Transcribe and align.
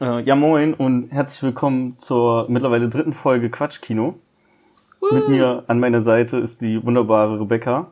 Äh, 0.00 0.22
ja, 0.22 0.34
moin 0.34 0.74
und 0.74 1.10
herzlich 1.10 1.42
willkommen 1.42 1.98
zur 1.98 2.46
mittlerweile 2.48 2.88
dritten 2.88 3.12
Folge 3.12 3.50
Quatschkino. 3.50 4.18
Uh. 5.00 5.14
Mit 5.14 5.28
mir 5.28 5.64
an 5.66 5.80
meiner 5.80 6.02
Seite 6.02 6.38
ist 6.38 6.62
die 6.62 6.84
wunderbare 6.84 7.40
Rebecca. 7.40 7.90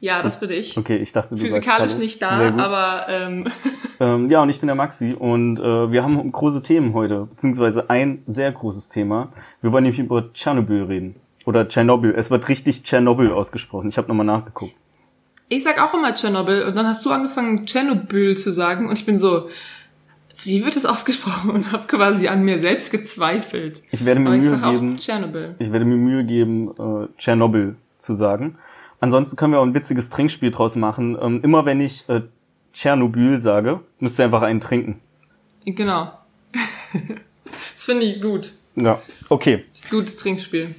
Ja, 0.00 0.22
das 0.22 0.38
bin 0.38 0.50
ich. 0.50 0.76
Okay, 0.76 0.96
ich 0.96 1.12
dachte, 1.12 1.34
du 1.34 1.40
Physikalisch 1.40 1.92
sagst 1.92 1.98
nicht 1.98 2.22
da, 2.22 2.54
aber 2.56 3.08
ähm, 3.08 3.46
Ähm, 4.00 4.28
ja, 4.28 4.42
und 4.42 4.48
ich 4.48 4.60
bin 4.60 4.68
der 4.68 4.76
Maxi 4.76 5.12
und 5.12 5.58
äh, 5.58 5.90
wir 5.90 6.02
haben 6.02 6.30
große 6.30 6.62
Themen 6.62 6.94
heute, 6.94 7.26
beziehungsweise 7.26 7.90
ein 7.90 8.22
sehr 8.26 8.50
großes 8.52 8.88
Thema. 8.88 9.32
Wir 9.60 9.72
wollen 9.72 9.84
nämlich 9.84 9.98
über 9.98 10.32
Tschernobyl 10.32 10.84
reden. 10.84 11.16
Oder 11.46 11.66
Tschernobyl. 11.66 12.14
Es 12.16 12.30
wird 12.30 12.48
richtig 12.48 12.82
Tschernobyl 12.82 13.32
ausgesprochen. 13.32 13.88
Ich 13.88 13.98
habe 13.98 14.08
nochmal 14.08 14.26
nachgeguckt. 14.26 14.74
ich 15.48 15.64
sag 15.64 15.80
auch 15.80 15.94
immer 15.94 16.14
Tschernobyl 16.14 16.64
und 16.64 16.76
dann 16.76 16.86
hast 16.86 17.04
du 17.04 17.10
angefangen 17.10 17.66
Tschernobyl 17.66 18.36
zu 18.36 18.52
sagen 18.52 18.86
und 18.88 18.98
ich 18.98 19.06
bin 19.06 19.18
so, 19.18 19.48
wie 20.44 20.64
wird 20.64 20.76
es 20.76 20.86
ausgesprochen 20.86 21.50
und 21.54 21.72
habe 21.72 21.86
quasi 21.86 22.28
an 22.28 22.42
mir 22.42 22.60
selbst 22.60 22.90
gezweifelt. 22.90 23.82
Ich 23.90 24.04
werde 24.04 24.20
mir 24.20 24.28
Aber 24.28 24.36
ich 24.36 24.44
Mühe 24.44 24.58
sag 24.58 24.72
geben, 24.72 24.96
Tschernobyl. 24.96 25.54
ich 25.58 25.72
werde 25.72 25.84
mir 25.84 25.96
Mühe 25.96 26.24
geben, 26.24 26.70
äh, 26.78 27.08
Tschernobyl 27.18 27.76
zu 27.98 28.14
sagen. 28.14 28.58
Ansonsten 29.00 29.36
können 29.36 29.52
wir 29.52 29.60
auch 29.60 29.66
ein 29.66 29.74
witziges 29.74 30.10
Trinkspiel 30.10 30.50
draus 30.50 30.76
machen. 30.76 31.16
Ähm, 31.20 31.40
immer 31.42 31.64
wenn 31.64 31.80
ich 31.80 32.08
äh, 32.08 32.22
Tschernobyl 32.72 33.38
sage, 33.38 33.80
müsst 34.00 34.18
ihr 34.18 34.24
einfach 34.24 34.42
einen 34.42 34.60
trinken. 34.60 35.00
Genau. 35.64 36.12
das 37.74 37.84
finde 37.84 38.06
ich 38.06 38.20
gut. 38.20 38.54
Ja, 38.76 39.00
okay. 39.28 39.64
Das 39.72 39.82
ist 39.82 39.86
ein 39.92 39.98
gutes 39.98 40.16
Trinkspiel. 40.16 40.74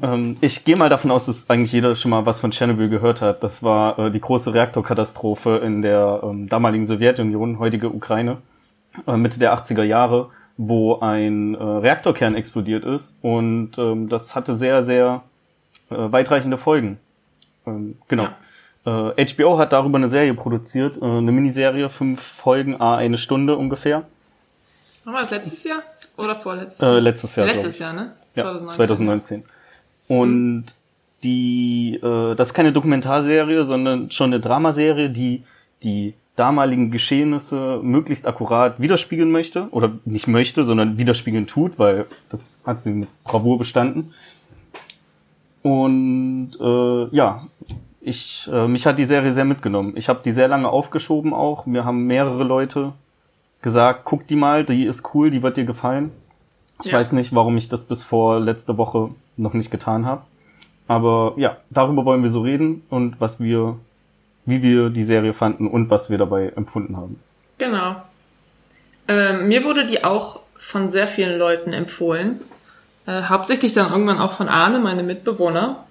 Ähm, 0.00 0.36
ich 0.40 0.64
gehe 0.64 0.76
mal 0.76 0.88
davon 0.88 1.10
aus, 1.10 1.26
dass 1.26 1.50
eigentlich 1.50 1.72
jeder 1.72 1.94
schon 1.94 2.10
mal 2.10 2.24
was 2.24 2.40
von 2.40 2.50
Tschernobyl 2.50 2.88
gehört 2.88 3.20
hat. 3.20 3.42
Das 3.42 3.62
war 3.62 3.98
äh, 3.98 4.10
die 4.10 4.20
große 4.20 4.54
Reaktorkatastrophe 4.54 5.60
in 5.64 5.82
der 5.82 6.20
ähm, 6.22 6.48
damaligen 6.48 6.84
Sowjetunion, 6.84 7.58
heutige 7.58 7.90
Ukraine, 7.90 8.38
äh, 9.06 9.16
Mitte 9.16 9.38
der 9.38 9.54
80er 9.54 9.82
Jahre, 9.82 10.30
wo 10.56 11.00
ein 11.00 11.54
äh, 11.54 11.62
Reaktorkern 11.62 12.34
explodiert 12.34 12.84
ist. 12.84 13.16
Und 13.22 13.78
ähm, 13.78 14.08
das 14.08 14.34
hatte 14.34 14.56
sehr, 14.56 14.84
sehr 14.84 15.22
äh, 15.90 15.94
weitreichende 15.96 16.58
Folgen. 16.58 16.98
Ähm, 17.66 17.96
genau. 18.08 18.28
Äh, 18.84 19.34
HBO 19.34 19.58
hat 19.58 19.72
darüber 19.72 19.98
eine 19.98 20.08
Serie 20.08 20.34
produziert, 20.34 20.98
äh, 21.00 21.04
eine 21.04 21.32
Miniserie, 21.32 21.88
fünf 21.88 22.20
Folgen, 22.20 22.80
a 22.80 22.96
eine 22.96 23.16
Stunde 23.18 23.56
ungefähr. 23.56 24.04
War 25.04 25.20
das 25.20 25.30
letztes 25.30 25.64
Jahr 25.64 25.82
oder 26.16 26.36
vorletztes 26.36 26.80
Äh, 26.86 26.98
letztes 27.00 27.36
Jahr. 27.36 27.46
glaub 27.46 27.56
Letztes 27.56 27.74
ich. 27.74 27.80
Jahr, 27.80 27.92
ne? 27.92 28.12
Ja, 28.36 28.56
2019. 28.56 29.44
Und 30.08 30.66
die, 31.22 31.98
äh, 32.02 32.34
das 32.34 32.48
ist 32.48 32.54
keine 32.54 32.72
Dokumentarserie, 32.72 33.64
sondern 33.64 34.10
schon 34.10 34.30
eine 34.32 34.40
Dramaserie, 34.40 35.10
die 35.10 35.42
die 35.82 36.14
damaligen 36.36 36.90
Geschehnisse 36.90 37.80
möglichst 37.82 38.26
akkurat 38.26 38.80
widerspiegeln 38.80 39.30
möchte. 39.30 39.68
Oder 39.70 39.92
nicht 40.04 40.26
möchte, 40.28 40.64
sondern 40.64 40.96
widerspiegeln 40.98 41.46
tut, 41.46 41.78
weil 41.78 42.06
das 42.30 42.58
hat 42.64 42.80
sie 42.80 42.92
mit 42.92 43.08
Bravour 43.24 43.58
bestanden. 43.58 44.12
Und 45.62 46.50
äh, 46.60 47.04
ja, 47.14 47.46
ich, 48.00 48.48
äh, 48.52 48.66
mich 48.66 48.84
hat 48.86 48.98
die 48.98 49.04
Serie 49.04 49.30
sehr 49.30 49.44
mitgenommen. 49.44 49.92
Ich 49.96 50.08
habe 50.08 50.20
die 50.24 50.32
sehr 50.32 50.48
lange 50.48 50.68
aufgeschoben 50.68 51.32
auch. 51.32 51.66
Mir 51.66 51.84
haben 51.84 52.06
mehrere 52.06 52.42
Leute 52.42 52.92
gesagt, 53.60 54.00
guck 54.04 54.26
die 54.26 54.34
mal, 54.36 54.64
die 54.64 54.86
ist 54.86 55.14
cool, 55.14 55.30
die 55.30 55.42
wird 55.42 55.56
dir 55.56 55.64
gefallen. 55.64 56.10
Ich 56.82 56.90
Ja. 56.90 56.98
weiß 56.98 57.12
nicht, 57.12 57.32
warum 57.34 57.56
ich 57.56 57.68
das 57.68 57.84
bis 57.84 58.02
vor 58.02 58.40
letzte 58.40 58.76
Woche 58.76 59.10
noch 59.36 59.54
nicht 59.54 59.70
getan 59.70 60.04
habe. 60.04 60.22
Aber 60.88 61.34
ja, 61.36 61.58
darüber 61.70 62.04
wollen 62.04 62.22
wir 62.22 62.28
so 62.28 62.40
reden 62.40 62.82
und 62.90 63.20
was 63.20 63.38
wir, 63.38 63.76
wie 64.44 64.62
wir 64.62 64.90
die 64.90 65.04
Serie 65.04 65.34
fanden 65.34 65.68
und 65.68 65.90
was 65.90 66.10
wir 66.10 66.18
dabei 66.18 66.52
empfunden 66.56 66.96
haben. 66.96 67.20
Genau. 67.58 67.96
Ähm, 69.08 69.48
mir 69.48 69.64
wurde 69.64 69.86
die 69.86 70.04
auch 70.04 70.40
von 70.56 70.90
sehr 70.90 71.08
vielen 71.08 71.38
Leuten 71.38 71.72
empfohlen. 71.72 72.40
Äh, 73.06 73.22
hauptsächlich 73.24 73.72
dann 73.72 73.90
irgendwann 73.90 74.18
auch 74.18 74.32
von 74.32 74.48
Arne, 74.48 74.78
meine 74.78 75.02
Mitbewohner, 75.02 75.84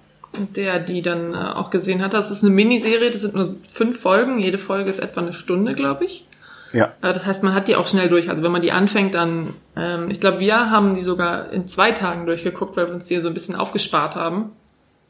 der 0.56 0.78
die 0.78 1.02
dann 1.02 1.34
äh, 1.34 1.36
auch 1.36 1.70
gesehen 1.70 2.02
hat. 2.02 2.14
Das 2.14 2.30
ist 2.30 2.42
eine 2.42 2.52
Miniserie, 2.52 3.10
das 3.10 3.20
sind 3.20 3.34
nur 3.34 3.56
fünf 3.68 4.00
Folgen. 4.00 4.38
Jede 4.38 4.58
Folge 4.58 4.88
ist 4.88 4.98
etwa 4.98 5.20
eine 5.20 5.32
Stunde, 5.32 5.74
glaube 5.74 6.04
ich. 6.04 6.26
Ja, 6.72 6.92
Äh, 7.02 7.12
das 7.12 7.26
heißt, 7.26 7.42
man 7.42 7.54
hat 7.54 7.68
die 7.68 7.76
auch 7.76 7.86
schnell 7.86 8.08
durch. 8.08 8.30
Also 8.30 8.42
wenn 8.42 8.52
man 8.52 8.62
die 8.62 8.72
anfängt, 8.72 9.14
dann, 9.14 9.54
ähm, 9.76 10.10
ich 10.10 10.20
glaube, 10.20 10.40
wir 10.40 10.70
haben 10.70 10.94
die 10.94 11.02
sogar 11.02 11.50
in 11.52 11.68
zwei 11.68 11.92
Tagen 11.92 12.24
durchgeguckt, 12.24 12.76
weil 12.76 12.86
wir 12.86 12.94
uns 12.94 13.04
die 13.04 13.18
so 13.18 13.28
ein 13.28 13.34
bisschen 13.34 13.56
aufgespart 13.56 14.16
haben. 14.16 14.52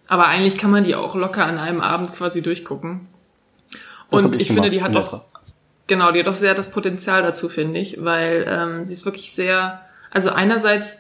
Aber 0.09 0.27
eigentlich 0.27 0.59
kann 0.59 0.73
man 0.73 0.83
die 0.83 0.97
auch 0.97 1.15
locker 1.15 1.47
an 1.47 1.59
einem 1.59 1.81
Abend 1.81 2.13
quasi 2.13 2.43
durchgucken. 2.43 3.07
Das 4.13 4.25
Und 4.25 4.37
ich 4.37 4.43
ich, 4.43 4.49
finde, 4.53 4.71
die 4.71 4.83
hat 4.83 4.95
etwa. 4.95 5.25
genau, 5.87 6.13
die 6.13 6.21
hat 6.21 6.29
auch 6.29 6.37
sehr 6.37 6.55
das 6.55 6.71
Potenzial 6.71 7.23
dazu, 7.23 7.49
finde 7.49 7.79
ich, 7.79 8.03
weil 8.05 8.45
ähm, 8.49 8.87
sie 8.87 8.93
ist 8.93 9.05
wirklich 9.05 9.33
sehr, 9.33 9.81
also 10.11 10.31
einerseits 10.31 10.99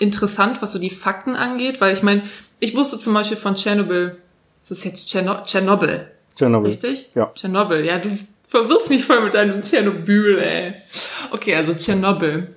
interessant, 0.00 0.60
was 0.62 0.72
so 0.72 0.78
die 0.78 0.90
Fakten 0.90 1.36
angeht, 1.36 1.80
weil 1.80 1.92
ich 1.92 2.02
meine, 2.02 2.22
ich 2.60 2.74
wusste 2.74 2.98
zum 2.98 3.14
Beispiel 3.14 3.36
von 3.36 3.54
Tschernobyl, 3.54 4.16
es 4.62 4.70
ist 4.70 4.84
jetzt 4.84 5.08
Tscherno 5.08 5.42
Tschernobyl, 5.44 6.08
Tschernobyl. 6.36 6.68
Richtig? 6.70 7.10
Ja. 7.14 7.30
Tschernobyl, 7.34 7.84
ja, 7.84 7.98
du 7.98 8.10
verwirrst 8.48 8.90
mich 8.90 9.04
voll 9.04 9.22
mit 9.22 9.34
deinem 9.34 9.62
Tschernobyl, 9.62 10.38
ey. 10.38 10.74
Okay, 11.30 11.54
also 11.54 11.74
Tschernobyl. 11.74 12.54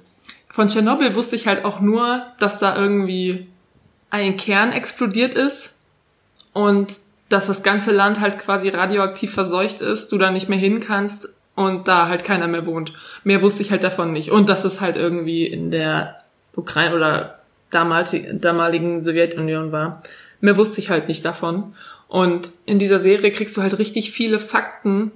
Von 0.50 0.68
Tschernobyl 0.68 1.14
wusste 1.16 1.36
ich 1.36 1.46
halt 1.48 1.66
auch 1.66 1.80
nur, 1.82 2.26
dass 2.40 2.58
da 2.58 2.76
irgendwie 2.76 3.48
ein 4.10 4.38
Kern 4.38 4.72
explodiert 4.72 5.36
ist 5.36 5.76
und 6.54 6.98
dass 7.30 7.48
das 7.48 7.64
ganze 7.64 7.92
Land 7.92 8.20
halt 8.20 8.38
quasi 8.38 8.70
radioaktiv 8.70 9.34
verseucht 9.34 9.82
ist, 9.82 10.12
du 10.12 10.18
da 10.18 10.32
nicht 10.32 10.50
mehr 10.50 10.58
hin 10.58 10.80
kannst 10.80 11.30
und 11.56 11.88
da 11.88 12.08
halt 12.08 12.24
keiner 12.24 12.48
mehr 12.48 12.66
wohnt. 12.66 12.94
Mehr 13.24 13.42
wusste 13.42 13.62
ich 13.64 13.72
halt 13.72 13.84
davon 13.84 14.14
nicht. 14.14 14.32
Und 14.32 14.50
dass 14.50 14.64
es 14.64 14.80
halt 14.80 14.96
irgendwie 14.96 15.46
in 15.46 15.72
der 15.72 16.22
Ukraine 16.56 16.96
oder 16.96 17.40
damalig- 17.72 18.40
damaligen 18.40 19.02
Sowjetunion 19.02 19.72
war. 19.72 20.02
Mehr 20.40 20.58
wusste 20.58 20.80
ich 20.80 20.90
halt 20.90 21.08
nicht 21.08 21.26
davon. 21.26 21.74
Und 22.08 22.52
in 22.66 22.80
dieser 22.80 23.00
Serie 23.00 23.32
kriegst 23.32 23.58
du 23.58 23.62
halt 23.62 23.78
richtig 23.80 24.12
viele 24.12 24.40
Fakten 24.40 25.12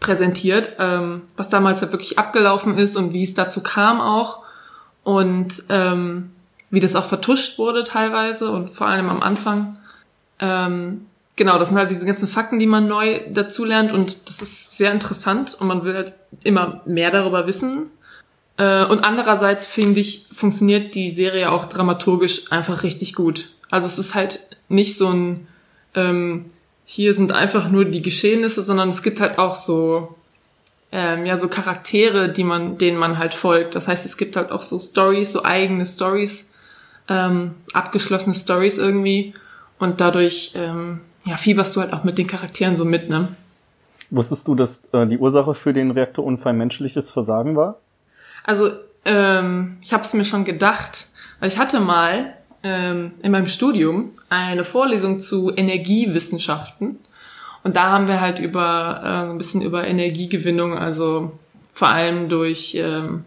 präsentiert, 0.00 0.76
ähm, 0.78 1.22
was 1.36 1.48
damals 1.48 1.80
halt 1.80 1.92
wirklich 1.92 2.18
abgelaufen 2.18 2.76
ist 2.76 2.96
und 2.96 3.12
wie 3.12 3.22
es 3.22 3.34
dazu 3.34 3.62
kam 3.62 4.00
auch 4.00 4.42
und 5.04 5.62
ähm, 5.68 6.32
wie 6.70 6.80
das 6.80 6.96
auch 6.96 7.04
vertuscht 7.04 7.58
wurde 7.58 7.84
teilweise 7.84 8.50
und 8.50 8.68
vor 8.70 8.88
allem 8.88 9.08
am 9.08 9.22
Anfang. 9.22 9.78
Ähm, 10.40 11.06
genau, 11.36 11.58
das 11.58 11.68
sind 11.68 11.78
halt 11.78 11.90
diese 11.90 12.06
ganzen 12.06 12.28
Fakten, 12.28 12.58
die 12.58 12.66
man 12.66 12.88
neu 12.88 13.20
dazulernt 13.30 13.92
und 13.92 14.28
das 14.28 14.42
ist 14.42 14.76
sehr 14.76 14.92
interessant 14.92 15.54
und 15.58 15.66
man 15.66 15.84
will 15.84 15.94
halt 15.94 16.14
immer 16.42 16.82
mehr 16.84 17.10
darüber 17.10 17.46
wissen. 17.46 17.90
Äh, 18.56 18.84
und 18.84 19.00
andererseits 19.00 19.66
finde 19.66 20.00
ich, 20.00 20.26
funktioniert 20.34 20.94
die 20.94 21.10
Serie 21.10 21.50
auch 21.50 21.66
dramaturgisch 21.66 22.50
einfach 22.52 22.82
richtig 22.82 23.14
gut. 23.14 23.50
Also 23.70 23.86
es 23.86 23.98
ist 23.98 24.14
halt 24.14 24.40
nicht 24.68 24.96
so 24.96 25.08
ein, 25.08 25.48
ähm, 25.94 26.46
hier 26.84 27.14
sind 27.14 27.32
einfach 27.32 27.70
nur 27.70 27.84
die 27.84 28.02
Geschehnisse, 28.02 28.62
sondern 28.62 28.90
es 28.90 29.02
gibt 29.02 29.20
halt 29.20 29.38
auch 29.38 29.54
so, 29.54 30.14
ähm, 30.90 31.24
ja, 31.24 31.38
so 31.38 31.48
Charaktere, 31.48 32.28
die 32.28 32.44
man, 32.44 32.76
denen 32.76 32.98
man 32.98 33.16
halt 33.18 33.32
folgt. 33.32 33.74
Das 33.74 33.88
heißt, 33.88 34.04
es 34.04 34.18
gibt 34.18 34.36
halt 34.36 34.50
auch 34.50 34.62
so 34.62 34.78
Stories, 34.78 35.32
so 35.32 35.42
eigene 35.42 35.86
Stories, 35.86 36.50
ähm, 37.08 37.54
abgeschlossene 37.72 38.34
Stories 38.34 38.76
irgendwie. 38.76 39.32
Und 39.78 40.02
dadurch, 40.02 40.52
ähm, 40.54 41.00
ja, 41.24 41.36
fieberst 41.36 41.74
du 41.76 41.80
halt 41.80 41.92
auch 41.92 42.04
mit 42.04 42.18
den 42.18 42.26
Charakteren 42.26 42.76
so 42.76 42.84
mit, 42.84 43.08
ne? 43.08 43.28
Wusstest 44.10 44.46
du, 44.46 44.54
dass 44.54 44.92
äh, 44.92 45.06
die 45.06 45.18
Ursache 45.18 45.54
für 45.54 45.72
den 45.72 45.90
Reaktorunfall 45.90 46.52
menschliches 46.52 47.10
Versagen 47.10 47.56
war? 47.56 47.78
Also, 48.44 48.70
ähm, 49.04 49.78
ich 49.80 49.92
habe 49.92 50.02
es 50.02 50.12
mir 50.14 50.24
schon 50.24 50.44
gedacht, 50.44 51.06
weil 51.40 51.48
ich 51.48 51.58
hatte 51.58 51.80
mal 51.80 52.34
ähm, 52.62 53.12
in 53.22 53.32
meinem 53.32 53.46
Studium 53.46 54.10
eine 54.28 54.64
Vorlesung 54.64 55.20
zu 55.20 55.50
Energiewissenschaften. 55.54 56.98
Und 57.64 57.76
da 57.76 57.90
haben 57.90 58.08
wir 58.08 58.20
halt 58.20 58.38
über 58.38 59.00
äh, 59.02 59.30
ein 59.30 59.38
bisschen 59.38 59.62
über 59.62 59.86
Energiegewinnung, 59.86 60.76
also 60.76 61.32
vor 61.72 61.88
allem 61.88 62.28
durch 62.28 62.74
ähm, 62.74 63.24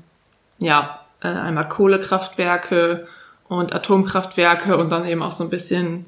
ja 0.59 1.01
äh, 1.22 1.28
einmal 1.28 1.67
Kohlekraftwerke 1.67 3.08
und 3.47 3.73
Atomkraftwerke 3.73 4.78
und 4.78 4.91
dann 4.91 5.05
eben 5.05 5.22
auch 5.22 5.31
so 5.31 5.43
ein 5.43 5.49
bisschen 5.49 6.05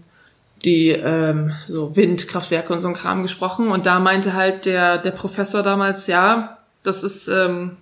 die 0.65 0.89
ähm, 0.89 1.51
so 1.65 1.95
Windkraftwerke 1.95 2.73
und 2.73 2.79
so 2.79 2.87
ein 2.87 2.93
Kram 2.93 3.21
gesprochen. 3.21 3.69
Und 3.69 3.85
da 3.85 3.99
meinte 3.99 4.33
halt 4.33 4.65
der 4.65 4.97
der 4.97 5.11
Professor 5.11 5.63
damals, 5.63 6.07
ja, 6.07 6.57
das 6.83 7.03
ist 7.03 7.27
ähm, 7.27 7.77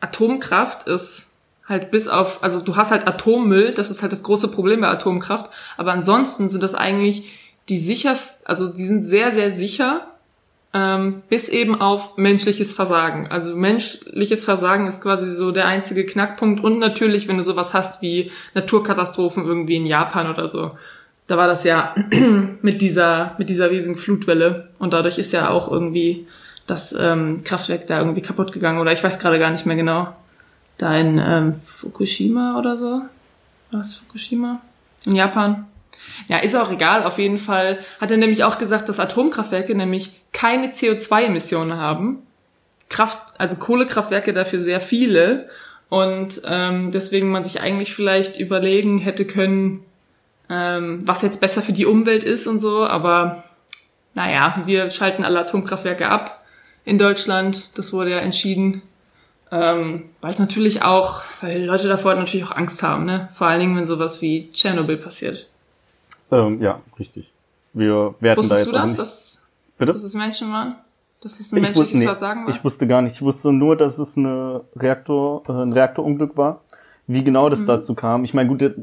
Atomkraft 0.00 0.88
ist 0.88 1.28
halt 1.68 1.90
bis 1.90 2.08
auf, 2.08 2.42
also 2.42 2.60
du 2.60 2.76
hast 2.76 2.90
halt 2.90 3.06
Atommüll, 3.06 3.72
das 3.72 3.90
ist 3.90 4.02
halt 4.02 4.12
das 4.12 4.24
große 4.24 4.48
Problem 4.48 4.80
bei 4.80 4.88
Atomkraft, 4.88 5.50
aber 5.76 5.92
ansonsten 5.92 6.48
sind 6.48 6.62
das 6.62 6.74
eigentlich 6.74 7.32
die 7.68 7.78
sicherst, 7.78 8.46
also 8.48 8.68
die 8.68 8.84
sind 8.84 9.04
sehr, 9.04 9.30
sehr 9.30 9.50
sicher, 9.50 10.08
ähm, 10.74 11.22
bis 11.28 11.48
eben 11.48 11.80
auf 11.80 12.16
menschliches 12.16 12.74
Versagen. 12.74 13.28
Also 13.30 13.54
menschliches 13.54 14.44
Versagen 14.44 14.86
ist 14.86 15.02
quasi 15.02 15.30
so 15.30 15.52
der 15.52 15.66
einzige 15.66 16.04
Knackpunkt 16.04 16.64
und 16.64 16.78
natürlich, 16.78 17.28
wenn 17.28 17.36
du 17.36 17.44
sowas 17.44 17.74
hast 17.74 18.02
wie 18.02 18.32
Naturkatastrophen 18.54 19.44
irgendwie 19.44 19.76
in 19.76 19.86
Japan 19.86 20.28
oder 20.28 20.48
so, 20.48 20.72
da 21.32 21.38
war 21.38 21.48
das 21.48 21.64
ja 21.64 21.94
mit 22.60 22.82
dieser, 22.82 23.34
mit 23.38 23.48
dieser 23.48 23.70
riesigen 23.70 23.96
Flutwelle 23.96 24.68
und 24.78 24.92
dadurch 24.92 25.18
ist 25.18 25.32
ja 25.32 25.48
auch 25.48 25.70
irgendwie 25.70 26.26
das 26.66 26.92
ähm, 26.92 27.42
Kraftwerk 27.42 27.86
da 27.86 27.98
irgendwie 28.00 28.20
kaputt 28.20 28.52
gegangen 28.52 28.78
oder 28.78 28.92
ich 28.92 29.02
weiß 29.02 29.18
gerade 29.18 29.38
gar 29.38 29.50
nicht 29.50 29.64
mehr 29.64 29.76
genau. 29.76 30.14
da 30.76 30.94
in 30.94 31.18
ähm, 31.18 31.54
Fukushima 31.54 32.58
oder 32.58 32.76
so. 32.76 33.00
Was 33.70 33.94
Fukushima? 33.94 34.60
In 35.06 35.14
Japan. 35.14 35.64
Ja, 36.28 36.36
ist 36.36 36.54
auch 36.54 36.70
egal. 36.70 37.04
Auf 37.04 37.16
jeden 37.16 37.38
Fall 37.38 37.78
hat 37.98 38.10
er 38.10 38.18
nämlich 38.18 38.44
auch 38.44 38.58
gesagt, 38.58 38.90
dass 38.90 39.00
Atomkraftwerke 39.00 39.74
nämlich 39.74 40.20
keine 40.34 40.66
CO2-Emissionen 40.66 41.78
haben. 41.78 42.18
Kraft, 42.90 43.16
also 43.38 43.56
Kohlekraftwerke 43.56 44.34
dafür 44.34 44.58
sehr 44.58 44.82
viele. 44.82 45.48
Und 45.88 46.42
ähm, 46.44 46.90
deswegen 46.92 47.30
man 47.30 47.42
sich 47.42 47.62
eigentlich 47.62 47.94
vielleicht 47.94 48.38
überlegen 48.38 48.98
hätte 48.98 49.24
können, 49.24 49.82
ähm, 50.52 50.98
was 51.06 51.22
jetzt 51.22 51.40
besser 51.40 51.62
für 51.62 51.72
die 51.72 51.86
Umwelt 51.86 52.22
ist 52.24 52.46
und 52.46 52.58
so. 52.58 52.86
Aber 52.86 53.42
naja, 54.14 54.62
wir 54.66 54.90
schalten 54.90 55.24
alle 55.24 55.40
Atomkraftwerke 55.40 56.08
ab 56.10 56.44
in 56.84 56.98
Deutschland. 56.98 57.76
Das 57.78 57.92
wurde 57.94 58.10
ja 58.10 58.18
entschieden. 58.18 58.82
Ähm, 59.50 60.04
weil 60.20 60.32
es 60.32 60.38
natürlich 60.38 60.82
auch, 60.82 61.22
weil 61.40 61.64
Leute 61.64 61.88
davor 61.88 62.14
natürlich 62.14 62.46
auch 62.46 62.56
Angst 62.56 62.82
haben, 62.82 63.04
ne? 63.04 63.28
Vor 63.34 63.46
allen 63.46 63.60
Dingen, 63.60 63.76
wenn 63.76 63.86
sowas 63.86 64.20
wie 64.22 64.50
Tschernobyl 64.52 64.96
passiert. 64.96 65.48
Ähm, 66.30 66.60
ja, 66.62 66.80
richtig. 66.98 67.32
Wir 67.74 68.14
werden 68.20 68.38
Wusstest 68.38 68.52
da 68.52 68.58
jetzt 68.58 68.68
du 68.68 68.72
das, 68.72 68.86
nicht. 68.90 68.98
dass, 69.00 69.42
Bitte? 69.78 69.92
dass 69.92 70.04
es 70.04 70.14
Menschen 70.14 70.52
waren? 70.52 70.76
Dass 71.22 71.38
es 71.38 71.52
ein 71.52 71.56
Ich, 71.58 71.62
menschliches 71.64 71.94
nee, 71.98 72.04
Versagen 72.06 72.44
war? 72.44 72.50
ich 72.50 72.64
wusste 72.64 72.86
gar 72.86 73.02
nicht. 73.02 73.14
Ich 73.16 73.22
wusste 73.22 73.52
nur, 73.52 73.76
dass 73.76 73.98
es 73.98 74.16
eine 74.16 74.62
Reaktor, 74.76 75.42
äh, 75.48 75.52
ein 75.52 75.72
Reaktorunglück 75.72 76.36
war. 76.36 76.60
Wie 77.06 77.22
genau 77.22 77.46
Mhm. 77.46 77.50
das 77.50 77.64
dazu 77.66 77.94
kam. 77.94 78.24
Ich 78.24 78.32
meine, 78.32 78.48
gut, 78.48 78.74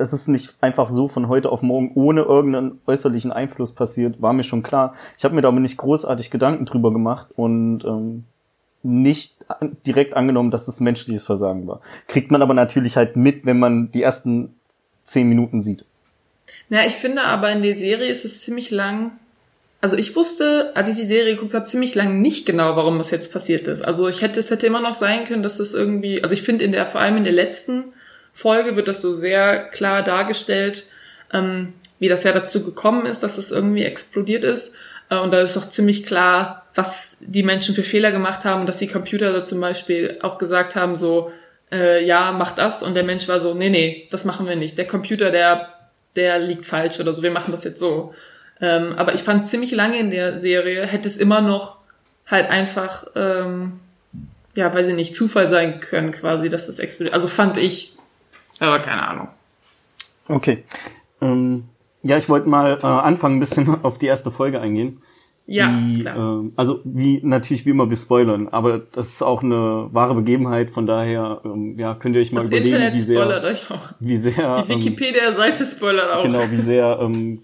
das 0.00 0.14
ist 0.14 0.28
nicht 0.28 0.54
einfach 0.62 0.88
so 0.88 1.08
von 1.08 1.28
heute 1.28 1.52
auf 1.52 1.60
morgen 1.60 1.92
ohne 1.94 2.22
irgendeinen 2.22 2.80
äußerlichen 2.86 3.32
Einfluss 3.32 3.74
passiert, 3.74 4.22
war 4.22 4.32
mir 4.32 4.44
schon 4.44 4.62
klar. 4.62 4.94
Ich 5.18 5.24
habe 5.24 5.34
mir 5.34 5.42
da 5.42 5.48
aber 5.48 5.60
nicht 5.60 5.76
großartig 5.76 6.30
Gedanken 6.30 6.64
drüber 6.64 6.90
gemacht 6.90 7.28
und 7.36 7.84
ähm, 7.84 8.24
nicht 8.82 9.36
direkt 9.86 10.16
angenommen, 10.16 10.50
dass 10.50 10.68
es 10.68 10.80
menschliches 10.80 11.26
Versagen 11.26 11.66
war. 11.66 11.82
Kriegt 12.08 12.30
man 12.30 12.40
aber 12.40 12.54
natürlich 12.54 12.96
halt 12.96 13.16
mit, 13.16 13.44
wenn 13.44 13.58
man 13.58 13.92
die 13.92 14.02
ersten 14.02 14.54
zehn 15.04 15.28
Minuten 15.28 15.60
sieht. 15.60 15.84
Ja, 16.70 16.86
ich 16.86 16.94
finde 16.94 17.24
aber 17.24 17.52
in 17.52 17.60
der 17.60 17.74
Serie 17.74 18.08
ist 18.08 18.24
es 18.24 18.40
ziemlich 18.40 18.70
lang. 18.70 19.12
Also 19.82 19.98
ich 19.98 20.16
wusste, 20.16 20.72
als 20.74 20.88
ich 20.88 20.96
die 20.96 21.04
Serie 21.04 21.34
geguckt 21.34 21.52
habe, 21.52 21.66
ziemlich 21.66 21.94
lang 21.94 22.22
nicht 22.22 22.46
genau, 22.46 22.74
warum 22.74 22.96
das 22.96 23.10
jetzt 23.10 23.34
passiert 23.34 23.68
ist. 23.68 23.82
Also 23.82 24.08
ich 24.08 24.22
hätte, 24.22 24.40
es 24.40 24.50
hätte 24.50 24.66
immer 24.66 24.80
noch 24.80 24.94
sein 24.94 25.24
können, 25.24 25.42
dass 25.42 25.60
es 25.60 25.74
irgendwie, 25.74 26.22
also 26.22 26.32
ich 26.32 26.42
finde 26.42 26.64
in 26.64 26.72
der, 26.72 26.86
vor 26.86 27.02
allem 27.02 27.18
in 27.18 27.24
der 27.24 27.34
letzten 27.34 27.92
Folge 28.40 28.74
wird 28.74 28.88
das 28.88 29.02
so 29.02 29.12
sehr 29.12 29.64
klar 29.68 30.02
dargestellt, 30.02 30.86
ähm, 31.32 31.74
wie 31.98 32.08
das 32.08 32.24
ja 32.24 32.32
dazu 32.32 32.64
gekommen 32.64 33.04
ist, 33.04 33.22
dass 33.22 33.36
es 33.36 33.50
irgendwie 33.50 33.84
explodiert 33.84 34.44
ist. 34.44 34.74
Äh, 35.10 35.18
und 35.18 35.30
da 35.30 35.40
ist 35.40 35.58
auch 35.58 35.68
ziemlich 35.68 36.06
klar, 36.06 36.66
was 36.74 37.18
die 37.20 37.42
Menschen 37.42 37.74
für 37.74 37.82
Fehler 37.82 38.12
gemacht 38.12 38.44
haben 38.44 38.64
dass 38.64 38.78
die 38.78 38.86
Computer 38.86 39.32
da 39.32 39.44
zum 39.44 39.60
Beispiel 39.60 40.18
auch 40.22 40.38
gesagt 40.38 40.74
haben, 40.74 40.96
so, 40.96 41.32
äh, 41.70 42.02
ja, 42.04 42.32
mach 42.32 42.52
das. 42.52 42.82
Und 42.82 42.94
der 42.94 43.04
Mensch 43.04 43.28
war 43.28 43.40
so, 43.40 43.52
nee, 43.52 43.68
nee, 43.68 44.08
das 44.10 44.24
machen 44.24 44.46
wir 44.46 44.56
nicht. 44.56 44.78
Der 44.78 44.86
Computer, 44.86 45.30
der, 45.30 45.68
der 46.16 46.38
liegt 46.38 46.64
falsch 46.64 46.98
oder 46.98 47.12
so, 47.12 47.22
wir 47.22 47.30
machen 47.30 47.50
das 47.50 47.64
jetzt 47.64 47.78
so. 47.78 48.14
Ähm, 48.62 48.94
aber 48.96 49.14
ich 49.14 49.22
fand 49.22 49.46
ziemlich 49.46 49.72
lange 49.72 49.98
in 49.98 50.10
der 50.10 50.38
Serie 50.38 50.86
hätte 50.86 51.08
es 51.08 51.18
immer 51.18 51.42
noch 51.42 51.76
halt 52.26 52.48
einfach, 52.48 53.06
ähm, 53.16 53.80
ja, 54.54 54.72
weiß 54.72 54.88
ich 54.88 54.94
nicht, 54.94 55.14
Zufall 55.14 55.48
sein 55.48 55.80
können 55.80 56.12
quasi, 56.12 56.48
dass 56.48 56.66
das 56.66 56.78
explodiert. 56.78 57.14
Also 57.14 57.28
fand 57.28 57.58
ich, 57.58 57.96
aber 58.60 58.78
keine 58.80 59.06
Ahnung. 59.06 59.28
Okay. 60.28 60.64
Ähm, 61.20 61.64
ja, 62.02 62.16
ich 62.16 62.28
wollte 62.28 62.48
mal 62.48 62.78
äh, 62.82 62.86
anfangen, 62.86 63.36
ein 63.36 63.40
bisschen 63.40 63.68
auf 63.84 63.98
die 63.98 64.06
erste 64.06 64.30
Folge 64.30 64.60
eingehen. 64.60 65.02
Ja, 65.46 65.66
die, 65.68 66.00
klar. 66.02 66.16
ähm, 66.16 66.52
also 66.54 66.80
wie 66.84 67.20
natürlich 67.24 67.66
wie 67.66 67.70
immer 67.70 67.90
wir 67.90 67.96
spoilern, 67.96 68.46
aber 68.48 68.78
das 68.78 69.08
ist 69.14 69.22
auch 69.22 69.42
eine 69.42 69.88
wahre 69.90 70.14
Begebenheit, 70.14 70.70
von 70.70 70.86
daher 70.86 71.40
ähm, 71.44 71.76
ja 71.76 71.94
könnt 71.96 72.14
ihr 72.14 72.20
euch 72.22 72.30
mal 72.30 72.40
das 72.42 72.50
überlegen, 72.50 72.76
Internet 72.76 72.94
wie 72.94 73.12
spoilert 73.12 73.42
sehr, 73.42 73.50
euch 73.52 73.70
auch. 73.72 73.92
wie 73.98 74.16
sehr 74.18 74.32
Die 74.62 74.72
ähm, 74.72 74.78
Wikipedia-Seite 74.78 75.64
spoilert 75.64 76.12
auch. 76.12 76.22
genau 76.22 76.48
wie 76.52 76.56
sehr 76.56 76.98
ähm, 77.00 77.42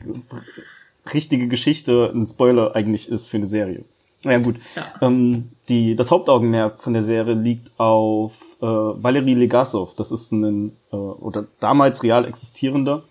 richtige 1.12 1.48
Geschichte 1.48 2.12
ein 2.14 2.26
Spoiler 2.26 2.76
eigentlich 2.76 3.08
ist 3.08 3.26
für 3.28 3.38
eine 3.38 3.46
Serie. 3.46 3.84
Ja 4.22 4.38
gut, 4.38 4.56
Ja. 4.76 4.84
ähm, 5.06 5.50
die 5.68 5.96
das 5.96 6.10
Hauptaugenmerk 6.10 6.80
von 6.80 6.92
der 6.92 7.02
Serie 7.02 7.34
liegt 7.34 7.72
auf 7.78 8.56
äh, 8.60 8.66
Valery 8.66 9.34
Legasov. 9.34 9.94
Das 9.94 10.12
ist 10.12 10.32
ein 10.32 10.76
äh, 10.92 10.96
oder 10.96 11.46
damals 11.60 12.02
real 12.02 12.24
existierender 12.24 13.02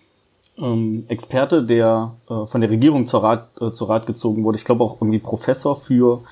ähm, 0.58 1.04
Experte, 1.08 1.62
der 1.62 2.14
äh, 2.28 2.46
von 2.46 2.60
der 2.60 2.70
Regierung 2.70 3.06
zur 3.06 3.22
Rat, 3.22 3.48
äh, 3.60 3.72
zur 3.72 3.88
Rat 3.88 4.06
gezogen 4.06 4.44
wurde. 4.44 4.58
Ich 4.58 4.64
glaube 4.64 4.84
auch 4.84 5.00
irgendwie 5.00 5.18
Professor 5.18 5.76
für 5.76 6.22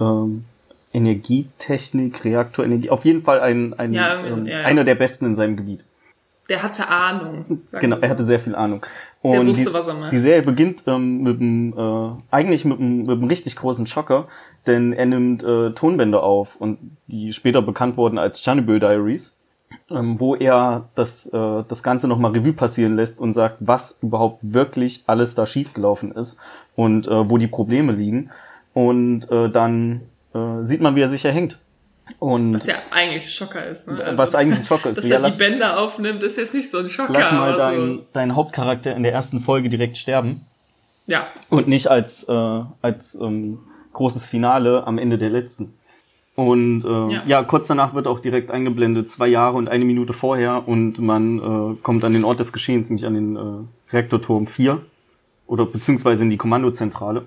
ähm, 0.00 0.44
Energietechnik, 0.92 2.24
Reaktorenergie. 2.24 2.90
Auf 2.90 3.04
jeden 3.04 3.22
Fall 3.22 3.40
ein, 3.40 3.74
ein 3.74 3.92
Ja, 3.92 4.24
ähm, 4.24 4.46
ja, 4.46 4.60
ja. 4.60 4.64
einer 4.64 4.84
der 4.84 4.94
besten 4.94 5.26
in 5.26 5.34
seinem 5.34 5.56
Gebiet. 5.56 5.84
Der 6.48 6.62
hatte 6.62 6.88
Ahnung. 6.88 7.62
Genau, 7.80 7.96
er 7.98 8.08
hatte 8.10 8.24
sehr 8.24 8.38
viel 8.38 8.54
Ahnung. 8.54 8.84
Der 9.22 9.40
Und 9.40 9.48
wusste, 9.48 9.66
die, 9.66 9.72
was 9.72 9.86
er 9.86 9.94
macht. 9.94 10.12
Die 10.12 10.18
Serie 10.18 10.42
beginnt 10.42 10.82
ähm, 10.86 11.22
mit 11.22 11.40
einem, 11.40 11.72
äh, 11.76 12.34
eigentlich 12.34 12.64
mit 12.64 12.78
einem, 12.78 12.98
mit 12.98 13.10
einem 13.10 13.24
richtig 13.24 13.56
großen 13.56 13.86
Schocker, 13.86 14.26
denn 14.66 14.92
er 14.92 15.06
nimmt 15.06 15.42
äh, 15.42 15.70
Tonbänder 15.70 16.22
auf 16.22 16.56
und 16.56 16.78
die 17.06 17.32
später 17.32 17.62
bekannt 17.62 17.96
wurden 17.96 18.18
als 18.18 18.42
Chernobyl 18.42 18.80
Diaries, 18.80 19.36
ähm, 19.90 20.18
wo 20.18 20.34
er 20.34 20.88
das, 20.94 21.26
äh, 21.28 21.64
das 21.66 21.82
Ganze 21.82 22.08
nochmal 22.08 22.32
Revue 22.32 22.52
passieren 22.52 22.96
lässt 22.96 23.20
und 23.20 23.32
sagt, 23.32 23.58
was 23.60 23.98
überhaupt 24.02 24.38
wirklich 24.42 25.04
alles 25.06 25.34
da 25.36 25.46
schiefgelaufen 25.46 26.12
ist 26.12 26.38
und 26.74 27.06
äh, 27.06 27.30
wo 27.30 27.38
die 27.38 27.46
Probleme 27.46 27.92
liegen. 27.92 28.30
Und 28.74 29.30
äh, 29.30 29.48
dann 29.50 30.02
äh, 30.34 30.62
sieht 30.62 30.80
man, 30.80 30.96
wie 30.96 31.02
er 31.02 31.08
sich 31.08 31.24
erhängt. 31.24 31.58
Und 32.18 32.54
Was 32.54 32.66
ja 32.66 32.74
eigentlich 32.90 33.24
ein 33.24 33.28
Schocker 33.28 33.66
ist. 33.66 33.88
Ne? 33.88 34.12
Was 34.16 34.34
eigentlich 34.34 34.58
ein 34.60 34.64
Schocker 34.64 34.90
ist. 34.90 34.98
Dass 34.98 35.04
Ja, 35.08 35.16
er 35.16 35.22
lass- 35.22 35.36
die 35.36 35.44
Bänder 35.44 35.78
aufnimmt, 35.80 36.22
ist 36.22 36.36
jetzt 36.36 36.54
nicht 36.54 36.70
so 36.70 36.78
ein 36.78 36.88
Schocker. 36.88 37.12
lass 37.12 37.32
mal 37.32 37.56
deinen 37.56 37.98
so. 37.98 38.06
deinen 38.12 38.36
Hauptcharakter 38.36 38.94
in 38.94 39.02
der 39.02 39.12
ersten 39.12 39.40
Folge 39.40 39.68
direkt 39.68 39.96
sterben. 39.96 40.42
Ja, 41.06 41.26
Und 41.50 41.66
nicht 41.68 41.88
als, 41.88 42.28
äh, 42.28 42.60
als 42.82 43.14
ähm, 43.20 43.58
großes 43.92 44.26
Finale 44.26 44.86
am 44.86 44.98
Ende 44.98 45.18
der 45.18 45.30
letzten. 45.30 45.74
Und 46.34 46.84
äh, 46.84 46.88
Ja. 47.14 47.22
ja. 47.26 47.42
kurz 47.44 47.66
danach 47.68 47.92
wird 47.94 48.06
auch 48.06 48.20
direkt 48.20 48.50
eingeblendet, 48.50 49.10
zwei 49.10 49.26
Jahre 49.28 49.56
und 49.56 49.68
eine 49.68 49.84
Minute 49.84 50.12
vorher 50.12 50.66
und 50.66 50.98
man 50.98 51.38
äh, 51.38 51.76
kommt 51.82 52.04
an 52.04 52.12
den 52.14 52.24
Ort 52.24 52.40
des 52.40 52.52
Geschehens, 52.52 52.88
nämlich 52.88 53.06
an 53.06 53.14
den 53.14 53.36
äh, 53.36 53.92
Reaktorturm 53.92 54.46
4 54.46 54.80
oder 55.46 55.66
beziehungsweise 55.66 56.22
in 56.24 56.30
die 56.30 56.36
Kommandozentrale, 56.38 57.26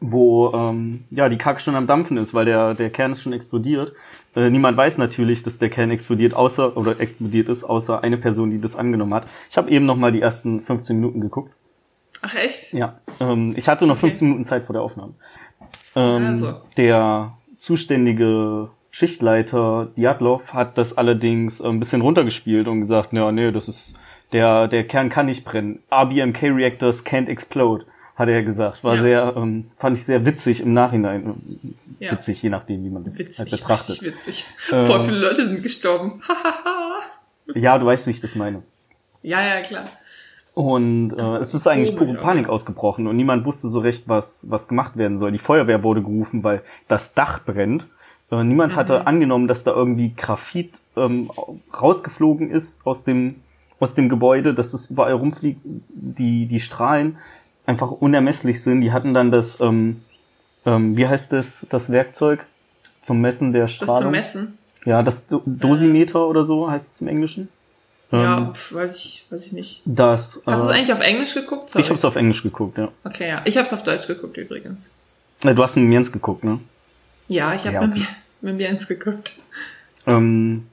wo 0.00 0.52
ähm, 0.54 1.04
ja 1.10 1.28
die 1.28 1.36
Kacke 1.38 1.60
schon 1.60 1.76
am 1.76 1.86
Dampfen 1.86 2.16
ist, 2.16 2.32
weil 2.34 2.44
der, 2.46 2.74
der 2.74 2.90
Kern 2.90 3.12
ist 3.12 3.22
schon 3.22 3.32
explodiert. 3.32 3.92
Äh, 4.34 4.48
niemand 4.50 4.76
weiß 4.76 4.98
natürlich, 4.98 5.42
dass 5.42 5.58
der 5.58 5.70
Kern 5.70 5.90
explodiert, 5.90 6.34
außer 6.34 6.76
oder 6.76 6.98
explodiert 7.00 7.48
ist, 7.48 7.64
außer 7.64 8.02
eine 8.02 8.16
Person, 8.16 8.50
die 8.50 8.60
das 8.60 8.76
angenommen 8.76 9.12
hat. 9.14 9.26
Ich 9.50 9.56
habe 9.56 9.70
eben 9.70 9.84
noch 9.84 9.96
mal 9.96 10.12
die 10.12 10.20
ersten 10.22 10.60
15 10.60 10.96
Minuten 10.96 11.20
geguckt. 11.20 11.52
ach 12.22 12.34
echt? 12.34 12.72
Ja, 12.72 13.00
ähm, 13.20 13.54
ich 13.56 13.68
hatte 13.68 13.86
noch 13.86 13.96
Okay. 13.96 14.08
15 14.08 14.28
Minuten 14.28 14.44
Zeit 14.44 14.64
vor 14.64 14.72
der 14.72 14.82
Aufnahme. 14.82 15.14
Ähm, 15.96 16.26
Also. 16.26 16.54
Der 16.76 17.32
zuständige 17.58 18.70
Schichtleiter 18.92 19.88
Diatlov 19.96 20.54
hat 20.54 20.78
das 20.78 20.96
allerdings 20.96 21.60
ein 21.62 21.78
bisschen 21.78 22.00
runtergespielt 22.00 22.68
und 22.68 22.80
gesagt, 22.80 23.12
ja, 23.12 23.30
nee, 23.32 23.52
das 23.52 23.68
ist, 23.68 23.94
der, 24.32 24.68
der 24.68 24.84
Kern 24.86 25.08
kann 25.08 25.26
nicht 25.26 25.44
brennen. 25.44 25.80
RBMK 25.92 26.42
Reactors 26.44 27.04
can't 27.04 27.28
explode, 27.28 27.84
hat 28.20 28.28
er 28.28 28.42
gesagt. 28.44 28.84
War 28.84 28.94
Ja. 28.94 29.02
sehr, 29.02 29.34
ähm, 29.36 29.70
fand 29.76 29.96
ich 29.96 30.04
sehr 30.04 30.24
witzig 30.24 30.60
im 30.62 30.72
Nachhinein. 30.72 31.40
Ja. 31.98 32.12
Witzig, 32.12 32.40
je 32.42 32.50
nachdem, 32.50 32.84
wie 32.84 32.90
man 32.90 33.02
das 33.04 33.18
Witzig, 33.18 33.38
halt 33.40 33.50
betrachtet. 33.50 34.02
witzig. 34.02 34.46
Ähm. 34.72 34.86
Voll 34.86 35.04
viele 35.04 35.18
Leute 35.18 35.46
sind 35.46 35.62
gestorben. 35.62 36.22
Ja, 37.54 37.76
du 37.78 37.86
weißt, 37.86 38.06
wie 38.06 38.12
ich 38.12 38.20
das 38.20 38.36
meine. 38.36 38.62
ja, 39.22 39.42
ja, 39.42 39.60
klar. 39.60 39.86
Und 40.54 41.12
äh, 41.14 41.36
es 41.38 41.52
ist 41.54 41.66
eigentlich 41.66 41.96
pure 41.96 42.14
Panik 42.14 42.48
ausgebrochen 42.48 43.06
und 43.08 43.16
niemand 43.16 43.44
wusste 43.44 43.66
so 43.68 43.80
recht, 43.80 44.08
was, 44.08 44.46
was 44.50 44.68
gemacht 44.68 44.96
werden 44.96 45.18
soll. 45.18 45.30
Die 45.32 45.38
Feuerwehr 45.38 45.82
wurde 45.82 46.02
gerufen, 46.02 46.44
weil 46.44 46.62
das 46.86 47.14
Dach 47.14 47.44
brennt. 47.44 47.86
Äh, 48.30 48.44
niemand 48.44 48.74
Mhm. 48.74 48.76
hatte 48.76 49.06
angenommen, 49.06 49.48
dass 49.48 49.64
da 49.64 49.72
irgendwie 49.72 50.12
Graphit 50.16 50.80
ähm, 50.96 51.30
rausgeflogen 51.80 52.50
ist 52.50 52.86
aus 52.86 53.02
dem, 53.04 53.36
aus 53.80 53.94
dem 53.94 54.08
Gebäude, 54.08 54.54
dass 54.54 54.70
das 54.72 54.86
überall 54.90 55.12
rumfliegt, 55.14 55.60
die, 55.64 56.46
die 56.46 56.60
Strahlen 56.60 57.16
einfach 57.70 57.90
unermesslich 57.92 58.62
sind. 58.62 58.80
Die 58.82 58.92
hatten 58.92 59.14
dann 59.14 59.30
das, 59.30 59.60
ähm, 59.60 60.02
ähm, 60.66 60.96
wie 60.96 61.06
heißt 61.06 61.32
das, 61.32 61.66
das 61.70 61.90
Werkzeug 61.90 62.44
zum 63.00 63.20
Messen 63.20 63.52
der 63.52 63.62
Das 63.62 63.72
Strahlung? 63.72 64.02
zu 64.02 64.10
messen. 64.10 64.58
Ja, 64.84 65.02
das 65.02 65.26
Do 65.26 65.42
Dosimeter 65.46 66.26
oder 66.26 66.42
so 66.44 66.70
heißt 66.70 66.92
es 66.92 67.00
im 67.00 67.08
Englischen. 67.08 67.48
ja, 68.10 68.38
Ähm, 68.38 68.54
pf, 68.54 68.74
weiß 68.74 68.96
ich, 69.04 69.26
weiß 69.30 69.46
ich 69.46 69.52
nicht. 69.52 69.82
das, 69.84 70.42
Hast 70.46 70.62
du 70.62 70.66
es 70.66 70.70
äh, 70.70 70.78
eigentlich 70.78 70.92
auf 70.92 71.00
Englisch 71.00 71.34
geguckt? 71.34 71.70
Sorry. 71.70 71.82
ich 71.84 71.90
hab's 71.90 72.04
auf 72.04 72.16
Englisch 72.16 72.42
geguckt, 72.42 72.76
ja. 72.78 72.88
Okay, 73.04 73.28
ja. 73.28 73.42
Ich 73.44 73.56
hab's 73.56 73.72
auf 73.72 73.82
Deutsch 73.84 74.06
geguckt 74.06 74.36
übrigens. 74.36 74.90
Äh, 75.44 75.54
Du 75.54 75.62
hast 75.62 75.76
mit 75.76 75.90
Jens 75.92 76.10
geguckt, 76.10 76.42
ne? 76.44 76.58
Ja, 77.28 77.54
ich 77.54 77.64
habe 77.66 77.74
Ja, 77.74 77.80
mit, 77.82 77.92
okay. 77.92 78.06
mir- 78.40 78.52
mit 78.52 78.60
Jens 78.62 78.88
geguckt. 78.88 79.34
Ähm, 80.06 80.66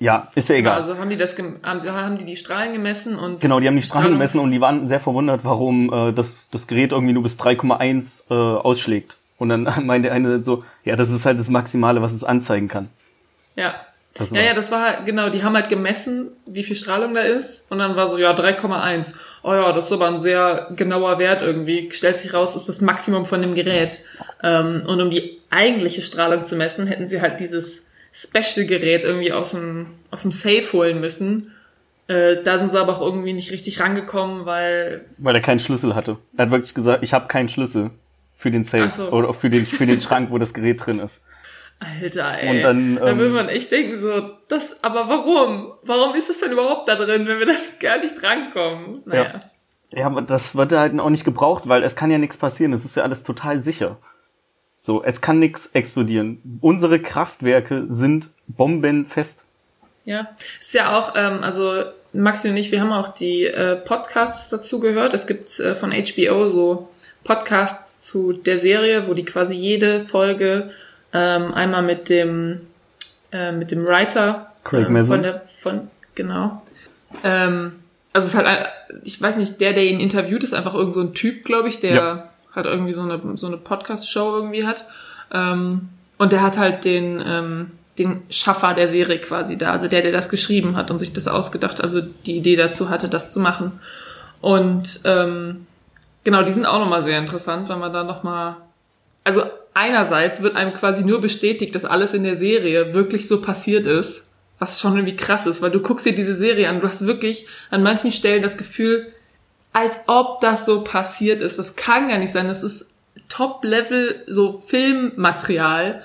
ja, 0.00 0.28
ist 0.34 0.48
ja 0.48 0.56
egal. 0.56 0.76
Also 0.80 0.98
haben 0.98 1.10
die 1.10 1.16
das, 1.16 1.36
haben, 1.38 1.60
haben 1.62 2.18
die 2.18 2.24
die 2.24 2.36
Strahlen 2.36 2.72
gemessen 2.72 3.16
und 3.16 3.40
genau, 3.40 3.60
die 3.60 3.68
haben 3.68 3.76
die 3.76 3.82
Strahlen 3.82 4.06
Strahlungs- 4.06 4.12
gemessen 4.14 4.38
und 4.40 4.50
die 4.50 4.60
waren 4.60 4.88
sehr 4.88 4.98
verwundert, 5.00 5.40
warum 5.44 5.92
äh, 5.92 6.12
das, 6.12 6.48
das 6.50 6.66
Gerät 6.66 6.90
irgendwie 6.92 7.12
nur 7.12 7.22
bis 7.22 7.38
3,1 7.38 8.24
äh, 8.30 8.34
ausschlägt. 8.34 9.18
Und 9.38 9.50
dann 9.50 9.62
meinte 9.86 10.10
eine 10.10 10.42
so, 10.42 10.64
ja, 10.84 10.96
das 10.96 11.10
ist 11.10 11.24
halt 11.26 11.38
das 11.38 11.48
Maximale, 11.50 12.02
was 12.02 12.12
es 12.12 12.24
anzeigen 12.24 12.66
kann. 12.68 12.88
ja, 13.56 13.74
Das 14.14 14.30
Ja, 14.30 14.36
war- 14.38 14.42
ja, 14.42 14.54
das 14.54 14.70
war 14.72 14.82
halt, 14.82 15.06
genau, 15.06 15.28
die 15.30 15.42
haben 15.44 15.54
halt 15.54 15.68
gemessen, 15.68 16.28
wie 16.46 16.64
viel 16.64 16.76
Strahlung 16.76 17.14
da 17.14 17.20
ist. 17.20 17.66
Und 17.70 17.78
dann 17.78 17.94
war 17.96 18.08
so, 18.08 18.18
ja, 18.18 18.32
3,1. 18.32 19.14
Oh 19.42 19.52
ja, 19.52 19.72
das 19.72 19.86
ist 19.86 19.92
aber 19.92 20.08
ein 20.08 20.18
sehr 20.20 20.68
genauer 20.76 21.18
Wert 21.18 21.42
irgendwie. 21.42 21.90
Stellt 21.92 22.16
sich 22.18 22.34
raus, 22.34 22.56
ist 22.56 22.68
das 22.68 22.80
Maximum 22.80 23.24
von 23.26 23.40
dem 23.42 23.54
Gerät. 23.54 24.00
Ähm, 24.42 24.82
und 24.86 25.00
um 25.00 25.10
die 25.10 25.38
eigentliche 25.50 26.02
Strahlung 26.02 26.42
zu 26.42 26.56
messen, 26.56 26.86
hätten 26.86 27.06
sie 27.06 27.20
halt 27.20 27.38
dieses 27.40 27.86
Special-Gerät 28.12 29.04
irgendwie 29.04 29.32
aus 29.32 29.52
dem, 29.52 29.94
aus 30.10 30.22
dem 30.22 30.32
Safe 30.32 30.72
holen 30.72 31.00
müssen. 31.00 31.52
Äh, 32.08 32.42
da 32.42 32.58
sind 32.58 32.70
sie 32.70 32.80
aber 32.80 32.96
auch 32.96 33.00
irgendwie 33.00 33.32
nicht 33.32 33.52
richtig 33.52 33.80
rangekommen, 33.80 34.46
weil 34.46 35.06
Weil 35.18 35.36
er 35.36 35.40
keinen 35.40 35.60
Schlüssel 35.60 35.94
hatte. 35.94 36.18
Er 36.36 36.46
hat 36.46 36.50
wirklich 36.50 36.74
gesagt, 36.74 37.04
ich 37.04 37.12
habe 37.12 37.28
keinen 37.28 37.48
Schlüssel 37.48 37.90
für 38.36 38.50
den 38.50 38.64
Safe 38.64 38.90
so. 38.90 39.10
oder 39.10 39.32
für 39.32 39.50
den, 39.50 39.64
für 39.66 39.86
den 39.86 40.00
Schrank, 40.00 40.30
wo 40.30 40.38
das 40.38 40.52
Gerät 40.52 40.84
drin 40.84 40.98
ist. 40.98 41.20
Alter, 41.78 42.38
ey. 42.38 42.56
Und 42.56 42.62
dann, 42.62 42.96
da 42.96 43.16
will 43.16 43.26
ähm, 43.26 43.32
man 43.32 43.48
echt 43.48 43.70
denken, 43.70 43.98
so, 43.98 44.30
das, 44.48 44.82
aber 44.84 45.08
warum? 45.08 45.72
Warum 45.82 46.14
ist 46.14 46.28
das 46.28 46.40
denn 46.40 46.52
überhaupt 46.52 46.88
da 46.88 46.94
drin, 46.94 47.26
wenn 47.26 47.38
wir 47.38 47.46
da 47.46 47.54
gar 47.80 47.98
nicht 47.98 48.20
drankommen? 48.20 49.02
Naja. 49.06 49.40
Ja, 49.92 50.06
aber 50.06 50.22
das 50.22 50.54
wird 50.54 50.72
halt 50.72 50.98
auch 51.00 51.10
nicht 51.10 51.24
gebraucht, 51.24 51.68
weil 51.68 51.82
es 51.82 51.96
kann 51.96 52.10
ja 52.10 52.18
nichts 52.18 52.36
passieren. 52.36 52.72
Es 52.72 52.84
ist 52.84 52.96
ja 52.96 53.02
alles 53.02 53.24
total 53.24 53.58
sicher. 53.60 53.98
So, 54.80 55.02
es 55.04 55.20
kann 55.20 55.38
nichts 55.38 55.66
explodieren. 55.74 56.58
Unsere 56.60 57.00
Kraftwerke 57.00 57.84
sind 57.88 58.30
bombenfest. 58.48 59.44
Ja, 60.06 60.28
ist 60.58 60.72
ja 60.74 60.98
auch, 60.98 61.14
ähm, 61.16 61.42
also 61.44 61.82
Maxi 62.12 62.48
und 62.48 62.56
ich, 62.56 62.72
wir 62.72 62.80
haben 62.80 62.92
auch 62.92 63.08
die 63.08 63.44
äh, 63.44 63.76
Podcasts 63.76 64.48
dazu 64.48 64.80
gehört. 64.80 65.12
Es 65.14 65.26
gibt 65.26 65.60
äh, 65.60 65.74
von 65.74 65.92
HBO 65.92 66.48
so 66.48 66.88
Podcasts 67.24 68.00
zu 68.06 68.32
der 68.32 68.58
Serie, 68.58 69.06
wo 69.08 69.14
die 69.14 69.24
quasi 69.24 69.54
jede 69.54 70.06
Folge 70.06 70.70
ähm, 71.12 71.52
einmal 71.52 71.82
mit 71.82 72.08
dem 72.08 72.62
äh, 73.32 73.52
mit 73.52 73.70
dem 73.70 73.84
Writer 73.84 74.52
Craig 74.64 74.88
Mazin. 74.88 75.14
von 75.16 75.22
der 75.22 75.40
von 75.42 75.90
genau. 76.14 76.62
Ähm, 77.22 77.72
also 78.12 78.26
es 78.26 78.32
ist 78.32 78.38
halt, 78.38 78.46
ein- 78.48 78.66
ich 79.04 79.20
weiß 79.20 79.36
nicht, 79.36 79.60
der, 79.60 79.72
der 79.74 79.84
ihn 79.84 80.00
interviewt, 80.00 80.42
ist 80.42 80.54
einfach 80.54 80.74
irgend 80.74 80.94
so 80.94 81.00
ein 81.00 81.12
Typ, 81.14 81.44
glaube 81.44 81.68
ich, 81.68 81.78
der 81.80 81.94
Ja. 81.94 82.29
Halt 82.54 82.66
irgendwie 82.66 82.92
so 82.92 83.02
eine 83.02 83.20
so 83.36 83.46
eine 83.46 83.56
Podcast-Show 83.56 84.36
irgendwie 84.36 84.66
hat. 84.66 84.86
Ähm, 85.32 85.88
und 86.18 86.32
der 86.32 86.42
hat 86.42 86.58
halt 86.58 86.84
den, 86.84 87.22
ähm, 87.24 87.70
den 87.98 88.22
Schaffer 88.28 88.74
der 88.74 88.88
Serie 88.88 89.18
quasi 89.18 89.56
da, 89.56 89.72
also 89.72 89.88
der, 89.88 90.02
der 90.02 90.12
das 90.12 90.28
geschrieben 90.28 90.76
hat 90.76 90.90
und 90.90 90.98
sich 90.98 91.12
das 91.12 91.28
ausgedacht, 91.28 91.80
also 91.80 92.00
die 92.00 92.36
Idee 92.36 92.56
dazu 92.56 92.90
hatte, 92.90 93.08
das 93.08 93.32
zu 93.32 93.40
machen. 93.40 93.80
Und 94.40 95.00
ähm, 95.04 95.66
genau, 96.24 96.42
die 96.42 96.52
sind 96.52 96.66
auch 96.66 96.78
nochmal 96.78 97.04
sehr 97.04 97.18
interessant, 97.18 97.68
weil 97.68 97.78
man 97.78 97.92
da 97.92 98.04
nochmal, 98.04 98.56
also 99.24 99.42
einerseits 99.74 100.42
wird 100.42 100.56
einem 100.56 100.72
quasi 100.72 101.04
nur 101.04 101.20
bestätigt, 101.20 101.74
dass 101.74 101.84
alles 101.84 102.14
in 102.14 102.24
der 102.24 102.36
Serie 102.36 102.94
wirklich 102.94 103.28
so 103.28 103.40
passiert 103.40 103.86
ist, 103.86 104.24
was 104.58 104.80
schon 104.80 104.96
irgendwie 104.96 105.16
krass 105.16 105.46
ist, 105.46 105.62
weil 105.62 105.70
du 105.70 105.80
guckst 105.80 106.06
dir 106.06 106.14
diese 106.14 106.34
Serie 106.34 106.68
an, 106.68 106.80
du 106.80 106.86
hast 106.86 107.06
wirklich 107.06 107.46
an 107.70 107.82
manchen 107.82 108.12
Stellen 108.12 108.42
das 108.42 108.58
Gefühl, 108.58 109.12
als 109.72 110.00
ob 110.06 110.40
das 110.40 110.66
so 110.66 110.82
passiert 110.82 111.42
ist. 111.42 111.58
Das 111.58 111.76
kann 111.76 112.08
gar 112.08 112.18
nicht 112.18 112.32
sein. 112.32 112.48
Das 112.48 112.62
ist 112.62 112.90
Top-Level 113.28 114.24
so 114.26 114.62
Filmmaterial. 114.66 116.02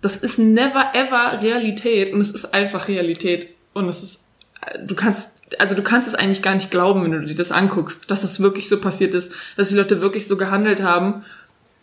Das 0.00 0.16
ist 0.16 0.38
never 0.38 0.92
ever 0.94 1.40
Realität 1.42 2.12
und 2.12 2.20
es 2.20 2.30
ist 2.30 2.54
einfach 2.54 2.88
Realität 2.88 3.48
und 3.72 3.88
es 3.88 4.02
ist 4.02 4.24
du 4.84 4.94
kannst 4.94 5.32
also 5.58 5.74
du 5.74 5.82
kannst 5.82 6.08
es 6.08 6.14
eigentlich 6.14 6.42
gar 6.42 6.54
nicht 6.54 6.70
glauben, 6.70 7.04
wenn 7.04 7.12
du 7.12 7.24
dir 7.24 7.34
das 7.34 7.52
anguckst, 7.52 8.10
dass 8.10 8.22
das 8.22 8.40
wirklich 8.40 8.68
so 8.68 8.80
passiert 8.80 9.14
ist, 9.14 9.32
dass 9.56 9.68
die 9.68 9.76
Leute 9.76 10.00
wirklich 10.00 10.26
so 10.26 10.36
gehandelt 10.36 10.82
haben. 10.82 11.24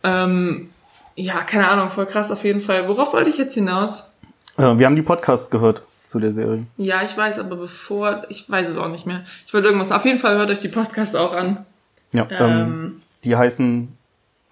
Ähm, 0.04 0.70
ja, 1.16 1.42
keine 1.44 1.70
Ahnung, 1.70 1.90
voll 1.90 2.06
krass 2.06 2.30
auf 2.30 2.44
jeden 2.44 2.60
Fall. 2.60 2.90
Worauf 2.90 3.14
wollte 3.14 3.30
ich 3.30 3.38
jetzt 3.38 3.54
hinaus? 3.54 4.14
Äh, 4.58 4.78
wir 4.78 4.86
haben 4.86 4.96
die 4.96 5.02
Podcasts 5.02 5.50
gehört 5.50 5.84
zu 6.04 6.20
der 6.20 6.32
Serie. 6.32 6.66
Ja, 6.78 7.02
ich 7.04 7.16
weiß, 7.16 7.40
aber 7.40 7.56
bevor, 7.56 8.24
ich 8.30 8.50
weiß 8.50 8.68
es 8.70 8.78
auch 8.78 8.90
nicht 8.90 9.06
mehr. 9.06 9.24
Ich 9.48 9.54
wollte 9.54 9.68
irgendwas. 9.68 9.92
Auf 9.92 10.06
jeden 10.06 10.20
Fall 10.20 10.36
hört 10.38 10.50
euch 10.50 10.60
die 10.60 10.68
Podcasts 10.68 11.16
auch 11.16 11.34
an. 11.34 11.66
Ja, 12.12 12.28
ähm, 12.30 12.40
Ähm, 12.42 13.02
die 13.24 13.36
heißen, 13.36 13.98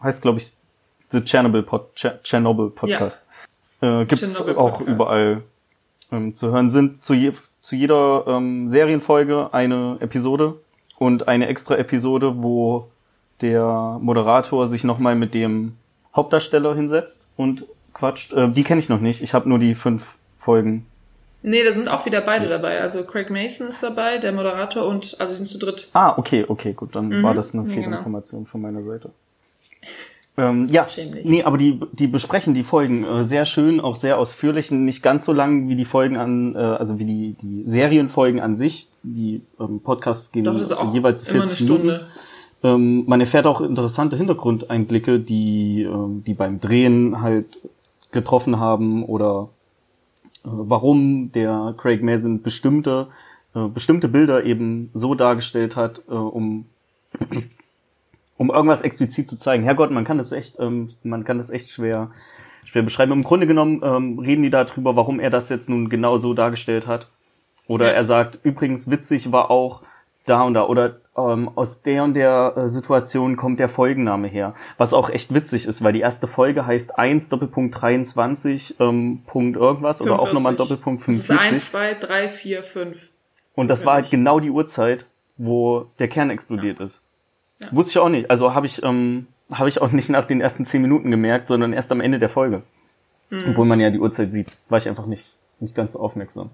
heißt 0.01 0.21
glaube 0.21 0.39
ich, 0.39 0.53
The 1.11 1.21
Chernobyl, 1.21 1.63
Pod, 1.63 1.89
Cher 1.95 2.19
Chernobyl 2.23 2.69
Podcast. 2.69 3.23
Äh, 3.81 4.05
gibt's 4.05 4.19
Chernobyl 4.21 4.55
auch 4.55 4.77
Podcast. 4.77 4.89
überall 4.89 5.41
ähm, 6.11 6.33
zu 6.33 6.51
hören. 6.51 6.71
Sind 6.71 7.03
zu, 7.03 7.13
je, 7.13 7.33
zu 7.61 7.75
jeder 7.75 8.23
ähm, 8.27 8.69
Serienfolge 8.69 9.49
eine 9.53 9.97
Episode 9.99 10.55
und 10.97 11.27
eine 11.27 11.47
extra 11.47 11.75
Episode, 11.75 12.41
wo 12.41 12.87
der 13.41 13.97
Moderator 14.01 14.67
sich 14.67 14.83
nochmal 14.85 15.15
mit 15.15 15.33
dem 15.33 15.73
Hauptdarsteller 16.15 16.75
hinsetzt 16.75 17.27
und 17.35 17.65
quatscht. 17.93 18.31
Äh, 18.33 18.49
die 18.51 18.63
kenne 18.63 18.79
ich 18.79 18.87
noch 18.87 19.01
nicht. 19.01 19.21
Ich 19.21 19.33
habe 19.33 19.49
nur 19.49 19.59
die 19.59 19.75
fünf 19.75 20.17
Folgen. 20.37 20.85
Nee, 21.43 21.63
da 21.63 21.71
sind 21.71 21.89
auch 21.89 22.05
wieder 22.05 22.21
beide 22.21 22.47
dabei. 22.47 22.81
Also 22.81 23.03
Craig 23.03 23.29
Mason 23.29 23.67
ist 23.67 23.81
dabei, 23.83 24.17
der 24.17 24.31
Moderator 24.31 24.85
und, 24.85 25.15
also 25.19 25.33
sind 25.33 25.47
zu 25.47 25.57
dritt. 25.59 25.89
Ah, 25.93 26.13
okay, 26.17 26.45
okay, 26.47 26.73
gut, 26.73 26.95
dann 26.95 27.09
Mhm. 27.09 27.23
war 27.23 27.33
das 27.33 27.53
eine 27.53 27.63
Ja, 27.67 27.73
genau. 27.73 27.83
Fehlinformation 27.83 28.45
von 28.45 28.61
meiner 28.61 28.83
Seite. 28.83 29.11
Ähm, 30.37 30.67
ja, 30.71 30.87
Schämlich. 30.87 31.25
nee, 31.25 31.43
aber 31.43 31.57
die, 31.57 31.79
die 31.91 32.07
besprechen 32.07 32.53
die 32.53 32.63
Folgen 32.63 33.03
äh, 33.03 33.23
sehr 33.25 33.43
schön, 33.43 33.81
auch 33.81 33.95
sehr 33.97 34.17
ausführlich, 34.17 34.71
nicht 34.71 35.03
ganz 35.03 35.25
so 35.25 35.33
lang 35.33 35.67
wie 35.67 35.75
die 35.75 35.83
Folgen 35.83 36.15
an, 36.15 36.55
äh, 36.55 36.57
also 36.57 36.99
wie 36.99 37.05
die, 37.05 37.33
die 37.33 37.63
Serienfolgen 37.67 38.39
an 38.39 38.55
sich. 38.55 38.87
Die 39.03 39.41
ähm, 39.59 39.81
Podcasts 39.81 40.31
gehen 40.31 40.45
Doch, 40.45 40.53
jeweils 40.93 41.23
immer 41.27 41.41
eine 41.41 41.47
40 41.47 41.69
Minuten. 41.69 41.99
Ähm, 42.63 43.03
man 43.07 43.19
erfährt 43.19 43.45
auch 43.45 43.59
interessante 43.59 44.15
Hintergrundeinblicke, 44.15 45.19
die, 45.19 45.83
ähm, 45.83 46.23
die 46.25 46.33
beim 46.33 46.61
Drehen 46.61 47.21
halt 47.21 47.59
getroffen 48.11 48.57
haben 48.59 49.03
oder 49.03 49.49
warum 50.43 51.31
der 51.31 51.75
Craig 51.77 52.01
Mazin 52.03 52.41
bestimmte, 52.41 53.07
äh, 53.55 53.67
bestimmte 53.67 54.07
Bilder 54.07 54.43
eben 54.43 54.89
so 54.93 55.15
dargestellt 55.15 55.75
hat, 55.75 56.01
äh, 56.07 56.13
um, 56.13 56.65
um 58.37 58.49
irgendwas 58.49 58.81
explizit 58.81 59.29
zu 59.29 59.37
zeigen. 59.37 59.63
Herrgott, 59.63 59.91
man 59.91 60.03
kann 60.03 60.17
das 60.17 60.31
echt, 60.31 60.59
ähm, 60.59 60.89
man 61.03 61.23
kann 61.23 61.37
das 61.37 61.49
echt 61.49 61.69
schwer, 61.69 62.11
schwer 62.65 62.83
beschreiben. 62.83 63.11
Im 63.11 63.23
Grunde 63.23 63.47
genommen 63.47 63.81
ähm, 63.83 64.19
reden 64.19 64.43
die 64.43 64.49
darüber, 64.49 64.95
warum 64.95 65.19
er 65.19 65.29
das 65.29 65.49
jetzt 65.49 65.69
nun 65.69 65.89
genau 65.89 66.17
so 66.17 66.33
dargestellt 66.33 66.87
hat. 66.87 67.09
Oder 67.67 67.87
Ja. 67.87 67.91
er 67.93 68.05
sagt, 68.05 68.39
übrigens 68.43 68.89
witzig 68.89 69.31
war 69.31 69.51
auch 69.51 69.81
da 70.25 70.43
und 70.43 70.53
da 70.53 70.65
oder 70.67 70.97
ähm, 71.17 71.49
aus 71.55 71.81
der 71.81 72.03
und 72.03 72.15
der 72.15 72.53
äh, 72.55 72.67
Situation 72.67 73.35
kommt 73.35 73.59
der 73.59 73.69
Folgenname 73.69 74.27
her. 74.27 74.53
Was 74.77 74.93
auch 74.93 75.09
echt 75.09 75.33
witzig 75.33 75.65
ist, 75.65 75.83
weil 75.83 75.93
die 75.93 75.99
erste 75.99 76.27
Folge 76.27 76.65
heißt 76.65 76.97
1 76.97 77.29
Doppelpunkt 77.29 77.81
23 77.81 78.79
ähm, 78.79 79.23
Punkt 79.25 79.57
irgendwas 79.57 80.01
oder 80.01 80.19
auch 80.19 80.31
nochmal 80.31 80.55
45. 80.55 80.57
Doppelpunkt 80.57 81.07
Das 81.07 81.15
ist 81.15 81.27
45. 81.27 81.53
1, 81.53 81.71
2, 81.71 82.07
3, 82.07 82.29
4, 82.29 82.63
5. 82.63 83.09
Und 83.55 83.67
das 83.67 83.85
war 83.85 83.95
halt 83.95 84.09
genau 84.09 84.39
die 84.39 84.49
Uhrzeit, 84.49 85.05
wo 85.37 85.87
der 85.99 86.07
Kern 86.07 86.29
explodiert 86.29 86.79
ist. 86.79 87.01
Ja. 87.59 87.67
Wusste 87.71 87.91
ich 87.91 87.97
auch 87.99 88.09
nicht. 88.09 88.29
Also 88.29 88.53
habe 88.53 88.65
ich, 88.65 88.81
ähm, 88.83 89.27
habe 89.51 89.69
ich 89.69 89.81
auch 89.81 89.91
nicht 89.91 90.09
nach 90.09 90.25
den 90.25 90.39
ersten 90.39 90.65
zehn 90.65 90.81
Minuten 90.81 91.11
gemerkt, 91.11 91.47
sondern 91.47 91.73
erst 91.73 91.91
am 91.91 91.99
Ende 91.99 92.19
der 92.19 92.29
Folge. 92.29 92.63
Mhm. 93.29 93.49
Obwohl 93.49 93.65
man 93.65 93.79
ja 93.79 93.89
die 93.89 93.99
Uhrzeit 93.99 94.31
sieht. 94.31 94.47
War 94.69 94.77
ich 94.77 94.87
einfach 94.87 95.05
nicht, 95.05 95.35
nicht 95.59 95.75
ganz 95.75 95.93
so 95.93 95.99
aufmerksam. 95.99 96.51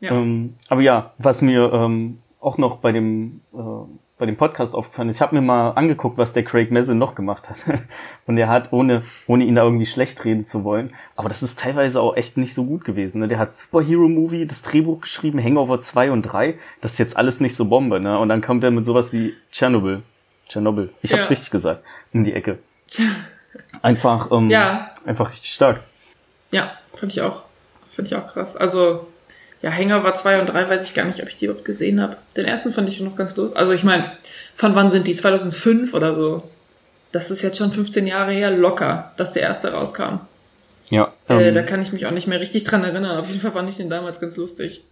Ja. 0.00 0.12
Ähm, 0.12 0.54
aber 0.68 0.82
ja, 0.82 1.14
was 1.18 1.40
mir 1.40 1.72
ähm, 1.72 2.18
auch 2.46 2.58
noch 2.58 2.78
bei 2.78 2.92
dem, 2.92 3.40
äh, 3.52 3.58
bei 4.18 4.24
dem 4.24 4.36
Podcast 4.36 4.74
aufgefallen 4.74 5.08
ist, 5.10 5.16
ich 5.16 5.20
habe 5.20 5.34
mir 5.34 5.42
mal 5.42 5.70
angeguckt, 5.72 6.16
was 6.16 6.32
der 6.32 6.44
Craig 6.44 6.70
Mazin 6.70 6.96
noch 6.96 7.14
gemacht 7.14 7.50
hat. 7.50 7.64
Und 8.26 8.38
er 8.38 8.48
hat, 8.48 8.72
ohne, 8.72 9.02
ohne 9.26 9.44
ihn 9.44 9.56
da 9.56 9.64
irgendwie 9.64 9.84
schlecht 9.84 10.24
reden 10.24 10.44
zu 10.44 10.64
wollen, 10.64 10.94
aber 11.16 11.28
das 11.28 11.42
ist 11.42 11.58
teilweise 11.58 12.00
auch 12.00 12.16
echt 12.16 12.36
nicht 12.38 12.54
so 12.54 12.64
gut 12.64 12.84
gewesen. 12.84 13.20
Ne? 13.20 13.28
Der 13.28 13.38
hat 13.38 13.52
Superhero-Movie, 13.52 14.46
das 14.46 14.62
Drehbuch 14.62 15.00
geschrieben, 15.02 15.42
Hangover 15.42 15.80
2 15.80 16.12
und 16.12 16.22
3. 16.22 16.54
Das 16.80 16.92
ist 16.92 16.98
jetzt 16.98 17.16
alles 17.16 17.40
nicht 17.40 17.56
so 17.56 17.66
Bombe, 17.66 18.00
ne? 18.00 18.18
Und 18.18 18.28
dann 18.30 18.40
kommt 18.40 18.64
er 18.64 18.70
mit 18.70 18.86
sowas 18.86 19.12
wie 19.12 19.34
Chernobyl. 19.50 20.02
Tschernobyl. 20.48 20.90
Ich 21.02 21.12
hab's 21.12 21.24
Ja. 21.24 21.28
richtig 21.30 21.50
gesagt. 21.50 21.82
Um 22.14 22.24
die 22.24 22.32
Ecke. 22.32 22.58
Einfach, 23.82 24.30
ähm, 24.30 24.48
Ja. 24.50 24.92
einfach 25.04 25.30
richtig 25.30 25.50
stark. 25.52 25.80
Ja, 26.52 26.72
fand 26.94 27.12
ich 27.12 27.20
auch. 27.20 27.42
Fand 27.90 28.08
ich 28.08 28.14
auch 28.16 28.26
krass. 28.26 28.56
Also, 28.56 29.06
ja, 29.62 29.70
Hangover 29.70 30.14
2 30.14 30.40
und 30.40 30.46
3 30.46 30.68
weiß 30.68 30.88
ich 30.88 30.94
gar 30.94 31.04
nicht, 31.04 31.22
ob 31.22 31.28
ich 31.28 31.36
die 31.36 31.46
überhaupt 31.46 31.64
gesehen 31.64 32.00
habe. 32.00 32.16
Den 32.36 32.44
ersten 32.44 32.72
fand 32.72 32.88
ich 32.88 33.00
noch 33.00 33.16
ganz 33.16 33.36
los. 33.36 33.54
Also 33.54 33.72
ich 33.72 33.84
meine, 33.84 34.04
von 34.54 34.74
wann 34.74 34.90
sind 34.90 35.06
die? 35.06 35.14
2005 35.14 35.94
oder 35.94 36.12
so? 36.12 36.42
Das 37.12 37.30
ist 37.30 37.42
jetzt 37.42 37.58
schon 37.58 37.72
15 37.72 38.06
Jahre 38.06 38.32
her, 38.32 38.50
locker, 38.50 39.12
dass 39.16 39.32
der 39.32 39.42
erste 39.42 39.72
rauskam. 39.72 40.20
Ja. 40.90 41.12
äh, 41.28 41.48
ähm, 41.48 41.54
da 41.54 41.62
kann 41.62 41.82
ich 41.82 41.92
mich 41.92 42.06
auch 42.06 42.10
nicht 42.12 42.26
mehr 42.28 42.40
richtig 42.40 42.64
dran 42.64 42.84
erinnern. 42.84 43.18
Auf 43.18 43.28
jeden 43.28 43.40
Fall 43.40 43.52
fand 43.52 43.68
ich 43.68 43.76
den 43.76 43.90
damals 43.90 44.20
ganz 44.20 44.36
lustig. 44.36 44.84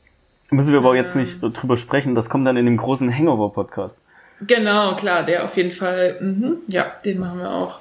Müssen 0.50 0.73
wir 0.73 0.78
aber 0.78 0.90
auch 0.90 0.94
jetzt 0.94 1.14
Ähm. 1.14 1.21
nicht 1.21 1.38
drüber 1.40 1.76
sprechen, 1.76 2.14
das 2.14 2.28
kommt 2.28 2.47
dann 2.47 2.56
in 2.56 2.64
dem 2.66 2.76
großen 2.76 3.12
Hangover-Podcast. 3.16 4.02
Genau, 4.40 4.97
klar, 4.97 5.23
der 5.25 5.44
auf 5.44 5.56
jeden 5.56 5.71
Fall, 5.71 6.18
mhm, 6.21 6.56
ja, 6.66 6.87
den 7.04 7.21
machen 7.21 7.38
wir 7.38 7.50
auch. 7.50 7.80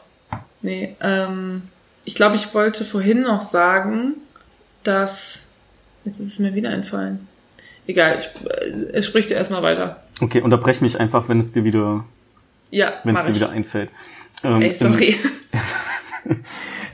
Nee, 0.62 0.96
ähm, 1.02 1.63
ich 2.06 2.16
glaube, 2.16 2.36
ich 2.36 2.54
wollte 2.54 2.86
vorhin 2.86 3.22
noch 3.22 3.42
sagen, 3.42 4.13
dass, 4.84 5.43
jetzt 6.05 6.19
ist 6.19 6.33
es 6.33 6.39
mir 6.39 6.53
wieder 6.55 6.72
entfallen. 6.72 7.27
Egal, 7.88 8.15
sp 8.22 8.39
äh, 8.48 9.03
sprich 9.03 9.27
dir 9.27 9.36
erstmal 9.36 9.62
weiter. 9.62 10.03
Okay, 10.22 10.41
unterbrech 10.41 10.81
mich 10.81 11.00
einfach, 11.00 11.27
wenn 11.27 11.39
es 11.39 11.51
dir 11.51 11.63
wieder, 11.63 12.05
Ja, 12.72 12.93
wenn 13.03 13.15
es 13.15 13.24
dir 13.25 13.31
ich. 13.31 13.36
wieder 13.38 13.50
einfällt. 13.50 13.89
Ähm, 14.43 14.62
Ey, 14.62 14.74
sorry. 14.74 15.15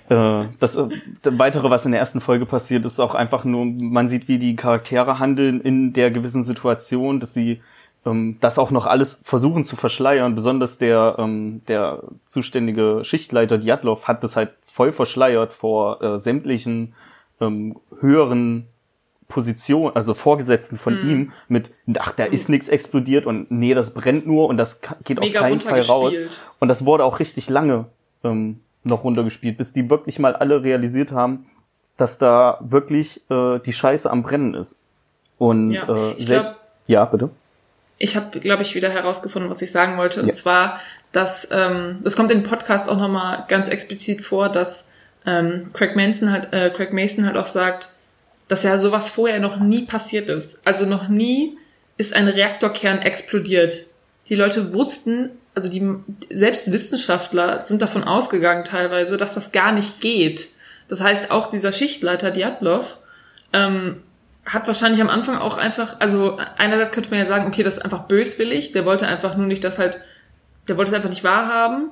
Äh, 0.10 0.46
das 0.60 0.76
äh, 0.76 0.88
weitere, 1.24 1.70
was 1.70 1.86
in 1.86 1.92
der 1.92 2.00
ersten 2.00 2.20
Folge 2.20 2.48
passiert, 2.48 2.84
ist 2.84 3.00
auch 3.00 3.14
einfach 3.14 3.46
nur, 3.46 3.64
man 3.66 4.08
sieht, 4.08 4.28
wie 4.28 4.40
die 4.40 4.56
Charaktere 4.56 5.20
handeln 5.20 5.62
in 5.62 5.94
der 5.94 6.10
gewissen 6.10 6.44
Situation, 6.44 7.20
dass 7.20 7.36
sie 7.36 7.62
ähm, 8.08 8.38
das 8.42 8.58
auch 8.58 8.72
noch 8.72 8.88
alles 8.88 9.22
versuchen 9.24 9.66
zu 9.66 9.76
verschleiern. 9.76 10.34
Besonders 10.34 10.80
der, 10.80 11.18
ähm, 11.20 11.62
der 11.68 12.02
zuständige 12.26 13.02
Schichtleiter 13.04 13.60
Djatlov 13.60 14.08
hat 14.08 14.24
das 14.24 14.36
halt 14.36 14.50
voll 14.66 14.92
verschleiert 14.92 15.54
vor 15.54 16.02
äh, 16.02 16.18
sämtlichen 16.18 16.94
ähm, 17.40 17.78
höheren 18.00 18.66
Position, 19.30 19.96
also 19.96 20.14
Vorgesetzten 20.16 20.76
von 20.76 21.02
mhm. 21.02 21.10
ihm 21.10 21.32
mit, 21.48 21.72
ach, 21.98 22.12
da 22.12 22.26
ist 22.26 22.50
nichts 22.50 22.68
explodiert 22.68 23.26
und 23.26 23.50
nee, 23.50 23.74
das 23.74 23.94
brennt 23.94 24.28
nur 24.28 24.50
und 24.50 24.58
das 24.58 24.82
geht 25.06 25.20
Mega 25.20 25.40
auf 25.40 25.46
keinen 25.46 25.62
Fall 25.62 25.82
raus. 25.82 26.14
Und 26.60 26.68
das 26.68 26.84
wurde 26.84 27.06
auch 27.06 27.20
richtig 27.20 27.48
lange 27.48 27.86
ähm, 28.24 28.60
noch 28.84 29.04
runtergespielt, 29.04 29.58
bis 29.58 29.72
die 29.72 29.90
wirklich 29.90 30.20
mal 30.20 30.36
alle 30.36 30.64
realisiert 30.64 31.12
haben, 31.12 31.46
dass 31.96 32.18
da 32.18 32.58
wirklich 32.62 33.22
äh, 33.30 33.60
die 33.60 33.72
Scheiße 33.72 34.10
am 34.10 34.24
Brennen 34.24 34.56
ist. 34.56 34.82
Und 35.38 35.70
ja, 35.70 35.88
äh, 35.88 36.14
ich 36.18 36.26
selbst, 36.26 36.62
glaub, 36.62 36.88
ja, 36.88 37.06
bitte. 37.06 37.30
Ich 38.00 38.16
habe, 38.16 38.40
glaube 38.40 38.64
ich, 38.64 38.74
wieder 38.74 38.90
herausgefunden, 38.90 39.52
was 39.52 39.62
ich 39.62 39.72
sagen 39.72 39.98
wollte. 39.98 40.22
Ja. 40.22 40.26
Und 40.26 40.34
zwar, 40.34 40.80
dass 41.12 41.48
ähm, 41.52 42.00
das 42.04 42.16
kommt 42.16 42.32
in 42.32 42.42
dem 42.42 42.50
Podcast 42.50 42.90
auch 42.90 42.98
nochmal 42.98 43.46
ganz 43.48 43.68
explizit 43.68 44.22
vor, 44.22 44.50
dass 44.50 44.90
ähm, 45.26 45.68
Craig 45.74 45.96
Manson 45.96 46.32
halt, 46.32 46.52
äh, 46.52 46.72
Craig 46.72 46.94
Mason 46.94 47.26
halt 47.26 47.38
auch 47.38 47.48
sagt, 47.48 47.94
dass 48.50 48.64
ja 48.64 48.78
sowas 48.78 49.10
vorher 49.10 49.40
noch 49.40 49.60
nie 49.60 49.84
passiert 49.84 50.28
ist. 50.28 50.60
Also 50.66 50.86
noch 50.86 51.08
nie 51.08 51.58
ist 51.98 52.14
ein 52.14 52.28
Reaktorkern 52.28 53.00
explodiert. 53.00 53.86
Die 54.28 54.36
Leute 54.36 54.74
wussten, 54.74 55.30
also 55.56 55.70
die 55.70 55.96
selbst 56.30 56.72
Wissenschaftler 56.72 57.64
sind 57.64 57.82
davon 57.82 58.04
ausgegangen 58.04 58.66
teilweise, 58.66 59.18
dass 59.18 59.36
das 59.36 59.52
gar 59.52 59.72
nicht 59.72 60.02
geht. 60.02 60.50
Das 60.88 61.02
heißt, 61.02 61.32
auch 61.32 61.48
dieser 61.48 61.72
Schichtleiter 61.72 62.32
Djatlov 62.32 62.98
ähm, 63.54 64.02
hat 64.46 64.66
wahrscheinlich 64.66 65.02
am 65.02 65.10
Anfang 65.10 65.38
auch 65.38 65.58
einfach, 65.58 66.00
also 66.00 66.40
einerseits 66.58 66.92
könnte 66.92 67.12
man 67.12 67.20
ja 67.20 67.26
sagen, 67.26 67.48
okay, 67.48 67.62
das 67.62 67.76
ist 67.76 67.86
einfach 67.86 68.06
böswillig, 68.08 68.72
der 68.72 68.86
wollte 68.86 69.08
einfach 69.08 69.38
nur 69.38 69.46
nicht, 69.46 69.64
dass 69.64 69.78
halt, 69.78 70.00
der 70.68 70.76
wollte 70.76 70.90
es 70.90 70.96
einfach 70.96 71.10
nicht 71.10 71.24
wahrhaben. 71.24 71.92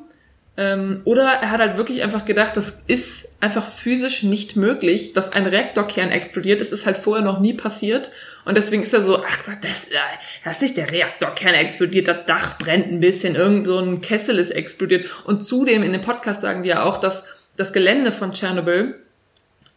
Ähm, 0.59 1.01
oder 1.05 1.25
er 1.25 1.51
hat 1.51 1.59
halt 1.59 1.77
wirklich 1.77 2.01
einfach 2.01 2.25
gedacht, 2.25 2.57
das 2.57 2.81
ist 2.87 3.29
einfach 3.39 3.63
physisch 3.63 4.23
nicht 4.23 4.55
möglich, 4.55 5.13
dass 5.13 5.31
ein 5.31 5.45
Reaktorkern 5.45 6.09
explodiert. 6.09 6.61
Es 6.61 6.73
ist 6.73 6.87
halt 6.87 6.97
vorher 6.97 7.23
noch 7.23 7.39
nie 7.39 7.53
passiert. 7.53 8.09
Und 8.43 8.57
deswegen 8.57 8.81
ist 8.81 8.93
er 8.93 9.01
so, 9.01 9.23
ach, 9.23 9.37
das, 9.61 9.85
äh, 9.85 9.97
das 10.43 10.55
ist 10.55 10.61
nicht 10.63 10.77
der 10.77 10.91
Reaktorkern 10.91 11.53
explodiert, 11.53 12.07
das 12.07 12.25
Dach 12.25 12.57
brennt 12.57 12.91
ein 12.91 12.99
bisschen, 12.99 13.35
irgend 13.35 13.67
so 13.67 13.77
ein 13.77 14.01
Kessel 14.01 14.39
ist 14.39 14.49
explodiert. 14.49 15.05
Und 15.25 15.43
zudem 15.43 15.83
in 15.83 15.93
dem 15.93 16.01
Podcast 16.01 16.41
sagen 16.41 16.63
die 16.63 16.69
ja 16.69 16.83
auch, 16.83 16.97
dass 16.97 17.25
das 17.55 17.71
Gelände 17.71 18.11
von 18.11 18.33
Tschernobyl 18.33 18.95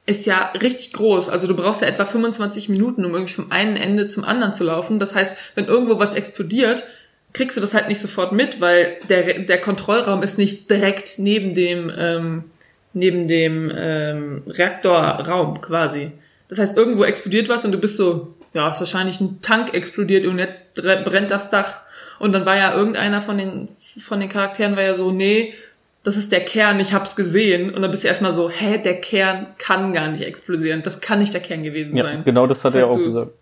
ist 0.06 0.24
ja 0.24 0.52
richtig 0.60 0.94
groß. 0.94 1.28
Also 1.28 1.46
du 1.46 1.54
brauchst 1.54 1.82
ja 1.82 1.88
etwa 1.88 2.06
25 2.06 2.70
Minuten, 2.70 3.04
um 3.04 3.12
irgendwie 3.14 3.34
vom 3.34 3.52
einen 3.52 3.76
Ende 3.76 4.08
zum 4.08 4.24
anderen 4.24 4.54
zu 4.54 4.64
laufen. 4.64 4.98
Das 4.98 5.14
heißt, 5.14 5.36
wenn 5.54 5.66
irgendwo 5.66 5.98
was 5.98 6.14
explodiert, 6.14 6.84
kriegst 7.32 7.56
du 7.56 7.60
das 7.60 7.74
halt 7.74 7.88
nicht 7.88 8.00
sofort 8.00 8.32
mit, 8.32 8.60
weil 8.60 8.96
der, 9.08 9.40
der 9.40 9.60
Kontrollraum 9.60 10.22
ist 10.22 10.38
nicht 10.38 10.70
direkt 10.70 11.18
neben 11.18 11.54
dem, 11.54 11.92
ähm, 11.96 12.44
neben 12.92 13.28
dem 13.28 13.72
ähm, 13.74 14.42
Reaktorraum 14.46 15.60
quasi. 15.60 16.12
Das 16.48 16.58
heißt, 16.58 16.76
irgendwo 16.76 17.04
explodiert 17.04 17.48
was 17.48 17.64
und 17.64 17.72
du 17.72 17.78
bist 17.78 17.96
so, 17.96 18.34
ja, 18.52 18.68
ist 18.68 18.80
wahrscheinlich 18.80 19.20
ein 19.20 19.40
Tank 19.42 19.74
explodiert 19.74 20.26
und 20.26 20.38
jetzt 20.38 20.74
brennt 20.74 21.30
das 21.30 21.50
Dach. 21.50 21.82
Und 22.18 22.32
dann 22.32 22.44
war 22.44 22.56
ja 22.56 22.74
irgendeiner 22.74 23.20
von 23.20 23.38
den, 23.38 23.68
von 24.00 24.18
den 24.18 24.28
Charakteren 24.28 24.76
war 24.76 24.82
ja 24.82 24.94
so, 24.94 25.12
nee, 25.12 25.54
das 26.02 26.16
ist 26.16 26.32
der 26.32 26.40
Kern, 26.40 26.80
ich 26.80 26.92
hab's 26.92 27.14
gesehen. 27.14 27.72
Und 27.72 27.82
dann 27.82 27.90
bist 27.90 28.04
du 28.04 28.08
erstmal 28.08 28.32
so, 28.32 28.50
hä, 28.50 28.78
der 28.78 29.00
Kern 29.00 29.48
kann 29.58 29.92
gar 29.92 30.08
nicht 30.08 30.24
explodieren. 30.24 30.82
Das 30.82 31.00
kann 31.00 31.18
nicht 31.18 31.34
der 31.34 31.42
Kern 31.42 31.62
gewesen 31.62 31.96
ja, 31.96 32.04
sein. 32.04 32.24
Genau, 32.24 32.46
das 32.46 32.64
hat 32.64 32.74
das 32.74 32.82
heißt, 32.82 32.88
er 32.88 32.90
auch 32.90 32.98
du, 32.98 33.04
gesagt. 33.04 33.32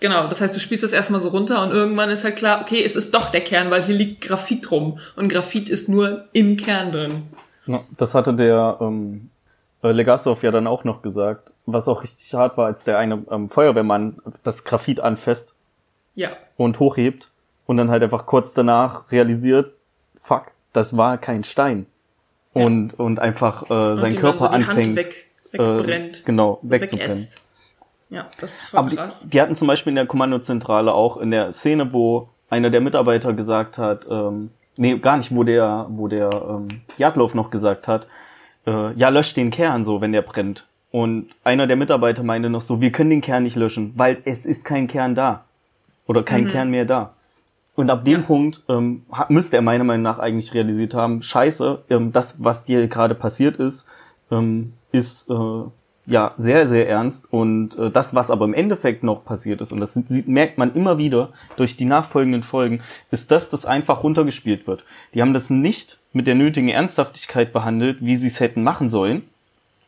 Genau, 0.00 0.28
das 0.28 0.40
heißt, 0.40 0.54
du 0.54 0.60
spielst 0.60 0.82
das 0.84 0.92
erstmal 0.92 1.20
so 1.20 1.28
runter 1.28 1.62
und 1.62 1.70
irgendwann 1.70 2.10
ist 2.10 2.24
halt 2.24 2.36
klar, 2.36 2.60
okay, 2.62 2.82
es 2.84 2.96
ist 2.96 3.14
doch 3.14 3.30
der 3.30 3.42
Kern, 3.42 3.70
weil 3.70 3.82
hier 3.82 3.94
liegt 3.94 4.22
Graphit 4.22 4.70
rum 4.70 4.98
und 5.16 5.28
Graphit 5.28 5.68
ist 5.68 5.88
nur 5.88 6.24
im 6.32 6.56
Kern 6.56 6.92
drin. 6.92 7.22
Ja, 7.66 7.84
das 7.96 8.14
hatte 8.14 8.34
der 8.34 8.78
ähm, 8.80 9.30
äh, 9.82 9.92
Legasov 9.92 10.42
ja 10.42 10.50
dann 10.50 10.66
auch 10.66 10.84
noch 10.84 11.02
gesagt, 11.02 11.52
was 11.66 11.88
auch 11.88 12.02
richtig 12.02 12.32
hart 12.34 12.56
war, 12.56 12.66
als 12.66 12.84
der 12.84 12.98
eine 12.98 13.24
ähm, 13.30 13.48
Feuerwehrmann 13.48 14.18
das 14.42 14.64
Graphit 14.64 15.00
anfasst 15.00 15.54
ja. 16.14 16.30
und 16.56 16.80
hochhebt 16.80 17.30
und 17.66 17.76
dann 17.76 17.90
halt 17.90 18.02
einfach 18.02 18.26
kurz 18.26 18.54
danach 18.54 19.10
realisiert, 19.12 19.72
fuck, 20.16 20.46
das 20.72 20.96
war 20.96 21.18
kein 21.18 21.44
Stein. 21.44 21.86
Ja. 22.54 22.66
Und, 22.66 22.98
und 22.98 23.18
einfach 23.18 23.68
äh, 23.70 23.96
sein 23.96 24.16
Körper 24.16 24.40
so 24.40 24.46
anfängt, 24.46 24.96
weg, 24.96 25.26
wegbrennt, 25.50 26.20
äh, 26.20 26.24
genau, 26.24 26.58
wegzubrennen. 26.62 27.16
Weggeätzt. 27.16 27.40
Ja, 28.14 28.26
das 28.40 28.72
war 28.72 28.80
Aber 28.80 28.94
krass. 28.94 29.24
Die, 29.24 29.30
die, 29.30 29.40
hatten 29.40 29.56
zum 29.56 29.66
Beispiel 29.66 29.90
in 29.90 29.96
der 29.96 30.06
Kommandozentrale 30.06 30.94
auch 30.94 31.16
in 31.16 31.30
der 31.32 31.52
Szene, 31.52 31.92
wo 31.92 32.28
einer 32.48 32.70
der 32.70 32.80
Mitarbeiter 32.80 33.32
gesagt 33.32 33.76
hat, 33.76 34.06
ähm, 34.08 34.50
nee, 34.76 34.96
gar 34.98 35.16
nicht, 35.16 35.34
wo 35.34 35.42
der, 35.42 35.86
wo 35.88 36.06
der 36.06 36.30
ähm, 36.32 36.68
Jadlow 36.96 37.34
noch 37.34 37.50
gesagt 37.50 37.88
hat, 37.88 38.06
äh, 38.66 38.92
ja, 38.92 39.08
löscht 39.08 39.36
den 39.36 39.50
Kern 39.50 39.84
so, 39.84 40.00
wenn 40.00 40.12
der 40.12 40.22
brennt. 40.22 40.66
Und 40.92 41.30
einer 41.42 41.66
der 41.66 41.74
Mitarbeiter 41.74 42.22
meinte 42.22 42.48
noch 42.48 42.60
so, 42.60 42.80
wir 42.80 42.92
können 42.92 43.10
den 43.10 43.20
Kern 43.20 43.42
nicht 43.42 43.56
löschen, 43.56 43.92
weil 43.96 44.18
es 44.24 44.46
ist 44.46 44.64
kein 44.64 44.86
Kern 44.86 45.16
da. 45.16 45.44
Oder 46.06 46.22
kein 46.22 46.44
mhm. 46.44 46.48
Kern 46.48 46.70
mehr 46.70 46.84
da. 46.84 47.14
Und 47.74 47.90
ab 47.90 48.04
dem 48.04 48.20
ja. 48.20 48.26
Punkt 48.26 48.62
ähm, 48.68 49.04
müsste 49.28 49.56
er 49.56 49.62
meiner 49.62 49.82
Meinung 49.82 50.04
nach 50.04 50.20
eigentlich 50.20 50.54
realisiert 50.54 50.94
haben, 50.94 51.22
scheiße, 51.22 51.82
ähm, 51.90 52.12
das, 52.12 52.44
was 52.44 52.66
hier 52.66 52.86
gerade 52.86 53.16
passiert 53.16 53.56
ist, 53.56 53.88
ähm, 54.30 54.74
ist 54.92 55.28
äh, 55.28 55.64
ja 56.06 56.34
sehr, 56.36 56.66
sehr 56.66 56.88
ernst. 56.88 57.32
Und 57.32 57.78
äh, 57.78 57.90
das, 57.90 58.14
was 58.14 58.30
aber 58.30 58.44
im 58.44 58.54
Endeffekt 58.54 59.02
noch 59.02 59.24
passiert 59.24 59.60
ist, 59.60 59.72
und 59.72 59.80
das 59.80 59.94
sieht, 59.94 60.28
merkt 60.28 60.58
man 60.58 60.74
immer 60.74 60.98
wieder 60.98 61.30
durch 61.56 61.76
die 61.76 61.84
nachfolgenden 61.84 62.42
Folgen, 62.42 62.82
ist 63.10 63.30
das, 63.30 63.50
dass 63.50 63.66
einfach 63.66 64.02
runtergespielt 64.02 64.66
wird. 64.66 64.84
Die 65.14 65.22
haben 65.22 65.34
das 65.34 65.50
nicht 65.50 65.98
mit 66.12 66.26
der 66.26 66.34
nötigen 66.34 66.68
Ernsthaftigkeit 66.68 67.52
behandelt, 67.52 67.98
wie 68.00 68.16
sie 68.16 68.28
es 68.28 68.40
hätten 68.40 68.62
machen 68.62 68.88
sollen. 68.88 69.22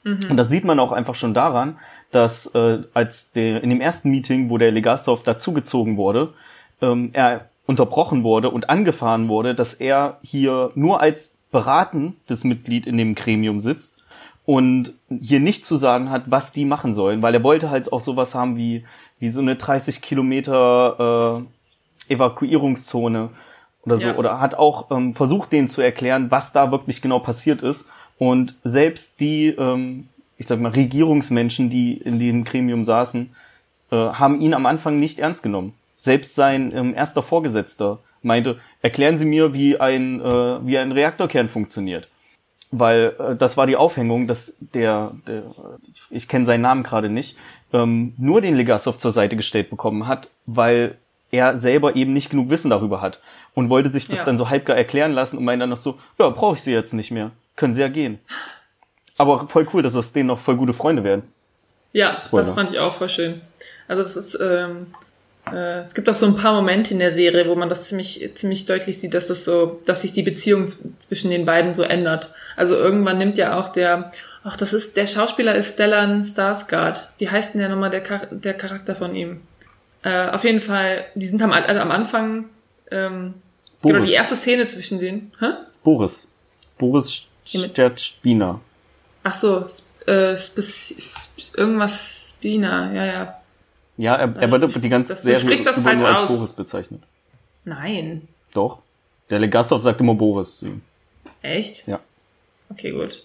Mhm. 0.05 0.31
Und 0.31 0.37
das 0.37 0.49
sieht 0.49 0.65
man 0.65 0.79
auch 0.79 0.93
einfach 0.93 1.15
schon 1.15 1.35
daran, 1.35 1.79
dass 2.11 2.47
äh, 2.55 2.79
als 2.95 3.33
der 3.33 3.63
in 3.63 3.71
dem 3.71 3.81
ersten 3.81 4.11
Meeting, 4.11 4.49
wo 4.49 4.59
der 4.59 4.73
Legasov 4.73 5.23
dazugezogen 5.23 5.97
wurde, 5.97 6.33
ähm, 6.81 7.11
er 7.13 7.49
unterbrochen 7.67 8.23
wurde 8.23 8.51
und 8.51 8.71
angefahren 8.71 9.29
wurde, 9.29 9.55
dass 9.55 9.75
er 9.75 10.19
hier 10.23 10.71
nur 10.75 11.01
als 11.01 11.33
beratendes 11.51 12.45
Mitglied 12.45 12.87
in 12.87 12.97
dem 12.97 13.15
Gremium 13.15 13.61
sitzt 13.61 13.96
und 14.47 14.95
hier 15.11 15.41
nicht 15.41 15.67
zu 15.67 15.77
sagen 15.77 16.09
hat, 16.09 16.31
was 16.31 16.53
die 16.53 16.65
machen 16.65 16.95
sollen, 16.95 17.21
weil 17.21 17.35
er 17.35 17.43
wollte 17.43 17.69
halt 17.69 17.93
auch 17.93 18.01
sowas 18.01 18.35
haben 18.35 18.57
wie, 18.57 18.85
wie 19.19 19.29
so 19.29 19.41
eine 19.41 19.57
30 19.57 20.01
Kilometer 20.01 21.45
äh, 22.09 22.13
Evakuierungszone 22.15 23.31
oder 23.85 23.99
so, 23.99 24.07
ja. 24.07 24.17
oder 24.17 24.41
hat 24.41 24.55
auch 24.55 24.91
ähm, 24.93 25.15
versucht, 25.15 25.53
denen 25.53 25.69
zu 25.69 25.83
erklären, 25.83 26.31
was 26.31 26.53
da 26.53 26.71
wirklich 26.71 27.03
genau 27.03 27.19
passiert 27.19 27.61
ist. 27.63 27.89
Und 28.19 28.55
selbst 28.63 29.21
die, 29.21 29.49
ähm, 29.49 30.09
ich 30.39 30.47
sag 30.47 30.61
mal, 30.61 30.71
Regierungsmenschen, 30.71 31.69
die 31.69 31.95
in 31.95 32.21
dem 32.21 32.45
Gremium 32.45 32.85
saßen, 32.85 33.35
äh, 33.91 33.97
haben 33.97 34.41
ihn 34.41 34.55
am 34.55 34.67
Anfang 34.67 35.01
nicht 35.01 35.19
ernst 35.19 35.43
genommen. 35.43 35.75
Selbst 35.99 36.37
sein 36.37 36.73
ähm, 36.73 36.95
erster 36.95 37.23
Vorgesetzter 37.23 37.99
meinte, 38.23 38.61
erklären 38.81 39.19
Sie 39.19 39.27
mir, 39.27 39.55
wie 39.55 39.81
ein, 39.81 40.21
äh, 40.21 40.67
wie 40.67 40.79
ein 40.79 40.93
Reaktorkern 40.93 41.49
funktioniert 41.49 42.09
weil 42.71 43.15
äh, 43.19 43.37
das 43.37 43.57
war 43.57 43.67
die 43.67 43.77
Aufhängung, 43.77 44.27
dass 44.27 44.55
der, 44.59 45.13
der 45.27 45.43
ich, 46.11 46.29
kenne 46.29 46.47
seinen 46.47 46.63
Namen 46.63 46.83
gerade 46.83 47.09
nicht, 47.09 47.37
ähm, 47.73 48.15
nur 48.19 48.41
den 48.41 48.57
Legasov 48.57 48.99
zur 48.99 49.11
Seite 49.11 49.37
gestellt 49.37 49.71
bekommen 49.71 50.07
hat, 50.07 50.29
weil 50.47 50.97
er 51.31 51.59
selber 51.59 51.97
eben 51.97 52.13
nicht 52.13 52.31
genug 52.31 52.51
Wissen 52.51 52.71
darüber 52.71 53.01
hat 53.01 53.21
und 53.55 53.71
wollte 53.71 53.89
sich 53.89 54.09
das 54.09 54.21
ja. 54.21 54.25
dann 54.25 54.37
so 54.37 54.49
halbgar 54.49 54.77
erklären 54.77 55.13
lassen 55.13 55.39
und 55.39 55.45
meinte 55.45 55.63
dann 55.63 55.71
noch 55.71 55.77
so, 55.77 55.99
ja, 56.19 56.29
brauche 56.29 56.55
ich 56.55 56.63
sie 56.63 56.73
jetzt 56.73 56.95
nicht 56.95 57.11
mehr, 57.11 57.31
können 57.57 57.73
sie 57.73 57.81
ja 57.81 57.89
gehen. 57.89 58.21
Aber 59.19 59.49
voll 59.49 59.67
cool, 59.73 59.83
dass 59.83 59.97
aus 59.97 60.13
denen 60.13 60.29
noch 60.29 60.39
voll 60.39 60.57
gute 60.57 60.73
Freunde 60.75 61.03
werden. 61.03 61.23
Ja, 61.93 62.21
Spoiler. 62.21 62.45
das 62.45 62.53
fand 62.53 62.71
ich 62.71 62.79
auch 62.79 62.95
voll 62.95 63.09
schön. 63.09 63.41
Also 63.89 64.03
das 64.03 64.17
ist, 64.17 64.39
ähm, 64.41 64.89
äh, 65.53 65.83
es 65.83 65.95
gibt 65.95 66.09
auch 66.09 66.15
so 66.15 66.27
ein 66.27 66.37
paar 66.37 66.55
Momente 66.55 66.95
in 66.95 67.01
der 67.01 67.13
Serie, 67.13 67.49
wo 67.49 67.55
man 67.55 67.69
das 67.69 67.89
ziemlich, 67.89 68.31
ziemlich 68.35 68.67
deutlich 68.67 68.99
sieht, 68.99 69.15
dass 69.15 69.29
das 69.29 69.45
so, 69.45 69.81
dass 69.85 70.03
sich 70.03 70.13
die 70.13 70.23
Beziehung 70.23 70.69
zwischen 70.99 71.31
den 71.31 71.47
beiden 71.47 71.75
so 71.75 71.83
ändert. 71.83 72.33
Also 72.57 72.75
irgendwann 72.75 73.19
nimmt 73.19 73.39
ja 73.39 73.59
auch 73.59 73.71
der, 73.71 74.11
ach, 74.43 74.57
das 74.57 74.73
ist, 74.73 74.97
der 74.97 75.07
Schauspieler 75.07 75.55
ist 75.55 75.75
Stellan 75.75 76.23
Skarsgård. 76.23 77.09
Wie 77.19 77.31
heißt 77.31 77.55
denn 77.55 77.61
der 77.61 77.69
nochmal 77.69 77.91
der, 77.91 78.05
Char 78.05 78.27
der 78.31 78.55
Charakter 78.55 78.97
von 78.97 79.15
ihm? 79.15 79.43
Äh, 80.03 80.31
auf 80.31 80.45
jeden 80.45 80.61
Fall, 80.61 81.05
die 81.15 81.27
sind 81.27 81.43
am, 81.43 81.53
am 81.53 81.91
Anfang, 81.91 82.47
ähm, 82.91 83.35
genau, 83.83 84.05
die 84.05 84.13
erste 84.13 84.37
Szene 84.37 84.67
zwischen 84.69 85.01
denen. 85.01 85.33
Hä? 85.39 85.47
Boris. 85.83 86.29
Boris 86.79 87.27
Stertspina. 87.45 88.61
Ach 89.23 89.35
so, 89.35 89.67
äh, 90.07 90.35
Sp 90.39 90.59
Sp 90.63 91.57
irgendwas 91.57 92.35
Spina, 92.37 92.93
ja, 92.93 93.05
ja. 93.05 93.41
Ja, 93.97 94.15
er, 94.17 94.37
er 94.37 94.51
wird 94.51 94.85
die 94.85 94.89
ganze 94.89 95.17
Serie 95.17 95.57
immer 95.57 95.95
nur 95.95 96.09
als 96.09 96.21
aus. 96.23 96.29
Boris 96.29 96.53
bezeichnet. 96.53 97.03
Nein. 97.65 98.29
Doch. 98.53 98.79
Der 99.31 99.39
Legasov 99.39 99.83
sagt 99.83 100.01
immer 100.01 100.15
Boris 100.15 100.59
zu 100.59 100.67
ihm. 100.67 100.83
Echt? 101.43 101.87
Ja. 101.89 102.01
Okay, 102.71 102.93
gut. 102.93 103.25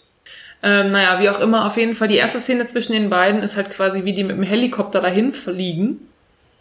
Ähm, 0.64 0.92
naja, 0.92 1.20
wie 1.20 1.30
auch 1.30 1.40
immer, 1.40 1.66
auf 1.66 1.78
jeden 1.78 1.96
Fall, 1.96 2.08
die 2.08 2.18
erste 2.18 2.40
Szene 2.40 2.66
zwischen 2.68 2.94
den 2.94 3.10
beiden 3.10 3.42
ist 3.42 3.58
halt 3.58 3.70
quasi, 3.70 4.06
wie 4.06 4.14
die 4.14 4.24
mit 4.24 4.38
dem 4.38 4.44
Helikopter 4.44 5.02
dahin 5.02 5.34
fliegen. 5.34 6.08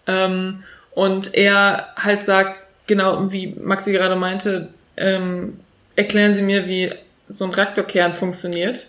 Ähm, 0.06 0.64
und 0.92 1.34
er 1.34 1.88
halt 1.96 2.24
sagt, 2.24 2.66
genau 2.86 3.30
wie 3.30 3.54
Maxi 3.54 3.92
gerade 3.92 4.16
meinte, 4.16 4.68
ähm, 4.96 5.60
erklären 5.96 6.32
Sie 6.32 6.42
mir, 6.42 6.66
wie 6.66 6.92
so 7.28 7.44
ein 7.44 7.50
Reaktorkern 7.50 8.12
funktioniert. 8.14 8.88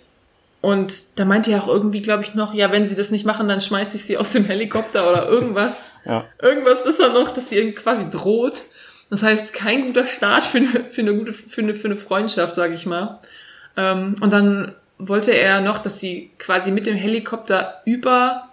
Und 0.62 1.18
da 1.18 1.24
meinte 1.24 1.50
er 1.50 1.64
auch 1.64 1.68
irgendwie, 1.68 2.00
glaube 2.02 2.22
ich, 2.22 2.34
noch, 2.34 2.54
ja, 2.54 2.70
wenn 2.70 2.86
sie 2.86 2.94
das 2.94 3.10
nicht 3.10 3.26
machen, 3.26 3.48
dann 3.48 3.60
schmeiße 3.60 3.96
ich 3.96 4.04
sie 4.04 4.16
aus 4.16 4.32
dem 4.32 4.44
Helikopter 4.44 5.10
oder 5.10 5.28
irgendwas. 5.28 5.90
Ja. 6.06 6.24
Irgendwas 6.40 6.84
bis 6.84 7.00
er 7.00 7.12
noch, 7.12 7.34
dass 7.34 7.48
sie 7.48 7.58
irgendwie 7.58 7.74
quasi 7.74 8.08
droht. 8.08 8.62
Das 9.10 9.24
heißt, 9.24 9.52
kein 9.52 9.86
guter 9.86 10.06
Start 10.06 10.44
für 10.44 10.58
eine, 10.58 10.68
für 10.88 11.00
eine 11.00 11.14
gute, 11.14 11.32
für 11.32 11.62
eine, 11.62 11.74
für 11.74 11.88
eine 11.88 11.96
Freundschaft, 11.96 12.54
sage 12.54 12.74
ich 12.74 12.86
mal. 12.86 13.18
Ähm, 13.76 14.14
und 14.20 14.32
dann 14.32 14.76
wollte 14.98 15.32
er 15.32 15.60
noch, 15.60 15.78
dass 15.78 15.98
sie 15.98 16.30
quasi 16.38 16.70
mit 16.70 16.86
dem 16.86 16.94
Helikopter 16.94 17.82
über 17.84 18.48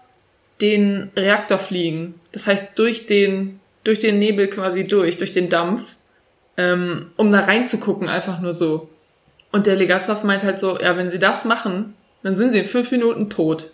den 0.62 1.12
Reaktor 1.15 1.60
fliegen. 1.60 2.15
Das 2.32 2.48
heißt, 2.48 2.78
durch 2.78 3.06
den, 3.06 3.60
durch 3.84 4.00
den 4.00 4.17
Nebel 4.17 4.48
quasi 4.48 4.84
durch, 4.84 5.17
durch 5.17 5.32
den 5.32 5.50
Dampf, 5.50 5.95
ähm, 6.58 7.12
um 7.17 7.32
da 7.32 7.41
reinzugucken, 7.41 8.10
einfach 8.10 8.39
nur 8.39 8.54
so. 8.54 8.89
Und 9.52 9.67
der 9.67 9.76
Legasov 9.76 10.24
meint 10.24 10.43
halt 10.43 10.60
so, 10.60 10.80
ja, 10.80 10.98
wenn 10.98 11.12
sie 11.12 11.19
das 11.19 11.45
machen, 11.45 11.93
dann 12.23 12.36
sind 12.36 12.51
sie 12.51 12.60
in 12.60 12.65
fünf 12.65 12.91
Minuten 12.91 13.29
tot. 13.29 13.71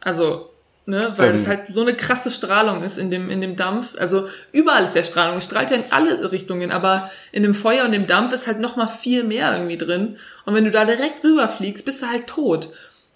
Also, 0.00 0.50
ne, 0.86 1.12
weil 1.16 1.32
das 1.32 1.48
halt 1.48 1.66
so 1.66 1.82
eine 1.82 1.94
krasse 1.94 2.30
Strahlung 2.30 2.82
ist 2.82 2.96
in 2.96 3.10
dem, 3.10 3.28
in 3.30 3.40
dem 3.40 3.56
Dampf. 3.56 3.94
Also 3.98 4.28
überall 4.52 4.84
ist 4.84 4.94
ja 4.94 5.04
Strahlung, 5.04 5.38
es 5.38 5.44
strahlt 5.44 5.70
ja 5.70 5.76
in 5.76 5.84
alle 5.90 6.30
Richtungen, 6.32 6.70
aber 6.70 7.10
in 7.32 7.42
dem 7.42 7.54
Feuer 7.54 7.84
und 7.84 7.92
dem 7.92 8.06
Dampf 8.06 8.32
ist 8.32 8.46
halt 8.46 8.60
noch 8.60 8.76
mal 8.76 8.86
viel 8.86 9.24
mehr 9.24 9.52
irgendwie 9.52 9.78
drin. 9.78 10.16
Und 10.44 10.54
wenn 10.54 10.64
du 10.64 10.70
da 10.70 10.84
direkt 10.84 11.24
rüberfliegst, 11.24 11.84
bist 11.84 12.02
du 12.02 12.06
halt 12.06 12.26
tot. 12.26 12.70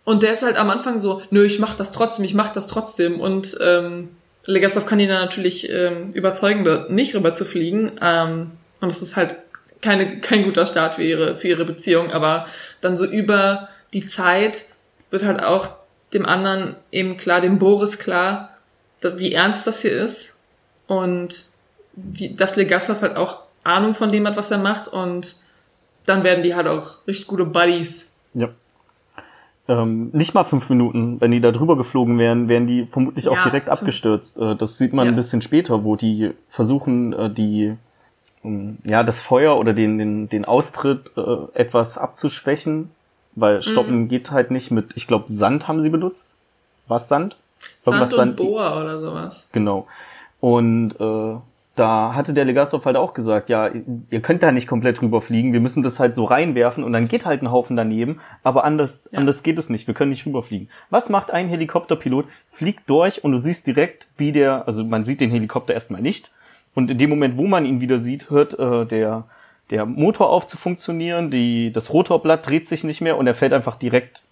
Und 0.04 0.22
der 0.22 0.33
ist 0.33 0.42
halt 0.42 0.56
am 0.56 0.70
Anfang 0.70 0.98
so, 0.98 1.22
nö, 1.30 1.44
ich 1.44 1.59
mach 1.59 1.74
das 1.76 1.92
trotzdem, 1.92 2.24
ich 2.24 2.35
mach 2.35 2.50
das 2.50 2.66
trotzdem. 2.66 3.20
Und 3.20 3.56
ähm, 3.61 4.09
Legasov 4.46 4.87
kann 4.87 4.98
ihn 4.98 5.09
dann 5.09 5.20
natürlich 5.20 5.70
ähm, 5.70 6.11
überzeugen, 6.12 6.66
nicht 6.88 7.14
rüber 7.14 7.33
zu 7.33 7.44
fliegen. 7.44 7.92
Ähm, 8.00 8.52
und 8.80 8.90
das 8.90 9.02
ist 9.02 9.16
halt 9.16 9.37
keine, 9.80 10.20
kein 10.20 10.44
guter 10.44 10.66
Start 10.66 10.96
für 10.96 11.02
ihre, 11.02 11.37
für 11.37 11.48
ihre 11.48 11.64
Beziehung. 11.64 12.11
Aber 12.11 12.46
dann 12.80 12.96
so 12.96 13.04
über 13.04 13.68
die 13.94 14.07
Zeit 14.07 14.66
wird 15.11 15.24
halt 15.24 15.42
auch 15.42 15.70
dem 16.12 16.26
anderen 16.26 16.76
eben 16.92 17.16
klar, 17.16 17.40
dem 17.40 17.59
Boris 17.59 17.98
klar, 17.98 18.50
wie 19.03 19.33
ernst 19.33 19.66
das 19.66 19.83
hier 19.83 19.92
ist. 20.03 20.37
Und 20.87 21.46
wie, 21.94 22.35
dass 22.35 22.57
Legasov 22.57 23.00
halt 23.03 23.16
auch 23.16 23.42
Ahnung 23.62 23.94
von 23.94 24.11
dem 24.11 24.26
hat, 24.26 24.37
was 24.37 24.50
er 24.50 24.59
macht. 24.59 24.88
Und 24.88 25.37
dann 26.07 26.24
werden 26.24 26.42
die 26.42 26.55
halt 26.55 26.66
auch 26.66 27.07
richtig 27.07 27.26
gute 27.26 27.44
Buddies. 27.44 28.11
Ja. 28.35 28.48
Ähm, 29.68 30.11
nicht 30.12 30.35
mal 30.35 30.42
fünf 30.44 30.68
Minuten, 30.68 31.20
wenn 31.20 31.31
die 31.31 31.40
da 31.40 31.53
drüber 31.53 31.76
geflogen 31.76 32.18
wären, 32.18 32.48
wären 32.48 32.66
die 32.66 32.87
vermutlich 32.87 33.29
auch 33.29 33.37
Ja, 33.37 33.42
direkt 33.42 33.68
fünf- 33.68 33.79
abgestürzt. 33.81 34.38
Äh, 34.40 34.57
das 34.57 34.79
sieht 34.79 34.92
man 34.92 35.07
Ja. 35.07 35.12
ein 35.12 35.16
bisschen 35.16 35.42
später, 35.42 35.85
wo 35.85 35.94
die 35.96 36.33
versuchen, 36.48 37.12
äh, 37.12 37.31
die 37.31 37.76
ähm, 38.42 38.79
ja 38.85 39.05
das 39.05 39.20
Feuer 39.20 39.57
oder 39.59 39.72
den 39.72 39.98
den 39.98 40.29
den 40.29 40.44
Austritt 40.44 41.12
äh, 41.16 41.20
etwas 41.55 41.98
abzuschwächen, 41.98 42.90
weil 43.35 43.62
stoppen 43.62 44.03
Mhm. 44.03 44.09
geht 44.09 44.31
halt 44.31 44.51
nicht 44.51 44.71
mit. 44.71 44.93
Ich 44.97 45.07
glaube 45.07 45.25
Sand 45.29 45.69
haben 45.69 45.81
sie 45.81 45.90
benutzt. 45.90 46.35
Was 46.88 47.09
Sand? 47.09 47.37
Sand 47.79 48.12
und 48.14 48.37
Boa 48.37 48.81
oder 48.81 49.01
sowas. 49.01 49.49
Genau. 49.53 49.87
Und 50.40 50.99
äh, 50.99 51.37
da 51.77 52.14
hatte 52.14 52.33
der 52.35 52.45
Legasov 52.45 52.85
halt 52.85 52.97
auch 52.97 53.14
gesagt, 53.14 53.49
ja, 53.49 53.71
ihr 54.11 54.21
könnt 54.21 54.43
da 54.43 54.51
nicht 54.53 54.66
komplett 54.66 55.01
drüber 55.01 55.21
fliegen, 55.21 55.53
wir 55.53 55.61
müssen 55.61 55.83
das 55.83 56.01
halt 56.01 56.14
so 56.14 56.25
reinwerfen 56.25 56.83
und 56.85 56.93
dann 56.93 57.09
geht 57.09 57.25
halt 57.27 57.43
ein 57.43 57.51
Haufen 57.51 57.77
daneben, 57.77 58.21
aber 58.43 58.64
anders, 58.64 59.05
Ja. 59.12 59.19
anders 59.19 59.43
geht 59.43 59.59
es 59.59 59.71
nicht, 59.71 59.87
wir 59.87 59.95
können 59.95 60.11
nicht 60.11 60.27
rüberfliegen. 60.27 60.69
Was 60.90 61.09
macht 61.09 61.31
ein 61.31 61.49
Helikopterpilot? 61.49 62.27
Fliegt 62.49 62.88
durch 62.90 63.25
und 63.25 63.33
du 63.33 63.38
siehst 63.38 63.66
direkt, 63.66 64.09
wie 64.16 64.33
der, 64.33 64.66
also 64.66 64.85
man 64.85 65.05
sieht 65.05 65.21
den 65.21 65.31
Helikopter 65.31 65.73
erstmal 65.73 66.03
nicht 66.03 66.31
und 66.75 66.90
in 66.90 66.99
dem 66.99 67.09
Moment, 67.11 67.38
wo 67.38 67.47
man 67.47 67.64
ihn 67.64 67.81
wieder 67.81 67.99
sieht, 67.99 68.29
hört 68.31 68.59
äh, 68.59 68.85
der 68.85 69.25
der 69.70 69.87
Motor 69.87 70.30
auf 70.30 70.46
zu 70.46 70.56
funktionieren, 70.56 71.30
die, 71.30 71.72
das 71.72 71.92
Rotorblatt 71.92 72.46
dreht 72.46 72.68
sich 72.68 72.85
nicht 72.85 73.00
mehr 73.00 73.16
und 73.16 73.26
er 73.26 73.35
fällt 73.35 73.52
einfach 73.52 73.76
direkt 73.76 74.22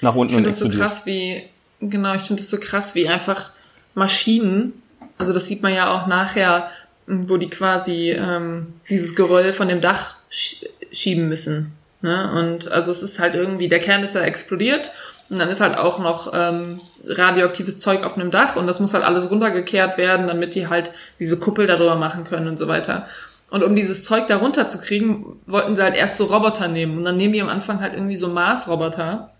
nach 0.00 0.14
unten 0.14 0.30
Ich 0.30 0.34
finde 0.34 0.50
das 0.50 0.58
so 0.58 0.68
krass, 0.68 1.06
wie, 1.06 1.44
genau, 1.80 2.14
ich 2.14 2.22
finde 2.22 2.42
das 2.42 2.50
so 2.50 2.58
krass, 2.58 2.94
wie 2.94 3.08
einfach 3.08 3.50
Maschinen, 3.94 4.82
also 5.16 5.32
das 5.32 5.46
sieht 5.46 5.62
man 5.62 5.72
ja 5.72 5.92
auch 5.92 6.06
nachher, 6.06 6.70
wo 7.06 7.36
die 7.36 7.48
quasi 7.48 8.10
ähm, 8.10 8.74
dieses 8.90 9.14
Geröll 9.14 9.52
von 9.52 9.68
dem 9.68 9.80
Dach 9.80 10.16
sch 10.30 10.64
schieben 10.90 11.28
müssen. 11.28 11.72
Ne? 12.00 12.32
Und 12.32 12.70
also 12.70 12.90
es 12.90 13.02
ist 13.02 13.20
halt 13.20 13.34
irgendwie, 13.34 13.68
der 13.68 13.78
Kern 13.78 14.02
ist 14.02 14.14
ja 14.14 14.22
explodiert 14.22 14.92
und 15.28 15.38
dann 15.38 15.48
ist 15.50 15.60
halt 15.60 15.76
auch 15.76 15.98
noch 15.98 16.32
ähm, 16.32 16.80
radioaktives 17.06 17.80
Zeug 17.80 18.04
auf 18.04 18.16
einem 18.16 18.30
Dach 18.30 18.56
und 18.56 18.66
das 18.66 18.80
muss 18.80 18.94
halt 18.94 19.04
alles 19.04 19.30
runtergekehrt 19.30 19.98
werden, 19.98 20.26
damit 20.28 20.54
die 20.54 20.68
halt 20.68 20.92
diese 21.20 21.38
Kuppel 21.38 21.66
darüber 21.66 21.96
machen 21.96 22.24
können 22.24 22.48
und 22.48 22.58
so 22.58 22.68
weiter. 22.68 23.06
Und 23.50 23.62
um 23.62 23.74
dieses 23.74 24.04
Zeug 24.04 24.26
da 24.26 24.36
runterzukriegen, 24.36 25.40
wollten 25.46 25.74
sie 25.74 25.82
halt 25.82 25.96
erst 25.96 26.18
so 26.18 26.24
Roboter 26.26 26.68
nehmen. 26.68 26.98
Und 26.98 27.04
dann 27.04 27.16
nehmen 27.16 27.32
die 27.32 27.40
am 27.40 27.48
Anfang 27.48 27.80
halt 27.80 27.94
irgendwie 27.94 28.16
so 28.16 28.28
Mars-Roboter. 28.28 29.32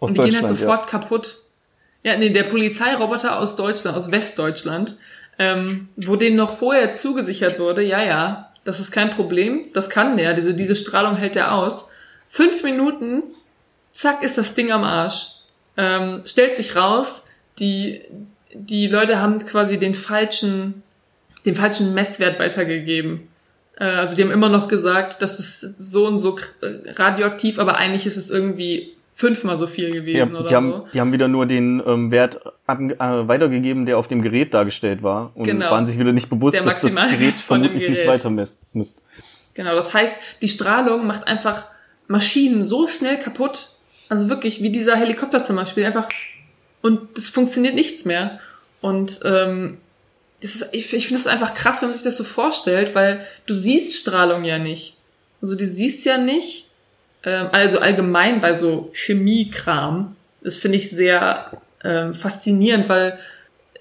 Aus 0.00 0.10
Und 0.10 0.18
die 0.18 0.22
gehen 0.22 0.36
halt 0.36 0.48
sofort 0.48 0.88
kaputt. 0.88 1.36
Ja, 2.02 2.16
nee, 2.16 2.30
der 2.30 2.42
Polizeiroboter 2.42 3.38
aus 3.38 3.54
Deutschland, 3.54 3.96
aus 3.96 4.10
Westdeutschland, 4.10 4.96
ähm, 5.38 5.88
wo 5.96 6.16
denen 6.16 6.36
noch 6.36 6.52
vorher 6.54 6.92
zugesichert 6.92 7.60
wurde, 7.60 7.82
ja, 7.82 8.02
ja, 8.02 8.52
das 8.64 8.80
ist 8.80 8.90
kein 8.90 9.10
Problem, 9.10 9.66
das 9.72 9.88
kann 9.88 10.16
der, 10.16 10.34
diese, 10.34 10.54
diese 10.54 10.74
Strahlung 10.76 11.16
hält 11.16 11.36
der 11.36 11.54
aus. 11.54 11.88
Fünf 12.28 12.62
Minuten, 12.64 13.22
zack, 13.92 14.22
ist 14.22 14.38
das 14.38 14.54
Ding 14.54 14.72
am 14.72 14.82
Arsch. 14.82 15.28
Ähm, 15.76 16.22
stellt 16.24 16.56
sich 16.56 16.74
raus, 16.74 17.24
die, 17.58 18.02
die 18.52 18.88
Leute 18.88 19.20
haben 19.20 19.44
quasi 19.44 19.78
den 19.78 19.94
falschen, 19.94 20.82
den 21.46 21.54
falschen 21.54 21.94
Messwert 21.94 22.38
weitergegeben. 22.40 23.28
Äh, 23.76 23.84
Also 23.84 24.16
die 24.16 24.22
haben 24.22 24.30
immer 24.30 24.48
noch 24.48 24.68
gesagt, 24.68 25.22
das 25.22 25.38
ist 25.38 25.60
so 25.78 26.06
und 26.06 26.18
so 26.18 26.36
äh, 26.60 26.90
radioaktiv, 26.92 27.58
aber 27.58 27.76
eigentlich 27.76 28.06
ist 28.06 28.16
es 28.16 28.30
irgendwie 28.30 28.92
fünfmal 29.14 29.56
so 29.56 29.66
viel 29.66 29.88
Ja, 29.88 29.94
gewesen 29.94 30.34
oder 30.36 30.48
die, 30.48 30.54
haben, 30.54 30.70
so. 30.70 30.86
die 30.92 31.00
haben 31.00 31.12
wieder 31.12 31.28
nur 31.28 31.46
den 31.46 31.82
ähm, 31.86 32.10
Wert 32.10 32.40
ab, 32.66 32.80
äh, 32.80 32.98
weitergegeben, 33.28 33.86
der 33.86 33.98
auf 33.98 34.08
dem 34.08 34.22
Gerät 34.22 34.52
dargestellt 34.54 35.02
war 35.02 35.30
und 35.34 35.44
Genau. 35.44 35.70
waren 35.70 35.86
sich 35.86 35.98
wieder 35.98 36.12
nicht 36.12 36.28
bewusst, 36.28 36.54
Der 36.54 36.62
dass 36.62 36.80
das 36.80 36.94
Gerät 36.94 37.34
vermutlich 37.34 37.88
nicht 37.88 38.02
Gerät. 38.02 38.08
weiter 38.08 38.30
misst. 38.30 38.60
misst. 38.72 39.00
Genau, 39.54 39.74
das 39.74 39.92
heißt, 39.94 40.16
die 40.40 40.48
Strahlung 40.48 41.06
macht 41.06 41.26
einfach 41.26 41.66
Maschinen 42.08 42.64
so 42.64 42.88
schnell 42.88 43.18
kaputt. 43.18 43.68
Also 44.08 44.28
wirklich, 44.28 44.62
wie 44.62 44.70
dieser 44.70 44.96
Helikopter 44.96 45.42
zum 45.42 45.56
Beispiel, 45.56 45.84
einfach 45.84 46.08
und 46.80 47.16
es 47.16 47.28
funktioniert 47.28 47.74
nichts 47.74 48.04
mehr. 48.04 48.40
Und 48.80 49.20
ähm, 49.24 49.78
das 50.42 50.56
ist, 50.56 50.68
ich, 50.72 50.92
ich 50.92 51.06
finde 51.06 51.20
es 51.20 51.26
einfach 51.28 51.54
krass, 51.54 51.80
wenn 51.80 51.88
man 51.88 51.94
sich 51.94 52.02
das 52.02 52.16
so 52.16 52.24
vorstellt, 52.24 52.94
weil 52.94 53.24
du 53.46 53.54
siehst 53.54 53.94
Strahlung 53.94 54.44
ja 54.44 54.58
nicht. 54.58 54.96
Also 55.40 55.54
du 55.54 55.64
siehst 55.64 56.04
ja 56.04 56.18
nicht, 56.18 56.66
ähm, 57.22 57.48
also 57.52 57.78
allgemein 57.78 58.40
bei 58.40 58.54
so 58.54 58.90
Chemiekram, 58.92 60.16
das 60.42 60.58
finde 60.58 60.78
ich 60.78 60.90
sehr 60.90 61.52
ähm, 61.84 62.14
faszinierend, 62.14 62.88
weil 62.88 63.18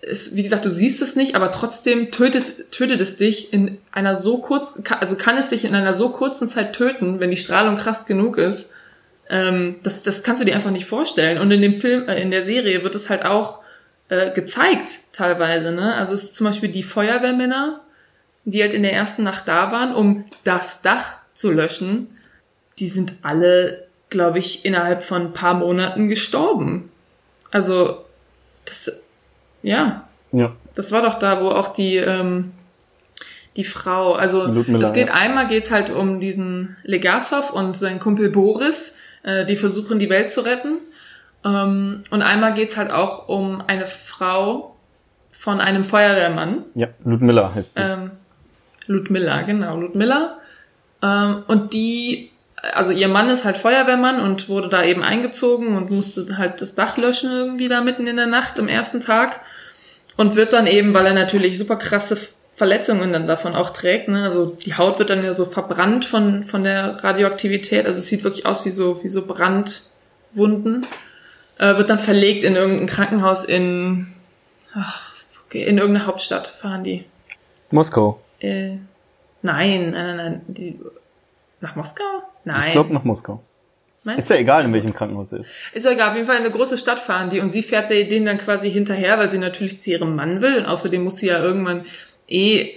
es, 0.03 0.35
wie 0.35 0.43
gesagt, 0.43 0.65
du 0.65 0.69
siehst 0.69 1.01
es 1.01 1.15
nicht, 1.15 1.35
aber 1.35 1.51
trotzdem 1.51 2.11
tötet, 2.11 2.71
tötet 2.71 3.01
es 3.01 3.17
dich 3.17 3.53
in 3.53 3.79
einer 3.91 4.15
so 4.15 4.37
kurzen, 4.37 4.83
also 4.99 5.15
kann 5.15 5.37
es 5.37 5.47
dich 5.47 5.65
in 5.65 5.75
einer 5.75 5.95
so 5.95 6.09
kurzen 6.09 6.47
Zeit 6.47 6.73
töten, 6.73 7.19
wenn 7.19 7.31
die 7.31 7.37
Strahlung 7.37 7.75
krass 7.75 8.05
genug 8.05 8.37
ist. 8.37 8.69
Ähm, 9.29 9.75
das, 9.81 10.03
das 10.03 10.21
kannst 10.21 10.41
du 10.41 10.45
dir 10.45 10.55
einfach 10.55 10.71
nicht 10.71 10.85
vorstellen. 10.85 11.39
Und 11.39 11.49
in 11.49 11.61
dem 11.61 11.73
Film, 11.73 12.07
äh, 12.07 12.21
in 12.21 12.29
der 12.29 12.43
Serie 12.43 12.83
wird 12.83 12.93
es 12.95 13.09
halt 13.09 13.25
auch 13.25 13.60
äh, 14.11 14.29
gezeigt, 14.31 14.99
teilweise, 15.13 15.71
ne? 15.71 15.95
Also 15.95 16.13
es 16.13 16.23
ist 16.23 16.35
zum 16.35 16.45
Beispiel 16.45 16.67
die 16.67 16.83
Feuerwehrmänner, 16.83 17.79
die 18.43 18.61
halt 18.61 18.73
in 18.73 18.83
der 18.83 18.91
ersten 18.91 19.23
Nacht 19.23 19.47
da 19.47 19.71
waren, 19.71 19.95
um 19.95 20.25
das 20.43 20.81
Dach 20.81 21.13
zu 21.33 21.49
löschen, 21.49 22.09
die 22.77 22.87
sind 22.87 23.15
alle, 23.21 23.87
glaube 24.09 24.39
ich, 24.39 24.65
innerhalb 24.65 25.03
von 25.03 25.27
ein 25.27 25.33
paar 25.33 25.53
Monaten 25.53 26.09
gestorben. 26.09 26.91
Also, 27.51 28.03
das, 28.65 29.01
ja, 29.63 30.09
Ja, 30.33 30.57
das 30.75 30.91
war 30.91 31.03
doch 31.03 31.15
da, 31.15 31.41
wo 31.41 31.47
auch 31.47 31.69
die, 31.69 31.95
ähm, 31.95 32.51
die 33.55 33.63
Frau, 33.63 34.11
also 34.11 34.45
Ludmilla, 34.45 34.87
es 34.87 34.93
geht 34.93 35.07
ja. 35.07 35.13
einmal 35.13 35.47
geht's 35.47 35.71
halt 35.71 35.89
um 35.89 36.19
diesen 36.19 36.75
Legasov 36.83 37.51
und 37.51 37.77
seinen 37.77 37.99
Kumpel 37.99 38.29
Boris, 38.29 38.97
äh, 39.23 39.45
die 39.45 39.55
versuchen 39.55 39.99
die 39.99 40.09
Welt 40.09 40.33
zu 40.33 40.41
retten. 40.41 40.79
Ähm, 41.43 42.03
und 42.11 42.21
einmal 42.21 42.53
geht's 42.53 42.77
halt 42.77 42.91
auch 42.91 43.27
um 43.27 43.63
eine 43.65 43.87
Frau 43.87 44.75
von 45.31 45.59
einem 45.59 45.83
Feuerwehrmann, 45.83 46.65
ja, 46.75 46.87
Ludmilla 47.03 47.53
heißt 47.53 47.75
sie. 47.75 47.81
ähm, 47.81 48.11
Ludmilla, 48.87 49.41
genau, 49.41 49.77
Ludmilla. 49.77 50.37
Ähm, 51.01 51.43
und 51.47 51.73
die, 51.73 52.31
also 52.73 52.91
ihr 52.91 53.07
Mann 53.07 53.29
ist 53.29 53.45
halt 53.45 53.57
Feuerwehrmann 53.57 54.19
und 54.19 54.49
wurde 54.49 54.69
da 54.69 54.83
eben 54.83 55.03
eingezogen 55.03 55.75
und 55.75 55.89
musste 55.89 56.37
halt 56.37 56.61
das 56.61 56.75
Dach 56.75 56.97
löschen 56.97 57.31
irgendwie 57.31 57.69
da 57.69 57.81
mitten 57.81 58.05
in 58.07 58.17
der 58.17 58.27
Nacht 58.27 58.59
am 58.59 58.67
ersten 58.67 58.99
Tag. 58.99 59.39
Und 60.17 60.35
wird 60.35 60.53
dann 60.53 60.67
eben, 60.67 60.93
weil 60.93 61.05
er 61.05 61.13
natürlich 61.13 61.57
super 61.57 61.77
krasse 61.77 62.17
Verletzungen 62.53 63.11
dann 63.11 63.25
davon 63.25 63.55
auch 63.55 63.71
trägt, 63.71 64.07
ne? 64.09 64.23
also 64.23 64.45
die 64.45 64.75
Haut 64.75 64.99
wird 64.99 65.09
dann 65.09 65.23
ja 65.23 65.33
so 65.33 65.45
verbrannt 65.45 66.05
von, 66.05 66.43
von 66.43 66.63
der 66.63 67.03
Radioaktivität, 67.03 67.87
also 67.87 67.97
es 67.97 68.07
sieht 68.07 68.23
wirklich 68.23 68.45
aus 68.45 68.65
wie 68.65 68.69
so, 68.69 69.01
wie 69.03 69.07
so 69.07 69.25
Brand, 69.25 69.81
Wunden, 70.33 70.85
äh, 71.61 71.77
wird 71.77 71.89
dann 71.91 71.99
verlegt 71.99 72.43
in 72.43 72.55
irgendein 72.55 72.87
Krankenhaus 72.87 73.45
in, 73.45 74.07
ach, 74.73 75.13
okay, 75.45 75.63
in 75.63 75.77
irgendeine 75.77 76.07
Hauptstadt 76.07 76.47
fahren 76.47 76.83
die. 76.83 77.05
Moskau. 77.69 78.19
Äh, 78.39 78.77
nein, 79.43 79.91
nein, 79.91 79.91
nein, 79.91 80.15
nein. 80.17 80.41
Die, 80.47 80.79
nach 81.61 81.75
Moskau? 81.75 82.03
Nein. 82.43 82.67
Ich 82.67 82.71
glaube 82.71 82.91
nach 82.93 83.03
Moskau. 83.03 83.43
Meinst 84.03 84.23
Ist 84.23 84.29
ja 84.31 84.37
egal, 84.37 84.65
in 84.65 84.73
welchem 84.73 84.95
Krankenhaus 84.95 85.31
er 85.31 85.41
ist. 85.41 85.51
Ist 85.73 85.85
ja 85.85 85.91
egal, 85.91 86.09
auf 86.09 86.15
jeden 86.15 86.25
Fall 86.25 86.37
in 86.37 86.43
eine 86.43 86.51
große 86.51 86.79
Stadt 86.79 86.99
fahren 86.99 87.29
die 87.29 87.39
und 87.39 87.51
sie 87.51 87.61
fährt 87.61 87.91
denen 87.91 88.25
dann 88.25 88.39
quasi 88.39 88.71
hinterher, 88.71 89.19
weil 89.19 89.29
sie 89.29 89.37
natürlich 89.37 89.79
zu 89.79 89.91
ihrem 89.91 90.15
Mann 90.15 90.41
will 90.41 90.57
und 90.57 90.65
außerdem 90.65 91.03
muss 91.03 91.17
sie 91.17 91.27
ja 91.27 91.39
irgendwann 91.39 91.85
eh 92.27 92.61
äh, 92.61 92.73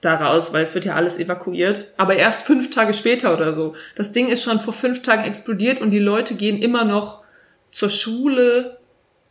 da 0.00 0.14
raus, 0.14 0.52
weil 0.52 0.62
es 0.62 0.76
wird 0.76 0.84
ja 0.84 0.94
alles 0.94 1.18
evakuiert. 1.18 1.92
Aber 1.96 2.14
erst 2.14 2.46
fünf 2.46 2.70
Tage 2.70 2.92
später 2.92 3.34
oder 3.34 3.52
so. 3.52 3.74
Das 3.96 4.12
Ding 4.12 4.28
ist 4.28 4.44
schon 4.44 4.60
vor 4.60 4.72
fünf 4.72 5.02
Tagen 5.02 5.24
explodiert 5.24 5.80
und 5.80 5.90
die 5.90 5.98
Leute 5.98 6.36
gehen 6.36 6.62
immer 6.62 6.84
noch 6.84 7.19
zur 7.70 7.90
Schule. 7.90 8.78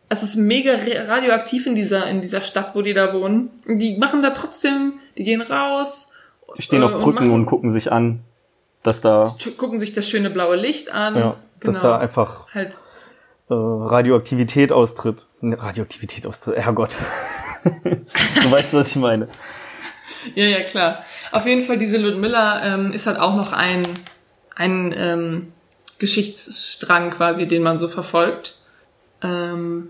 Es 0.10 0.24
ist 0.24 0.36
mega 0.36 0.74
radioaktiv 1.08 1.68
in 1.68 1.76
dieser, 1.76 2.08
in 2.08 2.22
dieser 2.22 2.42
Stadt, 2.42 2.74
wo 2.74 2.82
die 2.82 2.94
da 2.94 3.14
wohnen. 3.14 3.50
Die 3.68 3.98
machen 3.98 4.24
da 4.24 4.32
trotzdem, 4.32 4.94
die 5.18 5.24
gehen 5.24 5.42
raus. 5.42 6.12
Die 6.58 6.62
stehen 6.64 6.82
äh, 6.82 6.86
auf 6.86 6.94
Brücken 6.94 7.16
machen- 7.28 7.32
und 7.32 7.46
gucken 7.46 7.70
sich 7.70 7.92
an, 7.92 8.22
dass 8.82 9.02
da, 9.02 9.36
gu- 9.44 9.52
gucken 9.52 9.78
sich 9.78 9.94
das 9.94 10.10
schöne 10.10 10.30
blaue 10.32 10.56
Licht 10.56 10.90
an. 10.92 11.16
ja, 11.16 11.36
dass 11.60 11.80
da 11.82 11.98
einfach 12.00 12.48
halt 12.54 12.74
äh, 13.50 13.54
Radioaktivität 13.54 14.72
austritt. 14.72 15.28
Ne, 15.42 15.62
Radioaktivität 15.62 16.26
austritt, 16.26 16.58
Herrgott. 16.58 16.96
du 17.84 18.52
weißt, 18.52 18.74
was 18.74 18.90
ich 18.92 18.96
meine. 18.96 19.28
Ja, 20.34 20.46
ja, 20.46 20.62
klar. 20.62 21.04
Auf 21.32 21.46
jeden 21.46 21.62
Fall, 21.62 21.78
diese 21.78 21.98
Ludmilla 21.98 22.64
ähm, 22.66 22.92
ist 22.94 23.06
halt 23.06 23.20
auch 23.20 23.36
noch 23.36 23.52
ein, 23.54 23.84
ein 24.56 24.94
ähm, 24.98 25.54
Geschichtsstrang 26.00 27.12
quasi, 27.12 27.48
den 27.48 27.64
man 27.64 27.78
so 27.78 27.88
verfolgt. 27.88 28.58
Ähm, 29.22 29.90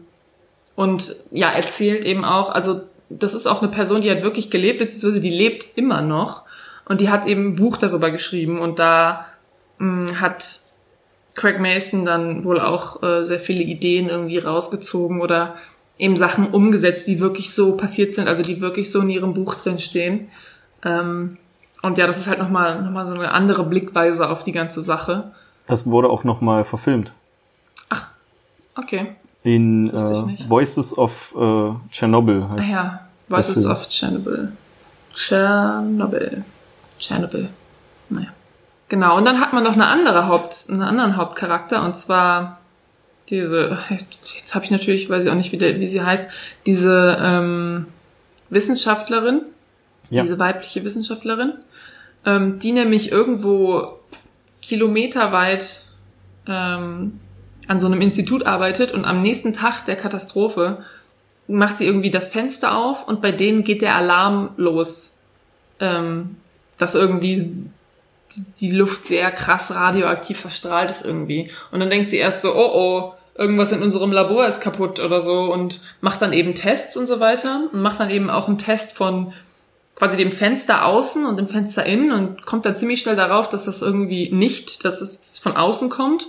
und 0.75 1.15
ja, 1.31 1.49
erzählt 1.51 2.05
eben 2.05 2.25
auch, 2.25 2.49
also 2.49 2.81
das 3.09 3.33
ist 3.33 3.47
auch 3.47 3.61
eine 3.61 3.71
Person, 3.71 4.01
die 4.01 4.11
hat 4.11 4.23
wirklich 4.23 4.49
gelebt, 4.49 4.79
beziehungsweise 4.79 5.19
die 5.19 5.29
lebt 5.29 5.77
immer 5.77 6.01
noch. 6.01 6.45
Und 6.85 7.01
die 7.01 7.09
hat 7.09 7.27
eben 7.27 7.49
ein 7.49 7.55
Buch 7.55 7.77
darüber 7.77 8.09
geschrieben 8.11 8.59
und 8.59 8.79
da 8.79 9.27
mh, 9.77 10.19
hat 10.19 10.61
Craig 11.35 11.59
Mason 11.59 12.03
dann 12.03 12.43
wohl 12.43 12.59
auch 12.59 13.03
äh, 13.03 13.23
sehr 13.23 13.39
viele 13.39 13.63
Ideen 13.63 14.09
irgendwie 14.09 14.39
rausgezogen 14.39 15.21
oder 15.21 15.55
eben 15.97 16.17
Sachen 16.17 16.47
umgesetzt, 16.47 17.07
die 17.07 17.19
wirklich 17.19 17.53
so 17.53 17.77
passiert 17.77 18.15
sind, 18.15 18.27
also 18.27 18.41
die 18.41 18.61
wirklich 18.61 18.91
so 18.91 19.01
in 19.01 19.09
ihrem 19.09 19.33
Buch 19.33 19.55
drin 19.55 19.79
stehen. 19.79 20.29
Ähm, 20.83 21.37
und 21.81 21.97
ja, 21.97 22.07
das 22.07 22.17
ist 22.17 22.27
halt 22.27 22.39
nochmal 22.39 22.81
noch 22.81 22.91
mal 22.91 23.05
so 23.05 23.13
eine 23.13 23.31
andere 23.31 23.63
Blickweise 23.63 24.29
auf 24.29 24.43
die 24.43 24.51
ganze 24.51 24.81
Sache. 24.81 25.31
Das 25.69 25.85
wurde 25.85 26.09
auch 26.09 26.23
nochmal 26.23 26.65
verfilmt. 26.65 27.13
Okay. 28.75 29.15
In 29.43 29.89
äh. 29.89 30.49
Voices 30.49 30.97
of 30.97 31.33
äh, 31.37 31.71
Chernobyl 31.91 32.43
Ah 32.43 32.55
heißt 32.57 32.69
ja, 32.69 32.99
Voices 33.27 33.65
of 33.65 33.87
Chernobyl. 33.87 34.51
Chernobyl. 35.13 36.43
Chernobyl. 36.97 37.49
Naja. 38.09 38.27
Genau, 38.89 39.17
und 39.17 39.25
dann 39.25 39.39
hat 39.39 39.53
man 39.53 39.63
noch 39.63 39.73
eine 39.73 39.85
andere 39.85 40.27
Haupt, 40.27 40.65
einen 40.69 40.81
anderen 40.81 41.17
Hauptcharakter, 41.17 41.83
und 41.83 41.95
zwar 41.95 42.59
diese, 43.29 43.77
jetzt 43.89 44.55
habe 44.55 44.65
ich 44.65 44.71
natürlich, 44.71 45.09
weiß 45.09 45.25
ich 45.25 45.29
auch 45.29 45.35
nicht, 45.35 45.51
wie, 45.51 45.57
der, 45.57 45.79
wie 45.79 45.85
sie 45.85 46.01
heißt, 46.01 46.27
diese 46.65 47.17
ähm, 47.21 47.85
Wissenschaftlerin, 48.49 49.41
Ja. 50.09 50.23
diese 50.23 50.39
weibliche 50.39 50.83
Wissenschaftlerin, 50.83 51.53
ähm, 52.25 52.57
die 52.59 52.71
nämlich 52.71 53.11
irgendwo 53.11 53.98
kilometerweit 54.61 55.81
ähm, 56.47 57.19
an 57.67 57.79
so 57.79 57.87
einem 57.87 58.01
Institut 58.01 58.45
arbeitet 58.45 58.91
und 58.91 59.05
am 59.05 59.21
nächsten 59.21 59.53
Tag 59.53 59.85
der 59.85 59.95
Katastrophe 59.95 60.83
macht 61.47 61.77
sie 61.77 61.85
irgendwie 61.85 62.11
das 62.11 62.27
Fenster 62.27 62.75
auf 62.77 63.07
und 63.07 63.21
bei 63.21 63.31
denen 63.31 63.63
geht 63.63 63.81
der 63.81 63.95
Alarm 63.95 64.51
los, 64.57 65.19
ähm, 65.79 66.37
dass 66.77 66.95
irgendwie 66.95 67.65
die- 68.59 68.71
Luft 68.71 69.05
sehr 69.05 69.31
krass 69.31 69.73
radioaktiv 69.73 70.39
verstrahlt 70.39 70.91
ist 70.91 71.03
irgendwie. 71.03 71.49
Und 71.71 71.79
dann 71.79 71.89
denkt 71.89 72.11
sie 72.11 72.17
erst 72.17 72.43
so, 72.43 72.55
oh 72.55 72.71
oh, 72.73 73.13
irgendwas 73.35 73.71
in 73.71 73.81
unserem 73.81 74.11
Labor 74.11 74.45
ist 74.45 74.61
kaputt 74.61 74.99
oder 74.99 75.19
so 75.19 75.51
und 75.51 75.81
macht 76.01 76.21
dann 76.21 76.33
eben 76.33 76.53
Tests 76.53 76.95
und 76.95 77.07
so 77.07 77.19
weiter 77.19 77.69
und 77.73 77.81
macht 77.81 77.99
dann 77.99 78.11
eben 78.11 78.29
auch 78.29 78.47
einen 78.47 78.59
Test 78.59 78.95
von 78.95 79.33
quasi 79.99 80.15
dem 80.15 80.31
Fenster 80.31 80.85
außen 80.85 81.25
und 81.25 81.37
dem 81.37 81.49
Fenster 81.49 81.85
innen 81.85 82.11
und 82.11 82.45
kommt 82.45 82.65
dann 82.65 82.77
ziemlich 82.77 83.01
schnell 83.01 83.17
darauf, 83.17 83.49
dass 83.49 83.65
das 83.65 83.81
irgendwie 83.81 84.31
nicht, 84.31 84.85
dass 84.85 85.01
es 85.01 85.37
von 85.39 85.57
außen 85.57 85.89
kommt 85.89 86.27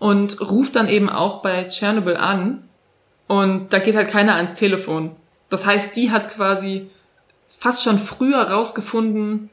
und 0.00 0.40
ruft 0.40 0.76
dann 0.76 0.88
eben 0.88 1.08
auch 1.08 1.40
bei 1.40 1.64
Tschernobyl 1.64 2.16
an 2.16 2.68
und 3.28 3.72
da 3.72 3.78
geht 3.78 3.94
halt 3.94 4.08
keiner 4.08 4.34
ans 4.34 4.54
Telefon. 4.54 5.14
Das 5.48 5.64
heißt, 5.64 5.94
die 5.94 6.10
hat 6.10 6.34
quasi 6.34 6.90
fast 7.58 7.84
schon 7.84 7.98
früher 7.98 8.42
rausgefunden, 8.42 9.50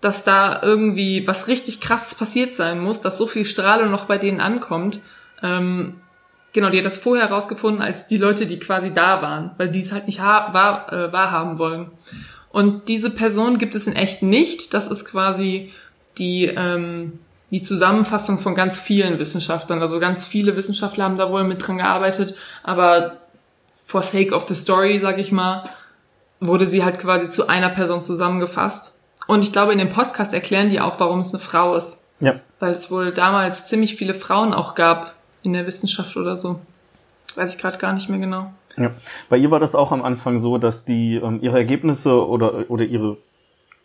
dass 0.00 0.24
da 0.24 0.62
irgendwie 0.62 1.26
was 1.26 1.48
richtig 1.48 1.80
krasses 1.82 2.14
passiert 2.14 2.54
sein 2.54 2.80
muss, 2.80 3.02
dass 3.02 3.18
so 3.18 3.26
viel 3.26 3.44
Strahlung 3.44 3.90
noch 3.90 4.06
bei 4.06 4.16
denen 4.16 4.40
ankommt. 4.40 5.00
Ähm, 5.42 6.00
genau, 6.54 6.70
die 6.70 6.78
hat 6.78 6.86
das 6.86 6.98
vorher 6.98 7.30
rausgefunden 7.30 7.82
als 7.82 8.06
die 8.06 8.16
Leute, 8.16 8.46
die 8.46 8.58
quasi 8.58 8.92
da 8.92 9.20
waren, 9.20 9.50
weil 9.58 9.68
die 9.68 9.80
es 9.80 9.92
halt 9.92 10.06
nicht 10.06 10.20
wahr, 10.20 10.92
äh, 10.92 11.12
wahrhaben 11.12 11.58
wollen. 11.58 11.90
Und 12.50 12.88
diese 12.88 13.10
Person 13.10 13.58
gibt 13.58 13.74
es 13.74 13.86
in 13.86 13.94
echt 13.94 14.22
nicht. 14.22 14.74
Das 14.74 14.88
ist 14.88 15.04
quasi 15.04 15.72
die, 16.18 16.46
ähm, 16.46 17.18
die 17.50 17.62
Zusammenfassung 17.62 18.38
von 18.38 18.54
ganz 18.54 18.78
vielen 18.78 19.18
Wissenschaftlern. 19.18 19.80
Also 19.80 20.00
ganz 20.00 20.26
viele 20.26 20.56
Wissenschaftler 20.56 21.04
haben 21.04 21.16
da 21.16 21.30
wohl 21.30 21.44
mit 21.44 21.66
dran 21.66 21.78
gearbeitet, 21.78 22.34
aber 22.62 23.18
for 23.84 24.02
sake 24.02 24.34
of 24.34 24.48
the 24.48 24.54
story, 24.54 24.98
sag 25.00 25.18
ich 25.18 25.32
mal, 25.32 25.68
wurde 26.40 26.66
sie 26.66 26.84
halt 26.84 26.98
quasi 26.98 27.28
zu 27.28 27.48
einer 27.48 27.70
Person 27.70 28.02
zusammengefasst. 28.02 28.98
Und 29.26 29.44
ich 29.44 29.52
glaube, 29.52 29.72
in 29.72 29.78
dem 29.78 29.90
Podcast 29.90 30.32
erklären 30.32 30.68
die 30.68 30.80
auch, 30.80 31.00
warum 31.00 31.20
es 31.20 31.30
eine 31.30 31.38
Frau 31.38 31.74
ist. 31.76 32.08
Ja. 32.20 32.40
Weil 32.58 32.72
es 32.72 32.90
wohl 32.90 33.12
damals 33.12 33.68
ziemlich 33.68 33.96
viele 33.96 34.14
Frauen 34.14 34.54
auch 34.54 34.74
gab 34.74 35.14
in 35.42 35.52
der 35.52 35.66
Wissenschaft 35.66 36.16
oder 36.16 36.36
so. 36.36 36.60
Weiß 37.34 37.54
ich 37.54 37.60
gerade 37.60 37.78
gar 37.78 37.92
nicht 37.92 38.08
mehr 38.08 38.18
genau. 38.18 38.52
Ja. 38.76 38.90
Bei 39.28 39.36
ihr 39.36 39.50
war 39.50 39.60
das 39.60 39.74
auch 39.74 39.92
am 39.92 40.02
Anfang 40.02 40.38
so, 40.38 40.58
dass 40.58 40.84
die 40.84 41.16
ähm, 41.16 41.38
ihre 41.42 41.56
Ergebnisse 41.58 42.26
oder, 42.26 42.68
oder 42.70 42.84
ihre, 42.84 43.16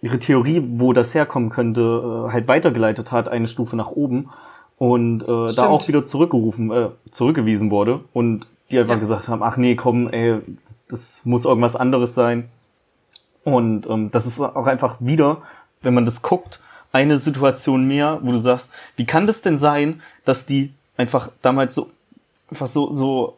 ihre 0.02 0.20
Theorie, 0.20 0.62
wo 0.66 0.94
das 0.94 1.14
herkommen 1.16 1.50
könnte, 1.50 2.28
äh, 2.28 2.32
halt 2.34 2.48
weitergeleitet 2.48 3.12
hat, 3.12 3.30
eine 3.30 3.48
Stufe 3.48 3.76
nach 3.76 3.92
oben 3.92 4.30
und 4.78 5.24
äh, 5.24 5.54
da 5.56 5.68
auch 5.68 5.88
wieder 5.88 6.04
zurückgerufen, 6.06 6.72
äh, 6.72 6.90
zurückgewiesen 7.12 7.72
wurde 7.72 8.02
und 8.14 8.48
die 8.72 8.80
einfach 8.80 8.96
Ja. 8.96 9.00
gesagt 9.00 9.28
haben, 9.28 9.44
ach 9.44 9.58
nee, 9.58 9.76
komm, 9.76 10.10
ey, 10.10 10.40
das 10.90 11.22
muss 11.26 11.46
irgendwas 11.46 11.76
anderes 11.76 12.16
sein. 12.16 12.50
Und 13.44 13.88
ähm, 13.90 14.12
das 14.12 14.26
ist 14.28 14.40
auch 14.42 14.68
einfach 14.68 14.98
wieder, 15.00 15.42
wenn 15.82 15.94
man 15.94 16.06
das 16.06 16.22
guckt, 16.22 16.60
eine 16.92 17.18
Situation 17.20 17.88
mehr, 17.88 18.20
wo 18.22 18.32
du 18.32 18.38
sagst, 18.38 18.70
wie 18.98 19.06
kann 19.06 19.26
das 19.26 19.42
denn 19.42 19.58
sein, 19.58 20.02
dass 20.26 20.46
die 20.46 20.74
einfach 20.98 21.30
damals 21.42 21.74
so 21.76 21.90
einfach 22.50 22.68
so 22.68 22.92
so 22.92 23.38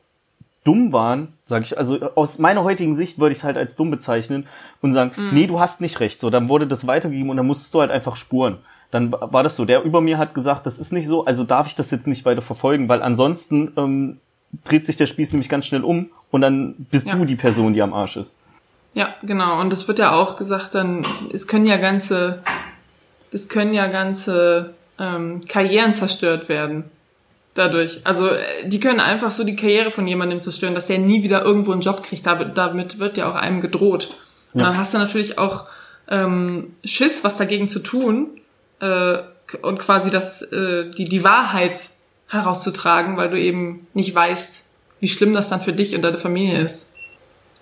dumm 0.63 0.93
waren, 0.93 1.34
sage 1.45 1.63
ich, 1.65 1.78
also 1.78 1.99
aus 2.15 2.39
meiner 2.39 2.63
heutigen 2.63 2.95
Sicht 2.95 3.19
würde 3.19 3.34
ich 3.34 3.39
es 3.39 3.43
halt 3.43 3.58
als 3.58 3.76
dumm 3.76 3.91
bezeichnen 3.91 4.47
und 4.82 4.93
sagen, 4.93 5.12
nee, 5.34 5.45
du 5.47 5.60
hast 5.60 5.82
nicht 5.82 5.99
recht. 5.99 6.19
So, 6.21 6.30
dann 6.30 6.47
wurde 6.49 6.67
das 6.67 6.88
weitergegeben 6.88 7.30
und 7.30 7.38
dann 7.38 7.45
musstest 7.47 7.73
du 7.73 7.82
halt 7.82 7.91
einfach 7.91 8.15
spuren. 8.15 8.58
Dann 8.91 9.12
war 9.12 9.43
das 9.43 9.56
so. 9.56 9.65
Der 9.65 9.84
über 9.84 10.02
mir 10.02 10.17
hat 10.17 10.34
gesagt, 10.34 10.65
das 10.65 10.80
ist 10.80 10.93
nicht 10.93 11.08
so, 11.08 11.26
also 11.26 11.43
darf 11.43 11.67
ich 11.67 11.76
das 11.76 11.91
jetzt 11.91 12.08
nicht 12.08 12.26
weiter 12.26 12.41
verfolgen, 12.41 12.88
weil 12.88 13.02
ansonsten 13.02 13.73
ähm, 13.76 14.17
dreht 14.63 14.86
sich 14.86 14.95
der 14.97 15.08
Spieß 15.08 15.32
nämlich 15.34 15.49
ganz 15.49 15.65
schnell 15.65 15.84
um 15.84 16.10
und 16.32 16.41
dann 16.41 16.76
bist 16.91 17.08
Ja. 17.08 17.15
du 17.15 17.26
die 17.26 17.36
Person, 17.36 17.73
die 17.73 17.82
am 17.82 17.93
Arsch 17.93 18.17
ist. 18.17 18.36
Ja, 18.93 19.15
genau. 19.23 19.60
Und 19.60 19.73
es 19.73 19.88
wird 19.88 19.97
ja 19.99 20.12
auch 20.13 20.36
gesagt, 20.38 20.76
dann, 20.76 21.06
es 21.34 21.47
können 21.47 21.65
ja 21.65 21.78
ganze, 21.78 22.43
es 23.32 23.49
können 23.49 23.73
ja 23.73 23.88
ganze 23.88 24.76
ähm, 24.99 25.41
Karrieren 25.49 25.95
zerstört 25.95 26.47
werden. 26.47 26.84
Dadurch. 27.55 28.01
Also 28.03 28.29
äh, 28.29 28.67
die 28.67 28.79
können 28.79 28.99
einfach 28.99 29.31
so 29.31 29.43
die 29.43 29.55
Karriere 29.55 29.91
von 29.91 30.07
jemandem 30.07 30.41
zerstören, 30.41 30.73
dass 30.73 30.87
der 30.87 30.97
nie 30.97 31.23
wieder 31.23 31.43
irgendwo 31.43 31.71
einen 31.71 31.81
Job 31.81 32.01
kriegt. 32.03 32.25
Damit, 32.25 32.57
damit 32.57 32.99
wird 32.99 33.17
ja 33.17 33.29
auch 33.29 33.35
einem 33.35 33.61
gedroht. 33.61 34.09
Und 34.53 34.61
Ja. 34.61 34.67
dann 34.67 34.77
hast 34.77 34.93
du 34.93 34.97
natürlich 34.97 35.37
auch 35.37 35.65
ähm, 36.07 36.73
Schiss, 36.83 37.23
was 37.23 37.37
dagegen 37.37 37.69
zu 37.69 37.79
tun 37.79 38.41
äh, 38.79 39.17
und 39.61 39.79
quasi 39.79 40.09
das, 40.09 40.41
äh, 40.41 40.89
die, 40.89 41.03
die 41.05 41.23
Wahrheit 41.23 41.91
herauszutragen, 42.27 43.17
weil 43.17 43.29
du 43.29 43.39
eben 43.39 43.87
nicht 43.93 44.13
weißt, 44.15 44.65
wie 44.99 45.07
schlimm 45.07 45.33
das 45.33 45.47
dann 45.49 45.61
für 45.61 45.73
dich 45.73 45.95
und 45.95 46.01
deine 46.01 46.17
Familie 46.17 46.59
ist. 46.59 46.91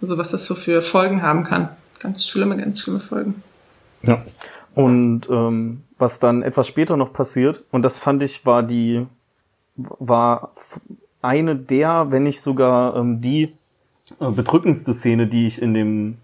Also 0.01 0.17
was 0.17 0.29
das 0.31 0.45
so 0.45 0.55
für 0.55 0.81
Folgen 0.81 1.21
haben 1.21 1.43
kann. 1.43 1.69
Ganz 1.99 2.25
schlimme, 2.25 2.57
ganz 2.57 2.79
schlimme 2.79 2.99
Folgen. 2.99 3.43
Ja. 4.03 4.23
Und 4.73 5.29
ähm, 5.29 5.83
was 5.97 6.19
dann 6.19 6.41
etwas 6.43 6.67
später 6.67 6.97
noch 6.97 7.13
passiert, 7.13 7.61
und 7.71 7.83
das 7.83 7.99
fand 7.99 8.23
ich 8.23 8.45
war 8.45 8.63
die, 8.63 9.05
war 9.75 10.51
eine 11.21 11.55
der, 11.55 12.11
wenn 12.11 12.23
nicht 12.23 12.41
sogar 12.41 12.95
ähm, 12.95 13.21
die 13.21 13.53
äh, 14.19 14.29
bedrückendste 14.29 14.93
Szene, 14.93 15.27
die 15.27 15.47
ich 15.47 15.61
in 15.61 15.73
dem, 15.73 16.17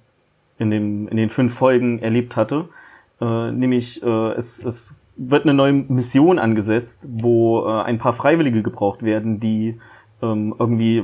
in 0.57 0.71
dem, 0.71 1.07
in 1.07 1.17
den 1.17 1.29
fünf 1.29 1.53
Folgen 1.53 1.99
erlebt 1.99 2.36
hatte. 2.36 2.69
Äh, 3.21 3.51
nämlich 3.51 4.03
äh, 4.03 4.31
es, 4.33 4.63
es 4.63 4.95
wird 5.15 5.43
eine 5.43 5.53
neue 5.53 5.73
Mission 5.73 6.39
angesetzt, 6.39 7.07
wo 7.10 7.65
äh, 7.65 7.81
ein 7.81 7.97
paar 7.97 8.13
Freiwillige 8.13 8.62
gebraucht 8.62 9.03
werden, 9.03 9.39
die 9.39 9.79
ähm, 10.21 10.55
irgendwie, 10.57 11.03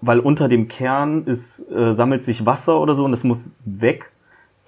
weil 0.00 0.20
unter 0.20 0.48
dem 0.48 0.68
Kern 0.68 1.24
ist, 1.24 1.70
äh, 1.70 1.92
sammelt 1.92 2.22
sich 2.22 2.44
Wasser 2.46 2.80
oder 2.80 2.94
so 2.94 3.04
und 3.04 3.10
das 3.10 3.24
muss 3.24 3.52
weg, 3.64 4.10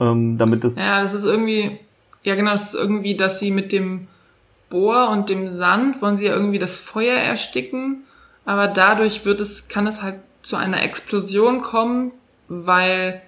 ähm, 0.00 0.38
damit 0.38 0.64
es. 0.64 0.76
Ja, 0.76 1.02
das 1.02 1.14
ist 1.14 1.24
irgendwie, 1.24 1.78
ja 2.22 2.34
genau, 2.34 2.52
das 2.52 2.74
ist 2.74 2.80
irgendwie, 2.80 3.16
dass 3.16 3.40
sie 3.40 3.50
mit 3.50 3.72
dem 3.72 4.08
Bohr 4.70 5.10
und 5.10 5.28
dem 5.28 5.48
Sand 5.48 6.02
wollen 6.02 6.16
sie 6.16 6.26
ja 6.26 6.32
irgendwie 6.32 6.58
das 6.58 6.76
Feuer 6.76 7.16
ersticken, 7.16 8.04
aber 8.44 8.68
dadurch 8.68 9.24
wird 9.24 9.40
es, 9.40 9.68
kann 9.68 9.86
es 9.86 10.02
halt 10.02 10.16
zu 10.42 10.56
einer 10.56 10.82
Explosion 10.82 11.60
kommen, 11.60 12.12
weil 12.48 13.22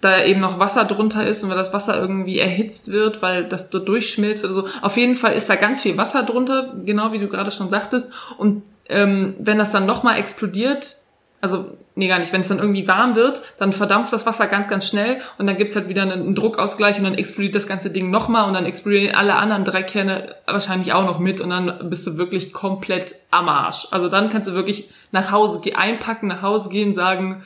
da 0.00 0.24
eben 0.24 0.40
noch 0.40 0.58
Wasser 0.58 0.84
drunter 0.84 1.24
ist 1.24 1.44
und 1.44 1.50
weil 1.50 1.56
das 1.56 1.72
Wasser 1.72 1.98
irgendwie 1.98 2.38
erhitzt 2.38 2.90
wird, 2.90 3.22
weil 3.22 3.44
das 3.44 3.70
dort 3.70 3.86
durchschmilzt 3.88 4.44
oder 4.44 4.54
so. 4.54 4.68
Auf 4.80 4.96
jeden 4.96 5.14
Fall 5.14 5.32
ist 5.34 5.48
da 5.48 5.54
ganz 5.54 5.80
viel 5.80 5.96
Wasser 5.96 6.24
drunter, 6.24 6.74
genau 6.84 7.12
wie 7.12 7.20
du 7.20 7.28
gerade 7.28 7.52
schon 7.52 7.70
sagtest. 7.70 8.10
Und 8.36 8.62
ähm, 8.88 9.34
wenn 9.38 9.58
das 9.58 9.70
dann 9.70 9.86
nochmal 9.86 10.18
explodiert, 10.18 10.96
also 11.40 11.66
nee 11.94 12.08
gar 12.08 12.18
nicht, 12.18 12.32
wenn 12.32 12.40
es 12.40 12.48
dann 12.48 12.58
irgendwie 12.58 12.88
warm 12.88 13.16
wird, 13.16 13.42
dann 13.58 13.72
verdampft 13.72 14.12
das 14.12 14.26
Wasser 14.26 14.46
ganz, 14.46 14.68
ganz 14.68 14.86
schnell 14.86 15.20
und 15.38 15.46
dann 15.46 15.56
gibt's 15.56 15.76
halt 15.76 15.88
wieder 15.88 16.02
einen, 16.02 16.34
Druckausgleich 16.34 16.98
und 16.98 17.04
dann 17.04 17.14
explodiert 17.14 17.54
das 17.54 17.66
ganze 17.66 17.90
Ding 17.90 18.10
nochmal 18.10 18.48
und 18.48 18.54
dann 18.54 18.66
explodieren 18.66 19.14
alle 19.14 19.34
anderen 19.34 19.64
drei 19.64 19.82
Kerne 19.82 20.34
wahrscheinlich 20.46 20.92
auch 20.92 21.04
noch 21.04 21.18
mit 21.18 21.40
und 21.40 21.50
dann 21.50 21.90
bist 21.90 22.06
du 22.06 22.16
wirklich 22.16 22.52
komplett 22.52 23.14
am 23.30 23.48
Arsch. 23.48 23.88
Also 23.90 24.08
dann 24.08 24.30
kannst 24.30 24.48
du 24.48 24.52
wirklich 24.52 24.90
nach 25.10 25.30
Hause 25.30 25.60
einpacken, 25.74 26.28
nach 26.28 26.42
Hause 26.42 26.70
gehen, 26.70 26.94
sagen, 26.94 27.42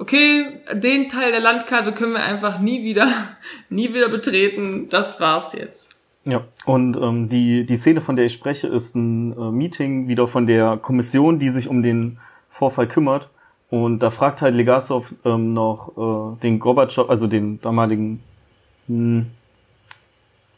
okay, 0.00 0.46
den 0.72 1.08
Teil 1.08 1.30
der 1.30 1.40
Landkarte 1.40 1.92
können 1.92 2.12
wir 2.12 2.22
einfach 2.22 2.58
nie 2.58 2.82
wieder, 2.82 3.08
nie 3.68 3.94
wieder 3.94 4.08
betreten. 4.08 4.88
Das 4.88 5.20
war's 5.20 5.52
jetzt. 5.52 5.94
Ja, 6.24 6.44
und 6.66 6.96
ähm, 6.96 7.28
die, 7.28 7.64
die 7.64 7.76
Szene, 7.76 8.00
von 8.00 8.16
der 8.16 8.26
ich 8.26 8.32
spreche, 8.34 8.66
ist 8.66 8.94
ein 8.94 9.32
äh, 9.32 9.50
Meeting 9.50 10.08
wieder 10.08 10.26
von 10.26 10.46
der 10.46 10.76
Kommission, 10.76 11.38
die 11.38 11.48
sich 11.48 11.68
um 11.68 11.82
den 11.82 12.18
Vorfall 12.48 12.88
kümmert. 12.88 13.30
Und 13.70 14.00
da 14.00 14.10
fragt 14.10 14.42
halt 14.42 14.54
Legasov 14.54 15.14
ähm, 15.24 15.54
noch 15.54 16.36
äh, 16.36 16.40
den 16.40 16.58
Gorbatschow, 16.58 17.08
also 17.08 17.28
den 17.28 17.60
damaligen, 17.60 18.20
hm, 18.88 19.26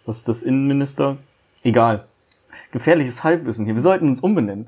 was 0.07 0.18
ist 0.18 0.29
das, 0.29 0.42
Innenminister? 0.42 1.18
Egal. 1.62 2.07
Gefährliches 2.72 3.22
Halbwissen 3.22 3.66
hier. 3.66 3.75
Wir 3.75 3.83
sollten 3.83 4.09
uns 4.09 4.20
umbenennen. 4.20 4.66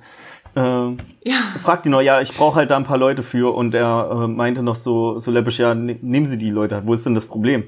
Äh, 0.54 0.60
ja. 0.60 1.36
Fragt 1.58 1.86
ihn 1.86 1.92
noch, 1.92 2.02
ja, 2.02 2.20
ich 2.20 2.36
brauche 2.36 2.56
halt 2.56 2.70
da 2.70 2.76
ein 2.76 2.84
paar 2.84 2.98
Leute 2.98 3.22
für 3.22 3.54
und 3.54 3.74
er 3.74 4.10
äh, 4.10 4.28
meinte 4.28 4.62
noch 4.62 4.76
so, 4.76 5.18
so 5.18 5.30
läppisch, 5.30 5.58
ja, 5.58 5.74
ne, 5.74 5.98
nehmen 6.02 6.26
Sie 6.26 6.38
die 6.38 6.50
Leute, 6.50 6.82
wo 6.84 6.92
ist 6.92 7.06
denn 7.06 7.14
das 7.14 7.26
Problem? 7.26 7.64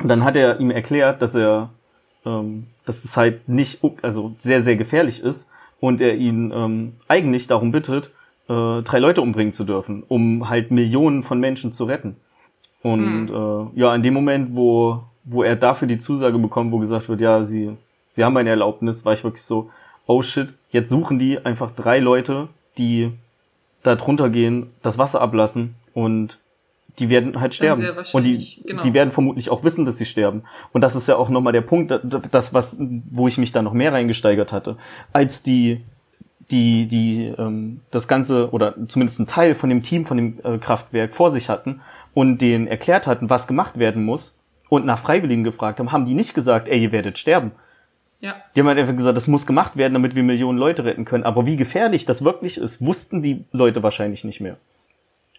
Und 0.00 0.08
dann 0.08 0.24
hat 0.24 0.36
er 0.36 0.58
ihm 0.58 0.70
erklärt, 0.70 1.22
dass 1.22 1.34
er, 1.34 1.70
ähm, 2.24 2.66
dass 2.86 3.04
es 3.04 3.16
halt 3.16 3.48
nicht, 3.48 3.80
also 4.02 4.34
sehr, 4.38 4.62
sehr 4.62 4.76
gefährlich 4.76 5.22
ist 5.22 5.50
und 5.80 6.00
er 6.00 6.16
ihn 6.16 6.50
ähm, 6.52 6.94
eigentlich 7.08 7.46
darum 7.46 7.72
bittet, 7.72 8.10
äh, 8.48 8.82
drei 8.82 8.98
Leute 8.98 9.20
umbringen 9.20 9.52
zu 9.52 9.64
dürfen, 9.64 10.02
um 10.08 10.48
halt 10.48 10.70
Millionen 10.70 11.22
von 11.22 11.40
Menschen 11.40 11.72
zu 11.72 11.84
retten. 11.84 12.16
Und 12.82 13.28
hm. 13.28 13.70
äh, 13.74 13.80
ja, 13.80 13.94
in 13.94 14.02
dem 14.02 14.14
Moment, 14.14 14.56
wo, 14.56 15.02
wo 15.24 15.42
er 15.42 15.56
dafür 15.56 15.88
die 15.88 15.98
Zusage 15.98 16.38
bekommt, 16.38 16.72
wo 16.72 16.78
gesagt 16.78 17.08
wird, 17.08 17.20
ja, 17.20 17.42
sie, 17.42 17.76
sie 18.10 18.24
haben 18.24 18.36
eine 18.36 18.50
Erlaubnis, 18.50 19.04
war 19.04 19.12
ich 19.12 19.24
wirklich 19.24 19.42
so, 19.42 19.70
oh 20.06 20.22
shit, 20.22 20.54
jetzt 20.70 20.88
suchen 20.88 21.18
die 21.18 21.44
einfach 21.44 21.70
drei 21.72 21.98
Leute, 21.98 22.48
die 22.78 23.12
da 23.82 23.94
drunter 23.94 24.30
gehen, 24.30 24.70
das 24.82 24.98
Wasser 24.98 25.20
ablassen 25.20 25.74
und 25.94 26.38
die 26.98 27.10
werden 27.10 27.40
halt 27.40 27.54
sterben. 27.54 27.86
Und 28.12 28.24
die, 28.24 28.62
genau. 28.66 28.82
die 28.82 28.92
werden 28.92 29.12
vermutlich 29.12 29.50
auch 29.50 29.62
wissen, 29.62 29.84
dass 29.84 29.98
sie 29.98 30.04
sterben. 30.04 30.42
Und 30.72 30.80
das 30.80 30.96
ist 30.96 31.06
ja 31.06 31.16
auch 31.16 31.28
nochmal 31.28 31.52
der 31.52 31.60
Punkt, 31.60 31.92
das, 32.30 32.54
was, 32.54 32.76
wo 32.80 33.28
ich 33.28 33.38
mich 33.38 33.52
da 33.52 33.62
noch 33.62 33.72
mehr 33.72 33.92
reingesteigert 33.92 34.52
hatte. 34.52 34.76
Als 35.12 35.42
die, 35.42 35.82
die, 36.50 36.86
die, 36.86 37.32
ähm, 37.38 37.80
das 37.90 38.08
Ganze, 38.08 38.50
oder 38.50 38.74
zumindest 38.88 39.20
ein 39.20 39.26
Teil 39.26 39.54
von 39.54 39.68
dem 39.68 39.82
Team 39.82 40.04
von 40.04 40.16
dem 40.16 40.38
äh, 40.42 40.58
Kraftwerk 40.58 41.14
vor 41.14 41.30
sich 41.30 41.48
hatten 41.48 41.80
und 42.14 42.38
denen 42.38 42.66
erklärt 42.66 43.06
hatten, 43.06 43.28
was 43.28 43.46
gemacht 43.46 43.78
werden 43.78 44.04
muss 44.04 44.36
und 44.68 44.86
nach 44.86 44.98
Freiwilligen 44.98 45.44
gefragt 45.44 45.78
haben, 45.78 45.92
haben 45.92 46.06
die 46.06 46.14
nicht 46.14 46.34
gesagt, 46.34 46.68
ey, 46.68 46.82
ihr 46.82 46.92
werdet 46.92 47.18
sterben. 47.18 47.52
Ja. 48.20 48.36
Die 48.54 48.60
haben 48.60 48.66
halt 48.66 48.78
einfach 48.78 48.96
gesagt, 48.96 49.16
das 49.16 49.28
muss 49.28 49.46
gemacht 49.46 49.76
werden, 49.76 49.94
damit 49.94 50.14
wir 50.14 50.22
Millionen 50.22 50.58
Leute 50.58 50.84
retten 50.84 51.04
können. 51.04 51.24
Aber 51.24 51.46
wie 51.46 51.56
gefährlich 51.56 52.04
das 52.04 52.24
wirklich 52.24 52.58
ist, 52.58 52.84
wussten 52.84 53.22
die 53.22 53.44
Leute 53.52 53.82
wahrscheinlich 53.82 54.24
nicht 54.24 54.40
mehr. 54.40 54.56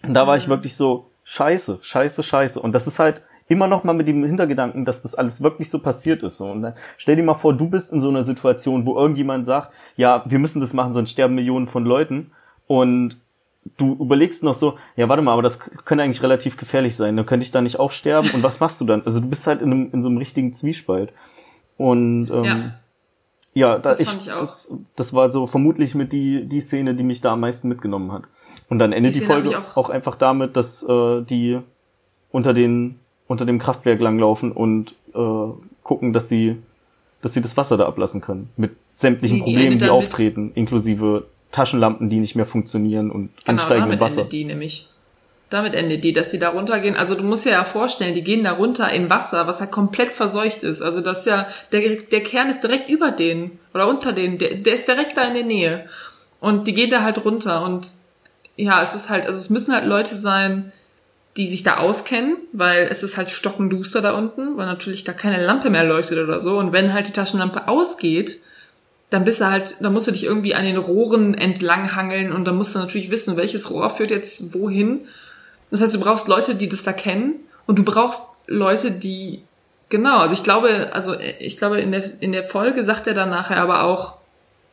Und 0.02 0.14
da 0.14 0.28
war 0.28 0.38
ich 0.38 0.48
mhm. 0.48 0.52
wirklich 0.52 0.76
so, 0.76 1.10
scheiße, 1.26 1.80
scheiße, 1.82 2.24
scheiße. 2.24 2.60
Und 2.60 2.74
das 2.74 2.88
ist 2.88 3.00
halt 3.00 3.22
immer 3.50 3.68
noch 3.68 3.84
mal 3.84 3.94
mit 3.94 4.08
dem 4.08 4.24
Hintergedanken, 4.24 4.86
dass 4.86 5.02
das 5.02 5.16
alles 5.16 5.42
wirklich 5.42 5.70
so 5.70 5.80
passiert 5.80 6.24
ist. 6.24 6.40
Und 6.40 6.62
dann 6.62 6.74
stell 6.98 7.16
dir 7.16 7.24
mal 7.24 7.34
vor, 7.34 7.54
du 7.54 7.68
bist 7.68 7.92
in 7.92 8.00
so 8.00 8.08
einer 8.08 8.24
Situation, 8.24 8.86
wo 8.86 8.96
irgendjemand 8.96 9.46
sagt, 9.48 9.74
ja, 9.98 10.24
wir 10.28 10.40
müssen 10.40 10.62
das 10.62 10.72
machen, 10.72 10.94
sonst 10.94 11.12
sterben 11.12 11.36
Millionen 11.36 11.68
von 11.68 11.84
Leuten. 11.84 12.32
Und 12.68 13.18
du 13.78 13.98
überlegst 14.00 14.44
noch 14.44 14.54
so, 14.54 14.78
ja, 14.96 15.10
warte 15.10 15.24
mal, 15.24 15.34
aber 15.34 15.42
das 15.42 15.60
könnte 15.60 16.04
eigentlich 16.04 16.22
relativ 16.22 16.58
gefährlich 16.58 16.96
sein. 16.96 17.18
Dann 17.18 17.26
könnte 17.26 17.44
ich 17.44 17.52
da 17.52 17.62
nicht 17.62 17.80
auch 17.80 17.92
sterben. 17.92 18.30
Und 18.34 18.44
was 18.44 18.60
machst 18.60 18.80
du 18.82 18.86
dann? 18.86 19.02
Also 19.04 19.20
du 19.20 19.28
bist 19.28 19.48
halt 19.48 19.64
in, 19.64 19.72
einem, 19.72 19.90
in 19.92 20.04
so 20.04 20.10
einem 20.10 20.20
richtigen 20.20 20.54
Zwiespalt. 20.54 21.12
Und 21.76 22.30
ähm, 22.30 22.44
ja, 22.44 22.74
ja 23.54 23.80
da 23.80 23.90
das, 23.90 24.00
ich, 24.00 24.16
ich 24.16 24.26
das, 24.28 24.72
das 24.96 25.14
war 25.14 25.32
so 25.32 25.48
vermutlich 25.48 25.96
mit 25.96 26.14
die, 26.14 26.46
die 26.46 26.62
Szene, 26.62 26.94
die 26.94 27.04
mich 27.04 27.22
da 27.22 27.34
am 27.34 27.40
meisten 27.40 27.68
mitgenommen 27.68 28.12
hat. 28.12 28.24
Und 28.70 28.78
dann 28.78 28.94
endet 28.94 29.16
die, 29.16 29.22
die 29.22 29.26
Folge 29.26 29.58
auch, 29.58 29.76
auch, 29.76 29.90
einfach 29.90 30.16
damit, 30.16 30.56
dass 30.56 30.84
äh, 30.84 31.24
die 31.24 31.60
unter 32.32 32.54
den 32.54 33.00
unter 33.30 33.46
dem 33.46 33.60
Kraftwerk 33.60 34.02
langlaufen 34.02 34.52
und 34.52 34.96
äh, 35.14 35.54
gucken, 35.84 36.12
dass 36.12 36.28
sie 36.28 36.58
dass 37.22 37.34
sie 37.34 37.42
das 37.42 37.58
Wasser 37.58 37.78
da 37.78 37.86
ablassen 37.86 38.22
können 38.22 38.50
mit 38.58 38.72
sämtlichen 38.94 39.38
die, 39.38 39.44
Problemen, 39.44 39.78
die, 39.78 39.90
auftreten, 39.90 40.52
inklusive 40.56 41.28
Taschenlampen, 41.52 42.10
die 42.10 42.20
nicht 42.20 42.36
mehr 42.36 42.46
funktionieren 42.46 43.12
und 43.12 43.32
genau, 43.46 43.62
ansteigendem 43.62 44.00
Wasser. 44.00 44.22
Endet 44.22 44.34
die 44.34 44.46
nämlich. 44.46 44.88
Damit 45.50 45.74
endet 45.74 46.04
die, 46.04 46.14
dass 46.14 46.30
die 46.30 46.38
da 46.38 46.50
runtergehen. 46.50 46.96
Also 46.96 47.16
du 47.16 47.24
musst 47.24 47.46
dir 47.46 47.52
ja 47.52 47.64
vorstellen, 47.64 48.14
die 48.14 48.24
gehen 48.24 48.44
da 48.44 48.52
runter 48.52 48.90
in 48.92 49.10
Wasser, 49.10 49.48
was 49.48 49.60
ja 49.60 49.66
komplett 49.66 50.10
verseucht 50.10 50.64
ist. 50.64 50.82
Also 50.82 51.02
das 51.02 51.20
ist 51.20 51.26
ja, 51.26 51.48
der, 51.72 51.96
der 51.96 52.22
Kern 52.22 52.50
ist 52.50 52.62
direkt 52.62 52.90
über 52.90 53.12
denen 53.12 53.58
oder 53.74 53.88
unter 53.88 54.14
denen, 54.14 54.38
der, 54.38 54.56
der 54.56 54.76
ist 54.76 54.88
direkt 54.88 55.18
da 55.18 55.24
in 55.24 55.34
der 55.34 55.46
Nähe. 55.46 55.86
Und 56.40 56.68
die 56.68 56.74
gehen 56.74 56.92
da 56.92 57.02
halt 57.02 57.26
runter. 57.26 57.64
Und 57.64 57.94
ja, 58.58 58.82
es 58.84 58.94
ist 58.94 59.10
halt, 59.10 59.26
also 59.26 59.40
es 59.40 59.50
müssen 59.50 59.74
halt 59.74 59.86
Leute 59.86 60.14
sein, 60.16 60.72
die 61.38 61.48
sich 61.48 61.64
da 61.64 61.78
auskennen, 61.78 62.38
weil 62.52 62.88
es 62.90 63.04
ist 63.04 63.18
halt 63.18 63.30
stockenduster 63.30 64.02
da 64.02 64.14
unten, 64.14 64.58
weil 64.58 64.66
natürlich 64.66 65.04
da 65.04 65.14
keine 65.14 65.44
Lampe 65.44 65.70
mehr 65.70 65.84
leuchtet 65.84 66.20
oder 66.20 66.40
so. 66.40 66.58
Und 66.58 66.74
wenn 66.74 66.94
halt 66.94 67.08
die 67.08 67.14
Taschenlampe 67.14 67.68
ausgeht, 67.68 68.40
dann 69.10 69.24
bist 69.24 69.42
du 69.42 69.46
halt, 69.46 69.78
dann 69.82 69.94
musst 69.94 70.08
du 70.08 70.12
dich 70.12 70.24
irgendwie 70.24 70.54
an 70.54 70.66
den 70.66 70.78
Rohren 70.78 71.34
entlang 71.34 71.96
hangeln 71.96 72.32
und 72.32 72.46
dann 72.46 72.56
musst 72.56 72.76
du 72.76 72.80
natürlich 72.80 73.10
wissen, 73.10 73.38
welches 73.38 73.72
Rohr 73.72 73.90
führt 73.90 74.12
jetzt 74.12 74.54
wohin. 74.54 75.02
Das 75.72 75.82
heißt, 75.82 75.96
du 75.96 76.00
brauchst 76.00 76.28
Leute, 76.28 76.56
die 76.56 76.70
das 76.70 76.84
da 76.84 76.94
kennen 76.94 77.36
und 77.66 77.80
du 77.80 77.84
brauchst 77.84 78.22
Leute, 78.48 78.92
die 78.92 79.44
genau, 79.90 80.18
also 80.20 80.34
ich 80.34 80.44
glaube, 80.44 80.90
also 80.94 81.16
ich 81.20 81.58
glaube 81.58 81.80
in 81.80 81.92
der 81.92 82.04
in 82.22 82.32
der 82.32 82.44
Folge 82.44 82.84
sagt 82.84 83.08
er 83.08 83.14
dann 83.14 83.30
nachher 83.30 83.58
aber 83.58 83.84
auch, 83.84 84.18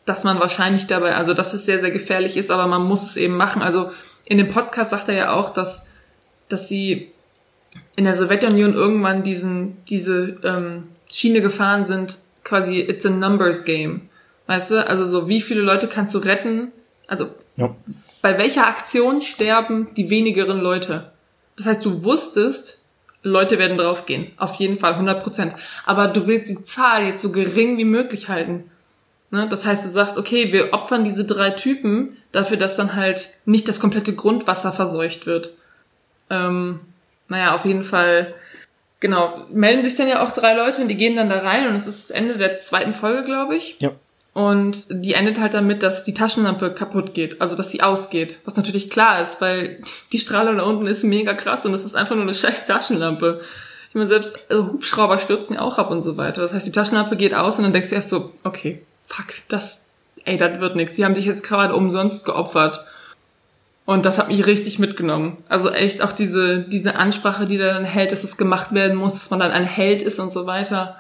dass 0.05 0.25
man 0.25 0.39
wahrscheinlich 0.39 0.87
dabei, 0.87 1.15
also 1.15 1.35
dass 1.35 1.55
es 1.55 1.67
sehr 1.67 1.79
sehr 1.79 1.91
gefährlich 1.91 2.37
ist, 2.37 2.51
aber 2.51 2.67
man 2.67 2.83
muss 2.83 3.03
es 3.03 3.17
eben 3.17 3.37
machen. 3.37 3.63
Also 3.63 3.91
in 4.27 4.39
dem 4.39 4.49
Podcast 4.49 4.91
sagt 4.91 5.09
er 5.09 5.15
ja 5.15 5.33
auch, 5.33 5.51
dass 5.51 5.87
dass 6.49 6.69
sie 6.69 7.13
in 7.97 8.05
der 8.05 8.15
Sowjetunion 8.15 8.75
irgendwann 8.75 9.23
diesen 9.23 9.79
diese 9.89 10.39
ähm, 10.45 10.85
Schiene 11.13 11.41
gefahren 11.41 11.87
sind, 11.87 12.19
quasi 12.45 12.81
it's 12.81 13.07
a 13.07 13.11
numbers 13.11 13.65
game. 13.65 14.03
Weißt 14.47 14.71
du, 14.71 14.87
also 14.87 15.05
so 15.05 15.29
wie 15.29 15.41
viele 15.41 15.63
Leute 15.63 15.89
kannst 15.89 16.15
du 16.15 16.19
retten? 16.19 16.73
Also 17.07 17.31
ja 17.57 17.75
bei 18.27 18.39
welcher 18.39 18.67
Aktion 18.67 19.23
sterben 19.23 19.87
die 19.97 20.11
wenigeren 20.11 20.59
Leute? 20.59 21.13
Das 21.57 21.67
heißt, 21.67 21.85
du 21.85 22.03
wusstest, 22.03 22.81
Leute 23.23 23.57
werden 23.61 23.79
draufgehen. 23.79 24.33
Auf 24.37 24.57
jeden 24.57 24.79
Fall, 24.79 24.95
100 24.95 25.23
Prozent. 25.23 25.55
Aber 25.85 26.09
du 26.09 26.27
willst 26.27 26.51
die 26.51 26.65
Zahl 26.65 27.05
jetzt 27.05 27.23
so 27.23 27.31
gering 27.31 27.79
wie 27.79 27.85
möglich 27.85 28.29
halten. 28.29 28.69
Ne? 29.31 29.47
Das 29.49 29.65
heißt, 29.65 29.85
du 29.85 29.91
sagst, 29.91 30.19
okay, 30.19 30.53
wir 30.53 30.73
opfern 30.73 31.05
diese 31.05 31.25
drei 31.25 31.51
Typen 31.51 32.17
dafür, 32.33 32.57
dass 32.57 32.75
dann 32.75 32.97
halt 32.97 33.29
nicht 33.45 33.69
das 33.69 33.79
komplette 33.79 34.13
Grundwasser 34.13 34.73
verseucht 34.73 35.27
wird. 35.27 35.55
Ähm, 36.31 36.81
naja, 37.29 37.55
auf 37.55 37.65
jeden 37.65 37.83
Fall, 37.83 38.35
genau, 39.01 39.47
melden 39.51 39.85
sich 39.85 39.95
dann 39.95 40.09
ja 40.09 40.23
auch 40.23 40.31
drei 40.31 40.55
Leute 40.55 40.83
und 40.83 40.89
die 40.89 40.97
gehen 40.97 41.17
dann 41.17 41.29
da 41.29 41.39
rein 41.39 41.69
und 41.69 41.77
es 41.77 41.87
ist 41.87 42.09
das 42.09 42.17
Ende 42.17 42.37
der 42.37 42.61
zweiten 42.61 42.95
Folge, 42.95 43.25
glaube 43.25 43.57
ich. 43.57 43.77
Ja. 43.81 43.93
Und 44.37 44.87
die 44.91 45.15
endet 45.15 45.41
halt 45.41 45.55
damit, 45.55 45.83
dass 45.83 46.05
die 46.05 46.13
Taschenlampe 46.13 46.75
kaputt 46.75 47.15
geht, 47.15 47.41
also 47.41 47.57
dass 47.57 47.71
sie 47.71 47.83
ausgeht. 47.83 48.41
Was 48.45 48.57
natürlich 48.57 48.91
klar 48.91 49.23
ist, 49.23 49.41
weil 49.41 49.81
die 50.13 50.19
Strahlung 50.19 50.59
da 50.59 50.65
unten 50.65 50.87
ist 50.87 51.05
mega 51.05 51.33
krass 51.33 51.65
und 51.65 51.73
es 51.73 51.87
ist 51.87 51.95
einfach 51.95 52.15
nur 52.15 52.25
eine 52.25 52.35
scheiß 52.35 52.67
Taschenlampe. 52.67 53.41
Ich 53.89 53.95
meine, 53.95 54.09
selbst 54.09 54.35
also 54.51 54.75
Hubschrauber 54.75 55.17
stürzen 55.17 55.55
ja 55.55 55.63
auch 55.63 55.79
ab 55.79 55.91
und 55.91 56.03
so 56.03 56.19
weiter. 56.19 56.43
Das 56.43 56.53
heißt, 56.53 56.67
die 56.67 56.73
Taschenlampe 56.73 57.17
geht 57.17 57.33
aus 57.33 57.57
und 57.57 57.65
dann 57.65 57.73
denkst 57.73 57.89
du 57.89 57.95
erst 57.95 58.11
so, 58.11 58.31
okay, 58.45 58.83
fuck, 59.07 59.29
das, 59.49 59.85
ey, 60.27 60.37
das 60.37 60.61
wird 60.61 60.77
nix. 60.77 60.93
Die 60.93 61.07
haben 61.07 61.15
sich 61.15 61.25
jetzt 61.25 61.43
gerade 61.43 61.75
umsonst 61.75 62.27
geopfert. 62.27 62.85
Und 63.87 64.05
das 64.05 64.19
hat 64.19 64.29
mich 64.29 64.45
richtig 64.47 64.81
mitgenommen. 64.81 65.39
Also 65.49 65.71
echt 65.71 66.03
auch 66.03 66.11
diese, 66.13 66.61
diese 66.61 66.97
Ansprache, 66.97 67.47
die 67.47 67.57
da 67.57 67.73
dann 67.73 67.85
hält, 67.85 68.11
dass 68.11 68.25
es 68.25 68.37
gemacht 68.37 68.75
werden 68.75 68.97
muss, 68.97 69.15
dass 69.15 69.31
man 69.31 69.39
dann 69.39 69.53
ein 69.53 69.65
Held 69.65 70.03
ist 70.03 70.19
und 70.19 70.31
so 70.33 70.45
weiter. 70.47 70.97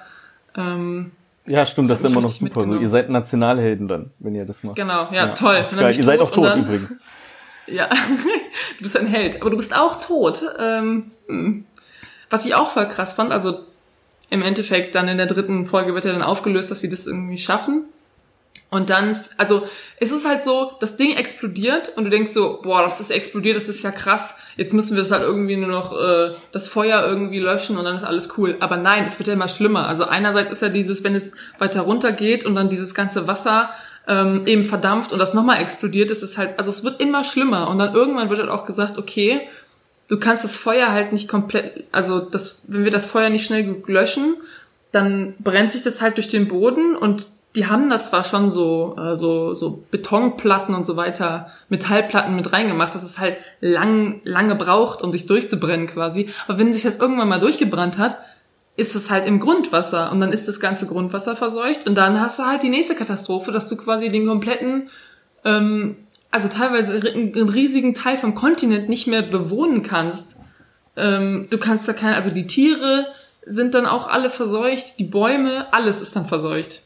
Ähm, 0.56 1.10
Ja, 1.46 1.66
stimmt, 1.66 1.90
das, 1.90 1.98
Das 1.98 2.04
ist 2.10 2.16
immer 2.16 2.22
noch 2.22 2.32
super. 2.32 2.64
So, 2.64 2.76
ihr 2.78 2.88
seid 2.88 3.10
Nationalhelden 3.10 3.88
dann, 3.88 4.10
wenn 4.20 4.36
ihr 4.36 4.44
das 4.46 4.62
macht. 4.62 4.76
Genau, 4.76 5.08
ja, 5.12 5.28
toll. 5.34 5.64
bin 5.68 5.88
ich 5.88 5.98
Ihr 5.98 6.04
seid 6.04 6.20
auch 6.20 6.30
tot 6.30 6.44
dann- 6.44 6.64
übrigens. 6.64 6.98
Ja, 7.66 7.88
du 8.78 8.82
bist 8.82 8.96
ein 8.96 9.08
Held, 9.08 9.40
aber 9.42 9.50
du 9.50 9.56
bist 9.56 9.76
auch 9.76 10.00
tot. 10.00 10.44
Ähm, 10.58 11.10
hm. 11.26 11.64
was 12.30 12.46
ich 12.46 12.54
auch 12.54 12.70
voll 12.70 12.86
krass 12.88 13.14
fand, 13.14 13.32
also 13.32 13.60
im 14.30 14.42
Endeffekt 14.42 14.94
dann 14.94 15.08
in 15.08 15.16
der 15.18 15.26
dritten 15.26 15.66
Folge 15.66 15.92
wird 15.92 16.04
ja 16.04 16.12
dann 16.12 16.22
aufgelöst, 16.22 16.70
dass 16.70 16.80
sie 16.80 16.88
das 16.88 17.08
irgendwie 17.08 17.38
schaffen. 17.38 17.84
Und 18.68 18.90
dann, 18.90 19.24
also 19.36 19.66
es 20.00 20.10
ist 20.10 20.26
halt 20.26 20.44
so, 20.44 20.72
das 20.80 20.96
Ding 20.96 21.16
explodiert 21.16 21.92
und 21.96 22.04
du 22.04 22.10
denkst 22.10 22.32
so, 22.32 22.60
boah, 22.62 22.82
das 22.82 23.00
ist 23.00 23.10
explodiert, 23.10 23.56
das 23.56 23.68
ist 23.68 23.84
ja 23.84 23.92
krass. 23.92 24.34
Jetzt 24.56 24.74
müssen 24.74 24.96
wir 24.96 25.02
es 25.02 25.12
halt 25.12 25.22
irgendwie 25.22 25.56
nur 25.56 25.68
noch 25.68 25.92
äh, 25.92 26.30
das 26.50 26.68
Feuer 26.68 27.06
irgendwie 27.06 27.38
löschen 27.38 27.76
und 27.76 27.84
dann 27.84 27.96
ist 27.96 28.02
alles 28.02 28.36
cool. 28.36 28.56
Aber 28.58 28.76
nein, 28.76 29.04
es 29.04 29.18
wird 29.18 29.28
ja 29.28 29.34
immer 29.34 29.48
schlimmer. 29.48 29.88
Also 29.88 30.04
einerseits 30.04 30.50
ist 30.50 30.62
ja 30.62 30.68
dieses, 30.68 31.04
wenn 31.04 31.14
es 31.14 31.34
weiter 31.58 31.82
runter 31.82 32.10
geht 32.10 32.44
und 32.44 32.56
dann 32.56 32.68
dieses 32.68 32.94
ganze 32.94 33.28
Wasser 33.28 33.70
ähm, 34.08 34.46
eben 34.46 34.64
verdampft 34.64 35.12
und 35.12 35.20
das 35.20 35.32
nochmal 35.32 35.60
explodiert, 35.60 36.10
ist 36.10 36.36
halt, 36.36 36.58
also 36.58 36.70
es 36.70 36.82
wird 36.82 37.00
immer 37.00 37.22
schlimmer. 37.22 37.68
Und 37.68 37.78
dann 37.78 37.94
irgendwann 37.94 38.30
wird 38.30 38.40
halt 38.40 38.50
auch 38.50 38.64
gesagt, 38.64 38.98
okay, 38.98 39.42
du 40.08 40.18
kannst 40.18 40.42
das 40.42 40.56
Feuer 40.56 40.90
halt 40.90 41.12
nicht 41.12 41.28
komplett, 41.28 41.84
also 41.92 42.20
das, 42.20 42.62
wenn 42.66 42.84
wir 42.84 42.90
das 42.90 43.06
Feuer 43.06 43.30
nicht 43.30 43.44
schnell 43.44 43.82
löschen, 43.86 44.36
dann 44.92 45.34
brennt 45.38 45.70
sich 45.70 45.82
das 45.82 46.00
halt 46.00 46.16
durch 46.16 46.28
den 46.28 46.48
Boden 46.48 46.96
und 46.96 47.28
die 47.56 47.66
haben 47.66 47.88
da 47.88 48.02
zwar 48.02 48.22
schon 48.22 48.50
so, 48.50 48.96
äh, 48.98 49.16
so, 49.16 49.54
so 49.54 49.82
Betonplatten 49.90 50.74
und 50.74 50.86
so 50.86 50.96
weiter, 50.96 51.50
Metallplatten 51.70 52.36
mit 52.36 52.52
reingemacht, 52.52 52.94
dass 52.94 53.02
es 53.02 53.18
halt 53.18 53.38
lang, 53.60 54.20
lange 54.24 54.54
braucht, 54.54 55.02
um 55.02 55.10
sich 55.10 55.26
durchzubrennen 55.26 55.86
quasi. 55.86 56.28
Aber 56.46 56.58
wenn 56.58 56.72
sich 56.72 56.82
das 56.82 56.98
irgendwann 56.98 57.28
mal 57.28 57.40
durchgebrannt 57.40 57.96
hat, 57.96 58.18
ist 58.76 58.94
es 58.94 59.10
halt 59.10 59.26
im 59.26 59.40
Grundwasser 59.40 60.12
und 60.12 60.20
dann 60.20 60.32
ist 60.32 60.48
das 60.48 60.60
ganze 60.60 60.86
Grundwasser 60.86 61.34
verseucht 61.34 61.86
und 61.86 61.96
dann 61.96 62.20
hast 62.20 62.38
du 62.38 62.44
halt 62.44 62.62
die 62.62 62.68
nächste 62.68 62.94
Katastrophe, 62.94 63.50
dass 63.50 63.68
du 63.68 63.76
quasi 63.76 64.10
den 64.10 64.26
kompletten, 64.26 64.90
ähm, 65.44 65.96
also 66.30 66.48
teilweise 66.48 66.92
einen 66.92 67.48
riesigen 67.48 67.94
Teil 67.94 68.18
vom 68.18 68.34
Kontinent 68.34 68.90
nicht 68.90 69.06
mehr 69.06 69.22
bewohnen 69.22 69.82
kannst. 69.82 70.36
Ähm, 70.94 71.46
du 71.48 71.56
kannst 71.56 71.88
da 71.88 71.94
keine, 71.94 72.16
also 72.16 72.30
die 72.30 72.46
Tiere 72.46 73.06
sind 73.46 73.74
dann 73.74 73.86
auch 73.86 74.08
alle 74.08 74.28
verseucht, 74.28 74.98
die 74.98 75.04
Bäume, 75.04 75.72
alles 75.72 76.02
ist 76.02 76.14
dann 76.14 76.26
verseucht. 76.26 76.82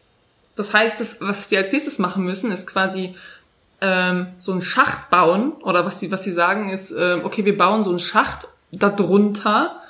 Das 0.60 0.74
heißt, 0.74 1.00
das, 1.00 1.22
was 1.22 1.48
die 1.48 1.56
als 1.56 1.72
nächstes 1.72 1.98
machen 1.98 2.22
müssen, 2.22 2.52
ist 2.52 2.66
quasi 2.66 3.14
ähm, 3.80 4.26
so 4.38 4.52
einen 4.52 4.60
Schacht 4.60 5.08
bauen 5.08 5.52
oder 5.62 5.86
was 5.86 6.00
sie 6.00 6.12
was 6.12 6.22
sie 6.22 6.32
sagen 6.32 6.68
ist, 6.68 6.90
äh, 6.90 7.16
okay, 7.24 7.46
wir 7.46 7.56
bauen 7.56 7.82
so 7.82 7.88
einen 7.88 7.98
Schacht 7.98 8.46
da 8.70 8.90
drunter 8.90 9.80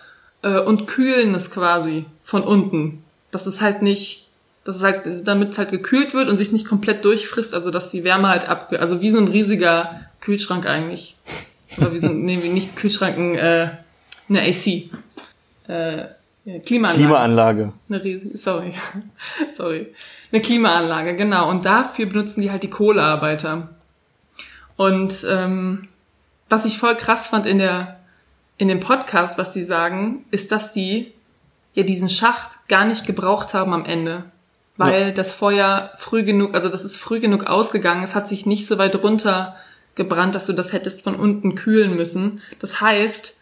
äh, 0.43 0.61
und 0.61 0.87
kühlen 0.87 1.35
es 1.35 1.51
quasi 1.51 2.07
von 2.23 2.45
unten. 2.45 3.03
Das 3.33 3.49
ist 3.49 3.61
halt 3.61 3.83
nicht, 3.83 4.29
das 4.63 4.77
ist 4.77 4.85
halt, 4.85 5.27
damit 5.27 5.51
es 5.51 5.59
halt 5.59 5.73
gekühlt 5.73 6.15
wird 6.15 6.29
und 6.29 6.37
sich 6.37 6.53
nicht 6.53 6.69
komplett 6.69 7.05
durchfrisst, 7.05 7.53
also 7.53 7.73
dass 7.73 7.91
die 7.91 8.05
Wärme 8.05 8.29
halt 8.29 8.49
ab, 8.49 8.73
also 8.79 9.01
wie 9.01 9.11
so 9.11 9.19
ein 9.19 9.27
riesiger 9.27 10.03
Kühlschrank 10.21 10.67
eigentlich. 10.67 11.17
Oder 11.79 11.93
wie 11.93 11.99
so 11.99 12.11
ein, 12.11 12.23
nee, 12.23 12.37
nicht 12.37 12.77
Kühlschrank, 12.77 13.19
ein, 13.19 13.35
äh, 13.35 13.71
eine 14.29 14.43
AC. 14.43 14.89
Äh, 15.67 16.05
ja, 16.45 16.59
Klimaanlage. 16.59 16.99
Klimaanlage. 16.99 17.73
Eine 17.89 18.05
riesige, 18.05 18.37
sorry. 18.37 18.75
sorry. 19.53 19.95
Eine 20.33 20.41
Klimaanlage, 20.41 21.17
genau. 21.17 21.51
Und 21.51 21.65
dafür 21.65 22.07
benutzen 22.07 22.41
die 22.41 22.51
halt 22.51 22.63
die 22.63 22.71
Kohlearbeiter. 22.71 23.69
Und 24.77 25.27
ähm, 25.29 25.89
was 26.49 26.65
ich 26.65 26.79
voll 26.79 26.97
krass 26.97 27.29
fand 27.29 27.47
in 27.47 27.59
der 27.59 28.01
in 28.57 28.69
dem 28.69 28.81
Podcast, 28.81 29.39
was 29.39 29.53
die 29.53 29.63
sagen, 29.63 30.27
ist, 30.31 30.53
dass 30.53 30.71
die 30.71 31.13
ja 31.73 31.83
diesen 31.83 32.11
Schacht 32.11 32.69
gar 32.69 32.85
nicht 32.85 33.07
gebraucht 33.07 33.55
haben 33.55 33.73
am 33.73 33.87
Ende. 33.87 34.25
Weil 34.77 35.13
das 35.13 35.33
Feuer 35.33 35.93
früh 35.97 36.25
genug, 36.25 36.55
also 36.55 36.69
das 36.71 36.85
ist 36.85 36.97
früh 36.97 37.21
genug 37.21 37.45
ausgegangen, 37.45 38.03
es 38.03 38.15
hat 38.15 38.29
sich 38.29 38.47
nicht 38.47 38.67
so 38.67 38.79
weit 38.79 38.97
runter 39.03 39.57
gebrannt, 39.95 40.35
dass 40.35 40.47
du 40.47 40.53
das 40.53 40.73
hättest 40.73 41.03
von 41.03 41.15
unten 41.17 41.55
kühlen 41.55 41.97
müssen. 41.97 42.41
Das 42.61 42.81
heißt, 42.81 43.39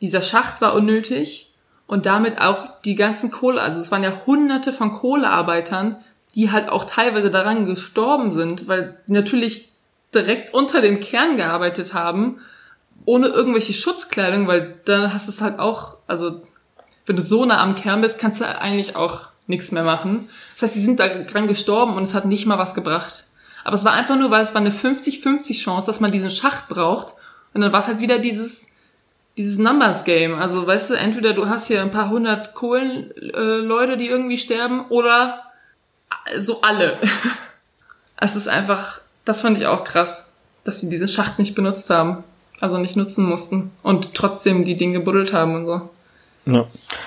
dieser 0.00 0.20
Schacht 0.20 0.60
war 0.60 0.74
unnötig 0.74 1.51
und 1.92 2.06
damit 2.06 2.40
auch 2.40 2.80
die 2.86 2.94
ganzen 2.94 3.30
Kohle, 3.30 3.60
also 3.60 3.78
es 3.78 3.90
waren 3.90 4.02
ja 4.02 4.22
hunderte 4.24 4.72
von 4.72 4.92
Kohlearbeitern, 4.92 5.96
die 6.34 6.50
halt 6.50 6.70
auch 6.70 6.86
teilweise 6.86 7.28
daran 7.28 7.66
gestorben 7.66 8.32
sind, 8.32 8.66
weil 8.66 8.96
die 9.06 9.12
natürlich 9.12 9.72
direkt 10.14 10.54
unter 10.54 10.80
dem 10.80 11.00
Kern 11.00 11.36
gearbeitet 11.36 11.92
haben, 11.92 12.40
ohne 13.04 13.26
irgendwelche 13.26 13.74
Schutzkleidung, 13.74 14.46
weil 14.46 14.80
dann 14.86 15.12
hast 15.12 15.28
du 15.28 15.32
es 15.32 15.42
halt 15.42 15.58
auch, 15.58 15.98
also 16.06 16.40
wenn 17.04 17.16
du 17.16 17.22
so 17.22 17.44
nah 17.44 17.62
am 17.62 17.74
Kern 17.74 18.00
bist, 18.00 18.18
kannst 18.18 18.40
du 18.40 18.48
eigentlich 18.48 18.96
auch 18.96 19.26
nichts 19.46 19.70
mehr 19.70 19.84
machen. 19.84 20.30
Das 20.54 20.62
heißt, 20.62 20.76
die 20.76 20.80
sind 20.80 20.98
daran 20.98 21.46
gestorben 21.46 21.94
und 21.96 22.04
es 22.04 22.14
hat 22.14 22.24
nicht 22.24 22.46
mal 22.46 22.56
was 22.56 22.72
gebracht. 22.72 23.26
Aber 23.64 23.74
es 23.74 23.84
war 23.84 23.92
einfach 23.92 24.16
nur, 24.16 24.30
weil 24.30 24.42
es 24.42 24.54
war 24.54 24.62
eine 24.62 24.70
50-50 24.70 25.62
Chance, 25.62 25.88
dass 25.88 26.00
man 26.00 26.10
diesen 26.10 26.30
Schacht 26.30 26.70
braucht. 26.70 27.12
Und 27.52 27.60
dann 27.60 27.70
war 27.70 27.80
es 27.80 27.86
halt 27.86 28.00
wieder 28.00 28.18
dieses, 28.18 28.71
dieses 29.36 29.58
Numbers 29.58 30.04
Game. 30.04 30.34
Also, 30.34 30.66
weißt 30.66 30.90
du, 30.90 30.94
entweder 30.94 31.32
du 31.32 31.48
hast 31.48 31.66
hier 31.68 31.80
ein 31.82 31.90
paar 31.90 32.10
hundert 32.10 32.54
Kohlen-Leute, 32.54 33.32
äh, 33.36 33.64
Leute, 33.66 33.96
die 33.96 34.08
irgendwie 34.08 34.38
sterben, 34.38 34.84
oder 34.88 35.42
so 36.38 36.60
alle. 36.62 36.98
es 38.16 38.36
ist 38.36 38.48
einfach, 38.48 39.00
das 39.24 39.42
fand 39.42 39.58
ich 39.58 39.66
auch 39.66 39.84
krass, 39.84 40.28
dass 40.64 40.80
sie 40.80 40.88
diesen 40.88 41.08
Schacht 41.08 41.38
nicht 41.38 41.54
benutzt 41.54 41.90
haben. 41.90 42.24
Also 42.60 42.78
nicht 42.78 42.94
nutzen 42.96 43.24
mussten. 43.24 43.72
Und 43.82 44.14
trotzdem 44.14 44.64
die 44.64 44.76
Dinge 44.76 44.98
gebuddelt 44.98 45.32
haben 45.32 45.56
und 45.56 45.66
so. 45.66 45.90
Ja. 46.46 46.66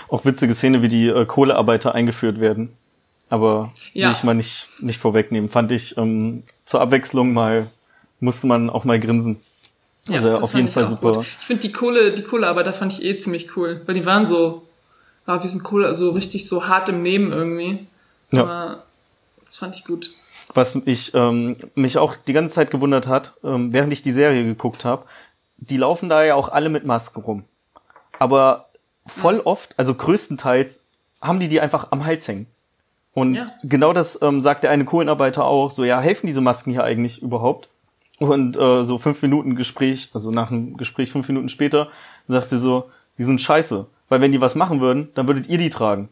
Auch 0.10 0.26
witzige 0.26 0.54
Szene, 0.54 0.82
wie 0.82 0.90
die 0.90 1.08
äh, 1.08 1.26
Kohlearbeiter 1.26 1.96
eingeführt 1.96 2.42
werden. 2.42 2.74
Aber 3.30 3.72
Ja. 3.94 4.08
will 4.08 4.16
ich 4.16 4.24
mal 4.24 4.34
nicht, 4.36 4.68
nicht 4.80 5.00
vorwegnehmen. 5.00 5.50
Fand 5.50 5.72
ich 5.72 5.98
ähm, 5.98 6.44
zur 6.66 6.82
Abwechslung 6.82 7.34
mal, 7.34 7.72
musste 8.20 8.48
man 8.48 8.70
auch 8.70 8.84
mal 8.84 9.00
grinsen. 9.00 9.38
Also 10.10 10.30
das 10.32 10.42
auf 10.42 10.54
jeden 10.54 10.68
ich 10.68 10.74
Fall 10.74 10.88
super. 10.88 11.14
Gut. 11.14 11.26
Ich 11.40 11.46
finde 11.46 11.62
die 11.62 11.72
Kohle, 11.72 12.14
die 12.14 12.22
Kohlearbeiter 12.22 12.74
fand 12.74 12.94
ich 12.94 13.04
eh 13.04 13.18
ziemlich 13.18 13.58
cool, 13.58 13.82
weil 13.86 13.96
die 13.96 14.06
waren 14.06 14.28
so, 14.28 14.64
ah, 15.26 15.42
wir 15.42 15.50
sind 15.50 15.64
Kohle, 15.64 15.94
so 15.94 16.12
richtig 16.12 16.48
so 16.48 16.68
hart 16.68 16.90
im 16.90 17.02
Nehmen 17.02 17.32
irgendwie. 17.32 17.88
Ja. 18.32 18.44
Aber 18.44 18.84
das 19.44 19.56
fand 19.58 19.76
ich 19.76 19.86
gut. 19.86 20.12
Was 20.54 20.76
ich 20.76 21.14
ähm, 21.16 21.56
mich 21.74 21.98
auch 21.98 22.16
die 22.16 22.34
ganze 22.34 22.54
Zeit 22.54 22.70
gewundert 22.70 23.08
hat, 23.08 23.34
ähm, 23.44 23.74
während 23.74 23.92
ich 23.94 24.04
die 24.04 24.12
Serie 24.12 24.44
geguckt 24.44 24.86
habe, 24.86 25.06
die 25.58 25.78
laufen 25.78 26.10
da 26.10 26.24
ja 26.24 26.36
auch 26.36 26.50
alle 26.50 26.70
mit 26.70 26.86
Masken 26.86 27.22
rum. 27.22 27.44
Aber 28.20 28.70
voll 29.08 29.40
oft, 29.40 29.74
also 29.78 29.96
größtenteils, 29.96 30.84
haben 31.22 31.40
die 31.40 31.48
die 31.48 31.62
einfach 31.62 31.88
am 31.92 32.06
Hals 32.06 32.28
hängen. 32.28 32.48
Und 33.14 33.34
Ja. 33.34 33.52
genau 33.64 33.94
das 33.94 34.22
ähm, 34.22 34.42
sagt 34.42 34.64
der 34.64 34.72
eine 34.72 34.86
Kohlenarbeiter 34.86 35.46
auch, 35.46 35.72
so 35.72 35.84
ja, 35.84 36.00
helfen 36.00 36.28
diese 36.28 36.42
Masken 36.42 36.72
hier 36.72 36.84
eigentlich 36.84 37.22
überhaupt? 37.22 37.70
Und 38.20 38.56
äh, 38.56 38.84
so 38.84 38.98
fünf 38.98 39.22
Minuten 39.22 39.56
Gespräch, 39.56 40.10
also 40.14 40.32
nach 40.32 40.48
dem 40.50 40.78
Gespräch 40.78 41.12
fünf 41.12 41.28
Minuten 41.28 41.50
später, 41.50 41.90
sagte 42.28 42.58
so, 42.58 42.86
die 43.18 43.24
sind 43.24 43.42
scheiße. 43.42 43.86
Weil 44.08 44.22
wenn 44.22 44.32
die 44.32 44.40
was 44.42 44.56
machen 44.56 44.80
würden, 44.82 45.10
dann 45.16 45.28
würdet 45.28 45.48
ihr 45.48 45.58
die 45.58 45.70
tragen 45.70 46.10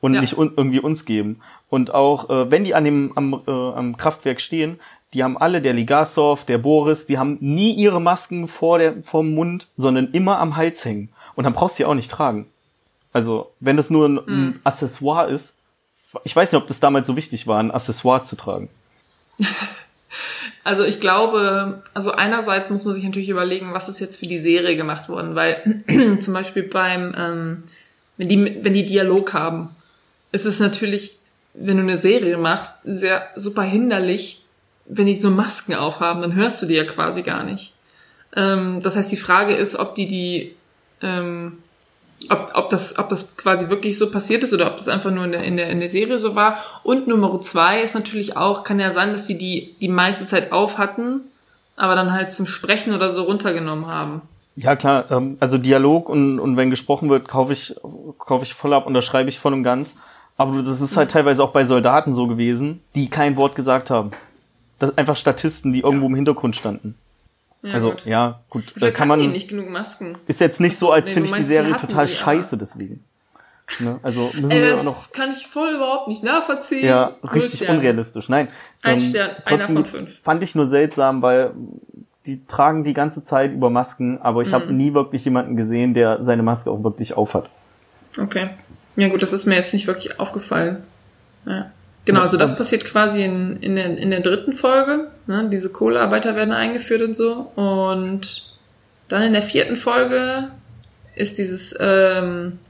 und 0.00 0.14
Ja. 0.14 0.20
nicht 0.20 0.36
un 0.36 0.52
irgendwie 0.56 0.80
uns 0.80 1.04
geben. 1.04 1.40
Und 1.70 1.94
auch 1.94 2.28
äh, 2.28 2.50
wenn 2.50 2.64
die 2.64 2.74
an 2.74 2.84
dem 2.84 3.12
am, 3.16 3.42
äh, 3.46 3.50
am 3.50 3.96
Kraftwerk 3.96 4.40
stehen, 4.40 4.78
die 5.14 5.24
haben 5.24 5.38
alle, 5.38 5.62
der 5.62 5.72
Ligasov, 5.72 6.44
der 6.44 6.58
Boris, 6.58 7.06
die 7.06 7.16
haben 7.16 7.38
nie 7.40 7.72
ihre 7.72 8.00
Masken 8.00 8.46
vor 8.46 8.78
der 8.78 9.02
vom 9.02 9.32
Mund, 9.34 9.68
sondern 9.76 10.08
immer 10.12 10.38
am 10.38 10.56
Hals 10.56 10.84
hängen. 10.84 11.08
Und 11.34 11.44
dann 11.44 11.54
brauchst 11.54 11.78
du 11.78 11.82
die 11.82 11.86
auch 11.86 11.94
nicht 11.94 12.10
tragen. 12.10 12.46
Also 13.12 13.50
wenn 13.60 13.76
das 13.78 13.88
nur 13.88 14.06
ein, 14.06 14.18
ein 14.28 14.60
Accessoire 14.64 15.30
ist, 15.30 15.56
ich 16.24 16.36
weiß 16.36 16.52
nicht, 16.52 16.60
ob 16.60 16.66
das 16.68 16.80
damals 16.80 17.06
so 17.06 17.16
wichtig 17.16 17.46
war, 17.46 17.58
ein 17.58 17.70
Accessoire 17.70 18.22
zu 18.22 18.36
tragen. 18.36 18.68
Also 20.64 20.84
ich 20.84 21.00
glaube, 21.00 21.82
also 21.94 22.12
einerseits 22.12 22.70
muss 22.70 22.84
man 22.84 22.94
sich 22.94 23.04
natürlich 23.04 23.28
überlegen, 23.28 23.74
was 23.74 23.88
ist 23.88 24.00
jetzt 24.00 24.18
für 24.18 24.26
die 24.26 24.38
Serie 24.38 24.76
gemacht 24.76 25.08
worden, 25.08 25.34
weil 25.34 25.84
zum 26.20 26.34
Beispiel 26.34 26.62
beim, 26.62 27.14
ähm, 27.16 27.64
wenn 28.16 28.28
die, 28.28 28.64
wenn 28.64 28.72
die 28.72 28.86
Dialog 28.86 29.32
haben, 29.34 29.70
ist 30.32 30.46
es 30.46 30.60
natürlich, 30.60 31.18
wenn 31.54 31.76
du 31.76 31.82
eine 31.82 31.98
Serie 31.98 32.36
machst, 32.36 32.74
sehr 32.84 33.28
super 33.36 33.62
hinderlich, 33.62 34.44
wenn 34.86 35.06
die 35.06 35.14
so 35.14 35.30
Masken 35.30 35.74
aufhaben, 35.74 36.22
dann 36.22 36.34
hörst 36.34 36.62
du 36.62 36.66
die 36.66 36.74
ja 36.74 36.84
quasi 36.84 37.22
gar 37.22 37.44
nicht. 37.44 37.74
Ähm, 38.34 38.80
das 38.80 38.96
heißt, 38.96 39.12
die 39.12 39.16
Frage 39.16 39.54
ist, 39.54 39.76
ob 39.76 39.94
die 39.94 40.06
die, 40.06 40.54
ähm, 41.02 41.58
ob, 42.30 42.50
ob, 42.54 42.70
das, 42.70 42.98
ob 42.98 43.08
das 43.08 43.36
quasi 43.36 43.68
wirklich 43.68 43.96
so 43.96 44.10
passiert 44.10 44.42
ist 44.42 44.52
oder 44.52 44.66
ob 44.66 44.76
das 44.76 44.88
einfach 44.88 45.10
nur 45.10 45.24
in 45.24 45.32
der, 45.32 45.42
in 45.44 45.56
der, 45.56 45.70
in 45.70 45.80
der 45.80 45.88
Serie 45.88 46.18
so 46.18 46.34
war. 46.34 46.58
Und 46.82 47.06
Nummer 47.06 47.40
zwei 47.40 47.80
ist 47.80 47.94
natürlich 47.94 48.36
auch, 48.36 48.64
kann 48.64 48.80
ja 48.80 48.90
sein, 48.90 49.12
dass 49.12 49.26
sie 49.26 49.38
die 49.38 49.74
die 49.80 49.88
meiste 49.88 50.26
Zeit 50.26 50.52
auf 50.52 50.78
hatten, 50.78 51.20
aber 51.76 51.94
dann 51.94 52.12
halt 52.12 52.32
zum 52.32 52.46
Sprechen 52.46 52.94
oder 52.94 53.10
so 53.10 53.22
runtergenommen 53.22 53.86
haben. 53.86 54.22
Ja 54.56 54.74
klar, 54.74 55.10
ähm, 55.10 55.36
also 55.40 55.56
Dialog 55.56 56.08
und, 56.08 56.40
und 56.40 56.56
wenn 56.56 56.70
gesprochen 56.70 57.08
wird, 57.08 57.28
kaufe 57.28 57.52
ich, 57.52 57.76
kaufe 58.18 58.44
ich 58.44 58.54
voll 58.54 58.74
ab, 58.74 58.86
unterschreibe 58.86 59.28
ich 59.28 59.38
voll 59.38 59.52
und 59.52 59.62
ganz. 59.62 59.96
Aber 60.36 60.62
das 60.62 60.80
ist 60.80 60.96
halt 60.96 61.10
teilweise 61.10 61.42
auch 61.42 61.50
bei 61.50 61.64
Soldaten 61.64 62.14
so 62.14 62.26
gewesen, 62.26 62.80
die 62.94 63.08
kein 63.08 63.36
Wort 63.36 63.54
gesagt 63.54 63.90
haben. 63.90 64.10
Das 64.78 64.90
sind 64.90 64.98
einfach 64.98 65.16
Statisten, 65.16 65.72
die 65.72 65.80
irgendwo 65.80 66.06
im 66.06 66.14
Hintergrund 66.14 66.54
standen. 66.54 66.94
Ja, 67.68 67.74
also 67.74 67.90
gut. 67.90 68.04
ja, 68.06 68.40
gut, 68.50 68.72
da 68.76 68.90
kann 68.90 69.08
man. 69.08 69.20
nicht 69.30 69.48
genug 69.48 69.68
Masken. 69.70 70.16
Ist 70.26 70.40
jetzt 70.40 70.60
nicht 70.60 70.76
so, 70.76 70.92
als 70.92 71.08
Nee, 71.08 71.14
finde 71.14 71.26
ich 71.28 71.32
die 71.34 71.38
meinst, 71.40 71.48
Serie 71.48 71.76
total 71.76 72.06
die, 72.06 72.12
scheiße 72.14 72.56
deswegen. 72.58 73.04
Ne? 73.80 74.00
Also 74.02 74.30
müssen 74.34 74.50
Ey, 74.50 74.62
wir 74.62 74.70
das 74.70 74.80
auch 74.80 74.84
noch. 74.84 75.12
kann 75.12 75.30
ich 75.30 75.46
voll 75.46 75.74
überhaupt 75.74 76.08
nicht 76.08 76.22
nachvollziehen. 76.24 76.86
Ja, 76.86 77.16
richtig 77.34 77.60
Sterne. 77.60 77.78
unrealistisch. 77.78 78.28
Nein. 78.30 78.48
Ein 78.82 78.94
ähm, 78.94 79.00
Stern, 79.00 79.30
einer 79.44 79.62
von 79.62 79.84
fünf. 79.84 80.18
Fand 80.20 80.42
ich 80.42 80.54
nur 80.54 80.64
seltsam, 80.66 81.20
weil 81.20 81.52
die 82.24 82.44
tragen 82.46 82.82
die 82.84 82.94
ganze 82.94 83.22
Zeit 83.22 83.52
über 83.52 83.68
Masken, 83.70 84.18
aber 84.22 84.40
ich 84.42 84.48
Mhm. 84.48 84.52
habe 84.54 84.72
nie 84.72 84.94
wirklich 84.94 85.24
jemanden 85.24 85.56
gesehen, 85.56 85.92
der 85.94 86.22
seine 86.22 86.42
Maske 86.42 86.70
auch 86.70 86.82
wirklich 86.82 87.14
aufhat. 87.14 87.48
Okay. 88.18 88.50
Ja 88.96 89.08
gut, 89.08 89.22
das 89.22 89.32
ist 89.34 89.44
mir 89.46 89.56
jetzt 89.56 89.72
nicht 89.74 89.86
wirklich 89.86 90.18
aufgefallen. 90.18 90.82
Ja. 91.46 91.70
Genau, 92.08 92.22
also 92.22 92.38
das 92.38 92.56
passiert 92.56 92.86
quasi 92.86 93.22
in, 93.22 93.58
in, 93.58 93.76
der, 93.76 93.98
in 93.98 94.10
der 94.10 94.20
dritten 94.20 94.54
Folge. 94.54 95.08
Ne? 95.26 95.50
Diese 95.52 95.68
Kohlearbeiter 95.68 96.36
werden 96.36 96.54
eingeführt 96.54 97.02
und 97.02 97.12
so. 97.14 97.52
Und 97.54 98.54
dann 99.08 99.20
in 99.20 99.34
der 99.34 99.42
vierten 99.42 99.76
Folge 99.76 100.48
ist 101.16 101.36
dieses, 101.36 101.76
ähm, 101.78 102.60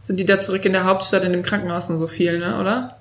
sind 0.00 0.20
die 0.20 0.24
da 0.24 0.38
zurück 0.38 0.64
in 0.64 0.72
der 0.72 0.84
Hauptstadt 0.84 1.24
in 1.24 1.32
dem 1.32 1.42
Krankenhaus 1.42 1.90
und 1.90 1.98
so 1.98 2.06
viel, 2.06 2.38
ne, 2.38 2.60
oder? 2.60 2.98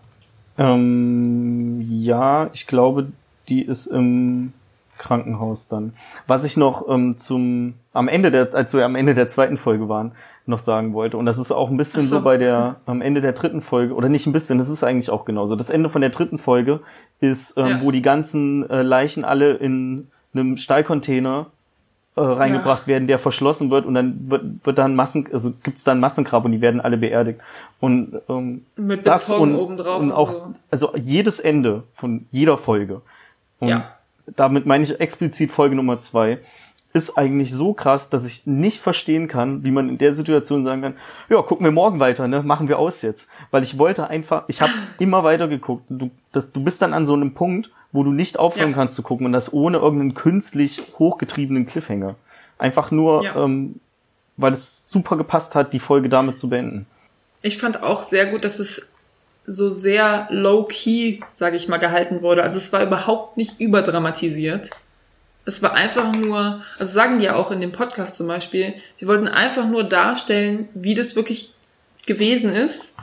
Ähm, 0.58 1.86
ja, 1.92 2.50
ich 2.54 2.66
glaube, 2.66 3.12
die 3.48 3.62
ist 3.62 3.86
im 3.86 4.54
Krankenhaus 4.98 5.68
dann. 5.68 5.94
Was 6.26 6.44
ich 6.44 6.58
noch 6.58 6.90
ähm, 6.90 7.18
zum 7.18 7.76
am 7.94 8.08
Ende 8.08 8.32
der, 8.32 8.56
als 8.56 8.74
wir 8.74 8.84
am 8.84 8.96
Ende 8.96 9.14
der 9.14 9.28
zweiten 9.28 9.58
Folge 9.58 9.90
waren, 9.90 10.14
noch 10.46 10.60
sagen 10.60 10.94
wollte. 10.94 11.18
Und 11.18 11.26
das 11.26 11.38
ist 11.38 11.52
auch 11.52 11.70
ein 11.70 11.78
bisschen 11.78 12.04
so. 12.04 12.18
so 12.18 12.24
bei 12.24 12.38
der 12.38 12.78
am 12.86 13.02
Ende 13.02 13.22
der 13.22 13.34
dritten 13.34 13.62
Folge 13.62 13.94
oder 13.94 14.10
nicht 14.10 14.26
ein 14.28 14.34
bisschen, 14.34 14.58
das 14.58 14.70
ist 14.70 14.84
eigentlich 14.84 15.10
auch 15.10 15.26
genauso. 15.26 15.56
Das 15.56 15.70
Ende 15.70 15.90
von 15.90 16.02
der 16.02 16.10
dritten 16.10 16.38
Folge 16.38 16.80
ist, 17.20 17.58
ähm, 17.58 17.66
Ja. 17.68 17.82
wo 17.82 17.92
die 17.92 18.02
ganzen 18.02 18.70
äh, 18.70 18.82
Leichen 18.82 19.24
alle 19.24 19.54
in 19.54 20.08
einem 20.34 20.58
Stahlcontainer 20.58 21.48
äh, 22.16 22.22
reingebracht 22.22 22.88
werden, 22.88 23.08
der 23.08 23.20
verschlossen 23.20 23.70
wird 23.72 23.86
und 23.86 23.94
dann 23.94 24.30
wird, 24.30 24.66
wird 24.66 24.78
dann 24.78 24.96
Massen, 24.96 25.28
also 25.32 25.54
gibt's 25.64 25.84
dann 25.84 26.00
Massengrab 26.00 26.44
und 26.44 26.52
die 26.52 26.60
werden 26.62 26.82
alle 26.82 26.98
beerdigt. 26.98 27.40
Und 27.80 28.20
ähm, 28.28 28.66
Mit 28.76 29.08
das 29.08 29.28
Beton 29.28 29.54
und, 29.54 29.60
obendrauf 29.60 30.00
und 30.02 30.08
und 30.08 30.12
auch 30.12 30.32
so. 30.32 30.54
also 30.70 30.94
jedes 30.98 31.40
Ende 31.40 31.84
von 31.94 32.26
jeder 32.32 32.58
Folge. 32.58 33.02
Und 33.60 33.70
Ja. 33.70 33.92
damit 34.36 34.66
meine 34.66 34.84
ich 34.84 35.00
explizit 35.00 35.52
Folge 35.52 35.76
Nummer 35.76 36.00
zwei 36.00 36.40
ist 36.94 37.18
eigentlich 37.18 37.54
so 37.54 37.74
krass, 37.74 38.10
dass 38.10 38.26
ich 38.26 38.46
nicht 38.46 38.80
verstehen 38.82 39.28
kann, 39.28 39.64
wie 39.64 39.72
man 39.72 39.88
in 39.90 39.98
der 39.98 40.14
Situation 40.14 40.64
sagen 40.64 40.82
kann, 40.82 40.94
ja, 41.30 41.42
gucken 41.42 41.64
wir 41.66 41.72
morgen 41.72 42.00
weiter, 42.00 42.28
ne, 42.28 42.44
machen 42.44 42.68
wir 42.68 42.80
aus 42.80 43.02
jetzt. 43.02 43.28
Weil 43.52 43.64
ich 43.64 43.78
wollte 43.78 44.08
einfach, 44.08 44.44
ich 44.48 44.62
habe 44.62 44.72
immer 45.00 45.24
weiter 45.24 45.48
geguckt. 45.48 45.84
Du, 45.90 46.12
das, 46.32 46.52
du 46.52 46.64
bist 46.64 46.82
dann 46.82 46.94
an 46.94 47.06
so 47.06 47.14
einem 47.14 47.34
Punkt, 47.34 47.70
wo 47.92 48.04
du 48.04 48.12
nicht 48.12 48.38
aufhören 48.40 48.72
Ja. 48.72 48.76
kannst 48.76 48.96
zu 48.96 49.04
gucken 49.04 49.26
und 49.26 49.34
das 49.34 49.52
ohne 49.54 49.78
irgendeinen 49.78 50.14
künstlich 50.14 50.82
hochgetriebenen 51.00 51.66
Cliffhanger. 51.66 52.16
Einfach 52.58 52.92
nur, 52.92 53.24
Ja. 53.24 53.36
ähm, 53.44 53.80
weil 54.38 54.54
es 54.54 54.90
super 54.90 55.18
gepasst 55.18 55.56
hat, 55.56 55.74
die 55.74 55.80
Folge 55.80 56.10
damit 56.10 56.38
zu 56.38 56.50
beenden. 56.50 56.88
Ich 57.42 57.58
fand 57.58 57.84
auch 57.84 58.02
sehr 58.04 58.28
gut, 58.28 58.44
dass 58.46 58.60
es 58.60 58.92
so 59.46 59.70
sehr 59.70 60.28
low-key, 60.30 61.20
sage 61.32 61.56
ich 61.56 61.68
mal, 61.68 61.78
gehalten 61.78 62.22
wurde. 62.22 62.44
Also 62.44 62.58
es 62.58 62.72
war 62.72 62.84
überhaupt 62.84 63.38
nicht 63.38 63.60
überdramatisiert. 63.60 64.70
Es 65.46 65.64
war 65.64 65.74
einfach 65.74 66.14
nur, 66.14 66.62
also 66.78 66.94
sagen 66.94 67.20
die 67.20 67.26
ja 67.26 67.36
auch 67.36 67.52
in 67.52 67.62
dem 67.62 67.72
Podcast 67.72 68.16
zum 68.16 68.28
Beispiel, 68.28 68.76
sie 68.96 69.08
wollten 69.08 69.28
einfach 69.28 69.68
nur 69.68 69.84
darstellen, 69.84 70.70
wie 70.74 70.94
das 70.94 71.16
wirklich 71.16 71.54
gewesen 72.06 72.54
ist 72.54 72.96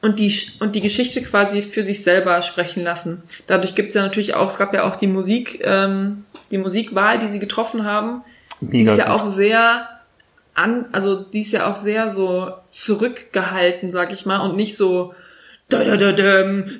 und 0.00 0.18
die, 0.18 0.34
und 0.60 0.74
die 0.74 0.80
Geschichte 0.80 1.22
quasi 1.22 1.62
für 1.62 1.82
sich 1.82 2.02
selber 2.02 2.40
sprechen 2.42 2.82
lassen. 2.82 3.22
Dadurch 3.46 3.74
gibt 3.74 3.90
es 3.90 3.94
ja 3.96 4.02
natürlich 4.02 4.34
auch, 4.34 4.50
es 4.50 4.58
gab 4.58 4.72
ja 4.72 4.84
auch 4.84 4.96
die 4.96 5.08
Musik, 5.08 5.60
ähm, 5.64 6.24
die 6.50 6.58
Musikwahl, 6.58 7.18
die 7.18 7.26
sie 7.26 7.38
getroffen 7.38 7.84
haben, 7.84 8.22
die 8.60 8.82
ist 8.82 8.98
ja 8.98 9.06
gut. 9.06 9.14
auch 9.14 9.26
sehr 9.26 9.88
an, 10.54 10.86
also 10.92 11.16
die 11.22 11.40
ist 11.40 11.52
ja 11.52 11.70
auch 11.70 11.76
sehr 11.76 12.08
so 12.08 12.52
zurückgehalten, 12.70 13.90
sag 13.90 14.12
ich 14.12 14.26
mal, 14.26 14.38
und 14.40 14.56
nicht 14.56 14.76
so 14.76 15.14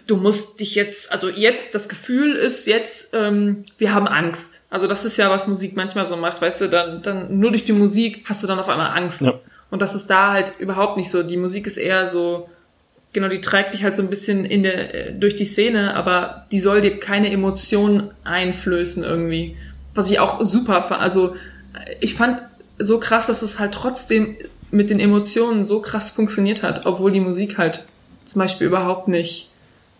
du 0.06 0.16
musst 0.16 0.60
dich 0.60 0.74
jetzt, 0.74 1.12
also 1.12 1.28
jetzt, 1.28 1.66
das 1.72 1.88
Gefühl 1.88 2.34
ist 2.34 2.66
jetzt, 2.66 3.10
ähm, 3.14 3.62
wir 3.78 3.94
haben 3.94 4.06
Angst. 4.06 4.66
Also 4.70 4.86
das 4.86 5.04
ist 5.04 5.16
ja, 5.16 5.30
was 5.30 5.46
Musik 5.46 5.76
manchmal 5.76 6.06
so 6.06 6.16
macht, 6.16 6.40
weißt 6.40 6.60
du, 6.62 6.68
dann, 6.68 7.02
dann 7.02 7.38
nur 7.38 7.50
durch 7.50 7.64
die 7.64 7.72
Musik 7.72 8.24
hast 8.28 8.42
du 8.42 8.46
dann 8.46 8.58
auf 8.58 8.68
einmal 8.68 8.96
Angst. 8.96 9.22
Ja. 9.22 9.34
Und 9.70 9.82
das 9.82 9.94
ist 9.94 10.08
da 10.08 10.32
halt 10.32 10.52
überhaupt 10.58 10.96
nicht 10.96 11.10
so. 11.10 11.22
Die 11.22 11.36
Musik 11.36 11.66
ist 11.66 11.76
eher 11.76 12.06
so, 12.06 12.48
genau, 13.12 13.28
die 13.28 13.40
trägt 13.40 13.74
dich 13.74 13.84
halt 13.84 13.96
so 13.96 14.02
ein 14.02 14.10
bisschen 14.10 14.44
in 14.44 14.62
der, 14.62 14.94
äh, 14.94 15.12
durch 15.12 15.36
die 15.36 15.44
Szene, 15.44 15.94
aber 15.94 16.46
die 16.50 16.60
soll 16.60 16.80
dir 16.80 16.98
keine 16.98 17.30
Emotionen 17.30 18.10
einflößen 18.24 19.04
irgendwie. 19.04 19.56
Was 19.94 20.10
ich 20.10 20.18
auch 20.18 20.44
super 20.44 20.82
fand. 20.82 21.00
Also 21.00 21.34
äh, 21.74 21.94
ich 22.00 22.14
fand 22.14 22.42
so 22.78 22.98
krass, 22.98 23.26
dass 23.26 23.42
es 23.42 23.58
halt 23.58 23.72
trotzdem 23.72 24.36
mit 24.70 24.90
den 24.90 25.00
Emotionen 25.00 25.64
so 25.64 25.80
krass 25.80 26.10
funktioniert 26.10 26.62
hat, 26.62 26.86
obwohl 26.86 27.12
die 27.12 27.20
Musik 27.20 27.58
halt 27.58 27.86
zum 28.30 28.38
Beispiel 28.38 28.68
überhaupt 28.68 29.08
nicht 29.08 29.50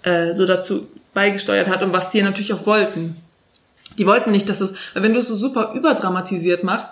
äh, 0.03 0.33
so 0.33 0.47
dazu 0.47 0.87
beigesteuert 1.15 1.69
hat 1.69 1.83
und 1.83 1.93
was 1.93 2.11
die 2.11 2.23
natürlich 2.23 2.53
auch 2.53 2.65
wollten. 2.67 3.17
Die 3.99 4.07
wollten 4.07 4.31
nicht, 4.31 4.49
dass 4.49 4.61
es, 4.61 4.75
weil 4.95 5.03
wenn 5.03 5.15
du 5.15 5.19
es 5.19 5.29
so 5.29 5.35
super 5.35 5.73
überdramatisiert 5.75 6.63
machst, 6.63 6.89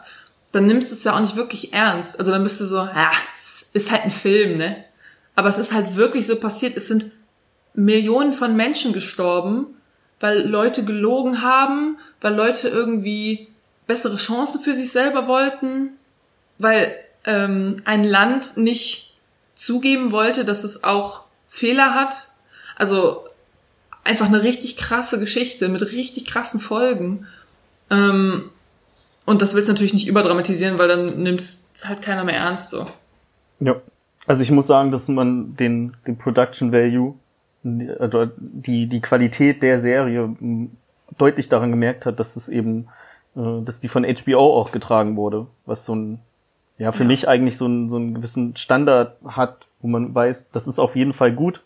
dann 0.50 0.66
nimmst 0.66 0.90
du 0.90 0.96
es 0.96 1.04
ja 1.04 1.14
auch 1.14 1.20
nicht 1.20 1.36
wirklich 1.36 1.72
ernst. 1.72 2.18
Also 2.18 2.32
dann 2.32 2.42
bist 2.42 2.60
du 2.60 2.66
so, 2.66 2.78
ja, 2.78 3.12
es 3.34 3.70
ist 3.72 3.92
halt 3.92 4.02
ein 4.02 4.10
Film, 4.10 4.58
ne? 4.58 4.84
Aber 5.36 5.48
es 5.48 5.58
ist 5.58 5.72
halt 5.72 5.94
wirklich 5.94 6.26
so 6.26 6.36
passiert. 6.36 6.76
Es 6.76 6.88
sind 6.88 7.12
Millionen 7.74 8.32
von 8.32 8.56
Menschen 8.56 8.92
gestorben, 8.92 9.66
weil 10.18 10.40
Leute 10.40 10.84
gelogen 10.84 11.42
haben, 11.42 11.98
weil 12.20 12.34
Leute 12.34 12.68
irgendwie 12.68 13.48
bessere 13.86 14.16
Chancen 14.16 14.60
für 14.60 14.72
sich 14.74 14.90
selber 14.90 15.28
wollten, 15.28 15.90
weil 16.58 16.92
ähm, 17.24 17.76
ein 17.84 18.02
Land 18.02 18.56
nicht 18.56 19.16
zugeben 19.54 20.10
wollte, 20.10 20.44
dass 20.44 20.64
es 20.64 20.82
auch 20.82 21.27
Fehler 21.58 21.94
hat. 21.94 22.14
Also 22.76 23.24
einfach 24.04 24.26
eine 24.26 24.42
richtig 24.42 24.76
krasse 24.76 25.18
Geschichte 25.18 25.68
mit 25.68 25.82
richtig 25.92 26.26
krassen 26.26 26.60
Folgen. 26.60 27.26
Ähm, 27.90 28.50
und 29.26 29.42
das 29.42 29.54
willst 29.54 29.68
du 29.68 29.72
natürlich 29.72 29.92
nicht 29.94 30.08
überdramatisieren, 30.08 30.78
weil 30.78 30.88
dann 30.88 31.22
nimmt 31.22 31.40
es 31.40 31.66
halt 31.84 32.00
keiner 32.02 32.24
mehr 32.24 32.36
ernst 32.36 32.70
so. 32.70 32.86
Ja. 33.60 33.76
Also 34.26 34.42
ich 34.42 34.50
muss 34.50 34.66
sagen, 34.66 34.90
dass 34.90 35.08
man 35.08 35.56
den, 35.56 35.92
den 36.06 36.18
Production 36.18 36.70
Value, 36.70 37.14
die, 37.62 37.88
also 37.90 38.26
die, 38.36 38.86
die 38.86 39.00
Qualität 39.00 39.62
der 39.62 39.80
Serie 39.80 40.34
deutlich 41.16 41.48
daran 41.48 41.70
gemerkt 41.70 42.04
hat, 42.04 42.20
dass 42.20 42.36
es 42.36 42.48
eben, 42.50 42.88
äh, 43.36 43.62
dass 43.64 43.80
die 43.80 43.88
von 43.88 44.04
HBO 44.04 44.58
auch 44.60 44.70
getragen 44.70 45.16
wurde, 45.16 45.46
was 45.64 45.86
so 45.86 45.94
ein, 45.94 46.20
ja, 46.76 46.92
für 46.92 47.04
Ja. 47.04 47.08
mich 47.08 47.26
eigentlich 47.26 47.56
so, 47.56 47.66
ein, 47.66 47.88
so 47.88 47.96
einen 47.96 48.14
gewissen 48.14 48.54
Standard 48.56 49.16
hat, 49.26 49.66
wo 49.80 49.88
man 49.88 50.14
weiß, 50.14 50.50
das 50.50 50.66
ist 50.66 50.78
auf 50.78 50.96
jeden 50.96 51.12
Fall 51.12 51.32
gut. 51.32 51.62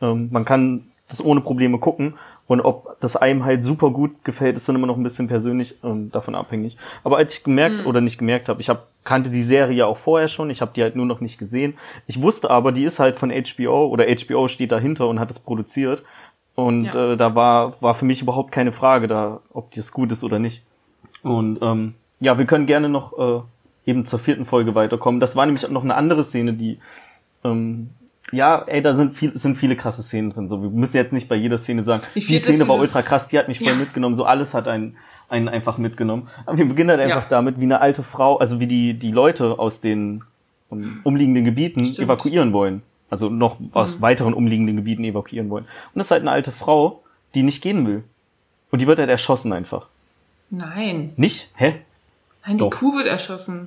Ähm, 0.00 0.28
man 0.30 0.44
kann 0.44 0.86
das 1.08 1.24
ohne 1.24 1.40
Probleme 1.40 1.78
gucken. 1.78 2.14
Und 2.46 2.60
ob 2.62 2.98
das 3.00 3.14
einem 3.14 3.44
halt 3.44 3.62
super 3.62 3.90
gut 3.90 4.24
gefällt, 4.24 4.56
ist 4.56 4.68
dann 4.68 4.74
immer 4.74 4.88
noch 4.88 4.96
ein 4.96 5.02
bisschen 5.04 5.28
persönlich 5.28 5.76
ähm, 5.84 6.10
davon 6.10 6.34
abhängig. 6.34 6.76
Aber 7.04 7.16
als 7.16 7.34
ich 7.38 7.44
gemerkt 7.44 7.86
oder 7.86 8.00
nicht 8.00 8.18
gemerkt 8.18 8.48
habe, 8.48 8.60
ich 8.60 8.68
hab, 8.68 8.88
kannte 9.04 9.30
die 9.30 9.44
Serie 9.44 9.76
ja 9.76 9.86
auch 9.86 9.96
vorher 9.98 10.26
schon, 10.26 10.50
ich 10.50 10.60
habe 10.60 10.72
die 10.74 10.82
halt 10.82 10.96
nur 10.96 11.06
noch 11.06 11.20
nicht 11.20 11.38
gesehen. 11.38 11.74
Ich 12.08 12.20
wusste 12.20 12.50
aber, 12.50 12.72
die 12.72 12.82
ist 12.82 12.98
halt 12.98 13.14
von 13.14 13.30
HBO 13.30 13.86
oder 13.86 14.04
HBO 14.06 14.48
steht 14.48 14.72
dahinter 14.72 15.06
und 15.08 15.20
hat 15.20 15.30
es 15.30 15.38
produziert. 15.38 16.02
Und 16.56 16.86
Ja. 16.92 17.12
äh, 17.12 17.16
da 17.16 17.36
war, 17.36 17.80
war 17.80 17.94
für 17.94 18.04
mich 18.04 18.20
überhaupt 18.20 18.50
keine 18.50 18.72
Frage 18.72 19.06
da, 19.06 19.40
ob 19.52 19.70
das 19.72 19.92
gut 19.92 20.10
ist 20.10 20.24
oder 20.24 20.40
nicht. 20.40 20.64
Und 21.22 21.60
ähm, 21.62 21.94
ja, 22.18 22.36
wir 22.36 22.46
können 22.46 22.66
gerne 22.66 22.88
noch 22.88 23.16
äh, 23.16 23.42
eben 23.88 24.04
zur 24.06 24.18
vierten 24.18 24.44
Folge 24.44 24.74
weiterkommen. 24.74 25.20
Das 25.20 25.36
war 25.36 25.46
nämlich 25.46 25.68
noch 25.68 25.84
eine 25.84 25.94
andere 25.94 26.24
Szene, 26.24 26.52
die 26.54 26.78
ähm, 27.44 27.90
ja, 28.32 28.62
ey, 28.66 28.80
da 28.80 28.94
sind, 28.94 29.14
viel, 29.14 29.36
sind 29.36 29.56
viele 29.56 29.74
krasse 29.76 30.02
Szenen 30.02 30.30
drin. 30.30 30.48
So, 30.48 30.62
wir 30.62 30.70
müssen 30.70 30.96
jetzt 30.96 31.12
nicht 31.12 31.28
bei 31.28 31.34
jeder 31.34 31.58
Szene 31.58 31.82
sagen, 31.82 32.02
Die 32.14 32.20
die, 32.20 32.38
Szene 32.38 32.68
war 32.68 32.78
ultra 32.78 33.02
krass, 33.02 33.26
die 33.28 33.38
hat 33.38 33.48
mich 33.48 33.58
voll 33.58 33.68
Ja. 33.68 33.74
mitgenommen. 33.74 34.14
So 34.14 34.24
alles 34.24 34.54
hat 34.54 34.68
einen, 34.68 34.96
einen 35.28 35.48
einfach 35.48 35.78
mitgenommen. 35.78 36.28
Aber 36.46 36.56
wir 36.58 36.66
beginnen 36.66 36.90
halt 36.90 37.00
einfach 37.00 37.22
Ja. 37.22 37.28
damit, 37.28 37.58
wie 37.58 37.64
eine 37.64 37.80
alte 37.80 38.02
Frau, 38.04 38.36
also 38.38 38.60
wie 38.60 38.66
die, 38.68 38.94
die 38.94 39.10
Leute 39.10 39.58
aus 39.58 39.80
den 39.80 40.22
um, 40.68 41.00
umliegenden 41.02 41.44
Gebieten 41.44 41.84
Stimmt. 41.84 41.98
evakuieren 42.06 42.52
wollen. 42.52 42.82
Also 43.08 43.28
noch 43.28 43.56
aus 43.72 43.96
Mhm. 43.98 44.02
weiteren 44.02 44.34
umliegenden 44.34 44.76
Gebieten 44.76 45.02
evakuieren 45.02 45.50
wollen. 45.50 45.64
Und 45.64 45.96
das 45.98 46.06
ist 46.06 46.10
halt 46.12 46.20
eine 46.22 46.30
alte 46.30 46.52
Frau, 46.52 47.02
die 47.34 47.42
nicht 47.42 47.60
gehen 47.62 47.84
will. 47.86 48.04
Und 48.70 48.80
die 48.80 48.86
wird 48.86 49.00
halt 49.00 49.10
erschossen 49.10 49.52
einfach. 49.52 49.88
Nein. 50.50 51.12
Nicht? 51.16 51.50
Hä? 51.56 51.76
Nein, 52.46 52.56
die 52.56 52.58
Doch. 52.58 52.70
Kuh 52.70 52.96
wird 52.96 53.08
erschossen. 53.08 53.66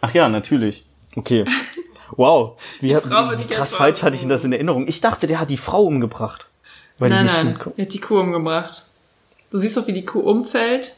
Ach 0.00 0.14
ja, 0.14 0.30
natürlich. 0.30 0.86
Okay. 1.16 1.44
Wow. 2.16 2.58
Wie, 2.80 2.94
Frau 2.94 3.30
wird 3.30 3.48
wie 3.48 3.54
krass 3.54 3.72
falsch 3.72 4.02
hatte 4.02 4.16
ich 4.16 4.26
das 4.26 4.44
in 4.44 4.52
Erinnerung? 4.52 4.86
Ich 4.88 5.00
dachte, 5.00 5.26
der 5.26 5.40
hat 5.40 5.50
die 5.50 5.56
Frau 5.56 5.84
umgebracht. 5.84 6.46
Weil 6.98 7.10
die 7.10 7.16
nein, 7.16 7.24
nicht 7.24 7.36
nein, 7.36 7.72
er 7.76 7.84
hat 7.84 7.94
die 7.94 8.00
Kuh 8.00 8.20
umgebracht. 8.20 8.84
Du 9.50 9.58
siehst 9.58 9.76
doch, 9.76 9.86
wie 9.86 9.92
die 9.92 10.04
Kuh 10.04 10.20
umfällt 10.20 10.96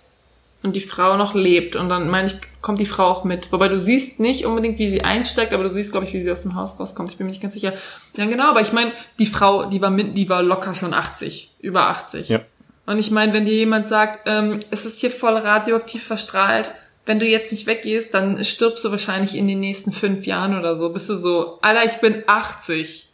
und 0.63 0.77
die 0.77 0.81
Frau 0.81 1.17
noch 1.17 1.35
lebt. 1.35 1.77
Und 1.77 1.89
dann, 1.89 2.09
meine 2.09 2.29
ich, 2.29 2.37
kommt 2.61 2.81
die 2.81 2.87
Frau 2.87 3.05
auch 3.05 3.25
mit. 3.25 3.53
Wobei 3.53 3.69
du 3.69 3.79
siehst 3.79 4.21
nicht 4.21 4.47
unbedingt, 4.47 4.79
wie 4.79 4.89
sie 4.89 5.03
einsteigt, 5.03 5.53
aber 5.53 5.63
du 5.63 5.71
siehst, 5.71 5.93
glaube 5.93 6.07
ich, 6.07 6.13
wie 6.13 6.21
sie 6.21 6.31
aus 6.31 6.43
dem 6.43 6.55
Haus 6.55 6.79
rauskommt. 6.79 7.11
Ich 7.11 7.19
bin 7.19 7.27
mir 7.27 7.33
nicht 7.33 7.43
ganz 7.43 7.55
sicher. 7.55 7.73
Ja, 8.17 8.27
genau, 8.27 8.51
aber 8.51 8.61
ich 8.61 8.73
meine, 8.73 8.93
die 9.19 9.27
Frau, 9.27 9.67
die 9.67 9.81
war 9.81 9.91
mit, 9.91 10.17
die 10.17 10.29
war 10.29 10.43
locker 10.43 10.75
schon 10.75 10.95
80, 10.95 11.51
über 11.61 11.89
80. 11.89 12.29
Ja. 12.29 12.41
Und 12.87 12.99
ich 12.99 13.11
meine, 13.11 13.33
wenn 13.33 13.45
dir 13.45 13.55
jemand 13.55 13.89
sagt, 13.89 14.21
ähm, 14.27 14.59
es 14.71 14.87
ist 14.87 15.01
hier 15.01 15.11
voll 15.11 15.37
radioaktiv 15.37 16.03
verstrahlt, 16.03 16.73
wenn 17.07 17.19
du 17.19 17.27
jetzt 17.27 17.51
nicht 17.53 17.67
weggehst, 17.67 18.15
dann 18.15 18.43
stirbst 18.45 18.85
du 18.85 18.91
wahrscheinlich 18.91 19.37
in 19.37 19.49
den 19.49 19.61
nächsten 19.61 19.93
fünf 19.93 20.27
Jahren 20.27 20.59
oder 20.59 20.77
so. 20.77 20.91
Bist 20.91 21.11
du 21.11 21.15
so, 21.15 21.59
Alter, 21.61 21.85
ich 21.85 22.01
bin 22.01 22.23
80 22.27 23.09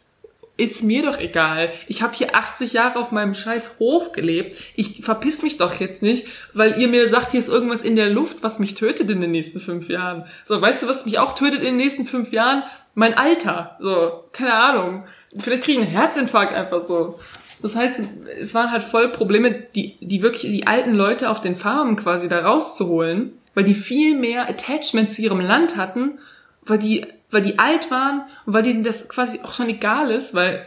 ist 0.59 0.83
mir 0.83 1.03
doch 1.03 1.19
egal. 1.19 1.71
Ich 1.87 2.01
habe 2.01 2.13
hier 2.13 2.35
80 2.35 2.73
Jahre 2.73 2.99
auf 2.99 3.13
meinem 3.13 3.33
scheiß 3.33 3.79
Hof 3.79 4.11
gelebt. 4.11 4.57
Ich 4.75 5.03
verpiss 5.03 5.41
mich 5.41 5.57
doch 5.57 5.79
jetzt 5.79 6.01
nicht, 6.01 6.27
weil 6.53 6.79
ihr 6.81 6.89
mir 6.89 7.07
sagt, 7.07 7.31
hier 7.31 7.39
ist 7.39 7.47
irgendwas 7.47 7.81
in 7.81 7.95
der 7.95 8.09
Luft, 8.09 8.43
was 8.43 8.59
mich 8.59 8.75
tötet 8.75 9.09
in 9.09 9.21
den 9.21 9.31
nächsten 9.31 9.61
fünf 9.61 9.87
Jahren. 9.87 10.25
So, 10.43 10.61
weißt 10.61 10.83
du, 10.83 10.87
was 10.87 11.05
mich 11.05 11.17
auch 11.17 11.33
tötet 11.33 11.59
in 11.59 11.65
den 11.65 11.77
nächsten 11.77 12.05
fünf 12.05 12.33
Jahren? 12.33 12.63
Mein 12.93 13.13
Alter. 13.13 13.77
So, 13.79 14.25
keine 14.33 14.53
Ahnung. 14.53 15.05
Vielleicht 15.37 15.63
kriege 15.63 15.79
ich 15.79 15.87
einen 15.87 15.95
Herzinfarkt 15.95 16.53
einfach 16.53 16.81
so. 16.81 17.19
Das 17.61 17.75
heißt, 17.77 17.95
es 18.39 18.53
waren 18.53 18.71
halt 18.71 18.83
voll 18.83 19.09
Probleme, 19.09 19.51
die, 19.51 19.97
die 20.01 20.21
wirklich 20.21 20.51
die 20.51 20.67
alten 20.67 20.93
Leute 20.93 21.29
auf 21.29 21.39
den 21.39 21.55
Farmen 21.55 21.95
quasi 21.95 22.27
da 22.27 22.45
rauszuholen, 22.45 23.33
weil 23.59 23.65
die 23.65 23.73
viel 23.73 24.17
mehr 24.17 24.47
Attachment 24.47 25.11
zu 25.11 25.21
ihrem 25.21 25.41
Land 25.41 25.75
hatten, 25.75 26.17
weil 26.63 26.77
die 26.77 27.05
weil 27.29 27.41
die 27.41 27.59
alt 27.59 27.91
waren 27.91 28.21
und 28.45 28.53
weil 28.53 28.63
denen 28.63 28.83
das 28.83 29.09
quasi 29.09 29.41
auch 29.43 29.53
schon 29.53 29.67
egal 29.67 30.11
ist, 30.11 30.33
weil, 30.33 30.65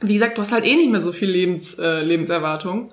wie 0.00 0.14
gesagt, 0.14 0.38
du 0.38 0.42
hast 0.42 0.52
halt 0.52 0.64
eh 0.64 0.76
nicht 0.76 0.88
mehr 0.88 1.00
so 1.00 1.10
viel 1.10 1.28
Lebens, 1.28 1.76
äh, 1.80 2.00
Lebenserwartung. 2.00 2.92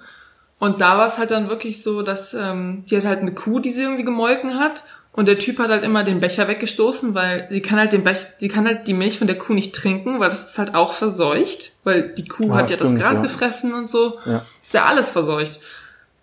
Und 0.58 0.82
da 0.82 0.98
war 0.98 1.06
es 1.06 1.20
halt 1.20 1.30
dann 1.30 1.48
wirklich 1.48 1.84
so, 1.84 2.02
dass 2.02 2.34
ähm, 2.34 2.84
die 2.90 2.98
hat 2.98 3.06
halt 3.06 3.20
eine 3.20 3.36
Kuh, 3.36 3.60
die 3.60 3.70
sie 3.70 3.84
irgendwie 3.84 4.04
gemolken 4.04 4.60
hat. 4.60 4.84
Und 5.12 5.28
der 5.28 5.38
Typ 5.38 5.60
hat 5.60 5.70
halt 5.70 5.84
immer 5.84 6.04
den 6.04 6.22
Becher 6.22 6.48
weggestoßen, 6.48 7.14
weil 7.14 7.46
sie 7.52 7.62
kann 7.62 7.78
halt 7.78 7.94
den 7.94 8.04
Bech, 8.04 8.26
sie 8.40 8.48
kann 8.48 8.66
halt 8.66 8.88
die 8.88 8.96
Milch 8.96 9.20
von 9.20 9.28
der 9.28 9.38
Kuh 9.38 9.54
nicht 9.54 9.76
trinken, 9.76 10.20
weil 10.20 10.32
das 10.32 10.50
ist 10.50 10.58
halt 10.58 10.74
auch 10.74 10.94
verseucht, 10.94 11.74
weil 11.84 12.10
die 12.10 12.26
Kuh 12.26 12.48
ja, 12.48 12.56
hat 12.56 12.72
ja 12.72 12.78
stimmt, 12.78 12.94
das 12.94 13.00
Gras 13.00 13.18
ja. 13.18 13.22
gefressen 13.22 13.76
und 13.76 13.88
so. 13.88 14.18
Ja. 14.26 14.44
Ist 14.64 14.74
ja 14.74 14.86
alles 14.86 15.12
verseucht. 15.12 15.60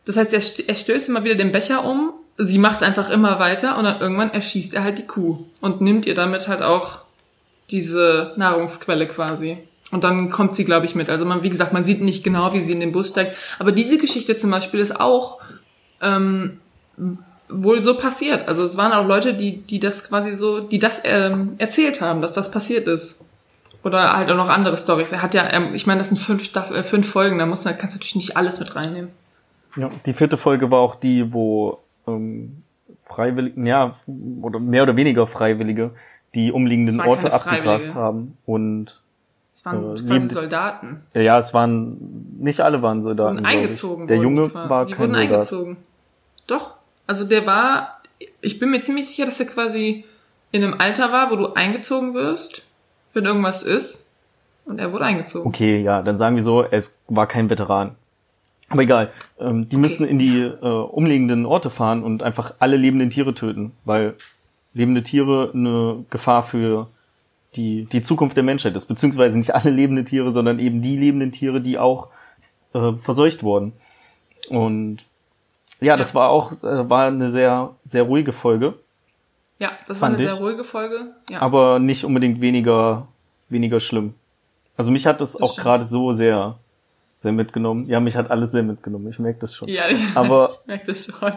Das 0.07 0.17
heißt, 0.17 0.35
er, 0.35 0.69
er 0.69 0.75
stößt 0.75 1.09
immer 1.09 1.23
wieder 1.23 1.37
den 1.37 1.53
Becher 1.53 1.85
um 1.85 2.13
sie 2.37 2.59
macht 2.59 2.83
einfach 2.83 3.11
immer 3.11 3.39
weiter 3.39 3.79
und 3.79 3.85
dann 3.85 4.01
irgendwann 4.01 4.33
erschießt 4.33 4.75
er 4.75 4.85
halt 4.85 4.99
die 4.99 5.07
Kuh 5.07 5.47
und 5.61 5.81
nimmt 5.81 6.07
ihr 6.07 6.15
damit 6.15 6.49
halt 6.49 6.63
auch 6.63 7.01
diese 7.71 8.33
Nahrungsquelle 8.37 9.07
quasi. 9.07 9.59
Und 9.93 10.05
dann 10.05 10.31
kommt 10.31 10.55
sie, 10.55 10.65
glaube 10.65 10.85
ich, 10.87 10.95
mit. 10.95 11.09
Also 11.09 11.25
man, 11.25 11.43
wie 11.43 11.49
gesagt, 11.49 11.73
man 11.73 11.85
sieht 11.85 12.01
nicht 12.01 12.25
genau, 12.25 12.53
wie 12.53 12.61
sie 12.61 12.73
in 12.73 12.81
den 12.81 12.93
Bus 12.93 13.09
steigt. 13.09 13.37
Aber 13.59 13.73
diese 13.73 13.99
Geschichte 13.99 14.37
zum 14.37 14.51
Beispiel 14.51 14.81
ist 14.81 14.99
auch 15.01 15.41
ähm, 16.03 16.59
wohl 17.49 17.83
so 17.83 17.97
passiert. 17.97 18.49
Also 18.49 18.65
es 18.65 18.77
waren 18.77 18.93
auch 18.93 19.07
Leute, 19.07 19.35
die, 19.35 19.63
die 19.63 19.79
das 19.79 20.09
quasi 20.09 20.33
so, 20.33 20.61
die 20.61 20.81
das 20.81 21.01
ähm, 21.05 21.55
erzählt 21.59 22.01
haben, 22.01 22.21
dass 22.21 22.33
das 22.33 22.51
passiert 22.51 22.89
ist. 22.89 23.25
Oder 23.85 24.17
halt 24.17 24.29
auch 24.31 24.37
noch 24.37 24.49
andere 24.49 24.77
Stories. 24.77 25.13
Er 25.13 25.23
hat 25.23 25.35
ja, 25.35 25.49
ähm, 25.53 25.73
ich 25.73 25.87
meine, 25.87 25.99
das 25.99 26.09
sind 26.09 26.19
fünf, 26.19 26.43
Staff 26.43 26.73
äh, 26.73 26.83
fünf 26.83 27.09
Folgen, 27.09 27.39
da 27.39 27.47
muss, 27.47 27.63
kannst 27.63 27.81
du 27.83 27.99
natürlich 27.99 28.17
nicht 28.17 28.37
alles 28.37 28.59
mit 28.59 28.75
reinnehmen. 28.75 29.11
Ja, 29.77 29.91
die 30.05 30.15
vierte 30.15 30.37
Folge 30.37 30.71
war 30.73 30.81
auch 30.81 30.97
die, 30.97 31.33
wo 31.33 31.79
ähm, 32.07 32.63
Freiwillige, 33.05 33.61
ja, 33.63 33.95
oder 34.43 34.59
mehr 34.59 34.83
oder 34.83 34.97
weniger 34.97 35.27
Freiwillige, 35.27 35.93
die 36.35 36.53
umliegenden 36.53 37.01
Orte 37.01 37.33
abgegrast 37.33 37.95
haben 37.95 38.37
und 38.45 39.01
es 39.53 39.65
waren 39.65 39.97
äh, 39.97 40.03
quasi 40.03 40.29
Soldaten. 40.29 41.03
Ja, 41.15 41.21
ja, 41.23 41.39
es 41.39 41.55
waren 41.55 41.97
nicht 42.39 42.61
alle 42.61 42.83
waren 42.83 43.03
Soldaten. 43.03 43.37
Wurden 43.37 43.47
eingezogen. 43.47 44.07
Der 44.07 44.19
Junge 44.19 44.53
war, 44.53 44.69
war 44.69 44.85
die 44.85 44.93
kein 44.93 45.01
wurden 45.01 45.13
Soldat. 45.13 45.33
eingezogen. 45.33 45.77
Doch, 46.47 46.75
also 47.07 47.27
der 47.27 47.47
war. 47.47 48.03
Ich 48.41 48.59
bin 48.59 48.71
mir 48.71 48.81
ziemlich 48.83 49.09
sicher, 49.09 49.25
dass 49.25 49.41
er 49.41 49.47
quasi 49.47 50.05
in 50.53 50.63
einem 50.63 50.75
Alter 50.79 51.11
war, 51.11 51.31
wo 51.31 51.37
du 51.37 51.55
eingezogen 51.55 52.13
wirst, 52.15 52.67
wenn 53.15 53.25
irgendwas 53.25 53.63
ist. 53.63 54.11
Und 54.67 54.79
er 54.79 54.93
wurde 54.93 55.05
eingezogen. 55.05 55.47
Okay, 55.47 55.81
ja, 55.81 56.03
dann 56.03 56.19
sagen 56.19 56.37
wir 56.37 56.43
so, 56.43 56.63
es 56.63 56.95
war 57.09 57.27
kein 57.27 57.49
Veteran. 57.49 57.95
Aber 58.69 58.83
egal, 58.83 59.13
ähm, 59.39 59.69
die 59.69 59.77
okay. 59.77 59.83
müssen 59.83 60.07
in 60.07 60.19
die 60.19 60.41
äh, 60.41 60.67
umliegenden 60.67 61.47
Orte 61.47 61.71
fahren 61.71 62.03
und 62.03 62.23
einfach 62.23 62.55
alle 62.59 62.77
lebenden 62.77 63.11
Tiere 63.11 63.35
töten, 63.35 63.73
weil 63.85 64.15
lebende 64.75 65.03
Tiere 65.03 65.51
eine 65.55 66.05
Gefahr 66.11 66.43
für 66.43 66.89
die, 67.55 67.85
die 67.85 68.03
Zukunft 68.03 68.37
der 68.37 68.45
Menschheit 68.45 68.75
ist. 68.75 68.87
Beziehungsweise 68.87 69.39
nicht 69.39 69.55
alle 69.55 69.71
lebenden 69.71 70.05
Tiere, 70.05 70.31
sondern 70.31 70.59
eben 70.59 70.83
die 70.83 70.97
lebenden 70.97 71.33
Tiere, 71.33 71.61
die 71.61 71.79
auch 71.79 72.09
äh, 72.75 72.93
verseucht 72.95 73.43
wurden. 73.43 73.73
Und 74.49 74.99
ja, 75.81 75.89
ja. 75.89 75.97
das 75.97 76.15
war 76.15 76.31
auch 76.31 76.53
äh, 76.53 76.89
war 76.89 77.07
eine 77.07 77.31
sehr, 77.31 77.75
sehr 77.85 78.03
ruhige 78.03 78.33
Folge. 78.33 78.75
Ja, 79.59 79.73
das 79.87 80.01
war 80.01 80.09
eine 80.09 80.17
ich. 80.17 80.23
sehr 80.23 80.35
ruhige 80.35 80.65
Folge. 80.65 81.15
Ja. 81.31 81.41
Aber 81.41 81.79
nicht 81.79 82.05
unbedingt 82.05 82.41
weniger, 82.41 83.09
weniger 83.49 83.81
schlimm. 83.81 84.15
Also 84.77 84.91
mich 84.91 85.07
hat 85.07 85.21
das, 85.21 85.33
das 85.33 85.43
auch 85.43 85.57
gerade 85.57 85.87
so 85.87 86.13
sehr 86.13 86.59
sehr 87.19 87.33
mitgenommen. 87.33 87.87
Ja, 87.87 88.01
mich 88.01 88.17
hat 88.17 88.31
alles 88.31 88.53
sehr 88.53 88.63
mitgenommen. 88.63 89.09
Ich 89.09 89.19
merke 89.19 89.41
das 89.41 89.55
schon. 89.55 89.69
Ja, 89.69 89.85
ich, 89.91 90.03
aber, 90.15 90.51
ich 90.51 90.67
merke 90.67 90.87
das 90.87 91.07
schon. 91.07 91.33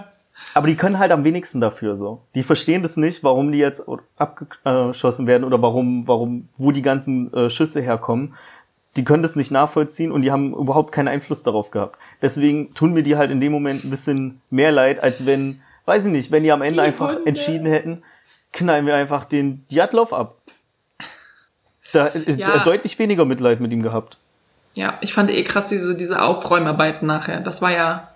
Aber 0.54 0.68
die 0.68 0.76
können 0.76 1.00
halt 1.00 1.12
am 1.12 1.24
wenigsten 1.24 1.62
dafür 1.62 1.96
so. 1.96 2.22
Die 2.36 2.44
verstehen 2.44 2.82
das 2.82 2.98
nicht, 2.98 3.24
warum 3.24 3.52
die 3.52 3.60
jetzt 3.60 3.84
abgeschossen 4.18 5.28
werden 5.28 5.44
oder 5.44 5.62
warum, 5.62 6.08
warum, 6.08 6.50
wo 6.58 6.72
die 6.72 6.82
ganzen 6.82 7.34
äh, 7.34 7.50
Schüsse 7.50 7.82
herkommen. 7.82 8.36
Die 8.96 9.04
können 9.04 9.22
das 9.22 9.36
nicht 9.36 9.52
nachvollziehen 9.52 10.12
und 10.12 10.24
die 10.24 10.32
haben 10.32 10.54
überhaupt 10.54 10.92
keinen 10.92 11.08
Einfluss 11.08 11.44
darauf 11.44 11.72
gehabt. 11.72 11.98
Deswegen 12.22 12.74
tun 12.74 12.94
mir 12.94 13.04
die 13.04 13.18
halt 13.18 13.32
in 13.32 13.40
dem 13.40 13.52
Moment 13.52 13.84
ein 13.84 13.90
bisschen 13.90 14.42
mehr 14.50 14.72
leid, 14.72 15.02
als 15.02 15.26
wenn, 15.26 15.62
weiß 15.86 16.06
ich 16.06 16.12
nicht, 16.12 16.32
wenn 16.32 16.44
die 16.44 16.52
am 16.52 16.62
Ende 16.62 16.76
die 16.76 16.82
einfach 16.82 17.16
Hunde. 17.16 17.28
entschieden 17.28 17.68
hätten, 17.68 18.04
knallen 18.52 18.86
wir 18.86 18.96
einfach 18.96 19.26
den 19.26 19.66
Diatlov 19.68 20.12
ab. 20.12 20.38
Da, 21.92 22.08
äh, 22.08 22.34
ja. 22.34 22.64
deutlich 22.64 22.98
weniger 23.00 23.26
Mitleid 23.26 23.60
mit 23.60 23.72
ihm 23.72 23.84
gehabt. 23.84 24.19
Ja, 24.76 24.98
ich 25.02 25.14
fand 25.14 25.32
eh 25.32 25.44
krass 25.44 25.70
diese, 25.70 25.96
diese 25.96 26.22
Aufräumarbeiten 26.22 27.08
nachher. 27.08 27.40
Das 27.40 27.62
war 27.62 27.72
ja, 27.72 28.10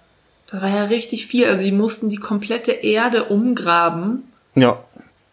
das 0.50 0.62
war 0.62 0.70
ja 0.70 0.84
richtig 0.86 1.28
viel. 1.28 1.48
Also 1.48 1.64
sie 1.64 1.72
mussten 1.72 2.10
die 2.10 2.18
komplette 2.18 2.72
Erde 2.72 3.26
umgraben. 3.26 4.24
Ja. 4.56 4.84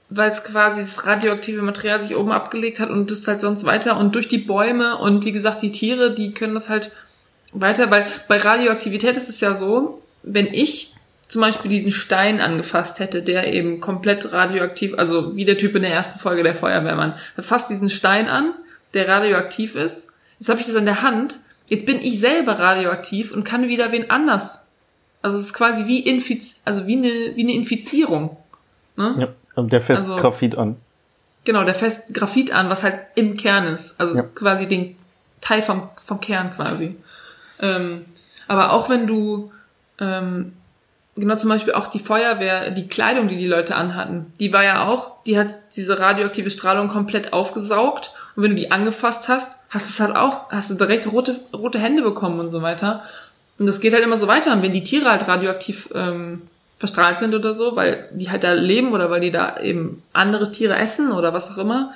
Weil 0.09 0.31
es 0.31 0.43
quasi 0.43 0.81
das 0.81 1.07
radioaktive 1.07 1.62
Material 1.62 2.01
sich 2.01 2.16
oben 2.16 2.33
abgelegt 2.33 2.81
hat 2.81 2.91
und 2.91 3.11
das 3.11 3.29
halt 3.29 3.41
sonst 3.41 3.64
weiter 3.64 3.99
und 3.99 4.14
durch 4.14 4.29
die 4.29 4.39
Bäume 4.39 4.99
und 4.99 5.25
wie 5.25 5.33
gesagt, 5.33 5.62
die 5.62 5.73
Tiere, 5.73 6.14
die 6.14 6.33
können 6.33 6.55
das 6.55 6.68
halt 6.68 6.91
weiter, 7.53 7.91
weil 7.91 8.07
bei 8.27 8.37
Radioaktivität 8.37 9.16
ist 9.16 9.29
es 9.29 9.41
ja 9.41 9.55
so, 9.55 10.03
wenn 10.23 10.53
ich 10.53 10.95
zum 11.29 11.43
Beispiel 11.43 11.71
diesen 11.71 11.93
Stein 11.93 12.41
angefasst 12.41 12.99
hätte, 12.99 13.23
der 13.23 13.53
eben 13.53 13.81
komplett 13.81 14.33
radioaktiv, 14.33 14.95
also 14.99 15.37
wie 15.37 15.45
der 15.45 15.59
Typ 15.59 15.77
in 15.77 15.83
der 15.83 15.93
ersten 15.93 16.18
Folge 16.18 16.43
der 16.43 16.57
Feuerwehrmann, 16.57 17.14
er 17.37 17.43
fasst 17.45 17.71
diesen 17.71 17.89
Stein 17.89 18.29
an, 18.29 18.53
der 18.95 19.07
radioaktiv 19.07 19.77
ist 19.77 20.11
Jetzt 20.41 20.49
habe 20.49 20.61
ich 20.61 20.66
das 20.66 20.74
an 20.74 20.86
der 20.86 21.03
Hand. 21.03 21.38
Jetzt 21.68 21.86
bin 21.86 22.01
ich 22.01 22.18
selber 22.18 22.59
radioaktiv 22.59 23.30
und 23.30 23.45
kann 23.45 23.68
wieder 23.68 23.93
wen 23.93 24.11
anders. 24.11 24.66
Also 25.22 25.36
es 25.36 25.45
ist 25.45 25.55
quasi 25.55 25.86
wie 25.86 26.01
Infiz 26.01 26.57
also 26.64 26.86
wie 26.86 26.97
eine, 26.97 27.36
wie 27.36 27.43
eine 27.43 27.53
Infizierung. 27.53 28.36
Ne? 28.97 29.14
Ja, 29.18 29.28
und 29.55 29.72
der 29.72 29.80
fässt 29.80 30.09
also, 30.09 30.16
Graphit 30.16 30.57
an. 30.57 30.76
Genau, 31.45 31.64
der 31.64 31.74
fässt 31.74 32.12
Graphit 32.14 32.53
an, 32.53 32.70
was 32.70 32.82
halt 32.82 32.99
im 33.14 33.36
Kern 33.36 33.66
ist. 33.66 33.95
Also 34.01 34.16
ja. 34.16 34.22
quasi 34.22 34.66
den 34.66 34.97
Teil 35.41 35.62
vom, 35.62 35.88
vom 36.05 36.20
Kern 36.20 36.53
quasi. 36.53 36.97
Ähm, 37.61 38.07
aber 38.49 38.72
auch 38.72 38.88
wenn 38.88 39.07
du, 39.07 39.53
ähm, 40.01 40.55
genau 41.16 41.36
zum 41.36 41.51
Beispiel 41.51 41.74
auch 41.74 41.86
die 41.86 41.99
Feuerwehr, 41.99 42.70
die 42.70 42.88
Kleidung, 42.88 43.28
die 43.28 43.36
die 43.36 43.47
Leute 43.47 43.76
anhatten, 43.76 44.32
die 44.41 44.53
war 44.53 44.64
ja 44.64 44.86
auch, 44.88 45.22
die 45.24 45.38
hat 45.38 45.51
diese 45.76 45.99
radioaktive 45.99 46.51
Strahlung 46.51 46.88
komplett 46.88 47.32
aufgesaugt 47.34 48.12
und 48.41 48.45
wenn 48.45 48.57
du 48.57 48.57
die 48.57 48.70
angefasst 48.70 49.28
hast, 49.28 49.59
hast 49.68 49.86
du 49.86 49.93
es 49.93 50.01
halt 50.01 50.16
auch, 50.16 50.51
hast 50.51 50.70
du 50.70 50.74
direkt 50.74 51.12
rote, 51.12 51.38
rote 51.53 51.78
Hände 51.78 52.01
bekommen 52.01 52.41
und 52.41 52.49
so 52.49 52.62
weiter. 52.62 53.03
Und 53.59 53.66
das 53.66 53.80
geht 53.80 53.93
halt 53.93 54.03
immer 54.03 54.16
so 54.16 54.28
weiter. 54.28 54.55
Und 54.55 54.62
wenn 54.62 54.72
die 54.72 54.82
Tiere 54.82 55.11
halt 55.11 55.28
radioaktiv 55.28 55.91
ähm, 55.95 56.41
verstrahlt 56.78 57.18
sind 57.18 57.34
oder 57.34 57.53
so, 57.53 57.76
weil 57.76 58.09
die 58.12 58.30
halt 58.30 58.43
da 58.43 58.55
leben 58.55 58.93
oder 58.93 59.11
weil 59.11 59.20
die 59.20 59.30
da 59.30 59.61
eben 59.61 60.03
andere 60.14 60.51
Tiere 60.53 60.76
essen 60.76 61.12
oder 61.12 61.34
was 61.34 61.51
auch 61.51 61.59
immer, 61.59 61.93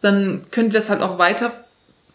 dann 0.00 0.46
können 0.50 0.70
die 0.70 0.74
das 0.74 0.88
halt 0.88 1.02
auch 1.02 1.18
weiter 1.18 1.52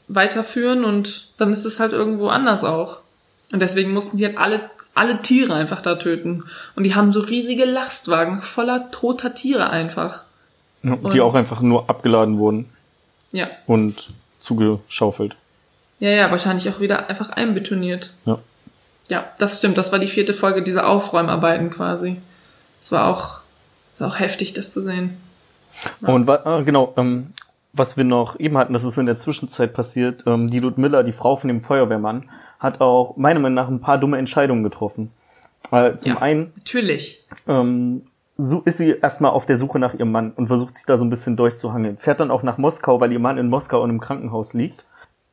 weiterführen 0.07 0.83
und 0.83 1.39
dann 1.39 1.51
ist 1.51 1.65
es 1.65 1.79
halt 1.79 1.93
irgendwo 1.93 2.29
anders 2.29 2.63
auch. 2.63 3.01
Und 3.53 3.61
deswegen 3.61 3.93
mussten 3.93 4.17
die 4.17 4.25
halt 4.25 4.39
alle, 4.39 4.71
alle 4.95 5.21
Tiere 5.21 5.53
einfach 5.53 5.81
da 5.81 5.93
töten. 5.93 6.45
Und 6.75 6.85
die 6.85 6.95
haben 6.95 7.13
so 7.13 7.19
riesige 7.19 7.65
Lastwagen 7.65 8.41
voller 8.41 8.89
toter 8.89 9.35
Tiere 9.35 9.69
einfach. 9.69 10.23
Die 10.81 11.21
auch 11.21 11.35
einfach 11.35 11.61
nur 11.61 11.87
abgeladen 11.87 12.39
wurden. 12.39 12.65
Ja. 13.31 13.47
Und 13.67 14.11
zugeschaufelt. 14.39 15.35
Ja, 15.99 16.09
ja, 16.09 16.31
wahrscheinlich 16.31 16.69
auch 16.69 16.79
wieder 16.79 17.09
einfach 17.09 17.29
einbetoniert. 17.29 18.13
Ja. 18.25 18.39
Ja, 19.09 19.25
das 19.39 19.57
stimmt. 19.57 19.77
Das 19.77 19.91
war 19.91 19.99
die 19.99 20.07
vierte 20.07 20.33
Folge 20.33 20.61
dieser 20.61 20.87
Aufräumarbeiten 20.87 21.69
quasi. 21.69 22.17
Es 22.79 22.91
war 22.91 23.07
auch, 23.07 23.39
es 23.89 23.99
war 24.01 24.07
auch 24.07 24.19
heftig, 24.19 24.53
das 24.53 24.71
zu 24.71 24.81
sehen. 24.81 25.17
Ja. 26.01 26.13
Und 26.13 26.29
äh, 26.29 26.63
genau, 26.63 26.93
ähm, 26.95 27.27
was 27.73 27.97
wir 27.97 28.03
noch 28.03 28.39
eben 28.39 28.57
hatten, 28.57 28.73
das 28.73 28.83
ist 28.83 28.97
in 28.97 29.05
der 29.07 29.17
Zwischenzeit 29.17 29.73
passiert, 29.73 30.23
ähm, 30.27 30.49
die 30.49 30.59
Ludmilla, 30.59 31.03
die 31.03 31.11
Frau 31.11 31.35
von 31.35 31.47
dem 31.47 31.61
Feuerwehrmann, 31.61 32.29
hat 32.59 32.81
auch 32.81 33.17
meiner 33.17 33.39
Meinung 33.39 33.55
nach 33.55 33.67
ein 33.67 33.81
paar 33.81 33.97
dumme 33.97 34.17
Entscheidungen 34.17 34.63
getroffen. 34.63 35.11
Äh, 35.71 35.97
zum 35.97 36.13
ja, 36.13 36.17
einen 36.19 36.51
natürlich. 36.55 37.25
Ähm, 37.47 38.03
so 38.41 38.61
ist 38.61 38.77
sie 38.77 38.91
erstmal 39.01 39.31
auf 39.31 39.45
der 39.45 39.57
Suche 39.57 39.79
nach 39.79 39.93
ihrem 39.93 40.11
Mann 40.11 40.31
und 40.31 40.47
versucht 40.47 40.75
sich 40.75 40.85
da 40.85 40.97
so 40.97 41.03
ein 41.03 41.09
bisschen 41.09 41.35
durchzuhangeln. 41.35 41.97
Fährt 41.97 42.21
dann 42.21 42.31
auch 42.31 42.41
nach 42.41 42.57
Moskau, 42.57 43.01
weil 43.01 43.11
ihr 43.11 43.19
Mann 43.19 43.37
in 43.37 43.49
Moskau 43.49 43.83
in 43.83 43.89
einem 43.89 43.99
Krankenhaus 43.99 44.53
liegt. 44.53 44.85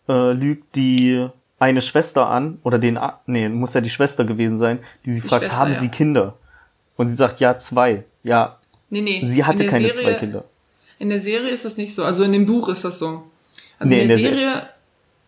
Äh, 0.09 0.33
lügt 0.33 0.75
die 0.75 1.29
eine 1.61 1.81
Schwester 1.81 2.27
an, 2.29 2.59
oder 2.65 2.79
den, 2.79 2.99
nee, 3.27 3.49
muss 3.49 3.75
ja 3.75 3.81
die 3.81 3.91
Schwester 3.91 4.25
gewesen 4.25 4.59
sein, 4.59 4.81
die 5.05 5.13
sie 5.13 5.21
die 5.21 5.29
fragt, 5.29 5.45
Schwester, 5.45 5.59
haben 5.59 5.73
ja. 5.73 5.79
sie 5.79 5.89
Kinder? 5.89 6.35
Und 6.97 7.09
sie 7.09 7.15
sagt, 7.15 7.41
ja, 7.41 7.57
zwei. 7.59 8.05
ja, 8.23 8.59
Nee, 8.91 9.01
nee. 9.03 9.25
sie 9.27 9.45
hatte 9.45 9.65
in 9.65 9.71
keine 9.71 9.93
Serie, 9.93 10.03
zwei 10.03 10.15
Kinder. 10.15 10.45
In 10.99 11.09
der 11.09 11.19
Serie 11.19 11.51
ist 11.51 11.65
das 11.65 11.77
nicht 11.77 11.95
so. 11.95 12.05
Also 12.05 12.25
in 12.25 12.33
dem 12.33 12.47
Buch 12.47 12.69
ist 12.69 12.85
das 12.85 12.99
so. 12.99 13.25
Also 13.79 13.95
Nee, 13.95 14.03
in 14.03 14.09
der, 14.09 14.17
in 14.17 14.23
der 14.23 14.31
Serie, 14.31 14.69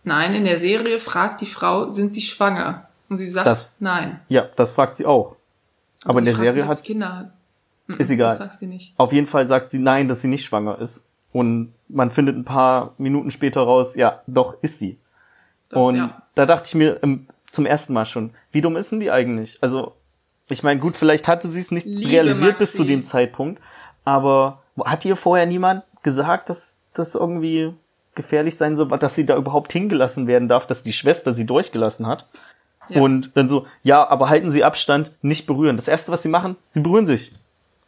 nein, 0.05 0.35
in 0.35 0.45
der 0.45 0.59
Serie 0.59 0.99
fragt 1.01 1.41
die 1.41 1.47
Frau, 1.47 1.91
sind 1.91 2.15
sie 2.15 2.23
schwanger? 2.23 2.89
Und 3.09 3.19
sie 3.19 3.29
sagt, 3.29 3.47
Das- 3.47 3.75
nein. 3.79 4.21
Ja, 4.29 4.49
das 4.57 4.73
fragt 4.73 4.97
sie 4.97 5.07
auch. 5.07 5.37
Aber 6.05 6.19
in 6.21 6.25
sie 6.27 6.31
der 6.33 6.39
Serie 6.41 6.67
hat 6.67 6.79
sie 6.81 6.93
Kinder 6.93 7.17
hat. 7.17 7.33
Ist 7.97 8.11
egal. 8.11 8.31
Das 8.31 8.39
sagt 8.39 8.59
sie 8.59 8.67
nicht. 8.67 8.95
Auf 8.97 9.13
jeden 9.13 9.27
Fall 9.27 9.47
sagt 9.47 9.71
sie 9.71 9.79
nein, 9.79 10.09
dass 10.09 10.21
sie 10.21 10.29
nicht 10.29 10.45
schwanger 10.45 10.79
ist. 10.79 11.07
Und 11.33 11.73
man 11.89 12.11
findet 12.11 12.37
ein 12.37 12.45
paar 12.45 12.95
Minuten 12.99 13.31
später 13.31 13.63
raus, 13.63 13.95
ja, 13.95 14.23
doch 14.27 14.57
ist 14.63 14.79
sie. 14.79 14.99
Doch, 15.69 15.87
und 15.87 15.97
ja. 15.97 16.23
da 16.35 16.47
dachte 16.47 16.69
ich 16.69 16.75
mir 16.75 16.99
ähm, 17.03 17.27
zum 17.51 17.67
ersten 17.67 17.93
Mal 17.93 18.07
schon, 18.07 18.31
wie 18.53 18.61
dumm 18.61 18.77
ist 18.77 18.93
denn 18.93 19.01
die 19.01 19.11
eigentlich? 19.11 19.59
Also, 19.61 19.95
ich 20.49 20.63
meine, 20.63 20.81
gut, 20.81 20.97
vielleicht 20.97 21.29
hatte 21.29 21.49
sie 21.49 21.61
es 21.61 21.71
nicht 21.71 21.87
Liebe 21.87 22.11
realisiert 22.11 22.59
bis 22.59 22.71
Maxi. 22.71 22.77
zu 22.79 22.85
dem 22.85 23.05
Zeitpunkt, 23.05 23.61
aber 24.05 24.63
hat 24.85 25.05
ihr 25.05 25.17
vorher 25.17 25.47
niemand 25.47 25.85
gesagt, 26.03 26.49
dass 26.49 26.79
das 26.95 27.15
irgendwie 27.15 27.75
gefährlich 28.15 28.57
sein 28.57 28.75
soll, 28.75 28.89
dass 28.99 29.15
sie 29.15 29.27
da 29.27 29.37
überhaupt 29.37 29.73
hingelassen 29.73 30.27
werden 30.27 30.49
darf, 30.49 30.67
dass 30.67 30.83
die 30.83 30.93
Schwester 30.93 31.35
sie 31.35 31.47
durchgelassen 31.47 32.07
hat? 32.07 32.27
Ja. 32.89 33.03
Und 33.03 33.33
dann 33.35 33.49
so, 33.49 33.67
ja, 33.83 34.07
aber 34.09 34.31
halten 34.31 34.51
Sie 34.51 34.65
Abstand, 34.65 35.13
nicht 35.21 35.47
berühren. 35.47 35.77
Das 35.77 35.89
erste, 35.89 36.11
was 36.11 36.23
sie 36.23 36.31
machen, 36.31 36.57
sie 36.69 36.81
berühren 36.81 37.07
sich. 37.07 37.35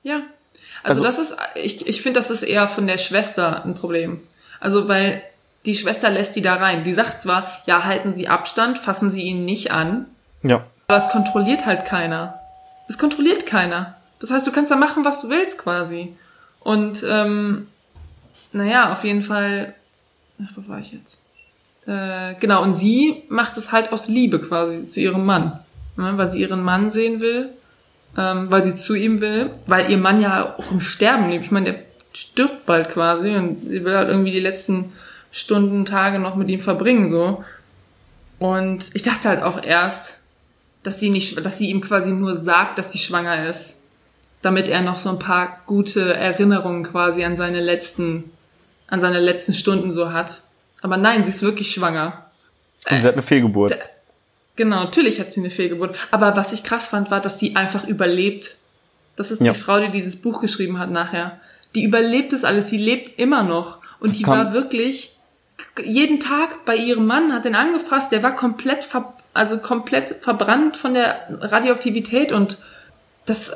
Ja. 0.03 0.23
Also, 0.83 1.03
Also- 1.03 1.05
das 1.05 1.19
ist, 1.19 1.37
ich, 1.57 1.87
ich 1.87 2.03
finde, 2.03 2.21
das 2.21 2.31
ist 2.31 2.43
eher 2.43 2.69
von 2.69 2.87
der 2.87 2.99
Schwester 2.99 3.65
ein 3.65 3.75
Problem. 3.75 4.21
Also, 4.61 4.89
weil 4.89 5.23
die 5.67 5.77
Schwester 5.77 6.11
lässt 6.11 6.37
die 6.37 6.43
da 6.43 6.55
rein. 6.55 6.85
Die 6.85 6.93
sagt 6.93 7.21
zwar, 7.23 7.51
ja, 7.67 7.85
halten 7.85 8.15
Sie 8.15 8.29
Abstand, 8.29 8.79
fassen 8.79 9.11
Sie 9.11 9.23
ihn 9.23 9.45
nicht 9.45 9.71
an, 9.73 10.07
Ja. 10.43 10.65
aber 10.89 10.99
es 11.05 11.11
kontrolliert 11.11 11.67
halt 11.67 11.85
keiner. 11.85 12.41
Es 12.89 12.97
kontrolliert 12.99 13.47
keiner. 13.47 13.97
Das 14.21 14.31
heißt, 14.31 14.47
du 14.47 14.53
kannst 14.53 14.71
da 14.71 14.77
machen, 14.77 15.05
was 15.05 15.21
du 15.23 15.29
willst, 15.29 15.59
quasi. 15.59 16.15
Und, 16.61 17.05
ähm, 17.09 17.69
naja, 18.53 18.93
auf 18.93 19.05
jeden 19.05 19.23
Fall, 19.23 19.75
ach, 20.43 20.51
wo 20.57 20.69
war 20.71 20.79
ich 20.81 20.93
jetzt? 20.93 21.23
Äh, 21.87 22.35
genau, 22.41 22.63
und 22.63 22.75
sie 22.75 23.25
macht 23.29 23.57
es 23.57 23.73
halt 23.73 23.93
aus 23.93 24.09
Liebe 24.09 24.41
quasi 24.41 24.87
zu 24.87 25.01
ihrem 25.01 25.25
Mann. 25.25 25.61
Ne, 25.97 26.13
weil 26.17 26.31
sie 26.31 26.41
ihren 26.41 26.63
Mann 26.63 26.91
sehen 26.91 27.21
will, 27.21 27.51
ähm, 28.17 28.51
weil 28.51 28.65
sie 28.65 28.77
zu 28.77 28.95
ihm 28.95 29.21
will, 29.21 29.51
weil 29.67 29.91
ihr 29.91 29.99
Mann 29.99 30.21
ja 30.21 30.55
auch 30.59 30.71
im 30.71 30.81
Sterben 30.81 31.31
lebt. 31.31 31.45
Ich 31.45 31.51
meine, 31.51 31.73
der 31.73 31.83
stirbt 32.13 32.67
bald 32.67 32.91
quasi 32.91 33.37
und 33.37 33.69
sie 33.69 33.85
will 33.85 33.97
halt 33.97 34.09
irgendwie 34.09 34.33
die 34.33 34.41
letzten 34.41 34.93
Stunden, 35.31 35.85
Tage 35.85 36.19
noch 36.19 36.35
mit 36.35 36.49
ihm 36.49 36.61
verbringen, 36.61 37.09
so. 37.09 37.45
Und 38.39 38.91
ich 38.95 39.03
dachte 39.03 39.29
halt 39.29 39.43
auch 39.43 39.63
erst, 39.63 40.21
dass 40.83 40.99
sie 40.99 41.11
nicht, 41.11 41.45
dass 41.45 41.59
sie 41.59 41.71
ihm 41.71 41.81
quasi 41.81 42.13
nur 42.13 42.35
sagt, 42.35 42.79
dass 42.79 42.91
sie 42.91 42.99
schwanger 42.99 43.49
ist, 43.49 43.81
damit 44.43 44.69
er 44.69 44.83
noch 44.83 44.99
so 44.99 45.11
ein 45.11 45.19
paar 45.19 45.61
gute 45.67 46.15
Erinnerungen 46.15 46.83
quasi 46.83 47.25
an 47.25 47.37
seine 47.37 47.61
letzten, 47.61 48.33
an 48.89 49.01
seine 49.01 49.21
letzten 49.21 49.55
Stunden 49.55 49.93
so 49.93 50.13
hat. 50.13 50.43
Aber 50.81 50.97
nein, 50.97 51.23
sie 51.23 51.31
ist 51.31 51.43
wirklich 51.43 51.71
schwanger. 51.71 52.27
Und 52.91 53.01
sie 53.01 53.07
hat 53.07 53.15
eine 53.15 53.23
Fehlgeburt. 53.23 53.77
Genau, 54.61 54.77
natürlich 54.85 55.19
hat 55.21 55.33
sie 55.33 55.41
eine 55.41 55.49
Fehlgeburt. 55.49 55.97
Aber 56.11 56.37
was 56.37 56.53
ich 56.53 56.63
krass 56.65 56.89
fand, 56.89 57.11
war, 57.11 57.23
dass 57.23 57.39
sie 57.39 57.57
einfach 57.57 57.87
überlebt. 57.89 58.57
Das 59.17 59.31
ist 59.31 59.41
Ja. 59.41 59.55
die 59.55 59.59
Frau, 59.59 59.81
die 59.81 59.89
dieses 59.91 60.17
Buch 60.21 60.43
geschrieben 60.43 60.79
hat 60.79 60.91
nachher. 60.91 61.41
Die 61.75 61.83
überlebt 61.83 62.35
es 62.35 62.45
alles, 62.45 62.69
sie 62.69 62.77
lebt 62.77 63.19
immer 63.19 63.43
noch. 63.43 63.79
Und 64.01 64.11
Das 64.11 64.19
die 64.19 64.25
kam- 64.25 64.37
war 64.37 64.53
wirklich 64.53 65.17
jeden 65.83 66.21
Tag 66.21 66.67
bei 66.67 66.77
ihrem 66.77 67.07
Mann, 67.07 67.33
hat 67.33 67.47
den 67.47 67.55
angefasst, 67.55 68.13
der 68.13 68.23
war 68.23 68.35
komplett 68.37 68.85
ver 68.85 69.15
also 69.33 69.57
komplett 69.59 70.17
verbrannt 70.21 70.77
von 70.77 70.93
der 70.93 71.21
Radioaktivität 71.41 72.31
und 72.33 72.59
das, 73.25 73.55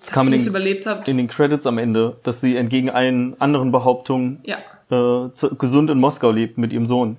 dass 0.00 0.10
kam 0.12 0.28
sie 0.28 0.32
in 0.32 0.38
das 0.38 0.44
den- 0.44 1.02
in 1.06 1.16
den 1.18 1.28
Credits 1.28 1.66
am 1.66 1.76
Ende, 1.76 2.16
dass 2.22 2.40
sie 2.40 2.56
entgegen 2.56 2.88
allen 2.88 3.38
anderen 3.38 3.70
Behauptungen 3.70 4.40
Ja. 4.44 4.56
äh, 4.90 5.30
zu, 5.34 5.54
gesund 5.58 5.90
in 5.90 5.98
Moskau 6.00 6.30
lebt 6.30 6.56
mit 6.56 6.72
ihrem 6.72 6.86
Sohn. 6.86 7.18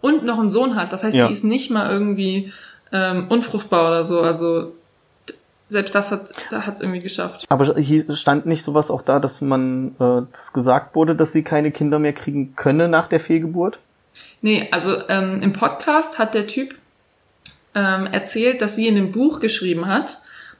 Und 0.00 0.24
noch 0.24 0.38
einen 0.38 0.50
Sohn 0.50 0.76
hat. 0.76 0.92
Das 0.92 1.02
heißt, 1.04 1.14
Ja. 1.16 1.26
die 1.26 1.32
ist 1.32 1.44
nicht 1.44 1.70
mal 1.70 1.90
irgendwie 1.90 2.52
ähm, 2.92 3.26
unfruchtbar 3.28 3.88
oder 3.88 4.04
so. 4.04 4.20
Also 4.20 4.72
selbst 5.68 5.94
das 5.94 6.10
hat 6.12 6.28
da 6.50 6.64
hat 6.66 6.80
irgendwie 6.80 7.00
geschafft. 7.00 7.44
Aber 7.48 7.76
hier 7.76 8.14
stand 8.16 8.46
nicht 8.46 8.62
sowas 8.62 8.90
auch 8.90 9.02
da, 9.02 9.18
dass 9.18 9.40
man 9.40 9.94
äh, 10.00 10.22
das 10.32 10.52
gesagt 10.52 10.94
wurde, 10.94 11.14
dass 11.14 11.32
sie 11.32 11.42
keine 11.42 11.70
Kinder 11.70 11.98
mehr 11.98 12.12
kriegen 12.14 12.54
könne 12.56 12.88
nach 12.88 13.08
der 13.08 13.20
Fehlgeburt? 13.20 13.78
Nee, 14.40 14.68
also 14.70 14.96
ähm, 15.08 15.42
im 15.42 15.52
Podcast 15.52 16.18
hat 16.18 16.34
der 16.34 16.46
Typ 16.46 16.74
ähm, 17.74 18.06
erzählt, 18.06 18.62
dass 18.62 18.76
sie 18.76 18.88
in 18.88 18.94
dem 18.94 19.12
Buch 19.12 19.40
geschrieben 19.40 19.86
hat, 19.86 20.18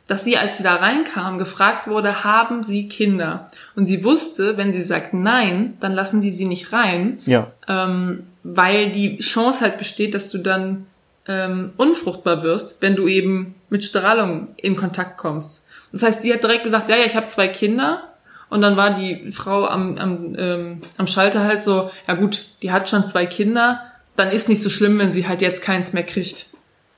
dass 0.09 0.25
sie, 0.25 0.37
als 0.37 0.57
sie 0.57 0.65
da 0.65 0.75
reinkam, 0.77 1.39
gefragt 1.39 1.87
wurde, 1.87 2.25
haben 2.25 2.63
Sie 2.65 2.89
Kinder? 2.89 3.47
Und 3.77 3.87
sie 3.87 4.03
wusste, 4.03 4.57
wenn 4.57 4.73
sie 4.73 4.83
sagt 4.83 5.15
nein, 5.15 5.77
dann 5.81 5.93
lassen 5.95 6.21
die 6.21 6.31
sie 6.31 6.47
nicht 6.47 6.73
rein, 6.73 7.21
Ja. 7.27 7.53
ähm, 7.69 8.25
weil 8.43 8.91
die 8.91 9.19
Chance 9.19 9.61
halt 9.61 9.79
besteht, 9.79 10.15
dass 10.15 10.31
du 10.31 10.39
dann 10.39 10.87
ähm, 11.27 11.73
unfruchtbar 11.77 12.43
wirst, 12.43 12.81
wenn 12.81 12.97
du 12.97 13.07
eben 13.07 13.55
mit 13.69 13.85
Strahlung 13.85 14.49
in 14.57 14.75
Kontakt 14.77 15.19
kommst. 15.19 15.63
Das 15.93 16.03
heißt, 16.03 16.23
sie 16.23 16.33
hat 16.33 16.43
direkt 16.43 16.65
gesagt, 16.65 16.89
ja, 16.89 16.97
ja, 16.97 17.05
ich 17.05 17.15
habe 17.17 17.29
zwei 17.29 17.49
Kinder. 17.49 18.03
Und 18.51 18.63
dann 18.63 18.79
war 18.79 18.95
die 18.95 19.31
Frau 19.31 19.67
am, 19.67 19.99
am, 19.99 20.35
ähm, 20.39 20.83
am 20.97 21.07
Schalter 21.07 21.45
halt 21.45 21.63
so, 21.63 21.91
ja 22.07 22.15
gut, 22.15 22.47
die 22.63 22.73
hat 22.73 22.89
schon 22.89 23.07
zwei 23.09 23.27
Kinder, 23.27 23.83
dann 24.17 24.31
ist 24.31 24.49
nicht 24.49 24.63
so 24.63 24.71
schlimm, 24.71 24.99
wenn 24.99 25.13
sie 25.13 25.29
halt 25.29 25.43
jetzt 25.43 25.61
keins 25.63 25.93
mehr 25.93 26.03
kriegt. 26.03 26.47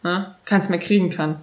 Ne? 0.05 0.33
Keins 0.45 0.69
mehr 0.69 0.79
kriegen 0.79 1.11
kann. 1.11 1.37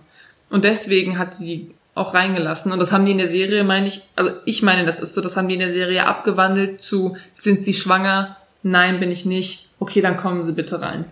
Und 0.49 0.65
deswegen 0.65 1.17
hat 1.17 1.33
sie 1.33 1.45
die 1.45 1.71
auch 1.95 2.13
reingelassen. 2.13 2.71
Und 2.71 2.79
das 2.79 2.91
haben 2.91 3.05
die 3.05 3.11
in 3.11 3.17
der 3.17 3.27
Serie, 3.27 3.63
meine 3.63 3.87
ich, 3.87 4.01
also 4.15 4.31
ich 4.45 4.61
meine, 4.61 4.85
das 4.85 4.99
ist 4.99 5.13
so, 5.13 5.21
das 5.21 5.35
haben 5.35 5.47
die 5.47 5.55
in 5.55 5.59
der 5.59 5.69
Serie 5.69 6.05
abgewandelt 6.05 6.81
zu, 6.81 7.17
sind 7.33 7.65
sie 7.65 7.73
schwanger? 7.73 8.37
Nein, 8.63 8.99
bin 8.99 9.11
ich 9.11 9.25
nicht. 9.25 9.69
Okay, 9.79 10.01
dann 10.01 10.17
kommen 10.17 10.43
sie 10.43 10.53
bitte 10.53 10.81
rein. 10.81 11.05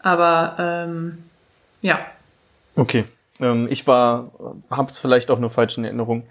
Aber 0.00 0.56
ähm, 0.58 1.18
ja, 1.82 1.98
Okay. 2.76 3.04
Ähm, 3.40 3.68
ich 3.70 3.86
war, 3.86 4.30
hab's 4.70 4.98
vielleicht 4.98 5.30
auch 5.30 5.38
nur 5.38 5.50
falsch 5.50 5.78
in 5.78 5.84
Erinnerung. 5.84 6.24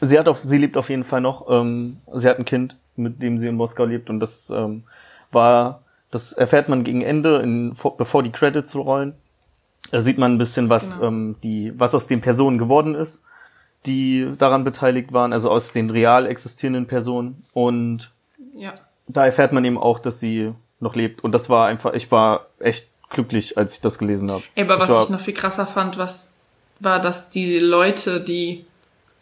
Sie 0.00 0.18
hat 0.18 0.28
auf, 0.28 0.42
sie 0.42 0.58
lebt 0.58 0.76
auf 0.76 0.90
jeden 0.90 1.04
Fall 1.04 1.20
noch. 1.20 1.46
Ähm, 1.48 1.98
sie 2.12 2.28
hat 2.28 2.38
ein 2.38 2.44
Kind, 2.44 2.76
mit 2.96 3.22
dem 3.22 3.38
sie 3.38 3.48
in 3.48 3.56
Moskau 3.56 3.84
lebt 3.84 4.10
und 4.10 4.20
das 4.20 4.50
ähm, 4.50 4.84
war, 5.30 5.82
das 6.10 6.32
erfährt 6.32 6.68
man 6.68 6.84
gegen 6.84 7.02
Ende, 7.02 7.38
in, 7.38 7.74
vor, 7.74 7.96
bevor 7.96 8.22
die 8.22 8.32
Credits 8.32 8.74
rollen. 8.74 9.14
Da 9.94 10.00
sieht 10.00 10.18
man 10.18 10.32
ein 10.32 10.38
bisschen, 10.38 10.68
was 10.68 10.96
Genau. 10.96 11.06
ähm, 11.06 11.36
die, 11.44 11.72
was 11.78 11.94
aus 11.94 12.08
den 12.08 12.20
Personen 12.20 12.58
geworden 12.58 12.96
ist, 12.96 13.22
die 13.86 14.28
daran 14.38 14.64
beteiligt 14.64 15.12
waren, 15.12 15.32
also 15.32 15.52
aus 15.52 15.70
den 15.70 15.88
real 15.88 16.26
existierenden 16.26 16.88
Personen. 16.88 17.44
Und 17.52 18.10
ja. 18.56 18.74
da 19.06 19.24
erfährt 19.24 19.52
man 19.52 19.64
eben 19.64 19.78
auch, 19.78 20.00
dass 20.00 20.18
sie 20.18 20.50
noch 20.80 20.96
lebt. 20.96 21.22
Und 21.22 21.30
das 21.30 21.48
war 21.48 21.68
einfach, 21.68 21.94
ich 21.94 22.10
war 22.10 22.46
echt 22.58 22.90
glücklich, 23.08 23.56
als 23.56 23.74
ich 23.76 23.82
das 23.82 23.96
gelesen 23.96 24.32
habe. 24.32 24.42
Aber 24.58 24.80
was 24.80 24.88
war, 24.88 25.02
ich 25.04 25.10
noch 25.10 25.20
viel 25.20 25.32
krasser 25.32 25.64
fand, 25.64 25.96
was 25.96 26.32
war, 26.80 26.98
dass 26.98 27.30
die 27.30 27.60
Leute, 27.60 28.20
die 28.20 28.66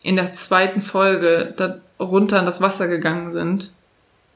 in 0.02 0.16
der 0.16 0.32
zweiten 0.32 0.80
Folge 0.80 1.52
da 1.54 1.80
runter 2.00 2.38
in 2.38 2.46
das 2.46 2.62
Wasser 2.62 2.88
gegangen 2.88 3.30
sind, 3.30 3.74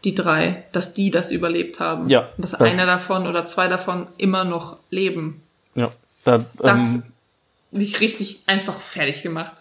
die 0.04 0.14
drei, 0.14 0.64
dass 0.72 0.92
die 0.92 1.10
das 1.10 1.30
überlebt 1.30 1.80
haben. 1.80 2.10
Ja. 2.10 2.28
Dass 2.36 2.52
Ja. 2.52 2.58
einer 2.58 2.84
davon 2.84 3.26
oder 3.26 3.46
zwei 3.46 3.68
davon 3.68 4.06
immer 4.18 4.44
noch 4.44 4.76
leben. 4.90 5.40
Ja, 5.74 5.90
da, 6.26 6.44
Das 6.58 6.80
ähm, 6.80 7.02
mich 7.70 8.00
richtig 8.00 8.42
einfach 8.46 8.78
fertig 8.80 9.22
gemacht. 9.22 9.52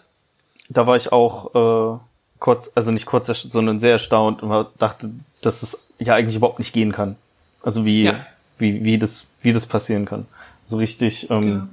da 0.68 0.86
war 0.86 0.96
ich 0.96 1.12
auch 1.12 1.54
äh, 1.96 1.98
kurz, 2.38 2.70
also 2.74 2.90
nicht 2.92 3.06
kurz, 3.06 3.26
sondern 3.28 3.78
sehr 3.78 3.92
erstaunt 3.92 4.42
und 4.42 4.66
dachte, 4.78 5.10
dass 5.40 5.62
es 5.62 5.80
ja 5.98 6.14
eigentlich 6.14 6.36
überhaupt 6.36 6.58
nicht 6.58 6.72
gehen 6.72 6.92
kann. 6.92 7.16
Also 7.62 7.84
wie, 7.84 8.04
Ja. 8.04 8.26
wie, 8.58 8.84
wie 8.84 8.98
das, 8.98 9.24
wie 9.42 9.52
das 9.52 9.66
passieren 9.66 10.04
kann. 10.04 10.26
So 10.64 10.76
richtig, 10.76 11.30
ähm, 11.30 11.40
Genau. 11.42 11.64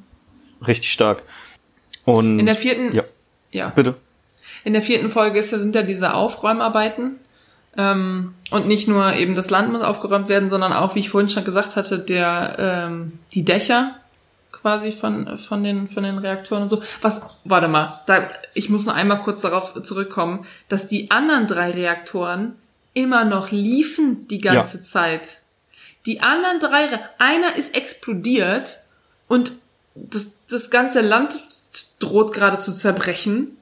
richtig 0.68 0.92
stark. 0.92 1.24
Und 2.06 2.40
In 2.40 2.46
der 2.46 2.56
vierten, 2.56 2.94
ja, 2.94 3.04
ja. 3.52 3.70
bitte. 3.70 3.96
In 4.64 4.74
der 4.74 4.82
vierten 4.82 5.10
Folge 5.10 5.40
ist 5.40 5.50
sind 5.50 5.76
ja 5.76 5.82
diese 5.84 6.14
Aufräumarbeiten. 6.14 7.18
Ähm, 7.76 8.36
und 8.52 8.68
nicht 8.68 8.88
nur 8.88 9.14
eben 9.14 9.34
das 9.34 9.50
Land 9.50 9.72
muss 9.72 9.82
aufgeräumt 9.82 10.28
werden, 10.30 10.50
sondern 10.50 10.74
auch, 10.74 10.94
wie 10.94 11.00
ich 11.00 11.10
vorhin 11.10 11.30
schon 11.30 11.44
gesagt 11.44 11.76
hatte, 11.76 11.98
der, 11.98 12.56
ähm, 12.60 13.14
die 13.34 13.44
Dächer 13.44 13.96
quasi 14.64 14.94
von, 14.94 15.38
von, 15.38 15.62
den, 15.62 15.90
von 15.90 16.04
den 16.04 16.18
Reaktoren 16.18 16.64
und 16.64 16.70
so. 16.70 16.82
Was, 17.02 17.42
warte 17.44 17.68
mal, 17.68 18.00
da, 18.08 18.30
ich 18.54 18.70
muss 18.70 18.86
nur 18.86 18.96
einmal 18.96 19.20
kurz 19.20 19.42
darauf 19.42 19.80
zurückkommen, 19.84 20.46
dass 20.70 20.88
die 20.88 21.12
anderen 21.12 21.48
drei 21.48 21.72
Reaktoren 21.72 22.56
immer 22.94 23.26
noch 23.26 23.52
liefen 23.52 24.26
die 24.30 24.38
ganze 24.38 24.82
Zeit. 24.82 25.40
Die 26.06 26.22
anderen 26.22 26.60
drei, 26.60 26.86
Re 26.86 27.00
einer 27.18 27.58
ist 27.58 27.76
explodiert 27.76 28.80
und 29.28 29.52
das, 29.96 30.40
das 30.50 30.70
ganze 30.70 31.02
Land 31.02 31.44
droht 32.00 32.34
gerade 32.34 32.58
zu 32.58 32.74
zerbrechen. 32.74 33.58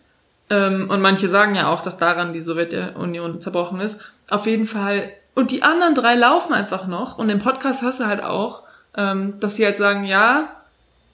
Ähm, 0.52 0.88
und 0.90 1.02
manche 1.02 1.28
sagen 1.28 1.56
ja 1.56 1.70
auch, 1.70 1.82
dass 1.82 1.98
daran 1.98 2.32
die 2.32 2.42
Sowjetunion 2.42 3.42
zerbrochen 3.42 3.80
ist. 3.80 4.02
Auf 4.30 4.46
jeden 4.46 4.68
Fall. 4.68 5.12
Und 5.34 5.50
die 5.50 5.64
anderen 5.64 5.96
drei 5.96 6.14
laufen 6.14 6.54
einfach 6.54 6.86
noch. 6.86 7.18
Und 7.18 7.30
im 7.30 7.40
Podcast 7.40 7.82
hörst 7.82 8.02
du 8.02 8.06
halt 8.06 8.24
auch, 8.24 8.64
ähm, 8.96 9.40
dass 9.40 9.56
sie 9.56 9.66
halt 9.66 9.78
sagen, 9.78 10.04
ja, 10.04 10.61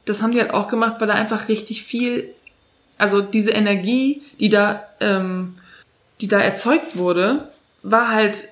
das 0.09 0.21
haben 0.21 0.31
die 0.31 0.39
halt 0.39 0.51
auch 0.51 0.67
gemacht, 0.67 0.95
weil 0.99 1.07
da 1.07 1.13
einfach 1.13 1.49
richtig 1.49 1.83
viel 1.83 2.33
Also 2.97 3.21
diese 3.21 3.51
Energie, 3.51 4.23
die 4.39 4.49
da, 4.49 4.83
ähm, 4.99 5.55
die 6.21 6.27
da 6.27 6.39
erzeugt 6.39 6.97
wurde, 6.97 7.49
war 7.83 8.11
halt 8.11 8.49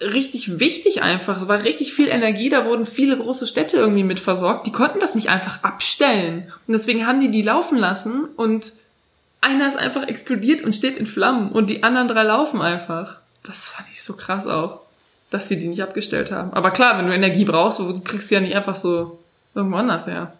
richtig 0.00 0.58
wichtig 0.58 1.02
einfach. 1.02 1.38
Es 1.38 1.48
war 1.48 1.64
richtig 1.64 1.94
viel 1.94 2.08
Energie, 2.08 2.48
da 2.48 2.64
wurden 2.66 2.86
viele 2.86 3.16
große 3.16 3.46
Städte 3.46 3.76
irgendwie 3.76 4.04
mit 4.04 4.20
versorgt. 4.20 4.66
Die 4.66 4.72
konnten 4.72 5.00
das 5.00 5.14
nicht 5.14 5.28
einfach 5.28 5.62
abstellen. 5.62 6.52
Und 6.66 6.72
deswegen 6.72 7.06
haben 7.06 7.20
die 7.20 7.30
die 7.30 7.42
laufen 7.42 7.78
lassen 7.78 8.24
und 8.36 8.72
einer 9.40 9.68
ist 9.68 9.76
einfach 9.76 10.06
explodiert 10.08 10.62
und 10.62 10.74
steht 10.74 10.96
in 10.96 11.06
Flammen 11.06 11.52
und 11.52 11.70
die 11.70 11.82
anderen 11.82 12.08
drei 12.08 12.22
laufen 12.22 12.60
einfach. 12.60 13.20
Das 13.42 13.68
fand 13.68 13.88
ich 13.92 14.02
so 14.02 14.14
krass 14.14 14.46
auch, 14.46 14.80
dass 15.30 15.48
sie 15.48 15.58
die 15.58 15.68
nicht 15.68 15.82
abgestellt 15.82 16.32
haben. 16.32 16.52
Aber 16.52 16.70
klar, 16.70 16.98
wenn 16.98 17.06
du 17.06 17.14
Energie 17.14 17.44
brauchst, 17.44 17.78
du 17.78 18.00
kriegst 18.00 18.28
sie 18.28 18.34
ja 18.34 18.40
nicht 18.40 18.56
einfach 18.56 18.76
so 18.76 19.18
irgendwo 19.54 19.76
anders 19.76 20.06
her. 20.06 20.32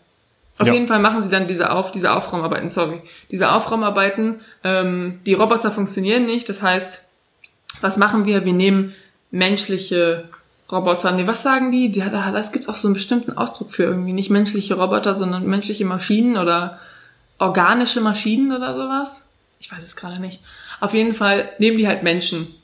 Auf 0.59 0.67
ja. 0.67 0.73
jeden 0.73 0.89
Fall 0.89 1.01
machen 1.01 1.23
sie 1.23 1.29
dann 1.29 1.47
diese 1.47 1.71
Auf, 1.71 1.91
diese 1.91 2.13
Aufraumarbeiten, 2.13 2.71
sorry. 2.71 3.03
Diese 3.31 3.51
Aufraumarbeiten, 3.51 4.41
ähm, 4.65 5.21
die 5.27 5.35
Roboter 5.35 5.71
funktionieren 5.71 6.25
nicht. 6.25 6.49
Das 6.49 6.63
heißt, 6.63 7.05
was 7.83 7.97
machen 7.99 8.25
wir? 8.25 8.45
Wir 8.45 8.55
nehmen 8.55 8.95
menschliche 9.31 10.29
Roboter. 10.71 11.13
Nee, 11.13 11.27
was 11.27 11.43
sagen 11.43 11.71
die? 11.71 11.91
die 11.91 12.01
das 12.01 12.53
gibt 12.53 12.69
auch 12.69 12.75
so 12.75 12.89
einen 12.89 12.95
bestimmten 12.95 13.37
Ausdruck 13.37 13.71
für 13.71 13.85
irgendwie. 13.85 14.13
Nicht 14.13 14.31
menschliche 14.31 14.75
Roboter, 14.75 15.15
sondern 15.15 15.47
menschliche 15.47 15.85
Maschinen 15.85 16.37
oder 16.37 16.79
organische 17.39 18.01
Maschinen 18.01 18.53
oder 18.53 18.75
sowas. 18.75 19.25
Ich 19.61 19.71
weiß 19.71 19.83
es 19.83 19.97
gerade 19.97 20.21
nicht. 20.21 20.41
Auf 20.81 20.95
jeden 20.95 21.15
Fall 21.15 21.51
nehmen 21.59 21.79
die 21.79 21.87
halt 21.87 22.03
Menschen. 22.03 22.55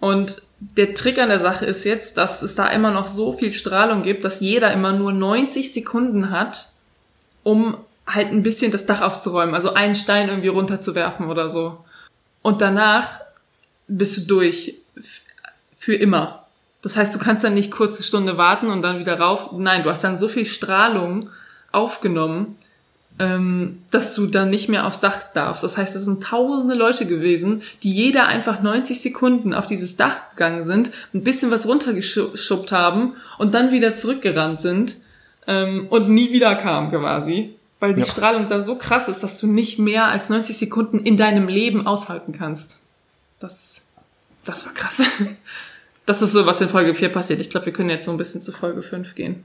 Und 0.00 0.42
der 0.58 0.94
Trick 0.94 1.18
an 1.18 1.28
der 1.28 1.40
Sache 1.40 1.64
ist 1.64 1.84
jetzt, 1.84 2.16
dass 2.16 2.42
es 2.42 2.54
da 2.54 2.68
immer 2.68 2.90
noch 2.90 3.08
so 3.08 3.32
viel 3.32 3.52
Strahlung 3.52 4.02
gibt, 4.02 4.24
dass 4.24 4.40
jeder 4.40 4.72
immer 4.72 4.92
nur 4.92 5.12
90 5.12 5.72
Sekunden 5.72 6.30
hat, 6.30 6.68
um 7.46 7.76
halt 8.08 8.32
ein 8.32 8.42
bisschen 8.42 8.72
das 8.72 8.86
Dach 8.86 9.02
aufzuräumen, 9.02 9.54
also 9.54 9.72
einen 9.72 9.94
Stein 9.94 10.28
irgendwie 10.28 10.48
runterzuwerfen 10.48 11.28
oder 11.28 11.48
so. 11.48 11.78
Und 12.42 12.60
danach 12.60 13.20
bist 13.86 14.16
du 14.16 14.20
durch. 14.22 14.74
Für 15.76 15.94
immer. 15.94 16.46
Das 16.82 16.96
heißt, 16.96 17.14
du 17.14 17.20
kannst 17.20 17.44
dann 17.44 17.54
nicht 17.54 17.70
kurze 17.70 18.02
Stunde 18.02 18.36
warten 18.36 18.66
und 18.66 18.82
dann 18.82 18.98
wieder 18.98 19.20
rauf. 19.20 19.50
Nein, 19.52 19.84
du 19.84 19.90
hast 19.90 20.02
dann 20.02 20.18
so 20.18 20.26
viel 20.26 20.46
Strahlung 20.46 21.30
aufgenommen, 21.70 22.56
ähm, 23.20 23.82
dass 23.92 24.16
du 24.16 24.26
dann 24.26 24.50
nicht 24.50 24.68
mehr 24.68 24.84
aufs 24.84 24.98
Dach 24.98 25.22
darfst. 25.32 25.62
Das 25.62 25.76
heißt, 25.76 25.94
es 25.94 26.04
sind 26.04 26.24
tausende 26.24 26.74
Leute 26.74 27.06
gewesen, 27.06 27.62
die 27.84 27.92
jeder 27.92 28.26
einfach 28.26 28.60
90 28.60 29.00
Sekunden 29.00 29.54
auf 29.54 29.68
dieses 29.68 29.94
Dach 29.94 30.30
gegangen 30.30 30.64
sind, 30.64 30.90
ein 31.14 31.22
bisschen 31.22 31.52
was 31.52 31.68
runtergeschubbt 31.68 32.72
haben 32.72 33.14
und 33.38 33.54
dann 33.54 33.70
wieder 33.70 33.94
zurückgerannt 33.94 34.60
sind 34.60 34.96
ähm, 35.46 35.86
und 35.90 36.08
nie 36.08 36.32
wieder 36.32 36.54
kam 36.54 36.90
quasi. 36.90 37.54
Weil 37.78 37.94
die 37.94 38.02
ja. 38.02 38.06
Strahlung 38.06 38.48
da 38.48 38.60
so 38.60 38.76
krass 38.76 39.08
ist, 39.08 39.22
dass 39.22 39.38
du 39.38 39.46
nicht 39.46 39.78
mehr 39.78 40.06
als 40.06 40.30
90 40.30 40.56
Sekunden 40.56 41.00
in 41.00 41.16
deinem 41.16 41.46
Leben 41.46 41.86
aushalten 41.86 42.32
kannst. 42.32 42.80
Das, 43.38 43.84
das 44.44 44.66
war 44.66 44.74
krass. 44.74 45.02
Das 46.06 46.22
ist 46.22 46.30
so, 46.30 46.46
was 46.46 46.60
in 46.60 46.68
Folge 46.68 46.94
4 46.94 47.08
passiert. 47.08 47.40
Ich 47.40 47.50
glaube, 47.50 47.66
wir 47.66 47.72
können 47.72 47.90
jetzt 47.90 48.04
so 48.04 48.12
ein 48.12 48.16
bisschen 48.16 48.40
zu 48.40 48.52
Folge 48.52 48.84
5 48.84 49.16
gehen. 49.16 49.44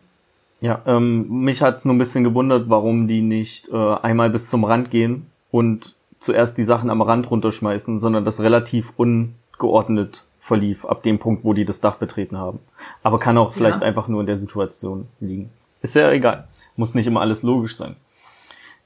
Ja, 0.61 0.79
ähm, 0.85 1.27
mich 1.27 1.63
hat's 1.63 1.85
nur 1.85 1.95
ein 1.95 1.97
bisschen 1.97 2.23
gewundert, 2.23 2.69
warum 2.69 3.07
die 3.07 3.23
nicht 3.23 3.69
äh, 3.69 3.95
einmal 3.95 4.29
bis 4.29 4.51
zum 4.51 4.63
Rand 4.63 4.91
gehen 4.91 5.25
und 5.49 5.95
zuerst 6.19 6.59
die 6.59 6.63
Sachen 6.63 6.91
am 6.91 7.01
Rand 7.01 7.31
runterschmeißen, 7.31 7.99
sondern 7.99 8.25
das 8.25 8.41
relativ 8.41 8.93
ungeordnet 8.95 10.23
verlief, 10.37 10.85
ab 10.85 11.01
dem 11.01 11.17
Punkt, 11.17 11.43
wo 11.43 11.53
die 11.53 11.65
das 11.65 11.81
Dach 11.81 11.95
betreten 11.95 12.37
haben. 12.37 12.59
Aber 13.01 13.17
kann 13.17 13.39
auch 13.39 13.53
vielleicht 13.53 13.81
ja. 13.81 13.87
einfach 13.87 14.07
nur 14.07 14.21
in 14.21 14.27
der 14.27 14.37
Situation 14.37 15.07
liegen. 15.19 15.49
Ist 15.81 15.95
ja 15.95 16.11
egal. 16.11 16.47
Muss 16.75 16.93
nicht 16.93 17.07
immer 17.07 17.21
alles 17.21 17.43
logisch 17.43 17.75
sein. 17.75 17.95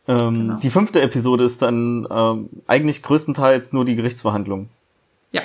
Ähm, 0.08 0.34
genau. 0.34 0.56
Die 0.60 0.70
fünfte 0.70 1.02
Episode 1.02 1.44
ist 1.44 1.62
dann 1.62 2.08
ähm, 2.10 2.50
eigentlich 2.68 3.02
größtenteils 3.02 3.74
nur 3.74 3.86
die 3.86 3.96
Gerichtsverhandlung. 3.96 4.70
Ja, 5.32 5.42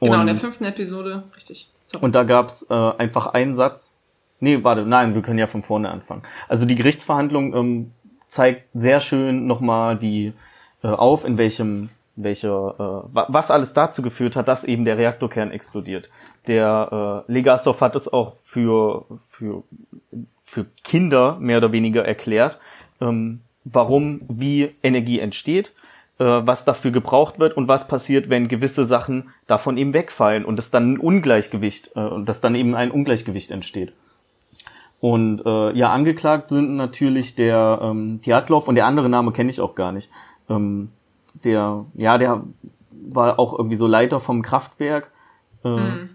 genau, 0.00 0.14
und, 0.14 0.20
in 0.20 0.26
der 0.26 0.36
fünften 0.36 0.64
Episode, 0.64 1.24
richtig. 1.34 1.70
Sorry. 1.86 2.04
Und 2.04 2.14
da 2.14 2.24
gab's 2.24 2.66
äh, 2.70 2.74
einfach 2.74 3.28
einen 3.28 3.54
Satz. 3.54 3.96
Nee, 4.40 4.62
warte, 4.62 4.82
nein, 4.82 5.14
wir 5.14 5.22
können 5.22 5.38
ja 5.38 5.48
von 5.48 5.62
vorne 5.62 5.90
anfangen. 5.90 6.22
Also 6.48 6.64
die 6.64 6.76
Gerichtsverhandlung 6.76 7.54
ähm, 7.54 7.92
zeigt 8.28 8.68
sehr 8.74 9.00
schön 9.00 9.46
nochmal 9.46 9.98
die 9.98 10.32
äh, 10.82 10.88
auf, 10.88 11.24
in 11.24 11.38
welchem 11.38 11.88
welcher, 12.14 12.74
äh, 13.14 13.22
was 13.28 13.50
alles 13.50 13.74
dazu 13.74 14.02
geführt 14.02 14.36
hat, 14.36 14.48
dass 14.48 14.64
eben 14.64 14.84
der 14.84 14.98
Reaktorkern 14.98 15.50
explodiert. 15.50 16.10
Der 16.46 17.24
äh, 17.28 17.32
Legasov 17.32 17.80
hat 17.80 17.96
es 17.96 18.12
auch 18.12 18.36
für, 18.42 19.06
für 19.28 19.62
für 20.48 20.66
Kinder 20.82 21.36
mehr 21.40 21.58
oder 21.58 21.72
weniger 21.72 22.04
erklärt, 22.06 22.58
ähm, 23.02 23.40
warum, 23.64 24.22
wie 24.28 24.74
Energie 24.82 25.20
entsteht, 25.20 25.74
äh, 26.18 26.24
was 26.24 26.64
dafür 26.64 26.90
gebraucht 26.90 27.38
wird 27.38 27.54
und 27.56 27.68
was 27.68 27.86
passiert, 27.86 28.30
wenn 28.30 28.48
gewisse 28.48 28.86
Sachen 28.86 29.28
davon 29.46 29.76
eben 29.76 29.92
wegfallen 29.92 30.46
und 30.46 30.58
es 30.58 30.70
dann 30.70 30.94
ein 30.94 30.98
Ungleichgewicht 30.98 31.94
äh, 31.94 32.24
dass 32.24 32.40
dann 32.40 32.54
eben 32.54 32.74
ein 32.74 32.90
Ungleichgewicht 32.90 33.50
entsteht. 33.50 33.92
Und 35.00 35.44
äh, 35.44 35.72
ja, 35.74 35.90
angeklagt 35.92 36.48
sind 36.48 36.76
natürlich 36.76 37.34
der 37.34 37.80
ähm, 37.82 38.20
Diatlov 38.20 38.68
und 38.68 38.74
der 38.74 38.86
andere 38.86 39.10
Name 39.10 39.32
kenne 39.32 39.50
ich 39.50 39.60
auch 39.60 39.74
gar 39.74 39.92
nicht. 39.92 40.10
Ähm, 40.48 40.88
der, 41.44 41.84
ja, 41.94 42.16
der 42.16 42.42
war 42.90 43.38
auch 43.38 43.56
irgendwie 43.56 43.76
so 43.76 43.86
Leiter 43.86 44.18
vom 44.18 44.42
Kraftwerk. 44.42 45.10
Äh, 45.62 45.68
mhm. 45.68 46.10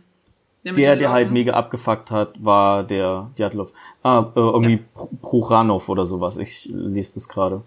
Der, 0.63 0.73
der, 0.73 0.95
der 0.95 1.11
halt 1.11 1.31
mega 1.31 1.53
abgefuckt 1.53 2.09
hat, 2.09 2.41
war 2.43 2.83
der 2.83 3.29
Djatlov. 3.37 3.73
Ah, 4.01 4.31
äh, 4.33 4.39
irgendwie 4.39 4.79
ja. 4.95 5.07
Proranov 5.21 5.89
oder 5.89 6.05
sowas. 6.05 6.37
Ich 6.37 6.69
lese 6.71 7.15
das 7.15 7.27
gerade. 7.27 7.63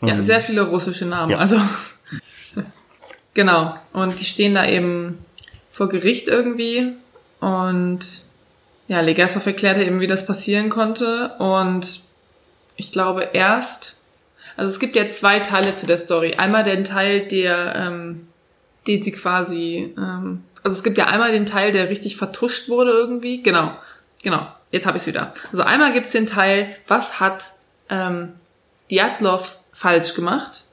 Ja, 0.00 0.14
ähm, 0.14 0.22
sehr 0.22 0.40
viele 0.40 0.62
russische 0.62 1.06
Namen. 1.06 1.30
Ja. 1.30 1.38
Also 1.38 1.56
genau. 3.34 3.74
Und 3.92 4.18
die 4.18 4.24
stehen 4.24 4.54
da 4.54 4.66
eben 4.66 5.18
vor 5.70 5.88
Gericht 5.88 6.28
irgendwie 6.28 6.92
und 7.40 8.00
ja, 8.88 9.00
Legasov 9.00 9.46
erklärte 9.46 9.84
eben, 9.84 10.00
wie 10.00 10.06
das 10.06 10.26
passieren 10.26 10.68
konnte 10.68 11.34
und 11.38 12.02
ich 12.76 12.92
glaube 12.92 13.28
erst, 13.32 13.96
also 14.56 14.70
es 14.70 14.80
gibt 14.80 14.96
ja 14.96 15.08
zwei 15.10 15.40
Teile 15.40 15.74
zu 15.74 15.86
der 15.86 15.98
Story. 15.98 16.34
Einmal 16.34 16.64
den 16.64 16.84
Teil, 16.84 17.26
der, 17.26 17.74
ähm, 17.74 18.28
den 18.86 19.02
sie 19.02 19.12
quasi 19.12 19.94
ähm, 19.96 20.44
also 20.62 20.76
es 20.76 20.82
gibt 20.82 20.98
ja 20.98 21.06
einmal 21.06 21.32
den 21.32 21.46
Teil, 21.46 21.72
der 21.72 21.90
richtig 21.90 22.16
vertuscht 22.16 22.68
wurde 22.68 22.92
irgendwie. 22.92 23.42
Genau, 23.42 23.72
genau. 24.22 24.46
Jetzt 24.70 24.86
habe 24.86 24.96
ich 24.96 25.02
es 25.02 25.06
wieder. 25.06 25.32
Also 25.50 25.62
einmal 25.64 25.92
gibt's 25.92 26.12
den 26.12 26.26
Teil, 26.26 26.74
was 26.88 27.20
hat 27.20 27.52
ähm, 27.90 28.32
Diatlov 28.90 29.58
falsch 29.72 30.14
gemacht? 30.14 30.64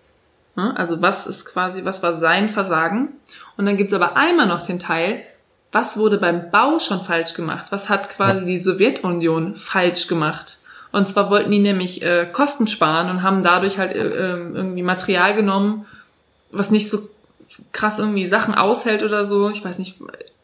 Also 0.56 1.02
was 1.02 1.26
ist 1.26 1.46
quasi, 1.46 1.86
was 1.86 2.04
war 2.04 2.16
sein 2.18 2.50
Versagen? 2.50 3.14
Und 3.56 3.66
dann 3.66 3.78
gibt's 3.78 3.94
aber 3.94 4.18
einmal 4.18 4.46
noch 4.46 4.62
den 4.62 4.80
Teil, 4.80 5.24
was 5.72 5.98
wurde 5.98 6.18
beim 6.18 6.50
Bau 6.52 6.80
schon 6.80 7.02
falsch 7.02 7.34
gemacht? 7.34 7.68
Was 7.70 7.90
hat 7.90 8.10
quasi 8.10 8.46
die 8.46 8.58
Sowjetunion 8.58 9.56
falsch 9.56 10.08
gemacht? 10.08 10.58
Und 10.92 11.08
zwar 11.08 11.30
wollten 11.30 11.52
die 11.52 11.60
nämlich 11.60 12.02
äh, 12.02 12.28
Kosten 12.32 12.68
sparen 12.68 13.10
und 13.10 13.22
haben 13.22 13.44
dadurch 13.44 13.78
halt 13.78 13.96
äh, 13.96 14.32
ähm, 14.32 14.56
irgendwie 14.56 14.82
Material 14.82 15.36
genommen, 15.36 15.86
was 16.52 16.72
nicht 16.72 16.90
so 16.90 16.98
krass 17.72 18.00
irgendwie 18.00 18.28
Sachen 18.28 18.56
aushält 18.56 19.04
oder 19.04 19.26
so. 19.26 19.50
Ich 19.50 19.64
weiß 19.64 19.80
nicht, 19.80 19.98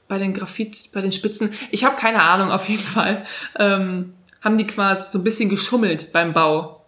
bei 0.08 0.18
den 0.18 0.34
Graphit, 0.34 0.89
bei 0.93 1.01
den 1.01 1.12
Spitzen. 1.12 1.51
Ich 1.72 1.84
habe 1.84 1.95
keine 1.95 2.22
Ahnung, 2.22 2.51
auf 2.51 2.70
jeden 2.70 2.84
Fall. 2.84 3.24
Ähm, 3.58 4.14
haben 4.41 4.58
die 4.58 4.68
quasi 4.68 5.12
so 5.12 5.20
ein 5.20 5.24
bisschen 5.24 5.49
geschummelt 5.49 6.12
beim 6.12 6.34
Bau 6.34 6.86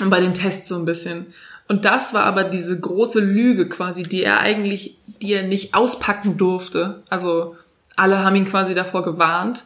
und 0.00 0.10
bei 0.10 0.20
den 0.20 0.34
Tests 0.34 0.68
so 0.68 0.76
ein 0.76 0.84
bisschen. 0.84 1.26
Und 1.68 1.84
das 1.84 2.14
war 2.14 2.24
aber 2.24 2.44
diese 2.44 2.78
große 2.78 3.20
Lüge 3.20 3.68
quasi, 3.68 4.02
die 4.02 4.22
er 4.22 4.40
eigentlich, 4.40 4.98
die 5.20 5.32
er 5.32 5.42
nicht 5.42 5.74
auspacken 5.74 6.36
durfte. 6.36 7.02
Also 7.08 7.56
alle 7.96 8.24
haben 8.24 8.36
ihn 8.36 8.44
quasi 8.44 8.74
davor 8.74 9.02
gewarnt. 9.02 9.64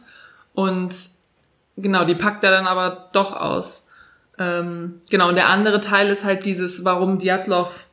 Und 0.53 0.95
genau, 1.75 2.05
die 2.05 2.15
packt 2.15 2.43
er 2.43 2.51
dann 2.51 2.67
aber 2.67 3.09
doch 3.13 3.35
aus. 3.35 3.87
Ähm, 4.39 5.01
genau, 5.09 5.29
und 5.29 5.35
der 5.35 5.49
andere 5.49 5.81
Teil 5.81 6.09
ist 6.09 6.23
halt 6.23 6.45
dieses, 6.45 6.85
warum 6.85 7.17
Diatlov 7.19 7.86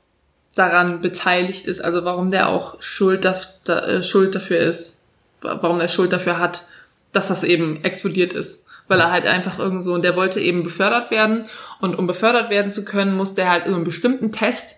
daran 0.54 1.00
beteiligt 1.00 1.66
ist, 1.66 1.80
also 1.80 2.04
warum 2.04 2.30
der 2.30 2.48
auch 2.48 2.80
Schuld, 2.80 3.24
da, 3.24 3.78
äh, 3.80 4.02
Schuld 4.02 4.34
dafür 4.34 4.58
ist, 4.58 4.98
warum 5.40 5.80
er 5.80 5.88
Schuld 5.88 6.12
dafür 6.12 6.38
hat, 6.38 6.66
dass 7.12 7.28
das 7.28 7.44
eben 7.44 7.82
explodiert 7.84 8.32
ist. 8.32 8.64
Weil 8.86 9.00
er 9.00 9.10
halt 9.10 9.26
einfach 9.26 9.58
irgend 9.58 9.82
so, 9.82 9.94
und 9.94 10.04
der 10.04 10.14
wollte 10.14 10.40
eben 10.40 10.62
befördert 10.62 11.10
werden 11.10 11.44
und 11.80 11.94
um 11.94 12.06
befördert 12.06 12.50
werden 12.50 12.70
zu 12.70 12.84
können, 12.84 13.16
musste 13.16 13.42
er 13.42 13.50
halt 13.50 13.64
einen 13.64 13.84
bestimmten 13.84 14.30
Test 14.30 14.76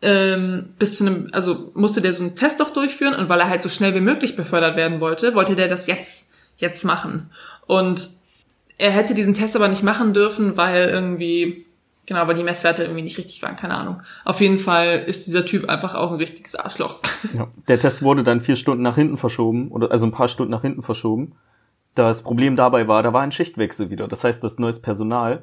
ähm, 0.00 0.74
bis 0.78 0.96
zu 0.96 1.04
einem, 1.04 1.28
also 1.32 1.72
musste 1.74 2.00
der 2.00 2.12
so 2.12 2.22
einen 2.22 2.36
Test 2.36 2.60
doch 2.60 2.72
durchführen 2.72 3.14
und 3.14 3.28
weil 3.28 3.40
er 3.40 3.48
halt 3.48 3.62
so 3.62 3.68
schnell 3.68 3.94
wie 3.94 4.00
möglich 4.00 4.36
befördert 4.36 4.76
werden 4.76 5.00
wollte, 5.00 5.34
wollte 5.34 5.56
der 5.56 5.68
das 5.68 5.88
jetzt, 5.88 6.30
jetzt 6.58 6.84
machen. 6.84 7.30
Und 7.66 8.08
er 8.78 8.92
hätte 8.92 9.14
diesen 9.14 9.34
Test 9.34 9.56
aber 9.56 9.66
nicht 9.66 9.82
machen 9.82 10.14
dürfen, 10.14 10.56
weil 10.56 10.88
irgendwie 10.88 11.66
Genau, 12.08 12.26
weil 12.26 12.34
die 12.34 12.42
Messwerte 12.42 12.82
irgendwie 12.82 13.02
nicht 13.02 13.18
richtig 13.18 13.42
waren, 13.42 13.54
keine 13.56 13.74
Ahnung. 13.76 14.00
Auf 14.24 14.40
jeden 14.40 14.58
Fall 14.58 15.04
ist 15.06 15.26
dieser 15.26 15.44
Typ 15.44 15.68
einfach 15.68 15.94
auch 15.94 16.10
ein 16.10 16.16
richtiges 16.16 16.54
Arschloch. 16.56 17.00
Ja, 17.34 17.48
der 17.68 17.78
Test 17.78 18.02
wurde 18.02 18.24
dann 18.24 18.40
vier 18.40 18.56
Stunden 18.56 18.82
nach 18.82 18.94
hinten 18.94 19.18
verschoben, 19.18 19.68
oder 19.68 19.92
also 19.92 20.06
ein 20.06 20.12
paar 20.12 20.28
Stunden 20.28 20.50
nach 20.50 20.62
hinten 20.62 20.82
verschoben. 20.82 21.32
Das 21.94 22.22
Problem 22.22 22.56
dabei 22.56 22.88
war, 22.88 23.02
da 23.02 23.12
war 23.12 23.22
ein 23.22 23.32
Schichtwechsel 23.32 23.90
wieder. 23.90 24.08
Das 24.08 24.24
heißt, 24.24 24.42
das 24.42 24.58
neues 24.58 24.80
Personal 24.80 25.42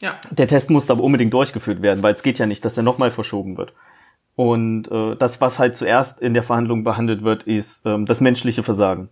Ja. 0.00 0.16
Der 0.30 0.46
Test 0.46 0.68
musste 0.68 0.92
aber 0.92 1.02
unbedingt 1.02 1.32
durchgeführt 1.32 1.80
werden, 1.80 2.02
weil 2.02 2.12
es 2.14 2.22
geht 2.22 2.38
ja 2.38 2.44
nicht, 2.46 2.62
dass 2.64 2.76
er 2.76 2.82
nochmal 2.82 3.10
verschoben 3.10 3.56
wird. 3.56 3.72
Und 4.34 4.90
äh, 4.90 5.16
das, 5.16 5.40
was 5.40 5.58
halt 5.58 5.74
zuerst 5.74 6.20
in 6.20 6.34
der 6.34 6.42
Verhandlung 6.42 6.84
behandelt 6.84 7.22
wird, 7.24 7.44
ist 7.44 7.86
ähm, 7.86 8.04
das 8.04 8.20
menschliche 8.20 8.62
Versagen 8.62 9.08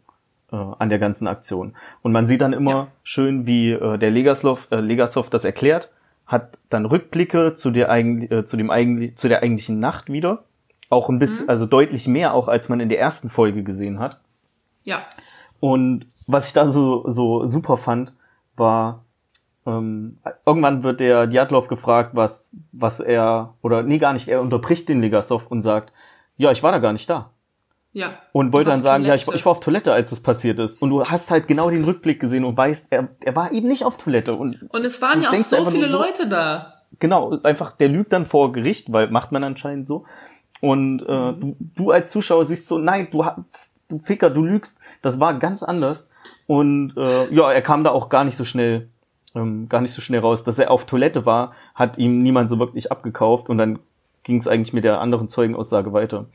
äh, 0.53 0.57
an 0.57 0.91
der 0.91 0.99
ganzen 0.99 1.27
Aktion. 1.27 1.75
Und 2.03 2.13
man 2.13 2.27
sieht 2.27 2.43
dann 2.43 2.53
immer 2.53 2.71
Ja. 2.71 2.87
schön, 3.05 3.47
wie 3.47 3.71
äh, 3.71 3.97
der 3.97 4.11
Legasov, 4.11 4.69
äh, 4.71 4.81
Legasov 4.81 5.31
das 5.31 5.47
erklärt, 5.47 5.89
hat 6.27 6.59
dann 6.71 6.87
Rückblicke 6.87 7.55
zu 7.55 7.71
der, 7.71 7.91
eigentlich, 7.91 8.31
äh, 8.31 8.45
zu 8.45 8.57
dem 8.57 8.71
eigentlich, 8.71 9.17
zu 9.17 9.29
der 9.29 9.43
eigentlichen 9.43 9.81
Nacht 9.81 10.11
wieder. 10.11 10.45
Auch 10.91 11.09
ein 11.09 11.19
bisschen, 11.19 11.49
also 11.49 11.67
deutlich 11.67 12.07
mehr 12.07 12.35
auch, 12.35 12.49
als 12.49 12.69
man 12.69 12.81
in 12.81 12.89
der 12.89 13.01
ersten 13.01 13.29
Folge 13.29 13.63
gesehen 13.63 13.99
hat. 13.99 14.21
Ja. 14.85 15.03
Und 15.61 16.07
was 16.27 16.49
ich 16.49 16.53
da 16.53 16.67
so, 16.67 17.09
so 17.09 17.45
super 17.45 17.77
fand, 17.77 18.13
war, 18.57 19.05
ähm, 19.67 20.19
irgendwann 20.47 20.83
wird 20.83 21.01
der 21.01 21.27
Djatlov 21.27 21.69
gefragt, 21.69 22.15
was, 22.15 22.57
was 22.73 23.01
er, 23.01 23.55
oder 23.63 23.83
nee, 23.83 23.99
gar 23.99 24.13
nicht, 24.13 24.29
er 24.29 24.41
unterbricht 24.41 24.89
den 24.89 25.01
Legasov 25.01 25.47
und 25.49 25.63
sagt, 25.63 25.93
ja, 26.37 26.51
ich 26.51 26.63
war 26.63 26.73
da 26.73 26.79
gar 26.79 26.93
nicht 26.93 27.09
da. 27.09 27.31
Ja. 27.95 28.19
Und 28.33 28.53
wollte 28.53 28.71
dann 28.71 28.83
sagen, 28.83 29.05
ja, 29.05 29.15
ich, 29.15 29.25
Toilette. 29.25 29.39
ich 29.41 29.47
war 29.47 29.53
auf 29.53 29.61
Toilette, 29.61 29.93
als 29.93 30.11
es 30.13 30.21
passiert 30.21 30.59
ist. 30.59 30.83
Und 30.83 30.91
du 30.91 31.05
hast 31.05 31.31
halt 31.31 31.47
genau 31.49 31.71
den 31.71 31.85
Rückblick 31.85 32.21
gesehen 32.21 32.45
und 32.45 32.57
weißt, 32.57 32.89
er, 32.91 33.09
er 33.25 33.37
war 33.37 33.53
eben 33.53 33.69
nicht 33.69 33.85
auf 33.85 33.97
Toilette. 33.97 34.35
Und 34.35 34.61
Und 34.71 34.85
es 34.85 35.01
waren 35.01 35.21
Du 35.21 35.25
ja 35.27 35.31
auch 35.31 35.43
so 35.43 35.65
viele 35.71 35.89
so- 35.89 35.99
Leute 35.99 36.29
da. 36.29 36.75
genau, 36.99 37.39
einfach, 37.45 37.73
der 37.73 37.89
lügt 37.89 38.13
dann 38.13 38.27
vor 38.27 38.53
Gericht, 38.53 38.93
weil 38.93 39.09
macht 39.11 39.31
man 39.33 39.45
anscheinend 39.45 39.87
so. 39.87 40.05
Und 40.61 41.03
äh, 41.03 41.07
du, 41.07 41.57
du 41.77 41.91
als 41.93 42.11
Zuschauer 42.11 42.45
siehst 42.45 42.67
so, 42.67 42.79
nein, 42.79 43.09
du, 43.13 43.25
du 43.89 43.99
Ficker, 43.99 44.29
du 44.31 44.43
lügst. 44.45 44.79
Das 45.01 45.21
war 45.21 45.39
ganz 45.39 45.63
anders. 45.63 46.11
Und 46.49 46.97
äh, 46.97 47.33
ja, 47.33 47.53
er 47.53 47.63
kam 47.63 47.85
da 47.85 47.91
auch 47.91 48.09
gar 48.09 48.25
nicht 48.25 48.37
so 48.37 48.45
schnell, 48.45 48.89
ähm, 49.37 49.69
gar 49.69 49.81
nicht 49.83 49.93
so 49.93 50.01
schnell 50.03 50.21
raus. 50.21 50.43
Dass 50.43 50.59
er 50.59 50.71
auf 50.73 50.85
Toilette 50.87 51.27
war, 51.27 51.53
hat 51.77 51.97
ihm 51.99 52.23
niemand 52.25 52.49
so 52.51 52.59
wirklich 52.59 52.91
abgekauft. 52.91 53.49
Und 53.49 53.59
dann 53.59 53.79
ging 54.25 54.39
es 54.39 54.49
eigentlich 54.49 54.73
mit 54.73 54.83
der 54.85 55.01
anderen 55.01 55.29
Zeugenaussage 55.29 55.93
weiter. 55.93 56.27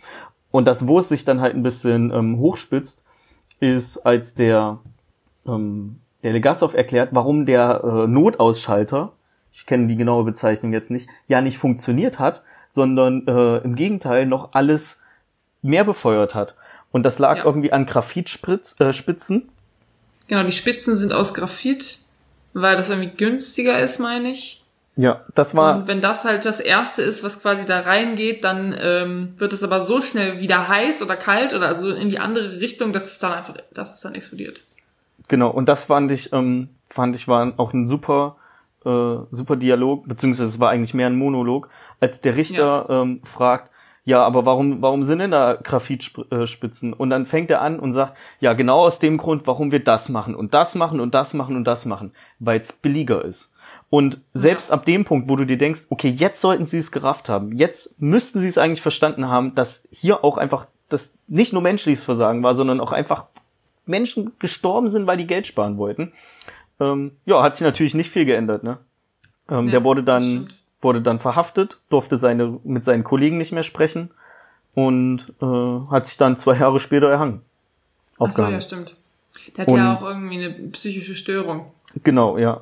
Und 0.51 0.65
das, 0.67 0.87
wo 0.87 0.99
es 0.99 1.09
sich 1.09 1.25
dann 1.25 1.41
halt 1.41 1.55
ein 1.55 1.63
bisschen 1.63 2.11
ähm, 2.11 2.39
hochspitzt, 2.39 3.03
ist, 3.59 3.97
als 3.99 4.35
der, 4.35 4.79
ähm, 5.45 5.99
der 6.23 6.33
Legasov 6.33 6.73
erklärt, 6.73 7.09
warum 7.11 7.45
der 7.45 7.81
äh, 7.83 8.07
Notausschalter, 8.07 9.13
ich 9.51 9.65
kenne 9.65 9.87
die 9.87 9.95
genaue 9.95 10.23
Bezeichnung 10.23 10.73
jetzt 10.73 10.91
nicht, 10.91 11.09
ja 11.25 11.41
nicht 11.41 11.57
funktioniert 11.57 12.19
hat, 12.19 12.43
sondern 12.67 13.27
äh, 13.27 13.57
im 13.57 13.75
Gegenteil 13.75 14.25
noch 14.25 14.53
alles 14.53 15.01
mehr 15.61 15.83
befeuert 15.83 16.35
hat. 16.35 16.55
Und 16.91 17.05
das 17.05 17.19
lag 17.19 17.39
Ja. 17.39 17.45
irgendwie 17.45 17.71
an 17.71 17.85
Graphitspitzen. 17.85 19.41
Äh. 19.41 19.41
Genau, 20.27 20.43
die 20.43 20.51
Spitzen 20.51 20.95
sind 20.95 21.13
aus 21.13 21.33
Graphit, 21.33 21.99
weil 22.53 22.75
das 22.75 22.89
irgendwie 22.89 23.15
günstiger 23.15 23.79
ist, 23.81 23.99
meine 23.99 24.31
ich. 24.31 24.58
Ja, 24.99 25.21
das 25.33 25.55
war 25.55 25.77
Und 25.77 25.87
wenn 25.87 26.01
das 26.01 26.25
halt 26.25 26.43
das 26.43 26.59
erste 26.59 27.01
ist, 27.01 27.23
was 27.23 27.41
quasi 27.41 27.65
da 27.65 27.79
reingeht, 27.79 28.43
dann 28.43 28.75
ähm, 28.77 29.33
wird 29.37 29.53
es 29.53 29.63
aber 29.63 29.79
so 29.79 30.01
schnell 30.01 30.41
wieder 30.41 30.67
heiß 30.67 31.01
oder 31.01 31.15
kalt 31.15 31.53
oder 31.53 31.67
also 31.67 31.91
in 31.95 32.09
die 32.09 32.19
andere 32.19 32.59
Richtung, 32.59 32.91
dass 32.91 33.05
es 33.05 33.17
dann 33.17 33.31
einfach, 33.31 33.53
dass 33.73 33.93
es 33.93 34.01
dann 34.01 34.13
explodiert. 34.13 34.61
Genau, 35.29 35.51
und 35.51 35.69
das 35.69 35.85
fand 35.85 36.11
ich, 36.11 36.33
ähm, 36.33 36.67
fand 36.89 37.15
ich 37.15 37.29
war 37.29 37.53
auch 37.55 37.71
ein 37.71 37.87
super, 37.87 38.35
äh, 38.83 39.15
super 39.31 39.55
Dialog, 39.55 40.05
beziehungsweise 40.05 40.49
es 40.49 40.59
war 40.59 40.71
eigentlich 40.71 40.93
mehr 40.93 41.07
ein 41.07 41.15
Monolog, 41.15 41.69
als 42.01 42.19
der 42.19 42.35
Richter 42.35 42.87
ähm, 42.89 43.21
fragt, 43.23 43.69
ja, 44.03 44.21
aber 44.25 44.45
warum, 44.45 44.81
warum 44.81 45.03
sind 45.03 45.19
denn 45.19 45.31
da 45.31 45.53
Graphitspitzen? 45.53 46.91
Und 46.91 47.09
dann 47.09 47.25
fängt 47.25 47.51
er 47.51 47.61
an 47.61 47.79
und 47.79 47.93
sagt, 47.93 48.17
ja, 48.41 48.51
genau 48.51 48.81
aus 48.81 48.99
dem 48.99 49.17
Grund, 49.17 49.47
warum 49.47 49.71
wir 49.71 49.81
das 49.81 50.09
machen 50.09 50.35
und 50.35 50.53
das 50.53 50.75
machen 50.75 50.99
und 50.99 51.13
das 51.13 51.33
machen 51.33 51.55
und 51.55 51.63
das 51.63 51.85
machen, 51.85 52.11
weil 52.39 52.59
es 52.59 52.73
billiger 52.73 53.23
ist. 53.23 53.48
Und 53.89 54.21
selbst 54.33 54.71
ab 54.71 54.85
dem 54.85 55.03
Punkt, 55.03 55.27
wo 55.29 55.35
du 55.35 55.45
dir 55.45 55.57
denkst, 55.57 55.87
okay, 55.89 56.09
jetzt 56.09 56.41
sollten 56.41 56.65
sie 56.65 56.77
es 56.77 56.91
gerafft 56.91 57.27
haben, 57.27 57.53
jetzt 57.53 57.99
müssten 58.01 58.39
sie 58.39 58.47
es 58.47 58.57
eigentlich 58.59 58.81
verstanden 58.81 59.27
haben, 59.29 59.55
dass 59.55 59.87
hier 59.91 60.23
auch 60.23 60.37
einfach 60.37 60.67
das 60.89 61.13
nicht 61.27 61.53
nur 61.53 61.61
menschliches 61.63 62.03
Versagen 62.03 62.43
war, 62.43 62.53
sondern 62.53 62.79
auch 62.81 62.91
einfach 62.91 63.25
Menschen 63.87 64.31
gestorben 64.39 64.89
sind, 64.89 65.07
weil 65.07 65.17
die 65.17 65.25
Geld 65.27 65.47
sparen 65.47 65.77
wollten. 65.77 66.11
Ähm, 66.79 67.11
ja, 67.25 67.41
hat 67.41 67.55
sich 67.55 67.65
natürlich 67.65 67.95
nicht 67.95 68.11
viel 68.11 68.25
geändert, 68.25 68.63
ne? 68.63 68.77
Ähm, 69.49 69.65
Ja, 69.65 69.71
der 69.71 69.83
wurde 69.83 70.03
dann, 70.03 70.49
wurde 70.81 71.01
dann 71.01 71.17
verhaftet, 71.19 71.79
durfte 71.89 72.17
seine, 72.17 72.59
mit 72.63 72.85
seinen 72.85 73.03
Kollegen 73.03 73.37
nicht 73.37 73.51
mehr 73.51 73.63
sprechen 73.63 74.11
und 74.75 75.33
äh, 75.41 75.45
hat 75.91 76.05
sich 76.05 76.17
dann 76.17 76.37
zwei 76.37 76.55
Jahre 76.55 76.79
später 76.79 77.09
erhangen. 77.09 77.41
Ach 78.13 78.17
so, 78.17 78.23
Aufgehangen. 78.25 78.53
ja, 78.53 78.61
stimmt. 78.61 78.95
Der 79.57 79.65
hat 79.65 79.71
ja 79.73 79.91
Und- 79.91 79.97
auch 79.97 80.07
irgendwie 80.07 80.37
eine 80.45 80.51
psychische 80.69 81.15
Störung. 81.15 81.71
Genau, 82.03 82.37
ja, 82.37 82.61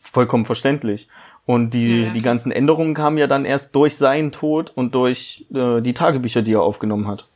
vollkommen 0.00 0.44
verständlich. 0.44 1.08
Und 1.46 1.70
die, 1.70 2.00
Ja, 2.00 2.06
ja, 2.06 2.12
die 2.12 2.22
ganzen 2.22 2.50
Änderungen 2.50 2.94
kamen 2.94 3.18
ja 3.18 3.26
dann 3.26 3.44
erst 3.44 3.74
durch 3.74 3.96
seinen 3.96 4.32
Tod 4.32 4.72
und 4.74 4.94
durch 4.94 5.46
äh, 5.54 5.80
die 5.82 5.92
Tagebücher, 5.92 6.42
die 6.42 6.54
er 6.54 6.62
aufgenommen 6.62 7.06
hat. 7.06 7.26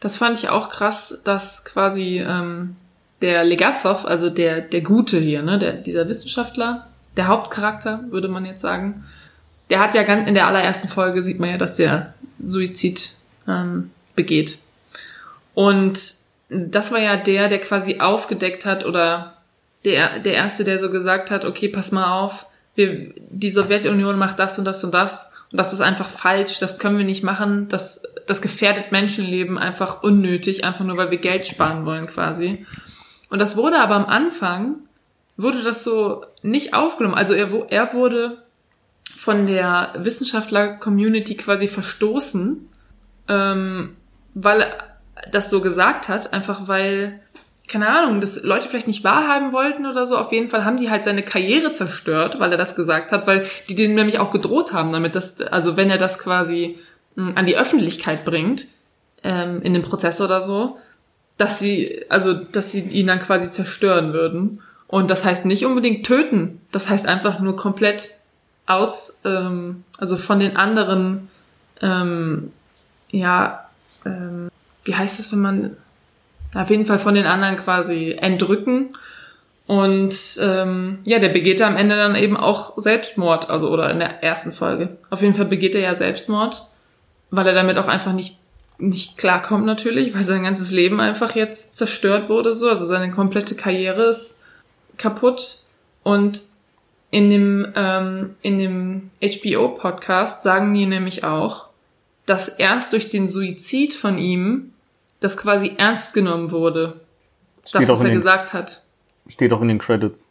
Das 0.00 0.16
fand 0.16 0.36
ich 0.36 0.48
auch 0.48 0.70
krass, 0.70 1.20
dass 1.24 1.64
quasi 1.64 2.24
ähm, 2.26 2.76
der 3.20 3.44
Legasov, 3.44 4.04
also 4.04 4.28
der 4.28 4.60
der 4.60 4.80
Gute 4.80 5.18
hier, 5.18 5.42
ne, 5.42 5.58
der 5.58 5.72
dieser 5.72 6.08
Wissenschaftler, 6.08 6.88
der 7.16 7.28
Hauptcharakter, 7.28 8.04
würde 8.10 8.28
man 8.28 8.44
jetzt 8.44 8.60
sagen, 8.60 9.04
der 9.70 9.80
hat 9.80 9.94
ja 9.94 10.02
ganz 10.02 10.28
in 10.28 10.34
der 10.34 10.48
allerersten 10.48 10.88
Folge 10.88 11.22
sieht 11.22 11.38
man 11.38 11.50
ja, 11.50 11.58
dass 11.58 11.74
der 11.76 12.14
Suizid 12.42 13.12
ähm, 13.46 13.90
begeht. 14.16 14.58
Und 15.54 16.16
das 16.48 16.90
war 16.90 17.00
ja 17.00 17.16
der, 17.16 17.48
der 17.48 17.60
quasi 17.60 18.00
aufgedeckt 18.00 18.66
hat 18.66 18.84
oder 18.84 19.37
der 19.92 20.18
der 20.18 20.34
erste, 20.34 20.64
der 20.64 20.78
so 20.78 20.90
gesagt 20.90 21.30
hat, 21.30 21.44
okay, 21.44 21.68
pass 21.68 21.92
mal 21.92 22.20
auf, 22.20 22.46
wir, 22.74 23.12
die 23.30 23.50
Sowjetunion 23.50 24.18
macht 24.18 24.38
das 24.38 24.58
und 24.58 24.64
das 24.64 24.84
und 24.84 24.92
das 24.92 25.32
und 25.50 25.58
das 25.58 25.72
ist 25.72 25.80
einfach 25.80 26.08
falsch, 26.08 26.58
das 26.58 26.78
können 26.78 26.98
wir 26.98 27.06
nicht 27.06 27.24
machen, 27.24 27.68
das, 27.68 28.02
das 28.26 28.42
gefährdet 28.42 28.92
Menschenleben 28.92 29.56
einfach 29.56 30.02
unnötig, 30.02 30.64
einfach 30.64 30.84
nur 30.84 30.98
weil 30.98 31.10
wir 31.10 31.18
Geld 31.18 31.46
sparen 31.46 31.86
wollen 31.86 32.06
quasi. 32.06 32.66
Und 33.30 33.38
das 33.38 33.56
wurde 33.56 33.80
aber 33.80 33.94
am 33.94 34.04
Anfang, 34.06 34.76
wurde 35.36 35.62
das 35.62 35.84
so 35.84 36.24
nicht 36.42 36.74
aufgenommen. 36.74 37.14
Also 37.14 37.32
er, 37.32 37.48
er 37.70 37.94
wurde 37.94 38.42
von 39.10 39.46
der 39.46 39.92
Wissenschaftler-Community 39.98 41.36
quasi 41.36 41.66
verstoßen, 41.66 42.68
ähm, 43.28 43.96
weil 44.34 44.60
er 44.62 44.76
das 45.32 45.48
so 45.48 45.62
gesagt 45.62 46.08
hat, 46.08 46.32
einfach 46.32 46.68
weil, 46.68 47.20
keine 47.68 47.88
Ahnung, 47.88 48.20
das 48.20 48.42
Leute 48.42 48.68
vielleicht 48.68 48.86
nicht 48.86 49.04
wahrhaben 49.04 49.52
wollten 49.52 49.86
oder 49.86 50.06
so. 50.06 50.16
Auf 50.16 50.32
jeden 50.32 50.48
Fall 50.48 50.64
haben 50.64 50.78
die 50.78 50.90
halt 50.90 51.04
seine 51.04 51.22
Karriere 51.22 51.72
zerstört, 51.72 52.40
weil 52.40 52.50
er 52.50 52.58
das 52.58 52.74
gesagt 52.74 53.12
hat, 53.12 53.26
weil 53.26 53.46
die 53.68 53.74
denen 53.74 53.94
nämlich 53.94 54.18
auch 54.18 54.30
gedroht 54.30 54.72
haben, 54.72 54.90
damit 54.90 55.14
das, 55.14 55.40
also 55.40 55.76
wenn 55.76 55.90
er 55.90 55.98
das 55.98 56.18
quasi 56.18 56.78
mh, 57.16 57.34
an 57.34 57.46
die 57.46 57.56
Öffentlichkeit 57.56 58.24
bringt, 58.24 58.66
ähm, 59.22 59.60
in 59.62 59.74
dem 59.74 59.82
Prozess 59.82 60.20
oder 60.20 60.40
so, 60.40 60.78
dass 61.36 61.58
sie, 61.58 62.04
also, 62.08 62.32
dass 62.34 62.72
sie 62.72 62.80
ihn 62.80 63.06
dann 63.06 63.20
quasi 63.20 63.50
zerstören 63.50 64.12
würden. 64.12 64.62
Und 64.86 65.10
das 65.10 65.24
heißt 65.24 65.44
nicht 65.44 65.66
unbedingt 65.66 66.06
töten. 66.06 66.62
Das 66.72 66.88
heißt 66.88 67.06
einfach 67.06 67.38
nur 67.40 67.56
komplett 67.56 68.10
aus, 68.66 69.20
ähm, 69.24 69.84
also 69.98 70.16
von 70.16 70.40
den 70.40 70.56
anderen, 70.56 71.28
ähm, 71.82 72.52
ja, 73.10 73.68
ähm, 74.06 74.48
wie 74.84 74.94
heißt 74.94 75.18
das, 75.18 75.32
wenn 75.32 75.40
man, 75.40 75.76
auf 76.54 76.70
jeden 76.70 76.86
Fall 76.86 76.98
von 76.98 77.14
den 77.14 77.26
anderen 77.26 77.56
quasi 77.56 78.16
entrücken. 78.18 78.94
Und 79.66 80.38
ähm, 80.40 81.00
ja, 81.04 81.18
der 81.18 81.28
begeht 81.28 81.60
am 81.60 81.76
Ende 81.76 81.96
dann 81.96 82.16
eben 82.16 82.36
auch 82.36 82.78
Selbstmord, 82.78 83.50
also 83.50 83.68
oder 83.68 83.90
in 83.90 83.98
der 83.98 84.22
ersten 84.22 84.52
Folge. 84.52 84.96
Auf 85.10 85.20
jeden 85.20 85.34
Fall 85.34 85.44
begeht 85.44 85.74
er 85.74 85.82
ja 85.82 85.94
Selbstmord, 85.94 86.62
weil 87.30 87.46
er 87.46 87.54
damit 87.54 87.76
auch 87.76 87.88
einfach 87.88 88.12
nicht 88.12 88.38
nicht 88.80 89.18
klarkommt 89.18 89.66
natürlich, 89.66 90.14
weil 90.14 90.22
sein 90.22 90.44
ganzes 90.44 90.70
Leben 90.70 91.00
einfach 91.00 91.34
jetzt 91.34 91.76
zerstört 91.76 92.28
wurde 92.28 92.54
so, 92.54 92.68
also 92.68 92.86
seine 92.86 93.10
komplette 93.10 93.56
Karriere 93.56 94.04
ist 94.04 94.38
kaputt 94.96 95.64
und 96.04 96.42
in 97.10 97.28
dem 97.28 97.72
ähm, 97.74 98.36
in 98.42 98.58
dem 98.58 99.10
HBO 99.20 99.70
Podcast 99.70 100.42
sagen 100.42 100.72
die 100.74 100.86
nämlich 100.86 101.24
auch, 101.24 101.68
dass 102.26 102.48
erst 102.48 102.92
durch 102.92 103.10
den 103.10 103.28
Suizid 103.28 103.94
von 103.94 104.18
ihm 104.18 104.72
das 105.20 105.36
quasi 105.36 105.74
ernst 105.76 106.14
genommen 106.14 106.50
wurde, 106.50 107.00
Steht 107.66 107.82
das 107.82 107.88
was 107.88 108.00
er 108.00 108.06
den- 108.08 108.14
gesagt 108.14 108.52
hat. 108.52 108.82
Steht 109.28 109.52
auch 109.52 109.60
in 109.60 109.68
den 109.68 109.78
Credits. 109.78 110.28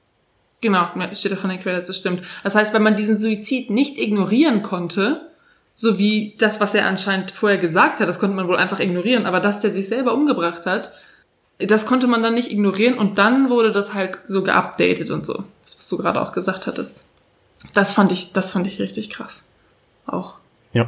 Genau, 0.61 0.87
steht 1.13 1.37
auch 1.37 1.43
in 1.43 1.51
den 1.51 1.59
Credits, 1.61 1.87
das 1.87 1.97
stimmt. 1.97 2.23
Das 2.43 2.55
heißt, 2.55 2.73
wenn 2.73 2.81
man 2.81 2.95
diesen 2.95 3.17
Suizid 3.17 3.69
nicht 3.69 3.99
ignorieren 3.99 4.63
konnte, 4.63 5.29
so 5.75 5.99
wie 5.99 6.33
das, 6.39 6.59
was 6.59 6.73
er 6.73 6.87
anscheinend 6.87 7.29
vorher 7.29 7.59
gesagt 7.59 7.99
hat, 7.99 8.07
das 8.07 8.17
konnte 8.19 8.35
man 8.35 8.47
wohl 8.47 8.57
einfach 8.57 8.79
ignorieren, 8.79 9.27
aber 9.27 9.39
dass 9.39 9.59
der 9.59 9.69
sich 9.71 9.87
selber 9.87 10.13
umgebracht 10.15 10.65
hat, 10.65 10.91
das 11.59 11.85
konnte 11.85 12.07
man 12.07 12.23
dann 12.23 12.33
nicht 12.33 12.51
ignorieren 12.51 12.97
und 12.97 13.19
dann 13.19 13.51
wurde 13.51 13.71
das 13.71 13.93
halt 13.93 14.17
so 14.23 14.41
geupdatet 14.43 15.11
und 15.11 15.25
so. 15.27 15.43
Das, 15.63 15.77
was 15.77 15.87
du 15.89 15.97
gerade 15.97 16.19
auch 16.21 16.31
gesagt 16.31 16.65
hattest. 16.65 17.03
Das 17.75 17.93
fand 17.93 18.11
ich, 18.11 18.31
das 18.33 18.51
fand 18.51 18.65
ich 18.65 18.79
richtig 18.79 19.11
krass. 19.11 19.43
Auch. 20.07 20.35
Ja. 20.73 20.87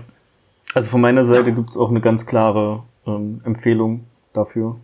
Also 0.74 0.90
von 0.90 1.02
meiner 1.02 1.24
Seite 1.24 1.50
Ja. 1.50 1.56
gibt's 1.56 1.78
auch 1.78 1.90
eine 1.90 2.02
ganz 2.02 2.26
klare 2.26 2.84
ähm, 3.16 3.42
Empfehlung 3.46 4.06
dafür. 4.34 4.78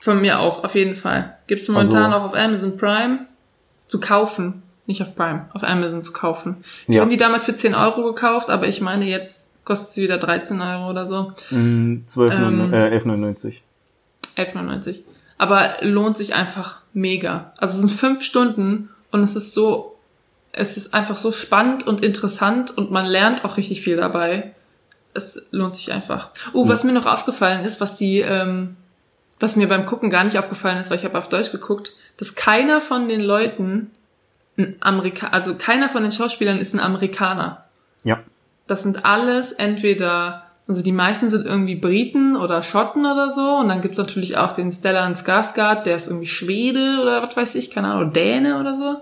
Von 0.00 0.20
mir 0.20 0.40
auch, 0.40 0.62
auf 0.64 0.74
jeden 0.74 0.94
Fall. 0.94 1.36
Gibt's 1.46 1.68
momentan 1.68 2.12
Also- 2.12 2.18
auch 2.18 2.24
auf 2.30 2.34
Amazon 2.34 2.76
Prime 2.76 3.26
zu 3.86 4.00
kaufen. 4.00 4.62
nicht 4.88 5.02
auf 5.02 5.16
Prime, 5.16 5.46
auf 5.52 5.64
Amazon 5.64 6.04
zu 6.04 6.12
kaufen. 6.12 6.58
Wir 6.86 6.96
Ja. 6.96 7.02
haben 7.02 7.10
die 7.10 7.16
damals 7.16 7.42
für 7.42 7.56
10 7.56 7.74
Euro 7.74 8.04
gekauft, 8.04 8.50
aber 8.50 8.68
ich 8.68 8.80
meine, 8.80 9.04
jetzt 9.06 9.50
kostet 9.64 9.94
sie 9.94 10.02
wieder 10.04 10.16
13 10.16 10.60
Euro 10.60 10.88
oder 10.90 11.08
so. 11.08 11.32
Mm, 11.50 12.02
12, 12.06 12.32
Ähm. 12.34 12.72
äh, 12.72 12.90
11,99. 12.90 13.62
11,99. 14.36 15.02
Aber 15.38 15.70
lohnt 15.80 16.16
sich 16.16 16.34
einfach 16.36 16.82
mega. 16.92 17.52
Also 17.58 17.74
es 17.74 17.80
sind 17.80 17.90
fünf 17.90 18.22
Stunden 18.22 18.90
und 19.10 19.24
es 19.24 19.34
ist 19.34 19.54
so, 19.54 19.96
es 20.52 20.76
ist 20.76 20.94
einfach 20.94 21.16
so 21.16 21.32
spannend 21.32 21.86
und 21.86 22.04
interessant 22.04 22.76
und 22.78 22.90
man 22.92 23.06
lernt 23.06 23.44
auch 23.44 23.56
richtig 23.56 23.82
viel 23.82 23.96
dabei. 23.96 24.52
Es 25.16 25.48
lohnt 25.50 25.76
sich 25.76 25.92
einfach. 25.92 26.30
Uh, 26.52 26.68
was 26.68 26.84
mir 26.84 26.92
noch 26.92 27.06
aufgefallen 27.06 27.64
ist, 27.64 27.80
was 27.80 27.94
die, 27.96 28.20
ähm, 28.20 28.76
was 29.40 29.56
mir 29.56 29.68
beim 29.68 29.86
Gucken 29.86 30.10
gar 30.10 30.24
nicht 30.24 30.38
aufgefallen 30.38 30.78
ist, 30.78 30.90
weil 30.90 30.98
ich 30.98 31.04
habe 31.04 31.18
auf 31.18 31.28
Deutsch 31.28 31.50
geguckt, 31.50 31.92
dass 32.16 32.34
keiner 32.34 32.80
von 32.80 33.08
den 33.08 33.20
Leuten 33.20 33.90
ein 34.58 34.76
Amerika, 34.80 35.28
also 35.28 35.54
keiner 35.54 35.88
von 35.88 36.02
den 36.02 36.12
Schauspielern 36.12 36.58
ist 36.58 36.74
ein 36.74 36.80
Amerikaner. 36.80 37.64
Ja. 38.04 38.20
Das 38.66 38.82
sind 38.82 39.04
alles 39.04 39.52
entweder, 39.52 40.44
also 40.66 40.82
die 40.82 40.92
meisten 40.92 41.28
sind 41.28 41.46
irgendwie 41.46 41.76
Briten 41.76 42.36
oder 42.36 42.62
Schotten 42.62 43.06
oder 43.06 43.30
so. 43.30 43.56
Und 43.56 43.68
dann 43.68 43.80
gibt's 43.80 43.98
natürlich 43.98 44.36
auch 44.36 44.52
den 44.52 44.72
Stellan 44.72 45.14
Skarsgård, 45.14 45.84
der 45.84 45.96
ist 45.96 46.08
irgendwie 46.08 46.26
Schwede 46.26 47.00
oder 47.02 47.22
was 47.22 47.36
weiß 47.36 47.54
ich, 47.56 47.70
keine 47.70 47.92
Ahnung, 47.92 48.12
Däne 48.12 48.58
oder 48.58 48.74
so. 48.74 48.96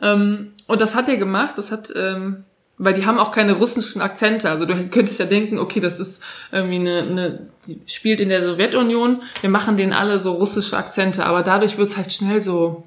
Ähm, 0.00 0.52
und 0.66 0.80
das 0.80 0.94
hat 0.94 1.08
er 1.08 1.16
gemacht, 1.16 1.58
das 1.58 1.70
hat, 1.70 1.92
ähm, 1.94 2.44
weil 2.78 2.94
die 2.94 3.04
haben 3.06 3.18
auch 3.18 3.32
keine 3.32 3.52
russischen 3.54 4.00
Akzente. 4.00 4.48
Also 4.50 4.64
du 4.64 4.74
könntest 4.88 5.18
ja 5.18 5.26
denken, 5.26 5.58
okay, 5.58 5.80
das 5.80 5.98
ist 6.00 6.22
irgendwie 6.52 6.76
eine, 6.78 6.98
eine 7.02 7.38
die 7.66 7.80
spielt 7.86 8.20
in 8.20 8.28
der 8.28 8.40
Sowjetunion, 8.42 9.22
wir 9.40 9.50
machen 9.50 9.76
denen 9.76 9.92
alle 9.92 10.20
so 10.20 10.32
russische 10.32 10.76
Akzente, 10.76 11.26
aber 11.26 11.42
dadurch 11.42 11.76
wird's 11.78 11.96
halt 11.96 12.12
schnell 12.12 12.40
so, 12.40 12.84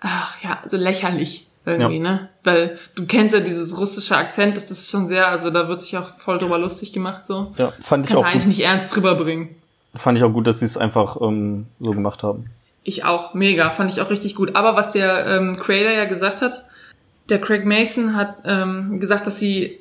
ach 0.00 0.42
ja, 0.42 0.58
so 0.66 0.76
lächerlich 0.76 1.46
irgendwie, 1.64 1.96
Ja. 1.96 2.02
ne? 2.02 2.28
Weil 2.44 2.78
du 2.94 3.04
kennst 3.06 3.34
ja 3.34 3.40
dieses 3.40 3.78
russische 3.78 4.16
Akzent, 4.16 4.56
das 4.56 4.70
ist 4.70 4.90
schon 4.90 5.08
sehr, 5.08 5.28
also 5.28 5.50
da 5.50 5.68
wird 5.68 5.82
sich 5.82 5.96
auch 5.98 6.08
voll 6.08 6.38
drüber 6.38 6.58
lustig 6.58 6.92
gemacht, 6.92 7.26
so. 7.26 7.52
Ja, 7.58 7.72
fand 7.82 8.04
ich 8.04 8.10
Kannst 8.10 8.14
auch 8.14 8.24
eigentlich 8.26 8.44
gut. 8.44 8.48
nicht 8.48 8.64
ernst 8.64 8.94
drüber 8.94 9.14
bringen. 9.16 9.54
Fand 9.94 10.16
ich 10.18 10.24
auch 10.24 10.32
gut, 10.32 10.46
dass 10.46 10.60
sie 10.60 10.64
es 10.66 10.76
einfach 10.76 11.20
ähm, 11.20 11.66
so 11.80 11.92
gemacht 11.92 12.22
haben. 12.22 12.46
Ich 12.84 13.04
auch, 13.04 13.34
mega, 13.34 13.70
fand 13.70 13.90
ich 13.90 14.00
auch 14.00 14.10
richtig 14.10 14.34
gut. 14.34 14.54
Aber 14.56 14.76
was 14.76 14.92
der 14.92 15.26
ähm, 15.26 15.56
Creator 15.58 15.92
ja 15.92 16.04
gesagt 16.06 16.40
hat, 16.40 16.64
der 17.28 17.40
Craig 17.40 17.64
Mason 17.64 18.16
hat 18.16 18.38
ähm, 18.44 19.00
gesagt, 19.00 19.26
dass 19.26 19.38
sie, 19.38 19.78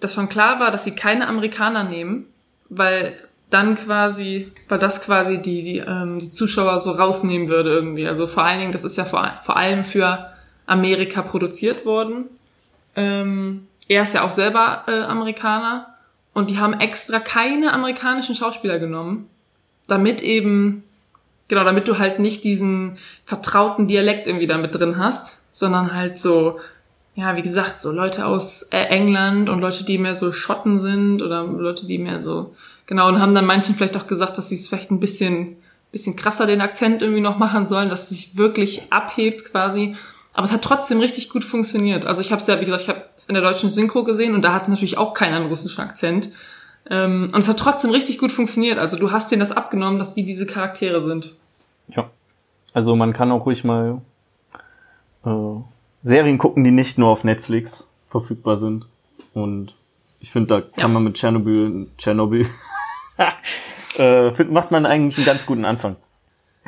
dass 0.00 0.14
schon 0.14 0.28
klar 0.28 0.60
war, 0.60 0.70
dass 0.70 0.84
sie 0.84 0.92
keine 0.92 1.28
Amerikaner 1.28 1.84
nehmen, 1.84 2.26
weil 2.68 3.16
dann 3.50 3.74
quasi, 3.74 4.52
weil 4.68 4.78
das 4.78 5.00
quasi 5.02 5.40
die, 5.40 5.62
die, 5.62 5.78
ähm, 5.78 6.18
die 6.18 6.30
Zuschauer 6.30 6.80
so 6.80 6.92
rausnehmen 6.92 7.48
würde 7.48 7.70
irgendwie. 7.70 8.06
Also 8.06 8.26
vor 8.26 8.44
allen 8.44 8.60
Dingen, 8.60 8.72
das 8.72 8.84
ist 8.84 8.96
ja 8.96 9.04
vor, 9.04 9.38
vor 9.42 9.56
allem 9.56 9.84
für 9.84 10.32
Amerika 10.66 11.22
produziert 11.22 11.84
worden. 11.84 12.26
Ähm, 12.96 13.66
er 13.88 14.02
ist 14.02 14.14
ja 14.14 14.22
auch 14.22 14.32
selber 14.32 14.84
äh, 14.86 15.02
Amerikaner 15.02 15.94
und 16.32 16.50
die 16.50 16.58
haben 16.58 16.74
extra 16.74 17.20
keine 17.20 17.72
amerikanischen 17.72 18.34
Schauspieler 18.34 18.78
genommen, 18.78 19.28
damit 19.86 20.22
eben 20.22 20.84
Genau, 21.48 21.64
damit 21.64 21.88
du 21.88 21.98
halt 21.98 22.20
nicht 22.20 22.42
diesen 22.44 22.96
vertrauten 23.24 23.86
Dialekt 23.86 24.26
irgendwie 24.26 24.46
da 24.46 24.56
mit 24.56 24.74
drin 24.74 24.98
hast, 24.98 25.42
sondern 25.50 25.94
halt 25.94 26.18
so, 26.18 26.58
ja, 27.14 27.36
wie 27.36 27.42
gesagt, 27.42 27.80
so 27.80 27.92
Leute 27.92 28.26
aus 28.26 28.64
äh, 28.70 28.84
England 28.84 29.48
und 29.48 29.60
Leute, 29.60 29.84
die 29.84 29.98
mehr 29.98 30.14
so 30.14 30.32
Schotten 30.32 30.80
sind 30.80 31.22
oder 31.22 31.44
Leute, 31.44 31.86
die 31.86 31.98
mehr 31.98 32.20
so, 32.20 32.54
genau, 32.86 33.08
und 33.08 33.20
haben 33.20 33.34
dann 33.34 33.46
manchen 33.46 33.74
vielleicht 33.74 33.96
auch 33.96 34.06
gesagt, 34.06 34.36
dass 34.36 34.48
sie 34.48 34.56
es 34.56 34.68
vielleicht 34.68 34.90
ein 34.90 35.00
bisschen, 35.00 35.56
bisschen 35.92 36.16
krasser 36.16 36.46
den 36.46 36.60
Akzent 36.60 37.02
irgendwie 37.02 37.20
noch 37.20 37.38
machen 37.38 37.66
sollen, 37.68 37.88
dass 37.88 38.04
es 38.04 38.08
sich 38.08 38.36
wirklich 38.36 38.92
abhebt 38.92 39.44
quasi. 39.44 39.94
Aber 40.32 40.44
es 40.44 40.52
hat 40.52 40.62
trotzdem 40.62 40.98
richtig 40.98 41.30
gut 41.30 41.44
funktioniert. 41.44 42.06
Also 42.06 42.20
ich 42.20 42.32
habe 42.32 42.40
es 42.40 42.48
ja, 42.48 42.60
wie 42.60 42.64
gesagt, 42.64 42.82
ich 42.82 42.88
habe 42.88 43.04
es 43.14 43.26
in 43.26 43.34
der 43.34 43.42
deutschen 43.44 43.70
Synchro 43.70 44.02
gesehen 44.02 44.34
und 44.34 44.42
da 44.42 44.52
hat 44.52 44.68
natürlich 44.68 44.98
auch 44.98 45.14
keiner 45.14 45.36
einen 45.36 45.46
russischen 45.46 45.80
Akzent. 45.80 46.30
Ähm, 46.90 47.30
und 47.32 47.38
es 47.38 47.48
hat 47.48 47.58
trotzdem 47.58 47.90
richtig 47.90 48.18
gut 48.18 48.32
funktioniert. 48.32 48.78
Also 48.78 48.98
du 48.98 49.12
hast 49.12 49.30
denen 49.30 49.40
das 49.40 49.52
abgenommen, 49.52 50.00
dass 50.00 50.14
die 50.14 50.24
diese 50.24 50.46
Charaktere 50.46 51.06
sind. 51.06 51.34
Ja. 51.86 52.10
Also 52.72 52.96
man 52.96 53.12
kann 53.12 53.30
auch 53.30 53.46
ruhig 53.46 53.62
mal 53.62 54.00
äh, 55.24 55.30
Serien 56.04 56.38
gucken, 56.38 56.62
die 56.62 56.70
nicht 56.70 56.98
nur 56.98 57.08
auf 57.08 57.24
Netflix 57.24 57.88
verfügbar 58.08 58.56
sind. 58.56 58.86
Und 59.32 59.74
ich 60.20 60.30
finde, 60.30 60.46
da 60.54 60.60
kann 60.60 60.72
Ja. 60.76 60.88
man 60.88 61.02
mit 61.04 61.14
Tschernobyl, 61.14 61.88
Tschernobyl, 61.98 62.46
äh, 63.98 64.30
find, 64.32 64.52
macht 64.52 64.70
man 64.70 64.86
eigentlich 64.86 65.16
einen 65.18 65.26
ganz 65.26 65.46
guten 65.46 65.64
Anfang. 65.64 65.96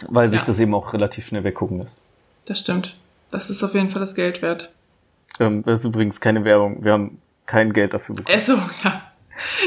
Weil 0.08 0.28
sich 0.28 0.40
Ja. 0.40 0.46
das 0.46 0.58
eben 0.58 0.74
auch 0.74 0.92
relativ 0.92 1.26
schnell 1.26 1.44
weggucken 1.44 1.78
lässt. 1.78 1.98
Das 2.46 2.58
stimmt. 2.58 2.96
Das 3.30 3.48
ist 3.50 3.62
auf 3.62 3.74
jeden 3.74 3.90
Fall 3.90 4.00
das 4.00 4.14
Geld 4.14 4.42
wert. 4.42 4.72
Ähm, 5.40 5.62
das 5.64 5.80
ist 5.80 5.84
übrigens 5.84 6.20
keine 6.20 6.44
Werbung. 6.44 6.84
Wir 6.84 6.92
haben 6.92 7.18
kein 7.46 7.72
Geld 7.72 7.94
dafür 7.94 8.14
bekommen. 8.14 8.34
Also, 8.34 8.54
ja. 8.84 9.02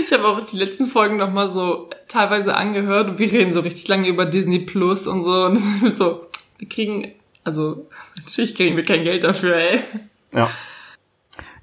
Ich 0.03 0.11
habe 0.11 0.27
auch 0.27 0.45
die 0.47 0.57
letzten 0.57 0.85
Folgen 0.87 1.17
noch 1.17 1.31
mal 1.31 1.47
so 1.47 1.89
teilweise 2.07 2.55
angehört 2.55 3.07
und 3.07 3.19
wir 3.19 3.31
reden 3.31 3.53
so 3.53 3.59
richtig 3.59 3.87
lange 3.87 4.07
über 4.07 4.25
Disney 4.25 4.59
Plus 4.59 5.05
und 5.05 5.23
so. 5.23 5.45
Und 5.45 5.55
es 5.57 5.83
ist 5.83 5.97
so, 5.99 6.21
wir 6.57 6.67
kriegen, 6.67 7.11
also 7.43 7.87
natürlich 8.17 8.55
kriegen 8.55 8.75
wir 8.75 8.85
kein 8.85 9.03
Geld 9.03 9.23
dafür, 9.23 9.55
ey. 9.55 9.79
Ja. 10.33 10.49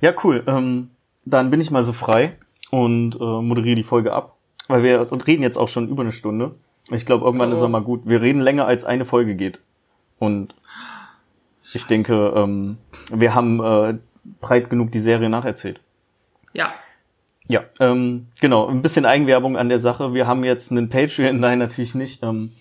Ja, 0.01 0.13
cool. 0.25 0.43
Ähm, 0.47 0.91
dann 1.25 1.51
bin 1.51 1.61
ich 1.61 1.71
mal 1.71 1.85
so 1.85 1.93
frei 1.93 2.39
und 2.71 3.17
äh, 3.17 3.19
moderiere 3.43 3.77
die 3.77 3.83
Folge 3.83 4.13
ab. 4.13 4.37
Weil 4.69 4.83
wir 4.83 5.09
reden 5.27 5.43
jetzt 5.43 5.57
auch 5.57 5.69
schon 5.69 5.89
über 5.89 6.03
eine 6.03 6.13
Stunde. 6.13 6.55
Ich 6.91 7.07
glaube, 7.07 7.25
irgendwann 7.25 7.51
Oh. 7.51 7.55
ist 7.55 7.61
er 7.61 7.69
mal 7.69 7.83
gut. 7.83 8.03
Wir 8.05 8.21
reden 8.21 8.41
länger, 8.41 8.67
als 8.67 8.85
eine 8.85 9.05
Folge 9.05 9.35
geht. 9.37 9.61
Und 10.19 10.55
ich 11.73 11.87
denke, 11.87 12.33
ähm, 12.37 12.79
wir 13.13 13.35
haben 13.35 13.61
äh, 13.63 13.99
breit 14.41 14.71
genug 14.71 14.93
die 14.93 15.01
Serie 15.01 15.29
nacherzählt. 15.29 15.81
Ja. 16.53 16.73
Ja, 17.49 17.63
ähm, 17.79 18.27
genau, 18.41 18.67
ein 18.67 18.83
bisschen 18.83 19.05
Eigenwerbung 19.05 19.57
an 19.57 19.69
der 19.69 19.79
Sache. 19.79 20.15
Wir 20.15 20.27
haben 20.27 20.43
jetzt 20.43 20.73
einen 20.73 20.89
Patreon, 20.89 21.39
nein, 21.41 21.59
natürlich 21.61 21.95
nicht. 21.95 22.23
Ähm, 22.25 22.53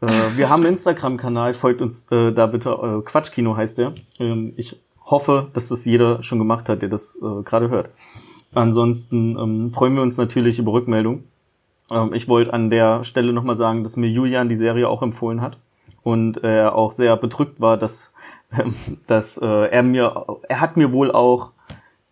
äh, 0.00 0.36
wir 0.36 0.48
haben 0.48 0.60
einen 0.62 0.74
Instagram-Kanal, 0.74 1.54
folgt 1.54 1.82
uns 1.82 2.06
äh, 2.10 2.32
da 2.32 2.46
bitte, 2.46 2.70
äh, 2.70 3.02
Quatschkino 3.02 3.56
heißt 3.56 3.78
der. 3.78 3.94
Ähm, 4.18 4.52
ich 4.56 4.80
hoffe, 5.04 5.48
dass 5.52 5.68
das 5.68 5.84
jeder 5.84 6.22
schon 6.22 6.38
gemacht 6.38 6.68
hat, 6.68 6.82
der 6.82 6.88
das 6.88 7.16
äh, 7.16 7.42
gerade 7.42 7.70
hört. 7.70 7.90
Ansonsten 8.54 9.38
ähm, 9.38 9.72
freuen 9.72 9.94
wir 9.94 10.02
uns 10.02 10.16
natürlich 10.16 10.58
über 10.58 10.72
Rückmeldung. 10.72 11.24
Ähm, 11.90 12.12
ich 12.14 12.28
wollte 12.28 12.52
an 12.52 12.70
der 12.70 13.04
Stelle 13.04 13.32
nochmal 13.32 13.56
sagen, 13.56 13.82
dass 13.82 13.96
mir 13.96 14.08
Julian 14.08 14.48
die 14.48 14.54
Serie 14.54 14.88
auch 14.88 15.02
empfohlen 15.02 15.40
hat 15.40 15.58
und 16.02 16.44
er 16.44 16.74
auch 16.74 16.92
sehr 16.92 17.16
bedrückt 17.16 17.60
war, 17.60 17.76
dass, 17.76 18.12
ähm, 18.58 18.74
dass 19.06 19.38
äh, 19.38 19.46
er 19.46 19.82
mir, 19.82 20.26
er 20.48 20.60
hat 20.60 20.76
mir 20.76 20.92
wohl 20.92 21.10
auch 21.10 21.52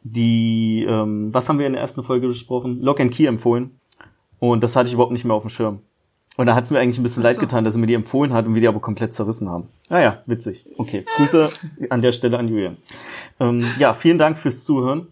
die, 0.02 0.86
ähm, 0.88 1.32
was 1.32 1.48
haben 1.48 1.58
wir 1.58 1.66
in 1.66 1.72
der 1.72 1.82
ersten 1.82 2.02
Folge 2.02 2.28
besprochen? 2.28 2.80
Lock 2.80 3.00
and 3.00 3.10
Key 3.10 3.26
empfohlen. 3.26 3.80
Und 4.38 4.62
das 4.62 4.76
hatte 4.76 4.88
ich 4.88 4.94
überhaupt 4.94 5.12
nicht 5.12 5.24
mehr 5.24 5.34
auf 5.34 5.42
dem 5.42 5.50
Schirm. 5.50 5.80
Und 6.36 6.46
da 6.46 6.54
hat 6.54 6.64
es 6.64 6.70
mir 6.70 6.78
eigentlich 6.80 6.98
ein 6.98 7.02
bisschen 7.02 7.22
Ach 7.22 7.28
leid 7.28 7.36
so. 7.36 7.40
getan, 7.40 7.64
dass 7.64 7.74
sie 7.74 7.80
mir 7.80 7.86
die 7.86 7.94
empfohlen 7.94 8.32
hat 8.32 8.46
und 8.46 8.54
wir 8.54 8.60
die 8.60 8.68
aber 8.68 8.80
komplett 8.80 9.14
zerrissen 9.14 9.48
haben. 9.48 9.68
Naja, 9.88 10.22
witzig. 10.26 10.66
Okay, 10.76 11.04
Grüße 11.16 11.48
an 11.90 12.02
der 12.02 12.12
Stelle 12.12 12.38
an 12.38 12.48
Julian. 12.48 12.76
Ähm, 13.40 13.66
ja, 13.78 13.94
vielen 13.94 14.18
Dank 14.18 14.36
fürs 14.38 14.64
Zuhören. 14.64 15.06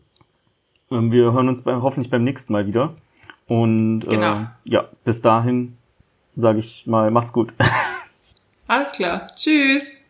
Ähm, 0.90 1.12
wir 1.12 1.32
hören 1.32 1.48
uns 1.48 1.62
bei, 1.62 1.74
hoffentlich 1.76 2.10
beim 2.10 2.24
nächsten 2.24 2.52
Mal 2.52 2.66
wieder. 2.66 2.94
Und 3.46 4.04
äh, 4.04 4.08
Genau. 4.08 4.46
ja, 4.64 4.84
bis 5.04 5.22
dahin 5.22 5.76
sage 6.36 6.58
ich 6.58 6.86
mal, 6.86 7.10
macht's 7.10 7.32
gut. 7.32 7.52
Alles 8.66 8.92
klar. 8.92 9.26
Tschüss. 9.36 10.00